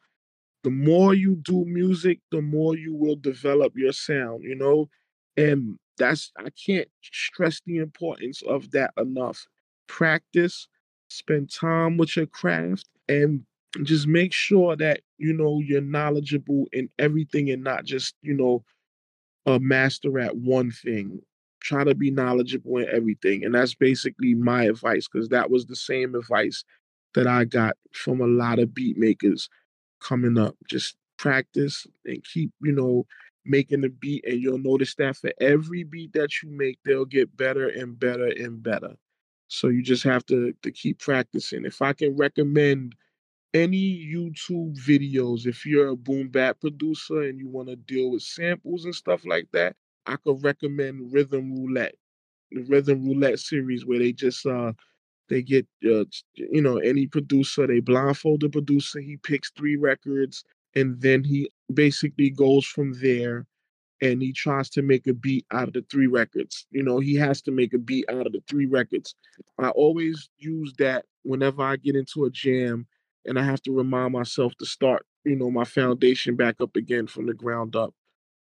the 0.65 0.71
more 0.71 1.15
you 1.15 1.37
do 1.37 1.65
music, 1.65 2.21
the 2.31 2.43
more 2.43 2.77
you 2.77 2.95
will 2.95 3.17
develop 3.17 3.73
your 3.77 3.93
sound, 3.93 4.45
you 4.45 4.55
know? 4.55 4.89
And 5.37 5.79
that's, 5.99 6.33
I 6.37 6.51
can't 6.51 6.89
stress 7.03 7.61
the 7.65 7.79
importance 7.79 8.43
of 8.43 8.71
that 8.73 8.93
enough. 8.97 9.47
Practice, 9.87 10.69
spend 11.09 11.53
time 11.53 11.97
with 11.97 12.17
your 12.17 12.27
craft, 12.27 12.87
and 13.09 13.45
just 13.83 14.07
make 14.07 14.33
sure 14.33 14.77
that, 14.77 15.01
you 15.19 15.33
know, 15.33 15.61
you're 15.61 15.81
knowledgeable 15.81 16.67
in 16.73 16.89
everything 16.99 17.51
and 17.51 17.63
not 17.63 17.85
just, 17.85 18.15
you 18.23 18.35
know, 18.35 18.65
a 19.47 19.59
master 19.59 20.19
at 20.19 20.37
one 20.37 20.71
thing. 20.71 21.21
Try 21.61 21.85
to 21.85 21.95
be 21.95 22.11
knowledgeable 22.11 22.79
in 22.79 22.89
everything. 22.89 23.45
And 23.45 23.55
that's 23.55 23.75
basically 23.75 24.35
my 24.35 24.65
advice, 24.65 25.09
because 25.13 25.29
that 25.31 25.51
was 25.51 25.67
the 25.67 25.77
same 25.77 26.15
advice 26.15 26.65
that 27.15 27.27
I 27.27 27.45
got 27.45 27.77
from 27.93 28.21
a 28.21 28.27
lot 28.27 28.59
of 28.59 28.75
beat 28.75 28.97
makers 28.97 29.49
coming 30.01 30.39
up. 30.39 30.55
Just 30.69 30.97
practice 31.17 31.87
and 32.05 32.23
keep, 32.25 32.53
you 32.63 32.73
know, 32.73 33.07
making 33.45 33.81
the 33.81 33.89
beat. 33.89 34.25
And 34.27 34.41
you'll 34.41 34.59
notice 34.59 34.95
that 34.97 35.17
for 35.17 35.33
every 35.41 35.83
beat 35.83 36.13
that 36.13 36.31
you 36.43 36.51
make, 36.51 36.79
they'll 36.85 37.05
get 37.05 37.37
better 37.37 37.69
and 37.69 37.99
better 37.99 38.27
and 38.27 38.63
better. 38.63 38.95
So 39.49 39.69
you 39.69 39.83
just 39.83 40.05
have 40.05 40.25
to, 40.27 40.53
to 40.63 40.71
keep 40.71 41.01
practicing. 41.01 41.65
If 41.65 41.83
I 41.83 41.93
can 41.95 42.15
recommend 42.17 42.95
any 43.55 44.07
YouTube 44.07 44.79
videos, 44.79 45.47
if 45.47 45.65
you're 45.65 45.89
a 45.89 45.97
boom 45.97 46.29
bap 46.29 46.61
producer 46.61 47.23
and 47.23 47.39
you 47.39 47.49
want 47.49 47.69
to 47.69 47.77
deal 47.77 48.11
with 48.11 48.23
samples 48.23 48.85
and 48.85 48.95
stuff 48.95 49.25
like 49.25 49.49
that, 49.55 49.75
I 50.09 50.17
could 50.19 50.43
recommend 50.45 51.13
Rhythm 51.13 51.55
Roulette, 51.55 51.97
the 52.53 52.63
Rhythm 52.65 53.07
Roulette 53.07 53.41
series 53.41 53.87
where 53.87 53.99
they 54.01 54.13
just 54.13 54.47
uh 54.47 54.73
they 55.29 55.43
get 55.43 55.67
uh, 55.85 56.05
you 56.37 56.63
know 56.63 56.79
any 56.79 57.07
producer, 57.07 57.67
they 57.67 57.81
blindfold 57.81 58.43
the 58.43 58.51
producer, 58.51 59.01
he 59.01 59.17
picks 59.19 59.51
three 59.53 59.77
records, 59.77 60.45
and 60.77 61.01
then 61.01 61.25
he 61.25 61.51
basically 61.75 62.31
goes 62.31 62.67
from 62.67 62.95
there 63.01 63.47
and 64.03 64.23
he 64.23 64.33
tries 64.33 64.71
to 64.71 64.83
make 64.83 65.07
a 65.07 65.15
beat 65.15 65.45
out 65.53 65.69
of 65.69 65.75
the 65.75 65.85
three 65.91 66.07
records. 66.07 66.67
You 66.71 66.83
know, 66.83 67.01
he 67.01 67.15
has 67.17 67.43
to 67.43 67.51
make 67.51 67.75
a 67.75 67.79
beat 67.79 68.05
out 68.09 68.27
of 68.27 68.33
the 68.33 68.43
three 68.49 68.67
records. 68.67 69.15
I 69.59 69.71
always 69.71 70.29
use 70.39 70.73
that 70.79 71.05
whenever 71.25 71.63
I 71.63 71.77
get 71.77 71.97
into 71.97 72.25
a 72.25 72.31
jam 72.31 72.87
and 73.27 73.39
I 73.39 73.43
have 73.43 73.63
to 73.63 73.73
remind 73.73 74.13
myself 74.13 74.55
to 74.59 74.67
start, 74.67 75.05
you 75.25 75.37
know, 75.37 75.51
my 75.51 75.65
foundation 75.65 76.37
back 76.37 76.61
up 76.61 76.77
again 76.77 77.07
from 77.09 77.27
the 77.27 77.35
ground 77.35 77.77
up. 77.77 77.95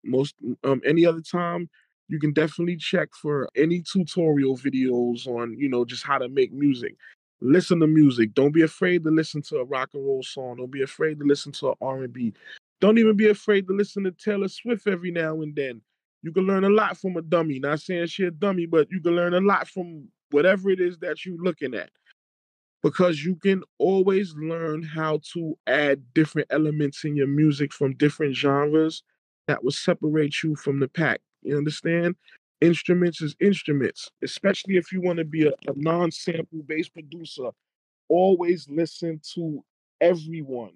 Most 0.05 0.35
um 0.63 0.81
any 0.85 1.07
other 1.07 1.21
time, 1.21 1.69
you 2.09 2.19
can 2.19 2.33
definitely 2.33 2.77
check 2.77 3.09
for 3.21 3.49
any 3.57 3.83
tutorial 3.83 4.57
videos 4.57 5.27
on, 5.27 5.57
you 5.59 5.69
know, 5.69 5.85
just 5.85 6.05
how 6.05 6.19
to 6.19 6.29
make 6.29 6.53
music. 6.53 6.97
Listen 7.41 7.81
to 7.81 7.87
music. 7.87 8.35
Don't 8.35 8.53
be 8.53 8.63
afraid 8.63 9.05
to 9.05 9.11
listen 9.11 9.43
to 9.43 9.59
a 9.59 9.65
rock 9.65 9.91
and 9.95 10.05
roll 10.05 10.23
song. 10.23 10.57
Don't 10.57 10.71
be 10.71 10.83
afraid 10.83 11.19
to 11.21 11.27
listen 11.27 11.53
to 11.53 11.69
an 11.71 11.75
R&B. 11.81 12.33
Don't 12.81 12.99
even 12.99 13.17
be 13.17 13.29
afraid 13.29 13.67
to 13.67 13.75
listen 13.75 14.05
to 14.05 14.13
Taylor 14.13 14.49
Swift 14.49 14.87
every 14.87 15.11
now 15.11 15.43
and 15.43 15.55
then. 15.55 15.81
You 16.23 16.33
can 16.33 16.45
learn 16.45 16.65
a 16.65 16.71
lot 16.71 16.97
from 16.97 17.17
a 17.17 17.23
dummy. 17.23 17.59
Not 17.59 17.81
saying 17.81 18.07
she 18.07 18.25
a 18.25 18.31
dummy, 18.31 18.67
but 18.67 18.89
you 18.91 19.01
can 19.01 19.15
learn 19.15 19.35
a 19.35 19.41
lot 19.41 19.69
from 19.69 20.09
whatever 20.31 20.71
it 20.71 20.81
is 20.81 20.99
that 20.99 21.25
you're 21.25 21.37
looking 21.37 21.75
at 21.75 21.91
because 22.83 23.25
you 23.25 23.35
can 23.37 23.63
always 23.79 24.35
learn 24.35 24.83
how 24.83 25.19
to 25.33 25.57
add 25.67 26.03
different 26.13 26.47
elements 26.51 27.05
in 27.05 27.17
your 27.17 27.27
music 27.27 27.73
from 27.73 27.95
different 27.95 28.37
genres 28.37 29.03
that 29.47 29.63
will 29.63 29.71
separate 29.71 30.43
you 30.43 30.57
from 30.57 30.81
the 30.81 30.89
pack. 30.89 31.21
You 31.43 31.57
understand? 31.57 32.17
Instruments 32.61 33.21
is 33.21 33.37
instruments, 33.41 34.11
especially 34.23 34.77
if 34.77 34.93
you 34.93 35.01
want 35.01 35.19
to 35.19 35.25
be 35.25 35.47
a, 35.47 35.51
a 35.51 35.75
non 35.77 36.11
sample 36.11 36.63
based 36.67 36.95
producer. 36.95 37.51
Always 38.09 38.69
listen 38.71 39.21
to 39.35 39.63
everyone. 40.01 40.73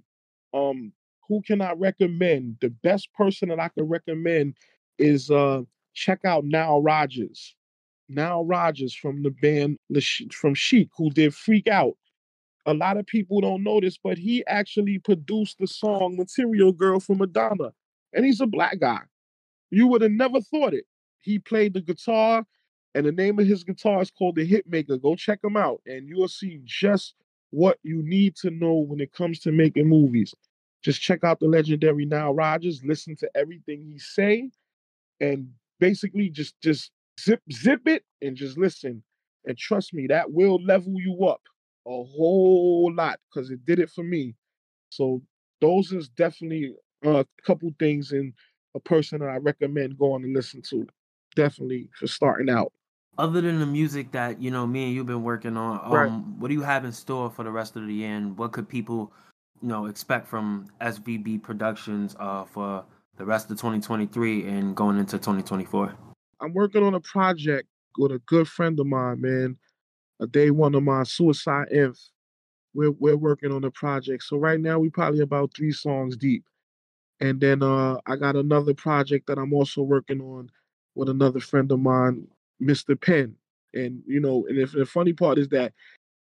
Um, 0.52 0.92
who 1.28 1.42
can 1.42 1.60
I 1.60 1.72
recommend? 1.72 2.56
The 2.60 2.70
best 2.70 3.12
person 3.14 3.50
that 3.50 3.60
I 3.60 3.68
can 3.68 3.84
recommend 3.84 4.54
is 4.98 5.30
uh 5.30 5.62
check 5.94 6.24
out 6.24 6.44
Nile 6.44 6.82
Rodgers. 6.82 7.54
Nile 8.08 8.44
Rodgers 8.44 8.94
from 8.94 9.22
the 9.22 9.30
band 9.30 9.78
from 10.32 10.54
Chic, 10.54 10.88
who 10.96 11.10
did 11.10 11.34
Freak 11.34 11.68
Out. 11.68 11.96
A 12.66 12.74
lot 12.74 12.96
of 12.96 13.06
people 13.06 13.40
don't 13.40 13.62
know 13.62 13.80
this, 13.80 13.98
but 14.02 14.18
he 14.18 14.44
actually 14.46 14.98
produced 14.98 15.58
the 15.58 15.66
song 15.66 16.16
Material 16.16 16.72
Girl 16.72 17.00
for 17.00 17.16
Madonna. 17.16 17.72
And 18.12 18.24
he's 18.24 18.40
a 18.40 18.46
black 18.46 18.80
guy. 18.80 19.00
You 19.70 19.86
would 19.88 20.02
have 20.02 20.10
never 20.10 20.40
thought 20.40 20.74
it. 20.74 20.84
He 21.20 21.38
played 21.38 21.74
the 21.74 21.80
guitar, 21.80 22.46
and 22.94 23.06
the 23.06 23.12
name 23.12 23.38
of 23.38 23.46
his 23.46 23.64
guitar 23.64 24.00
is 24.00 24.10
called 24.10 24.36
The 24.36 24.48
Hitmaker. 24.48 25.00
Go 25.00 25.14
check 25.14 25.40
him 25.44 25.56
out, 25.56 25.80
and 25.86 26.08
you 26.08 26.16
will 26.16 26.28
see 26.28 26.60
just 26.64 27.14
what 27.50 27.78
you 27.82 28.02
need 28.02 28.36
to 28.36 28.50
know 28.50 28.74
when 28.74 29.00
it 29.00 29.12
comes 29.12 29.40
to 29.40 29.52
making 29.52 29.88
movies. 29.88 30.34
Just 30.82 31.00
check 31.00 31.24
out 31.24 31.40
the 31.40 31.46
legendary 31.46 32.06
Nile 32.06 32.34
Rodgers, 32.34 32.82
listen 32.84 33.16
to 33.16 33.30
everything 33.34 33.84
he 33.84 33.98
say, 33.98 34.50
and 35.20 35.48
basically 35.80 36.28
just 36.28 36.60
just 36.62 36.92
zip 37.20 37.42
zip 37.52 37.86
it 37.86 38.04
and 38.22 38.36
just 38.36 38.56
listen. 38.56 39.02
And 39.44 39.56
trust 39.56 39.92
me, 39.94 40.06
that 40.08 40.30
will 40.32 40.62
level 40.62 40.94
you 40.96 41.26
up 41.26 41.40
a 41.86 41.90
whole 41.90 42.92
lot 42.94 43.18
because 43.28 43.50
it 43.50 43.64
did 43.64 43.78
it 43.78 43.90
for 43.90 44.04
me. 44.04 44.34
So 44.90 45.22
those 45.60 45.92
is 45.92 46.08
definitely 46.08 46.74
a 47.04 47.26
couple 47.46 47.72
things 47.78 48.12
in 48.12 48.32
a 48.74 48.80
person 48.80 49.20
that 49.20 49.28
I 49.28 49.36
recommend 49.36 49.98
going 49.98 50.22
to 50.22 50.28
listen 50.28 50.62
to. 50.70 50.86
Definitely 51.36 51.88
for 51.98 52.06
starting 52.06 52.50
out. 52.50 52.72
Other 53.16 53.40
than 53.40 53.58
the 53.58 53.66
music 53.66 54.12
that 54.12 54.40
you 54.40 54.50
know 54.50 54.66
me 54.66 54.84
and 54.84 54.94
you've 54.94 55.06
been 55.06 55.24
working 55.24 55.56
on, 55.56 55.80
um, 55.84 55.92
right. 55.92 56.12
what 56.38 56.48
do 56.48 56.54
you 56.54 56.62
have 56.62 56.84
in 56.84 56.92
store 56.92 57.30
for 57.30 57.42
the 57.42 57.50
rest 57.50 57.76
of 57.76 57.86
the 57.86 57.92
year, 57.92 58.14
and 58.14 58.36
what 58.38 58.52
could 58.52 58.68
people, 58.68 59.12
you 59.60 59.68
know, 59.68 59.86
expect 59.86 60.28
from 60.28 60.68
SVB 60.80 61.42
Productions 61.42 62.14
uh, 62.20 62.44
for 62.44 62.84
the 63.16 63.24
rest 63.24 63.50
of 63.50 63.56
2023 63.56 64.46
and 64.46 64.76
going 64.76 64.98
into 64.98 65.18
2024? 65.18 65.94
I'm 66.40 66.54
working 66.54 66.84
on 66.84 66.94
a 66.94 67.00
project 67.00 67.68
with 67.98 68.12
a 68.12 68.20
good 68.20 68.46
friend 68.46 68.78
of 68.78 68.86
mine, 68.86 69.20
man. 69.20 69.56
A 70.20 70.26
day 70.26 70.50
one 70.50 70.76
of 70.76 70.84
my 70.84 71.02
Suicide 71.02 71.68
Inf. 71.72 71.98
We're 72.74 72.92
we're 72.92 73.16
working 73.16 73.52
on 73.52 73.62
the 73.62 73.70
project. 73.72 74.22
So 74.22 74.36
right 74.36 74.60
now 74.60 74.78
we're 74.78 74.90
probably 74.90 75.20
about 75.20 75.52
three 75.56 75.72
songs 75.72 76.16
deep. 76.16 76.44
And 77.20 77.40
then 77.40 77.62
uh 77.62 77.98
I 78.06 78.16
got 78.16 78.36
another 78.36 78.74
project 78.74 79.26
that 79.26 79.38
I'm 79.38 79.52
also 79.52 79.82
working 79.82 80.20
on 80.20 80.50
with 80.94 81.08
another 81.08 81.40
friend 81.40 81.70
of 81.72 81.80
mine, 81.80 82.28
Mr. 82.60 82.94
Penn. 82.94 83.36
And 83.74 84.02
you 84.06 84.20
know, 84.20 84.46
and 84.48 84.58
if 84.58 84.72
the 84.72 84.86
funny 84.86 85.12
part 85.12 85.38
is 85.38 85.48
that 85.48 85.72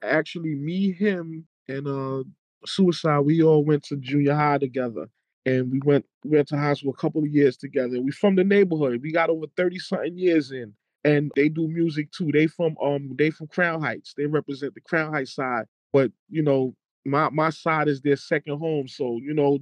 actually 0.02 0.54
me, 0.54 0.92
him, 0.92 1.46
and 1.68 1.86
uh 1.86 2.24
Suicide, 2.66 3.20
we 3.20 3.42
all 3.42 3.64
went 3.64 3.84
to 3.84 3.96
junior 3.96 4.34
high 4.34 4.58
together 4.58 5.08
and 5.44 5.70
we 5.70 5.80
went 5.84 6.04
we 6.24 6.30
went 6.36 6.48
to 6.48 6.56
high 6.56 6.74
school 6.74 6.92
a 6.92 7.00
couple 7.00 7.22
of 7.22 7.28
years 7.28 7.56
together. 7.56 8.00
We 8.00 8.10
from 8.10 8.34
the 8.36 8.44
neighborhood. 8.44 9.00
We 9.02 9.12
got 9.12 9.30
over 9.30 9.46
30 9.56 9.78
something 9.78 10.16
years 10.18 10.50
in. 10.52 10.74
And 11.04 11.30
they 11.36 11.48
do 11.48 11.68
music 11.68 12.10
too. 12.10 12.32
They 12.32 12.48
from 12.48 12.76
um 12.82 13.12
they 13.16 13.30
from 13.30 13.46
Crown 13.46 13.80
Heights. 13.80 14.14
They 14.16 14.26
represent 14.26 14.74
the 14.74 14.80
Crown 14.80 15.12
Heights 15.12 15.34
side. 15.34 15.66
But 15.92 16.10
you 16.28 16.42
know, 16.42 16.74
my 17.04 17.28
my 17.30 17.50
side 17.50 17.86
is 17.88 18.00
their 18.00 18.16
second 18.16 18.58
home. 18.58 18.88
So, 18.88 19.20
you 19.22 19.32
know, 19.32 19.60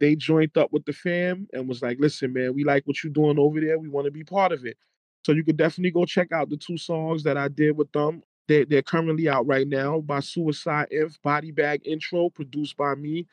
they 0.00 0.16
joined 0.16 0.56
up 0.56 0.72
with 0.72 0.84
the 0.86 0.92
fam 0.92 1.46
and 1.52 1.68
was 1.68 1.82
like, 1.82 1.98
listen, 2.00 2.32
man, 2.32 2.54
we 2.54 2.64
like 2.64 2.86
what 2.86 3.02
you're 3.04 3.12
doing 3.12 3.38
over 3.38 3.60
there. 3.60 3.78
We 3.78 3.88
want 3.88 4.06
to 4.06 4.10
be 4.10 4.24
part 4.24 4.50
of 4.52 4.64
it. 4.64 4.76
So 5.24 5.32
you 5.32 5.44
could 5.44 5.58
definitely 5.58 5.90
go 5.90 6.06
check 6.06 6.32
out 6.32 6.48
the 6.48 6.56
two 6.56 6.78
songs 6.78 7.22
that 7.24 7.36
I 7.36 7.48
did 7.48 7.76
with 7.76 7.92
them. 7.92 8.22
They, 8.48 8.64
they're 8.64 8.82
currently 8.82 9.28
out 9.28 9.46
right 9.46 9.68
now 9.68 10.00
by 10.00 10.20
Suicide 10.20 10.88
Inf, 10.90 11.20
Body 11.22 11.52
Bag 11.52 11.82
Intro, 11.84 12.30
produced 12.30 12.76
by 12.76 12.94
me. 12.94 13.26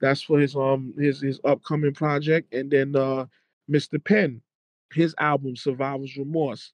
That's 0.00 0.22
for 0.22 0.38
his 0.38 0.56
um 0.56 0.94
his 0.98 1.20
his 1.20 1.40
upcoming 1.44 1.94
project. 1.94 2.52
And 2.54 2.70
then 2.70 2.96
uh 2.96 3.26
Mr. 3.70 4.02
Penn, 4.02 4.40
his 4.92 5.14
album 5.18 5.56
Survivor's 5.56 6.16
Remorse. 6.16 6.72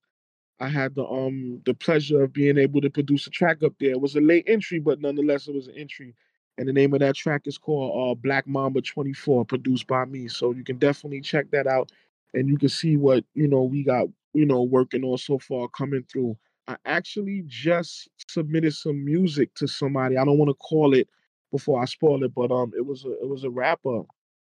I 0.60 0.68
had 0.68 0.94
the 0.94 1.04
um 1.06 1.62
the 1.64 1.74
pleasure 1.74 2.22
of 2.22 2.32
being 2.32 2.58
able 2.58 2.80
to 2.82 2.90
produce 2.90 3.26
a 3.26 3.30
track 3.30 3.62
up 3.62 3.74
there. 3.80 3.92
It 3.92 4.00
was 4.00 4.16
a 4.16 4.20
late 4.20 4.44
entry, 4.46 4.78
but 4.78 5.00
nonetheless 5.00 5.48
it 5.48 5.54
was 5.54 5.68
an 5.68 5.74
entry. 5.76 6.14
And 6.58 6.68
the 6.68 6.72
name 6.72 6.92
of 6.92 7.00
that 7.00 7.14
track 7.14 7.42
is 7.46 7.56
called 7.56 8.12
uh, 8.12 8.20
Black 8.20 8.46
Mamba 8.48 8.82
24, 8.82 9.44
produced 9.44 9.86
by 9.86 10.04
me. 10.04 10.26
So 10.28 10.50
you 10.52 10.64
can 10.64 10.76
definitely 10.78 11.20
check 11.20 11.50
that 11.52 11.68
out 11.68 11.92
and 12.34 12.48
you 12.48 12.58
can 12.58 12.68
see 12.68 12.96
what, 12.96 13.24
you 13.34 13.46
know, 13.46 13.62
we 13.62 13.84
got, 13.84 14.08
you 14.34 14.44
know, 14.44 14.62
working 14.62 15.04
on 15.04 15.18
so 15.18 15.38
far 15.38 15.68
coming 15.68 16.04
through. 16.10 16.36
I 16.66 16.76
actually 16.84 17.44
just 17.46 18.08
submitted 18.28 18.74
some 18.74 19.04
music 19.04 19.54
to 19.54 19.68
somebody. 19.68 20.18
I 20.18 20.24
don't 20.24 20.36
want 20.36 20.50
to 20.50 20.54
call 20.54 20.94
it 20.94 21.08
before 21.52 21.80
I 21.80 21.86
spoil 21.86 22.24
it, 22.24 22.34
but 22.34 22.50
um, 22.50 22.72
it 22.76 22.84
was 22.84 23.04
a 23.04 23.12
it 23.22 23.28
was 23.28 23.44
a 23.44 23.50
rapper 23.50 24.02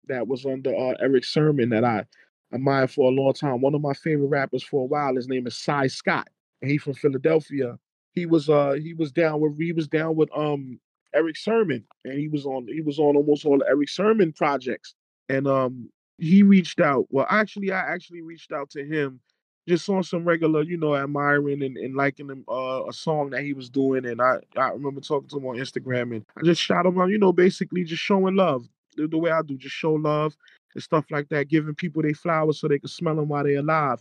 that 0.06 0.28
was 0.28 0.46
under 0.46 0.76
uh, 0.76 0.94
Erick 1.00 1.24
Sermon 1.24 1.70
that 1.70 1.84
I 1.84 2.04
admired 2.52 2.90
for 2.90 3.10
a 3.10 3.14
long 3.14 3.32
time. 3.32 3.60
One 3.60 3.74
of 3.74 3.80
my 3.80 3.94
favorite 3.94 4.28
rappers 4.28 4.62
for 4.62 4.82
a 4.82 4.86
while. 4.86 5.16
His 5.16 5.26
name 5.26 5.46
is 5.46 5.56
Sy 5.56 5.88
Scott, 5.88 6.28
and 6.62 6.70
he's 6.70 6.82
from 6.82 6.94
Philadelphia. 6.94 7.78
He 8.12 8.26
was 8.26 8.48
uh 8.48 8.72
he 8.72 8.94
was 8.94 9.10
down 9.10 9.40
with 9.40 9.58
he 9.58 9.72
was 9.72 9.88
down 9.88 10.14
with 10.14 10.28
um 10.36 10.78
Erick 11.14 11.36
Sermon, 11.36 11.84
and 12.04 12.18
he 12.18 12.28
was 12.28 12.46
on 12.46 12.66
he 12.68 12.80
was 12.80 12.98
on 12.98 13.16
almost 13.16 13.44
all 13.46 13.58
the 13.58 13.66
Erick 13.68 13.88
Sermon 13.88 14.32
projects. 14.32 14.94
And 15.28 15.46
um 15.46 15.90
he 16.18 16.42
reached 16.42 16.80
out. 16.80 17.06
Well, 17.10 17.26
actually, 17.28 17.72
I 17.72 17.80
actually 17.80 18.22
reached 18.22 18.52
out 18.52 18.70
to 18.70 18.84
him 18.84 19.20
just 19.66 19.88
on 19.88 20.02
some 20.02 20.24
regular, 20.24 20.62
you 20.62 20.76
know, 20.76 20.94
admiring 20.94 21.62
and, 21.62 21.76
and 21.76 21.96
liking 21.96 22.28
him 22.28 22.44
uh, 22.48 22.84
a 22.86 22.92
song 22.92 23.30
that 23.30 23.42
he 23.42 23.52
was 23.52 23.70
doing. 23.70 24.04
And 24.06 24.20
I, 24.20 24.38
I 24.56 24.68
remember 24.70 25.00
talking 25.00 25.28
to 25.30 25.36
him 25.38 25.46
on 25.46 25.56
Instagram 25.56 26.14
and 26.14 26.24
I 26.36 26.42
just 26.44 26.60
shot 26.60 26.86
him 26.86 27.00
out, 27.00 27.08
you 27.08 27.18
know, 27.18 27.32
basically 27.32 27.82
just 27.84 28.02
showing 28.02 28.36
love. 28.36 28.66
The, 28.96 29.08
the 29.08 29.18
way 29.18 29.30
I 29.30 29.42
do, 29.42 29.56
just 29.56 29.74
show 29.74 29.94
love 29.94 30.36
and 30.74 30.82
stuff 30.82 31.06
like 31.10 31.28
that, 31.30 31.48
giving 31.48 31.74
people 31.74 32.02
their 32.02 32.14
flowers 32.14 32.60
so 32.60 32.68
they 32.68 32.78
can 32.78 32.88
smell 32.88 33.16
them 33.16 33.28
while 33.28 33.42
they're 33.42 33.58
alive. 33.58 34.00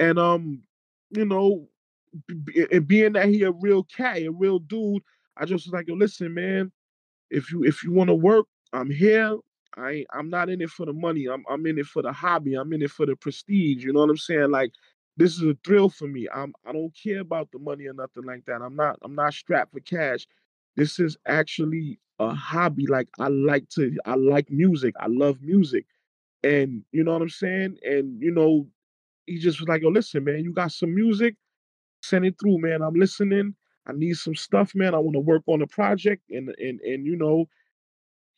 And 0.00 0.18
um, 0.18 0.62
you 1.10 1.24
know, 1.24 1.68
b- 2.26 2.66
and 2.72 2.86
being 2.86 3.12
that 3.12 3.28
he 3.28 3.42
a 3.42 3.52
real 3.52 3.84
cat, 3.84 4.18
a 4.18 4.28
real 4.28 4.58
dude, 4.58 5.02
I 5.36 5.44
just 5.44 5.66
was 5.66 5.72
like, 5.72 5.88
yo, 5.88 5.94
listen, 5.94 6.32
man, 6.34 6.72
if 7.30 7.50
you 7.52 7.64
if 7.64 7.82
you 7.84 7.92
want 7.92 8.08
to 8.08 8.14
work, 8.14 8.46
I'm 8.72 8.90
here. 8.90 9.36
I 9.76 10.04
I'm 10.12 10.30
not 10.30 10.50
in 10.50 10.60
it 10.62 10.70
for 10.70 10.86
the 10.86 10.92
money. 10.92 11.26
I'm 11.26 11.44
I'm 11.50 11.66
in 11.66 11.78
it 11.78 11.86
for 11.86 12.02
the 12.02 12.12
hobby. 12.12 12.54
I'm 12.54 12.72
in 12.72 12.82
it 12.82 12.90
for 12.90 13.06
the 13.06 13.16
prestige. 13.16 13.84
You 13.84 13.92
know 13.92 14.00
what 14.00 14.10
I'm 14.10 14.16
saying? 14.16 14.50
Like 14.50 14.72
this 15.16 15.34
is 15.36 15.42
a 15.42 15.56
thrill 15.64 15.88
for 15.90 16.06
me. 16.08 16.28
I'm 16.34 16.54
I 16.66 16.72
don't 16.72 16.92
care 17.00 17.20
about 17.20 17.50
the 17.52 17.58
money 17.58 17.86
or 17.86 17.94
nothing 17.94 18.24
like 18.24 18.44
that. 18.46 18.62
I'm 18.62 18.76
not 18.76 18.98
I'm 19.02 19.14
not 19.14 19.34
strapped 19.34 19.72
for 19.72 19.80
cash. 19.80 20.26
This 20.76 20.98
is 21.00 21.16
actually 21.26 21.98
a 22.20 22.30
hobby. 22.34 22.86
Like 22.86 23.08
I 23.18 23.28
like 23.28 23.68
to 23.70 23.96
I 24.06 24.14
like 24.14 24.50
music. 24.50 24.94
I 25.00 25.06
love 25.08 25.42
music. 25.42 25.86
And 26.42 26.82
you 26.92 27.04
know 27.04 27.12
what 27.14 27.22
I'm 27.22 27.28
saying? 27.30 27.78
And 27.82 28.20
you 28.22 28.30
know, 28.30 28.66
he 29.26 29.38
just 29.38 29.60
was 29.60 29.68
like, 29.68 29.82
yo, 29.82 29.88
listen, 29.88 30.24
man, 30.24 30.44
you 30.44 30.52
got 30.52 30.72
some 30.72 30.94
music, 30.94 31.36
send 32.02 32.26
it 32.26 32.36
through, 32.40 32.58
man. 32.60 32.82
I'm 32.82 32.94
listening. 32.94 33.54
I 33.86 33.92
need 33.92 34.16
some 34.16 34.34
stuff, 34.34 34.74
man. 34.74 34.94
I 34.94 34.98
want 34.98 35.14
to 35.14 35.20
work 35.20 35.42
on 35.46 35.62
a 35.62 35.66
project. 35.66 36.22
And 36.30 36.50
and 36.58 36.80
and 36.80 37.06
you 37.06 37.16
know, 37.16 37.46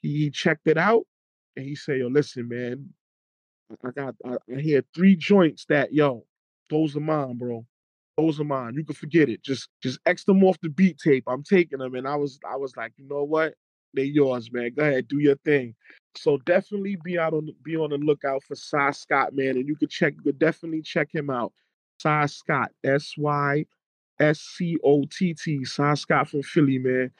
he 0.02 0.30
checked 0.30 0.66
it 0.66 0.78
out 0.78 1.04
and 1.56 1.64
he 1.64 1.74
said, 1.74 1.98
yo, 1.98 2.08
listen, 2.08 2.48
man, 2.48 2.90
I 3.84 3.90
got 3.90 4.14
I, 4.24 4.36
I 4.54 4.60
hear 4.60 4.84
three 4.94 5.16
joints 5.16 5.64
that 5.68 5.92
yo, 5.92 6.24
those 6.70 6.96
are 6.96 7.00
mine, 7.00 7.38
bro. 7.38 7.64
Those 8.16 8.40
are 8.40 8.44
mine. 8.44 8.74
You 8.74 8.84
can 8.84 8.94
forget 8.94 9.28
it. 9.28 9.42
Just 9.42 9.68
just 9.82 10.00
X 10.06 10.24
them 10.24 10.42
off 10.42 10.58
the 10.62 10.70
beat 10.70 10.98
tape. 10.98 11.24
I'm 11.26 11.42
taking 11.42 11.78
them. 11.78 11.94
And 11.94 12.08
I 12.08 12.16
was 12.16 12.38
I 12.50 12.56
was 12.56 12.76
like, 12.76 12.92
you 12.96 13.06
know 13.08 13.24
what? 13.24 13.54
They 13.94 14.04
yours, 14.04 14.50
man. 14.52 14.72
Go 14.76 14.82
ahead, 14.82 15.08
do 15.08 15.18
your 15.18 15.36
thing. 15.36 15.74
So 16.16 16.38
definitely 16.38 16.96
be 17.04 17.18
out 17.18 17.34
on 17.34 17.48
be 17.62 17.76
on 17.76 17.90
the 17.90 17.98
lookout 17.98 18.42
for 18.44 18.54
Sy 18.54 18.90
Scott, 18.90 19.34
man. 19.34 19.56
And 19.56 19.68
you 19.68 19.76
could 19.76 19.90
check, 19.90 20.14
you 20.16 20.22
could 20.22 20.38
definitely 20.38 20.82
check 20.82 21.08
him 21.14 21.30
out. 21.30 21.52
Sy 22.00 22.26
Scott, 22.26 22.72
S 22.84 23.14
Y 23.16 23.64
S 24.20 24.40
C 24.40 24.78
O 24.84 25.04
T 25.04 25.34
T, 25.34 25.64
Sy 25.64 25.94
Scott 25.94 26.28
from 26.28 26.42
Philly, 26.42 26.78
man. 26.78 27.10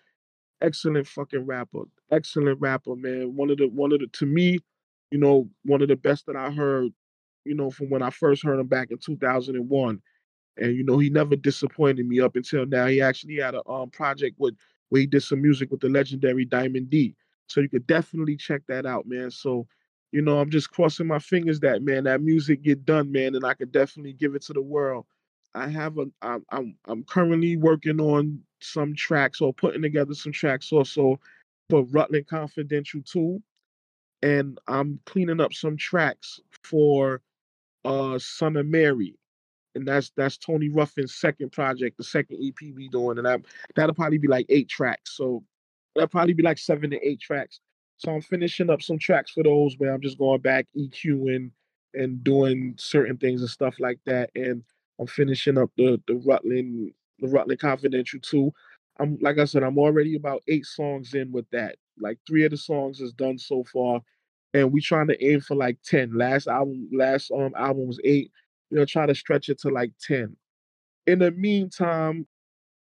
Excellent 0.63 1.07
fucking 1.07 1.47
rapper. 1.47 1.83
Excellent 2.11 2.61
rapper, 2.61 2.97
man. 2.97 3.37
One 3.37 3.51
of 3.51 3.59
the 3.59 3.69
one 3.69 3.93
of 3.93 4.01
the 4.01 4.07
to 4.15 4.27
me, 4.27 4.59
you 5.11 5.19
know, 5.19 5.49
one 5.65 5.83
of 5.83 5.89
the 5.89 5.97
best 5.97 6.27
that 6.27 6.37
I 6.37 6.51
heard, 6.51 6.93
you 7.45 7.55
know, 7.55 7.71
from 7.71 7.91
when 7.91 8.03
I 8.03 8.11
first 8.11 8.43
heard 8.45 8.59
him 8.59 8.67
back 8.67 8.91
in 8.91 8.99
2001. 8.99 10.03
And 10.59 10.75
you 10.77 10.85
know, 10.85 10.99
he 10.99 11.11
never 11.11 11.37
disappointed 11.37 12.07
me 12.07 12.21
up 12.21 12.37
until 12.37 12.65
now. 12.67 12.87
He 12.87 13.01
actually 13.03 13.37
had 13.37 13.55
a 13.55 13.69
um 13.69 13.91
project 13.91 14.37
with 14.39 14.55
where 14.89 15.01
he 15.01 15.07
did 15.07 15.23
some 15.23 15.43
music 15.43 15.71
with 15.71 15.81
the 15.81 15.89
legendary 15.89 16.45
Diamond 16.45 16.91
D. 16.91 17.15
So 17.49 17.61
you 17.61 17.69
could 17.69 17.87
definitely 17.87 18.37
check 18.37 18.63
that 18.69 18.87
out, 18.87 19.07
man. 19.07 19.31
So, 19.31 19.67
you 20.13 20.23
know, 20.23 20.39
I'm 20.41 20.51
just 20.51 20.71
crossing 20.71 21.07
my 21.07 21.19
fingers 21.19 21.61
that 21.61 21.83
man, 21.83 22.05
that 22.05 22.23
music 22.23 22.63
get 22.63 22.85
done, 22.87 23.13
man, 23.13 23.35
and 23.35 23.45
I 23.45 23.55
could 23.55 23.73
definitely 23.73 24.15
give 24.15 24.35
it 24.35 24.43
to 24.43 24.55
the 24.55 24.63
world. 24.63 25.05
I 25.57 25.69
have 25.69 25.97
a 25.99 26.07
I'm 26.21 26.77
I'm, 26.87 27.03
currently 27.05 27.57
working 27.57 27.99
on 27.99 28.41
some 28.61 28.95
tracks 28.95 29.41
or 29.41 29.55
putting 29.55 29.83
together 29.83 30.15
some 30.15 30.33
tracks 30.33 30.71
also 30.71 31.19
for 31.71 31.85
Rutland 31.85 32.27
Confidential 32.29 33.01
too. 33.03 33.43
And 34.23 34.59
I'm 34.69 35.01
cleaning 35.07 35.41
up 35.41 35.55
some 35.55 35.77
tracks 35.79 36.41
for 36.63 37.23
uh 37.85 38.19
Son 38.19 38.57
of 38.57 38.67
Mary. 38.67 39.17
And 39.75 39.89
that's 39.89 40.13
that's 40.15 40.37
Tony 40.37 40.69
Ruffin's 40.69 41.15
second 41.15 41.53
project, 41.53 41.97
the 41.97 42.05
second 42.05 42.39
EP 42.43 42.75
we 42.75 42.89
doing. 42.89 43.17
And 43.17 43.27
that 43.27 43.41
that'll 43.75 43.95
probably 43.95 44.19
be 44.19 44.29
like 44.29 44.47
eight 44.51 44.69
tracks. 44.69 45.17
So 45.17 45.43
that'll 45.95 46.09
probably 46.09 46.35
be 46.35 46.43
like 46.43 46.59
seven 46.59 46.91
to 46.91 47.07
eight 47.07 47.21
tracks. 47.21 47.61
So 47.97 48.13
I'm 48.13 48.21
finishing 48.21 48.69
up 48.69 48.83
some 48.83 48.99
tracks 48.99 49.31
for 49.31 49.43
those 49.43 49.75
where 49.79 49.95
I'm 49.95 50.03
just 50.03 50.19
going 50.19 50.43
back 50.43 50.67
EQing 50.77 51.51
and 51.95 52.23
doing 52.23 52.75
certain 52.77 53.17
things 53.17 53.41
and 53.41 53.49
stuff 53.49 53.77
like 53.81 53.99
that. 54.05 54.29
And 54.35 54.63
I'm 54.99 55.07
finishing 55.07 55.59
up 55.59 55.71
the 55.77 56.01
the 56.07 56.15
Rutland 56.17 56.93
the 57.21 57.29
Rutland 57.29 57.61
Confidential 57.61 58.21
too. 58.21 58.53
I'm 58.99 59.19
like 59.21 59.39
I 59.39 59.45
said, 59.45 59.63
I'm 59.63 59.79
already 59.79 60.17
about 60.17 60.43
eight 60.49 60.67
songs 60.67 61.15
in 61.15 61.33
with 61.33 61.49
that. 61.51 61.77
Like 61.99 62.19
three 62.27 62.45
of 62.45 62.51
the 62.51 62.57
songs 62.57 63.01
is 63.01 63.13
done 63.13 63.39
so 63.39 63.65
far, 63.73 64.01
and 64.55 64.73
we 64.73 64.81
trying 64.81 65.09
to 65.09 65.25
aim 65.25 65.41
for 65.41 65.55
like 65.55 65.79
ten. 65.85 66.17
Last 66.17 66.47
album, 66.47 66.89
last 66.93 67.31
um 67.31 67.53
album 67.57 67.87
was 67.87 68.01
eight. 68.05 68.31
We're 68.71 68.79
gonna 68.79 68.87
try 68.87 69.07
to 69.07 69.15
stretch 69.15 69.49
it 69.49 69.61
to 69.61 69.71
like 69.71 69.93
ten. 70.01 70.37
In 71.07 71.19
the 71.21 71.31
meantime, 71.31 72.27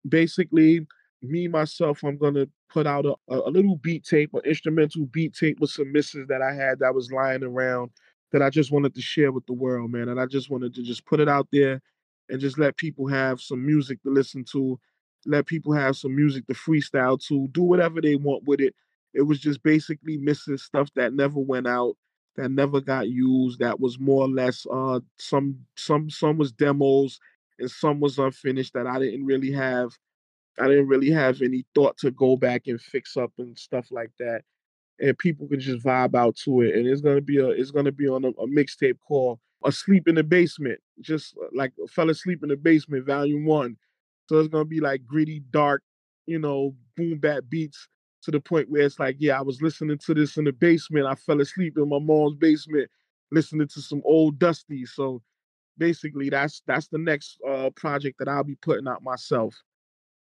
basically, 0.07 0.85
me 1.21 1.47
myself, 1.47 2.03
I'm 2.03 2.17
gonna 2.17 2.47
put 2.69 2.87
out 2.87 3.05
a, 3.05 3.15
a 3.29 3.49
little 3.49 3.77
beat 3.77 4.05
tape, 4.05 4.31
an 4.33 4.41
instrumental 4.45 5.05
beat 5.07 5.33
tape 5.33 5.59
with 5.59 5.71
some 5.71 5.91
misses 5.91 6.27
that 6.27 6.41
I 6.41 6.53
had 6.53 6.79
that 6.79 6.93
was 6.93 7.11
lying 7.11 7.43
around 7.43 7.91
that 8.31 8.41
I 8.41 8.49
just 8.49 8.71
wanted 8.71 8.93
to 8.95 9.01
share 9.01 9.31
with 9.31 9.45
the 9.45 9.53
world, 9.53 9.91
man. 9.91 10.09
And 10.09 10.19
I 10.19 10.25
just 10.25 10.49
wanted 10.49 10.73
to 10.75 10.83
just 10.83 11.05
put 11.05 11.19
it 11.19 11.29
out 11.29 11.47
there 11.51 11.81
and 12.29 12.41
just 12.41 12.57
let 12.57 12.77
people 12.77 13.07
have 13.07 13.39
some 13.39 13.65
music 13.65 14.01
to 14.03 14.09
listen 14.09 14.43
to, 14.51 14.79
let 15.25 15.45
people 15.45 15.73
have 15.73 15.95
some 15.95 16.15
music 16.15 16.45
to 16.47 16.53
freestyle 16.53 17.19
to, 17.27 17.47
do 17.49 17.63
whatever 17.63 18.01
they 18.01 18.15
want 18.15 18.43
with 18.43 18.59
it. 18.59 18.75
It 19.13 19.21
was 19.21 19.39
just 19.39 19.63
basically 19.63 20.17
missing 20.17 20.57
stuff 20.57 20.89
that 20.95 21.13
never 21.13 21.39
went 21.39 21.67
out, 21.67 21.95
that 22.35 22.49
never 22.49 22.81
got 22.81 23.07
used, 23.07 23.59
that 23.59 23.79
was 23.79 23.99
more 23.99 24.23
or 24.23 24.29
less 24.29 24.65
uh 24.71 24.99
some 25.17 25.57
some 25.75 26.09
some 26.09 26.37
was 26.37 26.51
demos 26.51 27.19
and 27.59 27.71
some 27.71 27.99
was 27.99 28.19
unfinished 28.19 28.73
that 28.73 28.85
I 28.87 28.99
didn't 28.99 29.25
really 29.25 29.51
have 29.51 29.91
I 30.59 30.67
didn't 30.67 30.87
really 30.87 31.11
have 31.11 31.41
any 31.41 31.65
thought 31.73 31.97
to 31.99 32.11
go 32.11 32.35
back 32.35 32.63
and 32.67 32.79
fix 32.79 33.15
up 33.15 33.31
and 33.37 33.57
stuff 33.57 33.87
like 33.91 34.11
that 34.19 34.43
and 34.99 35.17
people 35.17 35.47
can 35.47 35.59
just 35.59 35.85
vibe 35.85 36.15
out 36.15 36.35
to 36.37 36.61
it. 36.61 36.75
And 36.75 36.87
it's 36.87 37.01
gonna 37.01 37.21
be 37.21 37.37
a 37.37 37.49
it's 37.49 37.71
gonna 37.71 37.91
be 37.91 38.07
on 38.07 38.25
a, 38.25 38.29
a 38.29 38.47
mixtape 38.47 38.97
called 39.07 39.39
"Asleep 39.65 40.07
in 40.07 40.15
the 40.15 40.23
Basement," 40.23 40.79
just 41.01 41.35
uh, 41.41 41.47
like 41.53 41.73
fell 41.89 42.09
asleep 42.09 42.43
in 42.43 42.49
the 42.49 42.57
basement, 42.57 43.05
volume 43.05 43.45
one. 43.45 43.77
So 44.27 44.39
it's 44.39 44.49
gonna 44.49 44.65
be 44.65 44.79
like 44.79 45.05
gritty, 45.05 45.41
dark, 45.51 45.83
you 46.25 46.39
know, 46.39 46.75
boom 46.95 47.19
bap 47.19 47.43
beats 47.49 47.87
to 48.23 48.31
the 48.31 48.39
point 48.39 48.69
where 48.69 48.81
it's 48.81 48.99
like, 48.99 49.15
yeah, 49.19 49.37
I 49.39 49.41
was 49.41 49.61
listening 49.61 49.97
to 49.99 50.13
this 50.13 50.37
in 50.37 50.43
the 50.43 50.51
basement. 50.51 51.05
I 51.05 51.15
fell 51.15 51.39
asleep 51.39 51.77
in 51.77 51.89
my 51.89 51.99
mom's 51.99 52.35
basement, 52.35 52.89
listening 53.31 53.67
to 53.69 53.81
some 53.81 54.01
old 54.03 54.39
dusty. 54.39 54.85
So 54.85 55.21
basically, 55.77 56.29
that's 56.29 56.61
that's 56.67 56.87
the 56.87 56.97
next 56.97 57.39
uh, 57.47 57.69
project 57.75 58.19
that 58.19 58.27
I'll 58.27 58.43
be 58.43 58.55
putting 58.55 58.87
out 58.87 59.03
myself. 59.03 59.55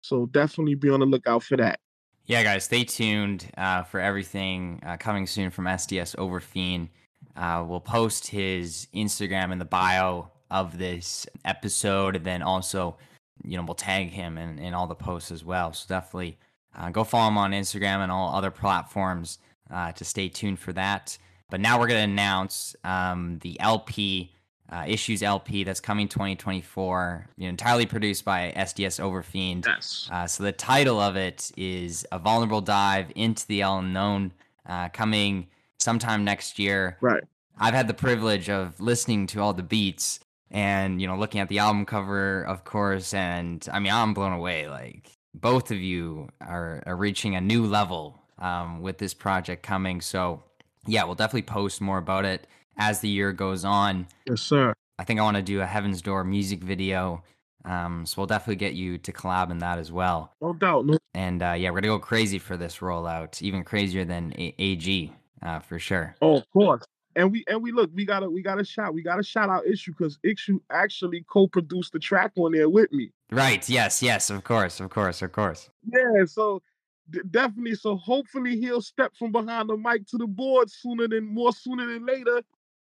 So 0.00 0.26
definitely 0.26 0.74
be 0.74 0.90
on 0.90 1.00
the 1.00 1.06
lookout 1.06 1.44
for 1.44 1.56
that. 1.58 1.78
Yeah, 2.26 2.44
guys, 2.44 2.64
stay 2.64 2.84
tuned 2.84 3.50
uh, 3.58 3.82
for 3.82 3.98
everything 3.98 4.80
uh, 4.86 4.96
coming 4.96 5.26
soon 5.26 5.50
from 5.50 5.64
SDS 5.64 6.14
Overfiend. 6.16 6.88
Uh, 7.34 7.64
we'll 7.66 7.80
post 7.80 8.28
his 8.28 8.86
Instagram 8.94 9.50
in 9.50 9.58
the 9.58 9.64
bio 9.64 10.30
of 10.48 10.78
this 10.78 11.26
episode, 11.44 12.14
and 12.14 12.24
then 12.24 12.40
also, 12.40 12.96
you 13.42 13.56
know, 13.56 13.64
we'll 13.64 13.74
tag 13.74 14.10
him 14.10 14.38
in, 14.38 14.60
in 14.60 14.72
all 14.72 14.86
the 14.86 14.94
posts 14.94 15.32
as 15.32 15.44
well. 15.44 15.72
So 15.72 15.86
definitely 15.88 16.38
uh, 16.76 16.90
go 16.90 17.02
follow 17.02 17.26
him 17.26 17.38
on 17.38 17.50
Instagram 17.50 18.04
and 18.04 18.12
all 18.12 18.32
other 18.32 18.52
platforms 18.52 19.38
uh, 19.68 19.90
to 19.90 20.04
stay 20.04 20.28
tuned 20.28 20.60
for 20.60 20.72
that. 20.74 21.18
But 21.50 21.60
now 21.60 21.80
we're 21.80 21.88
going 21.88 22.06
to 22.06 22.12
announce 22.12 22.76
um, 22.84 23.40
the 23.40 23.58
LP 23.58 24.32
uh, 24.72 24.84
issues 24.86 25.22
LP 25.22 25.64
that's 25.64 25.80
coming 25.80 26.08
2024, 26.08 27.28
you 27.36 27.44
know, 27.44 27.50
entirely 27.50 27.84
produced 27.84 28.24
by 28.24 28.52
SDS 28.56 29.00
Overfiend. 29.00 29.66
Yes. 29.66 30.08
Uh, 30.10 30.26
so 30.26 30.42
the 30.42 30.52
title 30.52 30.98
of 30.98 31.14
it 31.14 31.52
is 31.58 32.06
A 32.10 32.18
Vulnerable 32.18 32.62
Dive 32.62 33.12
into 33.14 33.46
the 33.46 33.60
Unknown, 33.60 34.32
uh, 34.66 34.88
coming 34.88 35.48
sometime 35.78 36.24
next 36.24 36.58
year. 36.58 36.96
Right. 37.02 37.22
I've 37.58 37.74
had 37.74 37.86
the 37.86 37.94
privilege 37.94 38.48
of 38.48 38.80
listening 38.80 39.26
to 39.28 39.40
all 39.40 39.52
the 39.52 39.62
beats 39.62 40.20
and, 40.50 41.02
you 41.02 41.06
know, 41.06 41.16
looking 41.16 41.40
at 41.40 41.48
the 41.48 41.58
album 41.58 41.84
cover, 41.84 42.42
of 42.44 42.64
course. 42.64 43.12
And 43.12 43.66
I 43.70 43.78
mean, 43.78 43.92
I'm 43.92 44.14
blown 44.14 44.32
away. 44.32 44.68
Like, 44.68 45.10
both 45.34 45.70
of 45.70 45.78
you 45.78 46.28
are, 46.40 46.82
are 46.86 46.96
reaching 46.96 47.36
a 47.36 47.40
new 47.42 47.66
level 47.66 48.18
um, 48.38 48.80
with 48.80 48.96
this 48.96 49.12
project 49.12 49.62
coming. 49.62 50.00
So, 50.00 50.42
yeah, 50.86 51.04
we'll 51.04 51.14
definitely 51.14 51.42
post 51.42 51.82
more 51.82 51.98
about 51.98 52.24
it 52.24 52.46
as 52.76 53.00
the 53.00 53.08
year 53.08 53.32
goes 53.32 53.64
on. 53.64 54.06
Yes, 54.26 54.42
sir. 54.42 54.74
I 54.98 55.04
think 55.04 55.20
I 55.20 55.22
want 55.22 55.36
to 55.36 55.42
do 55.42 55.60
a 55.60 55.66
Heaven's 55.66 56.02
Door 56.02 56.24
music 56.24 56.62
video. 56.62 57.22
Um, 57.64 58.06
so 58.06 58.14
we'll 58.18 58.26
definitely 58.26 58.56
get 58.56 58.74
you 58.74 58.98
to 58.98 59.12
collab 59.12 59.50
in 59.50 59.58
that 59.58 59.78
as 59.78 59.92
well. 59.92 60.32
No 60.40 60.52
doubt. 60.52 60.86
No. 60.86 60.98
And 61.14 61.42
uh, 61.42 61.54
yeah, 61.56 61.70
we're 61.70 61.80
gonna 61.80 61.88
go 61.88 61.98
crazy 61.98 62.38
for 62.38 62.56
this 62.56 62.78
rollout, 62.78 63.40
even 63.40 63.62
crazier 63.64 64.04
than 64.04 64.32
A- 64.36 64.54
AG 64.58 65.12
uh, 65.42 65.60
for 65.60 65.78
sure. 65.78 66.16
Oh, 66.20 66.36
of 66.36 66.50
course. 66.50 66.84
And 67.14 67.30
we 67.30 67.44
and 67.46 67.62
we 67.62 67.72
look, 67.72 67.90
we 67.94 68.04
got 68.04 68.22
a 68.22 68.30
we 68.30 68.42
got 68.42 68.60
a 68.60 68.64
shot. 68.64 68.94
We 68.94 69.02
got 69.02 69.20
a 69.20 69.22
shout 69.22 69.50
out 69.50 69.66
issue 69.66 69.92
because 69.96 70.18
issue 70.24 70.60
actually 70.70 71.24
co-produced 71.28 71.92
the 71.92 71.98
track 71.98 72.32
on 72.36 72.52
there 72.52 72.68
with 72.70 72.90
me. 72.90 73.12
Right. 73.30 73.68
Yes. 73.68 74.02
Yes. 74.02 74.30
Of 74.30 74.44
course. 74.44 74.80
Of 74.80 74.90
course. 74.90 75.20
Of 75.22 75.32
course. 75.32 75.68
Yeah. 75.86 76.24
So 76.26 76.62
d- 77.10 77.20
definitely. 77.30 77.74
So 77.74 77.96
hopefully 77.96 78.58
he'll 78.58 78.80
step 78.80 79.14
from 79.14 79.30
behind 79.30 79.68
the 79.68 79.76
mic 79.76 80.06
to 80.08 80.16
the 80.16 80.26
board 80.26 80.70
sooner 80.70 81.06
than 81.06 81.24
more 81.26 81.52
sooner 81.52 81.86
than 81.86 82.06
later 82.06 82.40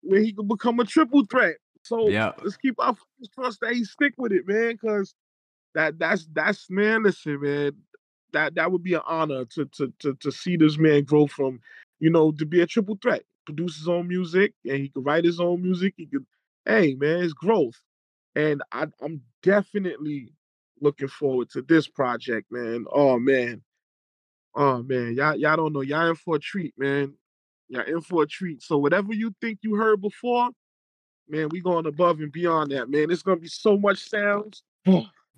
where 0.05 0.21
he 0.21 0.33
could 0.33 0.49
become 0.49 0.81
a 0.81 0.85
triple 0.85 1.25
threat. 1.27 1.57
So 1.83 2.09
Yeah. 2.09 2.33
let's 2.43 2.57
keep 2.57 2.77
our 2.79 2.97
crossed 3.35 3.61
that 3.61 3.75
he 3.75 3.85
stick 3.85 4.15
with 4.19 4.33
it, 4.33 4.47
man. 4.47 4.77
Cause 4.79 5.15
that 5.75 5.99
that's 5.99 6.27
that's 6.33 6.71
man, 6.71 7.03
listen, 7.03 7.41
man. 7.41 7.73
That 8.33 8.55
that 8.57 8.73
would 8.73 8.83
be 8.83 8.95
an 8.95 9.03
honor 9.07 9.45
to 9.47 9.67
to 9.67 9.93
to 10.01 10.15
to 10.15 10.33
see 10.33 10.57
this 10.57 10.79
man 10.79 11.05
grow 11.05 11.27
from, 11.27 11.61
you 12.01 12.11
know, 12.11 12.33
to 12.33 12.47
be 12.47 12.61
a 12.61 12.67
triple 12.67 12.99
threat. 13.01 13.25
Produce 13.47 13.77
his 13.79 13.89
own 13.89 14.09
music 14.09 14.55
and 14.65 14.79
he 14.79 14.89
could 14.89 15.05
write 15.05 15.25
his 15.25 15.41
own 15.41 15.63
music. 15.63 15.95
He 15.97 16.07
could, 16.07 16.27
hey 16.65 16.95
man, 16.95 17.23
it's 17.23 17.33
growth. 17.35 17.81
And 18.35 18.63
I, 18.73 18.87
I'm 19.03 19.23
definitely 19.43 20.33
looking 20.81 21.09
forward 21.09 21.51
to 21.51 21.63
this 21.63 21.87
project, 21.87 22.51
man. 22.51 22.87
Oh 22.93 23.19
man. 23.19 23.63
Oh 24.55 24.83
man, 24.83 25.15
y'all 25.15 25.37
y'all 25.37 25.57
don't 25.57 25.73
know. 25.73 25.81
Y'all 25.83 26.09
in 26.11 26.15
for 26.17 26.37
a 26.37 26.39
treat, 26.39 26.75
man. 26.79 27.15
You're 27.69 27.83
in 27.83 28.01
for 28.01 28.23
a 28.23 28.27
treat. 28.27 28.63
So 28.63 28.79
whatever 28.79 29.13
you 29.13 29.35
think 29.41 29.59
you 29.63 29.75
heard 29.75 30.01
before, 30.01 30.51
man, 31.29 31.49
we 31.51 31.61
going 31.61 31.87
above 31.87 32.21
and 32.21 32.33
beyond 32.33 32.71
that, 32.73 32.91
man. 32.91 33.11
It's 33.11 33.23
gonna 33.23 33.41
be 33.41 33.49
so 33.49 33.77
much 33.77 34.09
sounds. 34.09 34.63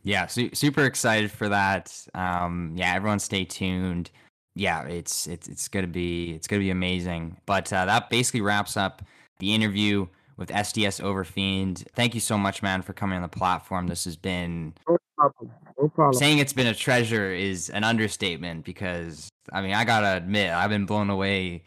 yeah, 0.02 0.26
su- 0.26 0.50
super 0.52 0.84
excited 0.84 1.30
for 1.30 1.48
that. 1.48 1.96
Um, 2.14 2.74
yeah, 2.76 2.94
everyone 2.94 3.18
stay 3.18 3.44
tuned. 3.44 4.10
Yeah, 4.54 4.84
it's 4.86 5.26
it's 5.26 5.48
it's 5.48 5.68
gonna 5.68 5.86
be 5.86 6.32
it's 6.32 6.46
gonna 6.46 6.60
be 6.60 6.70
amazing. 6.70 7.36
But 7.46 7.72
uh, 7.72 7.84
that 7.84 8.10
basically 8.10 8.40
wraps 8.40 8.76
up 8.76 9.02
the 9.38 9.54
interview 9.54 10.06
with 10.36 10.48
SDS 10.50 11.02
Overfiend. 11.02 11.86
Thank 11.94 12.14
you 12.14 12.20
so 12.20 12.36
much, 12.36 12.62
man, 12.62 12.82
for 12.82 12.92
coming 12.92 13.16
on 13.16 13.22
the 13.22 13.28
platform. 13.28 13.86
This 13.86 14.04
has 14.04 14.16
been 14.16 14.74
no 14.88 14.98
problem. 15.16 15.50
No 15.78 15.88
problem. 15.88 16.18
Saying 16.18 16.38
it's 16.38 16.52
been 16.52 16.66
a 16.66 16.74
treasure 16.74 17.30
is 17.30 17.70
an 17.70 17.84
understatement 17.84 18.64
because 18.64 19.28
I 19.52 19.62
mean 19.62 19.72
I 19.72 19.84
gotta 19.84 20.16
admit 20.16 20.52
I've 20.52 20.70
been 20.70 20.86
blown 20.86 21.10
away 21.10 21.64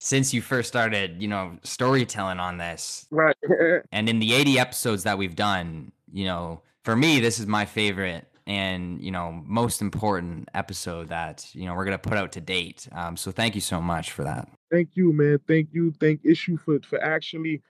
since 0.00 0.32
you 0.32 0.40
first 0.40 0.66
started, 0.68 1.20
you 1.22 1.28
know, 1.28 1.56
storytelling 1.62 2.40
on 2.40 2.56
this. 2.56 3.06
Right. 3.10 3.36
and 3.92 4.08
in 4.08 4.18
the 4.18 4.32
80 4.32 4.58
episodes 4.58 5.02
that 5.04 5.18
we've 5.18 5.36
done, 5.36 5.92
you 6.10 6.24
know, 6.24 6.62
for 6.84 6.96
me, 6.96 7.20
this 7.20 7.38
is 7.38 7.46
my 7.46 7.66
favorite 7.66 8.26
and, 8.46 9.00
you 9.02 9.10
know, 9.10 9.42
most 9.46 9.82
important 9.82 10.48
episode 10.54 11.08
that, 11.10 11.46
you 11.52 11.66
know, 11.66 11.74
we're 11.74 11.84
going 11.84 11.96
to 11.96 12.08
put 12.08 12.16
out 12.16 12.32
to 12.32 12.40
date. 12.40 12.88
Um, 12.92 13.14
so 13.16 13.30
thank 13.30 13.54
you 13.54 13.60
so 13.60 13.80
much 13.80 14.12
for 14.12 14.24
that. 14.24 14.48
Thank 14.70 14.90
you, 14.94 15.12
man. 15.12 15.38
Thank 15.46 15.68
you. 15.72 15.92
Thank 16.00 16.24
Issue 16.24 16.56
for, 16.56 16.80
for 16.80 17.02
actually, 17.04 17.62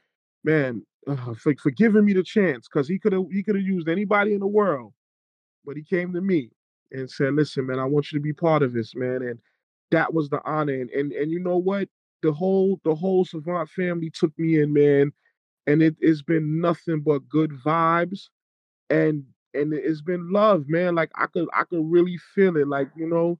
man, 0.44 0.86
uh, 1.08 1.34
for, 1.34 1.52
for 1.56 1.72
giving 1.72 2.04
me 2.04 2.12
the 2.12 2.22
chance 2.22 2.68
because 2.68 2.88
he 2.88 2.98
could 2.98 3.12
have 3.12 3.24
he 3.32 3.42
could 3.42 3.56
have 3.56 3.64
used 3.64 3.88
anybody 3.88 4.34
in 4.34 4.40
the 4.40 4.46
world, 4.46 4.92
but 5.64 5.76
he 5.76 5.82
came 5.82 6.12
to 6.12 6.20
me 6.20 6.50
and 6.92 7.10
said, 7.10 7.34
"Listen, 7.34 7.66
man, 7.66 7.78
I 7.78 7.84
want 7.86 8.12
you 8.12 8.18
to 8.18 8.22
be 8.22 8.34
part 8.34 8.62
of 8.62 8.72
this, 8.72 8.94
man." 8.94 9.22
And 9.22 9.38
that 9.90 10.12
was 10.12 10.28
the 10.28 10.40
honor. 10.44 10.74
And 10.74 10.90
and, 10.90 11.12
and 11.12 11.30
you 11.30 11.40
know 11.40 11.56
what? 11.56 11.88
The 12.22 12.32
whole 12.32 12.80
the 12.84 12.94
whole 12.94 13.24
Savant 13.24 13.68
family 13.70 14.10
took 14.10 14.36
me 14.38 14.60
in, 14.60 14.72
man, 14.72 15.12
and 15.66 15.82
it, 15.82 15.96
it's 16.00 16.22
been 16.22 16.60
nothing 16.60 17.00
but 17.00 17.28
good 17.28 17.52
vibes, 17.52 18.28
and 18.90 19.24
and 19.54 19.72
it's 19.72 20.02
been 20.02 20.32
love, 20.32 20.68
man. 20.68 20.94
Like 20.94 21.10
I 21.16 21.26
could 21.26 21.48
I 21.54 21.64
could 21.64 21.84
really 21.90 22.18
feel 22.34 22.56
it, 22.56 22.68
like 22.68 22.88
you 22.96 23.08
know, 23.08 23.38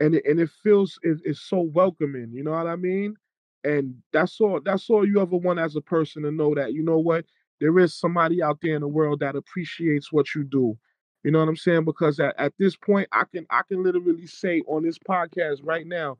and 0.00 0.14
it, 0.14 0.24
and 0.26 0.40
it 0.40 0.50
feels 0.62 0.98
it, 1.02 1.18
it's 1.24 1.42
so 1.42 1.60
welcoming. 1.60 2.30
You 2.32 2.44
know 2.44 2.52
what 2.52 2.66
I 2.66 2.76
mean? 2.76 3.16
And 3.64 3.96
that's 4.12 4.40
all 4.40 4.60
that's 4.64 4.88
all 4.90 5.06
you 5.06 5.20
ever 5.20 5.36
want 5.36 5.58
as 5.58 5.76
a 5.76 5.80
person 5.80 6.22
to 6.22 6.30
know 6.30 6.54
that 6.54 6.72
you 6.72 6.82
know 6.82 6.98
what 6.98 7.24
there 7.60 7.78
is 7.78 7.94
somebody 7.98 8.42
out 8.42 8.58
there 8.62 8.76
in 8.76 8.82
the 8.82 8.88
world 8.88 9.20
that 9.20 9.36
appreciates 9.36 10.12
what 10.12 10.34
you 10.34 10.44
do. 10.44 10.76
You 11.24 11.32
know 11.32 11.40
what 11.40 11.48
I'm 11.48 11.56
saying? 11.56 11.84
Because 11.84 12.20
at, 12.20 12.38
at 12.38 12.52
this 12.58 12.76
point, 12.76 13.08
I 13.12 13.24
can 13.24 13.46
I 13.50 13.62
can 13.68 13.82
literally 13.82 14.26
say 14.26 14.62
on 14.68 14.84
this 14.84 14.98
podcast 14.98 15.60
right 15.64 15.86
now 15.86 16.18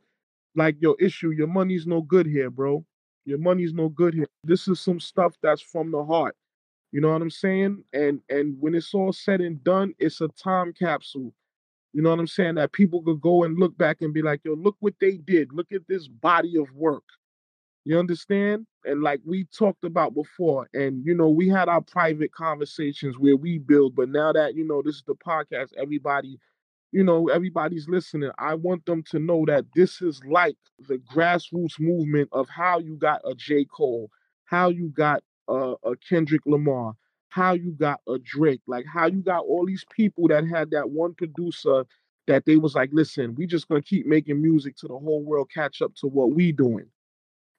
like 0.59 0.77
your 0.81 0.97
issue, 1.01 1.31
your 1.31 1.47
money's 1.47 1.87
no 1.87 2.03
good 2.03 2.27
here, 2.27 2.51
bro. 2.51 2.85
Your 3.25 3.39
money's 3.39 3.73
no 3.73 3.89
good 3.89 4.15
here. 4.15 4.27
This 4.45 4.69
is 4.69 4.81
some 4.81 5.01
stuff 5.01 5.35
that's 5.43 5.63
from 5.63 5.91
the 5.91 6.05
heart. 6.05 6.37
You 6.93 7.01
know 7.01 7.13
what 7.13 7.23
I'm 7.23 7.31
saying? 7.31 7.85
And 7.93 8.21
and 8.29 8.57
when 8.61 8.75
it's 8.75 8.93
all 8.95 9.13
said 9.13 9.41
and 9.41 9.63
done, 9.63 9.95
it's 9.99 10.21
a 10.21 10.29
time 10.29 10.73
capsule. 10.73 11.33
You 11.93 12.03
know 12.03 12.11
what 12.11 12.19
I'm 12.19 12.27
saying? 12.27 12.57
That 12.57 12.73
people 12.73 13.03
could 13.03 13.21
go 13.21 13.45
and 13.45 13.59
look 13.59 13.77
back 13.79 13.99
and 14.03 14.13
be 14.13 14.23
like, 14.23 14.41
yo, 14.45 14.55
look 14.55 14.77
what 14.81 14.95
they 15.01 15.17
did. 15.17 15.53
Look 15.53 15.73
at 15.73 15.87
this 15.89 16.09
body 16.09 16.57
of 16.57 16.71
work. 16.75 17.05
You 17.85 17.99
understand? 17.99 18.67
And 18.85 19.03
like 19.03 19.21
we 19.25 19.45
talked 19.45 19.85
about 19.85 20.15
before, 20.15 20.69
and 20.75 21.05
you 21.05 21.15
know, 21.15 21.29
we 21.29 21.49
had 21.49 21.69
our 21.69 21.81
private 21.81 22.33
conversations 22.33 23.19
where 23.19 23.37
we 23.37 23.59
build, 23.59 23.95
but 23.95 24.09
now 24.09 24.33
that 24.33 24.55
you 24.55 24.67
know 24.67 24.83
this 24.83 24.97
is 24.97 25.05
the 25.07 25.15
podcast, 25.15 25.69
everybody 25.79 26.39
you 26.93 27.05
know, 27.05 27.29
everybody's 27.29 27.89
listening. 27.89 28.31
I 28.39 28.55
want 28.55 28.87
them 28.87 29.03
to 29.11 29.19
know 29.19 29.45
that 29.47 29.67
this 29.75 30.01
is 30.01 30.21
like 30.29 30.57
the 30.89 30.99
grassroots 31.15 31.79
movement 31.79 32.29
of 32.33 32.49
how 32.49 32.79
you 32.79 32.97
got 32.97 33.21
a 33.25 33.35
J. 33.35 33.65
Cole, 33.65 34.11
how 34.47 34.71
you 34.71 34.89
got 34.89 35.23
a, 35.49 35.75
a 35.85 35.97
Kendrick 36.09 36.43
Lamar, 36.47 36.95
how 37.29 37.53
you 37.53 37.73
got 37.73 38.01
a 38.09 38.19
Drake, 38.19 38.63
like 38.67 38.87
how 38.93 39.07
you 39.07 39.21
got 39.21 39.45
all 39.45 39.67
these 39.67 39.85
people 39.95 40.29
that 40.29 40.47
had 40.47 40.71
that 40.71 40.91
one 40.91 41.15
producer 41.15 41.85
that 42.27 42.45
they 42.47 42.57
was 42.57 42.75
like, 42.75 42.91
listen, 42.93 43.35
we 43.35 43.47
just 43.47 43.69
gonna 43.69 43.83
keep 43.83 44.07
making 44.07 44.41
music 44.41 44.77
to 44.77 44.89
the 44.89 44.99
whole 44.99 45.23
world 45.23 45.51
catch 45.53 45.83
up 45.83 45.95
to 45.97 46.07
what 46.07 46.33
we 46.33 46.53
doing. 46.53 46.87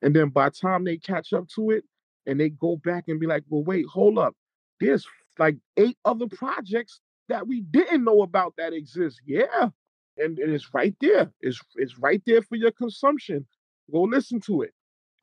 And 0.02 0.16
then 0.16 0.30
by 0.30 0.50
the 0.50 0.56
time 0.56 0.86
they 0.86 0.98
catch 0.98 1.34
up 1.34 1.48
to 1.56 1.72
it 1.72 1.84
and 2.26 2.40
they 2.40 2.50
go 2.50 2.78
back 2.78 3.06
and 3.08 3.20
be 3.20 3.28
like, 3.28 3.44
well, 3.50 3.64
wait, 3.64 3.86
hold 3.86 4.18
up. 4.18 4.36
There's 4.80 5.06
like 5.38 5.58
eight 5.78 5.98
other 6.06 6.28
projects 6.28 7.00
that 7.30 7.48
we 7.48 7.62
didn't 7.62 8.04
know 8.04 8.22
about 8.22 8.56
that 8.58 8.74
exists. 8.74 9.22
Yeah. 9.26 9.70
And, 10.18 10.38
it's 10.38 10.74
right 10.74 10.96
there. 11.00 11.32
It's 11.40 11.62
it's 11.76 11.98
right 11.98 12.22
there 12.26 12.42
for 12.42 12.58
your 12.58 12.72
consumption. 12.72 13.46
Go 13.92 14.02
listen 14.02 14.42
to 14.42 14.64
it. 14.64 14.74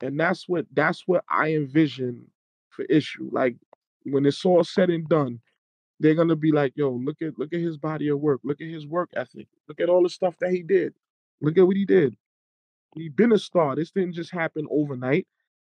And 0.01 0.19
that's 0.19 0.49
what 0.49 0.65
that's 0.73 1.03
what 1.05 1.23
I 1.29 1.53
envision 1.53 2.25
for 2.69 2.83
issue. 2.85 3.29
Like 3.31 3.55
when 4.03 4.25
it's 4.25 4.43
all 4.43 4.63
said 4.63 4.89
and 4.89 5.07
done, 5.07 5.39
they're 5.99 6.15
gonna 6.15 6.35
be 6.35 6.51
like, 6.51 6.73
yo, 6.75 6.89
look 6.89 7.21
at 7.21 7.37
look 7.37 7.53
at 7.53 7.59
his 7.59 7.77
body 7.77 8.07
of 8.09 8.19
work, 8.19 8.41
look 8.43 8.59
at 8.59 8.67
his 8.67 8.87
work 8.87 9.11
ethic, 9.15 9.47
look 9.67 9.79
at 9.79 9.89
all 9.89 10.03
the 10.03 10.09
stuff 10.09 10.35
that 10.39 10.51
he 10.51 10.63
did. 10.63 10.93
Look 11.41 11.57
at 11.57 11.67
what 11.67 11.77
he 11.77 11.85
did. 11.85 12.15
He 12.95 13.09
been 13.09 13.31
a 13.31 13.37
star. 13.37 13.75
This 13.75 13.91
didn't 13.91 14.13
just 14.13 14.31
happen 14.31 14.65
overnight. 14.71 15.27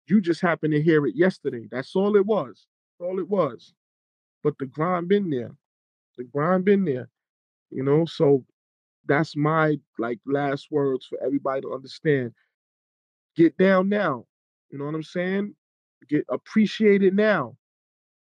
You 0.07 0.23
just 0.23 0.41
happened 0.41 0.73
to 0.73 0.83
hear 0.83 1.07
it 1.07 1.15
yesterday. 1.15 1.69
That's 1.71 1.95
all 1.95 2.17
it 2.17 2.25
was. 2.25 2.67
That's 2.99 3.09
all 3.09 3.19
it 3.19 3.29
was. 3.29 3.75
But 4.43 4.57
the 4.59 4.67
grind 4.67 5.09
been 5.09 5.29
there 5.29 5.55
the 6.21 6.25
grind 6.25 6.65
been 6.65 6.85
there, 6.85 7.09
you 7.71 7.83
know. 7.83 8.05
So 8.05 8.45
that's 9.07 9.35
my 9.37 9.77
like 9.99 10.21
last 10.27 10.69
words 10.71 11.07
for 11.07 11.19
everybody 11.25 11.63
to 11.63 11.73
understand. 11.73 12.33
Get 13.37 13.57
down 13.57 13.89
now. 13.89 14.27
You 14.71 14.79
know 14.79 14.85
what 14.85 14.95
I'm 14.95 15.03
saying? 15.03 15.55
Get 16.09 16.25
appreciated 16.29 17.15
now. 17.15 17.57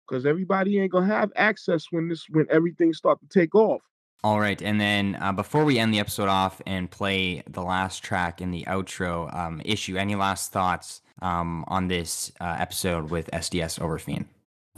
Cause 0.07 0.25
everybody 0.25 0.79
ain't 0.79 0.91
gonna 0.91 1.05
have 1.05 1.31
access 1.35 1.85
when 1.91 2.09
this 2.09 2.25
when 2.29 2.47
everything 2.49 2.93
start 2.93 3.19
to 3.19 3.27
take 3.27 3.53
off. 3.53 3.81
All 4.23 4.39
right, 4.39 4.61
and 4.61 4.81
then 4.81 5.17
uh, 5.21 5.31
before 5.31 5.63
we 5.63 5.79
end 5.79 5.93
the 5.93 5.99
episode 5.99 6.27
off 6.27 6.61
and 6.65 6.91
play 6.91 7.41
the 7.47 7.61
last 7.61 8.03
track 8.03 8.41
in 8.41 8.51
the 8.51 8.63
outro 8.63 9.33
um, 9.33 9.61
issue, 9.63 9.95
any 9.97 10.15
last 10.15 10.51
thoughts 10.51 11.01
um, 11.21 11.63
on 11.67 11.87
this 11.87 12.31
uh, 12.41 12.57
episode 12.59 13.11
with 13.11 13.29
SDS 13.31 13.79
Overfiend? 13.79 14.25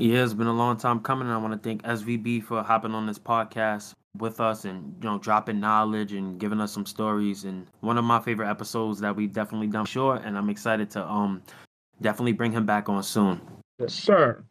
Yeah, 0.02 0.23
it's 0.23 0.34
been 0.34 0.48
a 0.48 0.53
long 0.53 0.78
time 0.78 0.99
coming. 0.99 1.28
And 1.28 1.34
I 1.34 1.38
want 1.38 1.53
to 1.53 1.60
thank 1.60 1.84
SVB 1.84 2.44
for 2.44 2.64
hopping 2.64 2.95
on 2.95 3.06
this 3.06 3.19
podcast 3.19 3.94
with 4.18 4.40
us 4.40 4.65
and 4.65 4.95
you 4.99 5.07
know 5.07 5.19
dropping 5.19 5.60
knowledge 5.60 6.14
and 6.14 6.40
giving 6.40 6.60
us 6.60 6.73
some 6.73 6.88
stories 6.88 7.44
and 7.44 7.68
one 7.82 7.99
of 7.99 8.03
my 8.03 8.19
favorite 8.19 8.49
episodes 8.49 8.99
that 8.99 9.15
we've 9.15 9.32
definitely 9.32 9.68
done 9.68 9.86
short 9.86 10.23
and 10.26 10.38
I'm 10.38 10.49
excited 10.49 10.90
to 10.91 11.06
um 11.07 11.41
definitely 12.02 12.34
bring 12.34 12.52
him 12.52 12.65
back 12.65 12.90
on 12.90 13.03
soon. 13.03 13.40
Yes, 13.78 13.94
sir. 13.94 14.44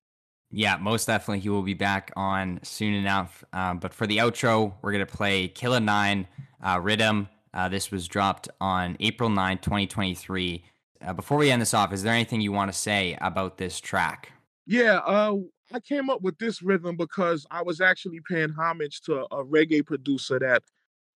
Yeah, 0.52 0.76
most 0.76 1.06
definitely 1.06 1.40
he 1.40 1.48
will 1.48 1.62
be 1.62 1.74
back 1.74 2.12
on 2.14 2.60
soon 2.62 2.94
enough. 2.94 3.42
Um, 3.52 3.80
but 3.80 3.92
for 3.92 4.06
the 4.06 4.18
outro, 4.18 4.74
we're 4.82 4.92
gonna 4.92 5.04
play 5.04 5.48
Killa 5.48 5.80
Nine 5.80 6.28
uh, 6.64 6.78
Rhythm. 6.80 7.28
Uh, 7.52 7.68
this 7.68 7.90
was 7.90 8.06
dropped 8.06 8.48
on 8.60 8.96
April 9.00 9.28
9, 9.28 9.58
2023. 9.58 10.64
Uh, 11.04 11.12
before 11.12 11.38
we 11.38 11.50
end 11.50 11.60
this 11.60 11.74
off, 11.74 11.92
is 11.92 12.04
there 12.04 12.14
anything 12.14 12.40
you 12.40 12.52
want 12.52 12.72
to 12.72 12.78
say 12.78 13.18
about 13.20 13.58
this 13.58 13.80
track? 13.80 14.32
Yeah, 14.66 14.98
uh, 14.98 15.36
I 15.72 15.80
came 15.80 16.10
up 16.10 16.22
with 16.22 16.38
this 16.38 16.62
rhythm 16.62 16.96
because 16.96 17.46
I 17.50 17.62
was 17.62 17.80
actually 17.80 18.20
paying 18.28 18.50
homage 18.50 19.00
to 19.02 19.22
a 19.32 19.44
reggae 19.44 19.84
producer 19.84 20.38
that 20.38 20.62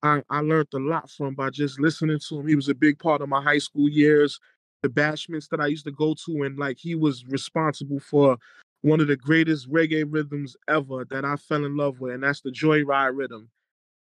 I, 0.03 0.23
I 0.31 0.41
learned 0.41 0.69
a 0.75 0.79
lot 0.79 1.11
from 1.11 1.35
by 1.35 1.51
just 1.51 1.81
listening 1.81 2.19
to 2.29 2.41
him. 2.41 2.49
He 2.49 2.57
was 2.57 2.69
a 2.69 2.75
big 2.75 2.99
part 2.99 3.23
of 3.23 3.29
my 3.29 3.43
high 3.43 3.59
school 3.59 3.89
years, 3.89 4.39
the 4.83 4.89
bashments 4.89 5.49
that 5.51 5.61
I 5.61 5.67
used 5.67 5.87
to 5.87 5.93
go 5.93 6.15
to, 6.27 6.43
and 6.43 6.59
like 6.59 6.79
he 6.79 6.95
was 6.95 7.25
responsible 7.27 8.01
for 8.01 8.37
one 8.83 9.01
of 9.01 9.09
the 9.09 9.17
greatest 9.17 9.71
reggae 9.71 10.05
rhythms 10.09 10.57
ever 10.69 11.07
that 11.11 11.25
I 11.25 11.37
fell 11.37 11.65
in 11.65 11.77
love 11.77 12.01
with, 12.01 12.15
and 12.15 12.23
that's 12.23 12.43
the 12.43 12.51
Joyride 12.51 13.17
rhythm. 13.17 13.49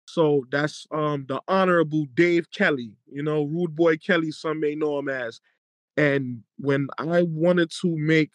So 0.09 0.45
that's 0.51 0.87
um 0.93 1.27
the 1.29 1.41
honorable 1.49 2.07
Dave 2.15 2.51
Kelly, 2.51 2.93
you 3.11 3.23
know, 3.23 3.45
Rude 3.45 3.77
Boy 3.77 3.97
Kelly, 3.99 4.31
some 4.33 4.61
may 4.61 4.75
know 4.75 4.99
him 4.99 5.09
as. 5.09 5.41
And 5.97 6.43
when 6.59 6.89
I 6.99 7.23
wanted 7.23 7.71
to 7.83 7.97
make 7.97 8.33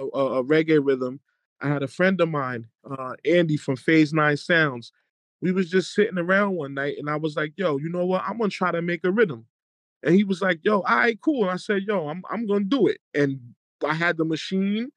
a, 0.00 0.18
a, 0.18 0.44
reggae 0.44 0.84
rhythm. 0.84 1.20
I 1.60 1.68
had 1.68 1.82
a 1.82 1.88
friend 1.88 2.20
of 2.20 2.28
mine, 2.28 2.66
uh, 2.90 3.14
Andy 3.24 3.56
from 3.56 3.76
Phase 3.76 4.12
Nine 4.12 4.36
Sounds. 4.36 4.92
We 5.42 5.52
was 5.52 5.70
just 5.70 5.94
sitting 5.94 6.18
around 6.18 6.56
one 6.56 6.74
night, 6.74 6.96
and 6.98 7.08
I 7.08 7.16
was 7.16 7.36
like, 7.36 7.52
"Yo, 7.56 7.78
you 7.78 7.88
know 7.88 8.06
what? 8.06 8.22
I'm 8.26 8.38
gonna 8.38 8.50
try 8.50 8.70
to 8.70 8.82
make 8.82 9.04
a 9.04 9.10
rhythm." 9.10 9.46
And 10.02 10.14
he 10.14 10.24
was 10.24 10.42
like, 10.42 10.60
"Yo, 10.62 10.80
all 10.80 10.96
right, 10.96 11.20
cool." 11.20 11.42
And 11.42 11.52
I 11.52 11.56
said, 11.56 11.82
"Yo, 11.82 12.08
I'm 12.08 12.22
I'm 12.30 12.46
gonna 12.46 12.64
do 12.64 12.86
it." 12.86 12.98
And 13.14 13.40
I 13.86 13.94
had 13.94 14.16
the 14.16 14.24
machine, 14.24 14.90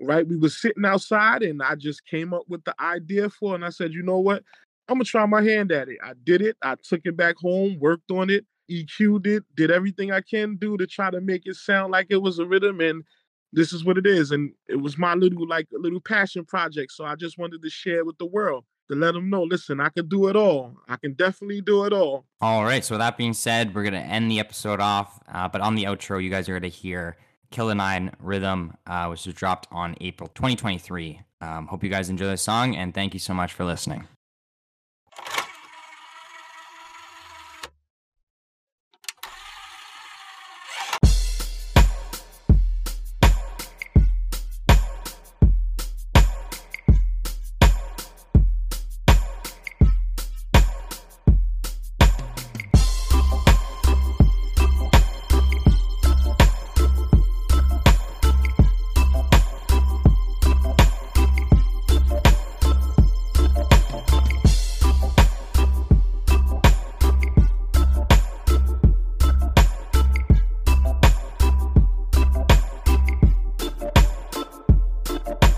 right? 0.00 0.26
We 0.26 0.36
was 0.36 0.60
sitting 0.60 0.84
outside, 0.84 1.42
and 1.42 1.62
I 1.62 1.74
just 1.74 2.04
came 2.06 2.34
up 2.34 2.44
with 2.48 2.64
the 2.64 2.74
idea 2.80 3.30
for. 3.30 3.52
It, 3.52 3.56
and 3.56 3.64
I 3.64 3.70
said, 3.70 3.92
"You 3.92 4.02
know 4.02 4.18
what? 4.18 4.42
I'm 4.88 4.96
gonna 4.96 5.04
try 5.04 5.26
my 5.26 5.42
hand 5.42 5.72
at 5.72 5.88
it." 5.88 5.98
I 6.02 6.14
did 6.24 6.42
it. 6.42 6.56
I 6.62 6.76
took 6.82 7.02
it 7.04 7.16
back 7.16 7.36
home, 7.36 7.78
worked 7.80 8.10
on 8.10 8.30
it, 8.30 8.46
EQ'd 8.70 9.26
it, 9.26 9.44
did 9.54 9.70
everything 9.70 10.12
I 10.12 10.20
can 10.20 10.56
do 10.56 10.76
to 10.76 10.86
try 10.86 11.10
to 11.10 11.20
make 11.20 11.42
it 11.46 11.56
sound 11.56 11.92
like 11.92 12.08
it 12.10 12.22
was 12.22 12.38
a 12.38 12.46
rhythm, 12.46 12.80
and 12.80 13.04
this 13.52 13.72
is 13.72 13.84
what 13.84 13.98
it 13.98 14.06
is. 14.06 14.30
And 14.30 14.52
it 14.68 14.76
was 14.76 14.98
my 14.98 15.14
little 15.14 15.46
like 15.46 15.66
little 15.72 16.00
passion 16.00 16.44
project. 16.44 16.92
So 16.92 17.04
I 17.04 17.14
just 17.14 17.38
wanted 17.38 17.62
to 17.62 17.70
share 17.70 18.04
with 18.04 18.18
the 18.18 18.26
world. 18.26 18.64
to 18.90 18.96
let 18.96 19.12
them 19.12 19.28
know, 19.28 19.42
listen, 19.42 19.80
I 19.80 19.90
can 19.90 20.08
do 20.08 20.28
it 20.28 20.36
all. 20.36 20.74
I 20.88 20.96
can 20.96 21.12
definitely 21.12 21.60
do 21.60 21.84
it 21.84 21.92
all. 21.92 22.24
All 22.40 22.64
right. 22.64 22.82
So 22.84 22.96
that 22.96 23.16
being 23.18 23.34
said, 23.34 23.74
we're 23.74 23.84
gonna 23.84 23.98
end 23.98 24.30
the 24.30 24.40
episode 24.40 24.80
off. 24.80 25.20
Uh, 25.30 25.46
but 25.48 25.60
on 25.60 25.74
the 25.74 25.84
outro, 25.84 26.22
you 26.22 26.30
guys 26.30 26.48
are 26.48 26.58
gonna 26.58 26.68
hear 26.68 27.16
Killer 27.50 27.74
Nine 27.74 28.12
Rhythm, 28.18 28.74
uh, 28.86 29.06
which 29.08 29.26
was 29.26 29.34
dropped 29.34 29.68
on 29.70 29.94
April 30.00 30.28
2023. 30.34 31.20
Um, 31.40 31.66
hope 31.66 31.84
you 31.84 31.90
guys 31.90 32.08
enjoy 32.10 32.26
the 32.26 32.36
song, 32.36 32.76
and 32.76 32.92
thank 32.94 33.14
you 33.14 33.20
so 33.20 33.32
much 33.34 33.52
for 33.52 33.64
listening. 33.64 34.06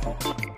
Thank. 0.02 0.49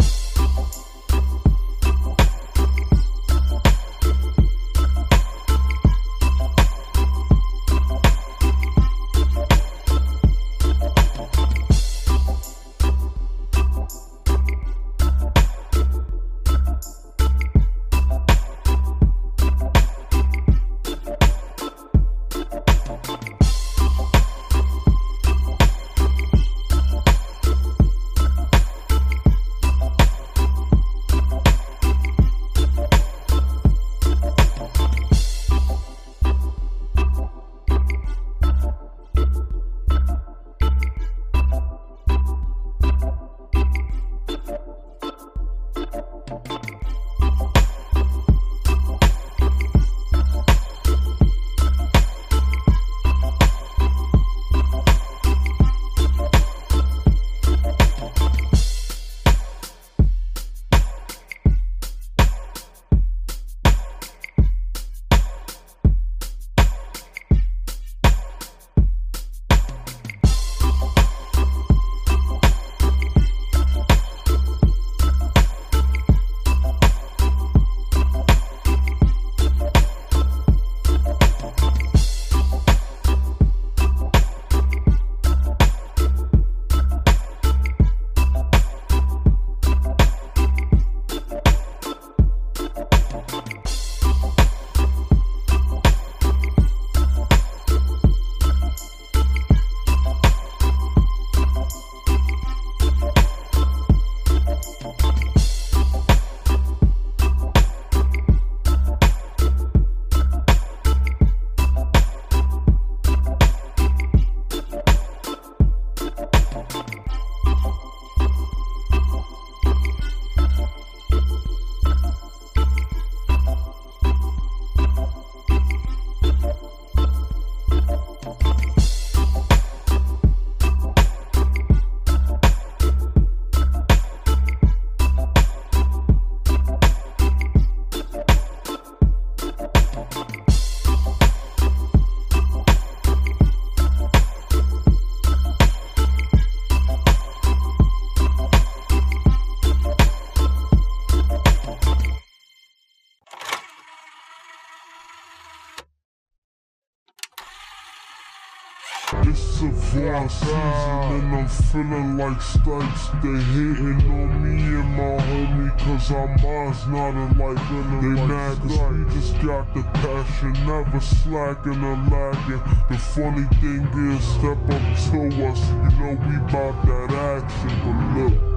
Season 160.28 160.54
and 160.54 161.34
I'm 161.34 161.48
feeling 161.48 162.16
like 162.16 162.40
Stipes. 162.40 163.08
They 163.22 163.36
hating 163.54 164.10
on 164.10 164.30
me 164.42 164.62
and 164.80 164.90
my 164.96 165.16
homie 165.26 165.78
cause 165.78 166.10
our 166.10 166.28
minds 166.38 166.86
not 166.86 167.14
alike. 167.14 167.62
They 168.02 168.26
mad 168.26 168.58
cause 168.58 168.92
we 168.92 169.04
just 169.14 169.34
got 169.42 169.72
the 169.74 169.82
passion, 170.00 170.52
never 170.66 171.00
slacking 171.00 171.82
or 171.82 171.96
lagging. 172.10 172.62
The 172.90 172.98
funny 172.98 173.46
thing 173.60 173.84
is, 174.10 174.22
step 174.34 174.58
up 174.70 174.84
to 175.10 175.46
us, 175.48 175.62
you 175.70 175.90
know 175.98 176.14
we 176.26 176.36
bout 176.52 176.76
that 176.86 177.12
action. 177.12 177.72
But 177.84 178.42
look. 178.42 178.51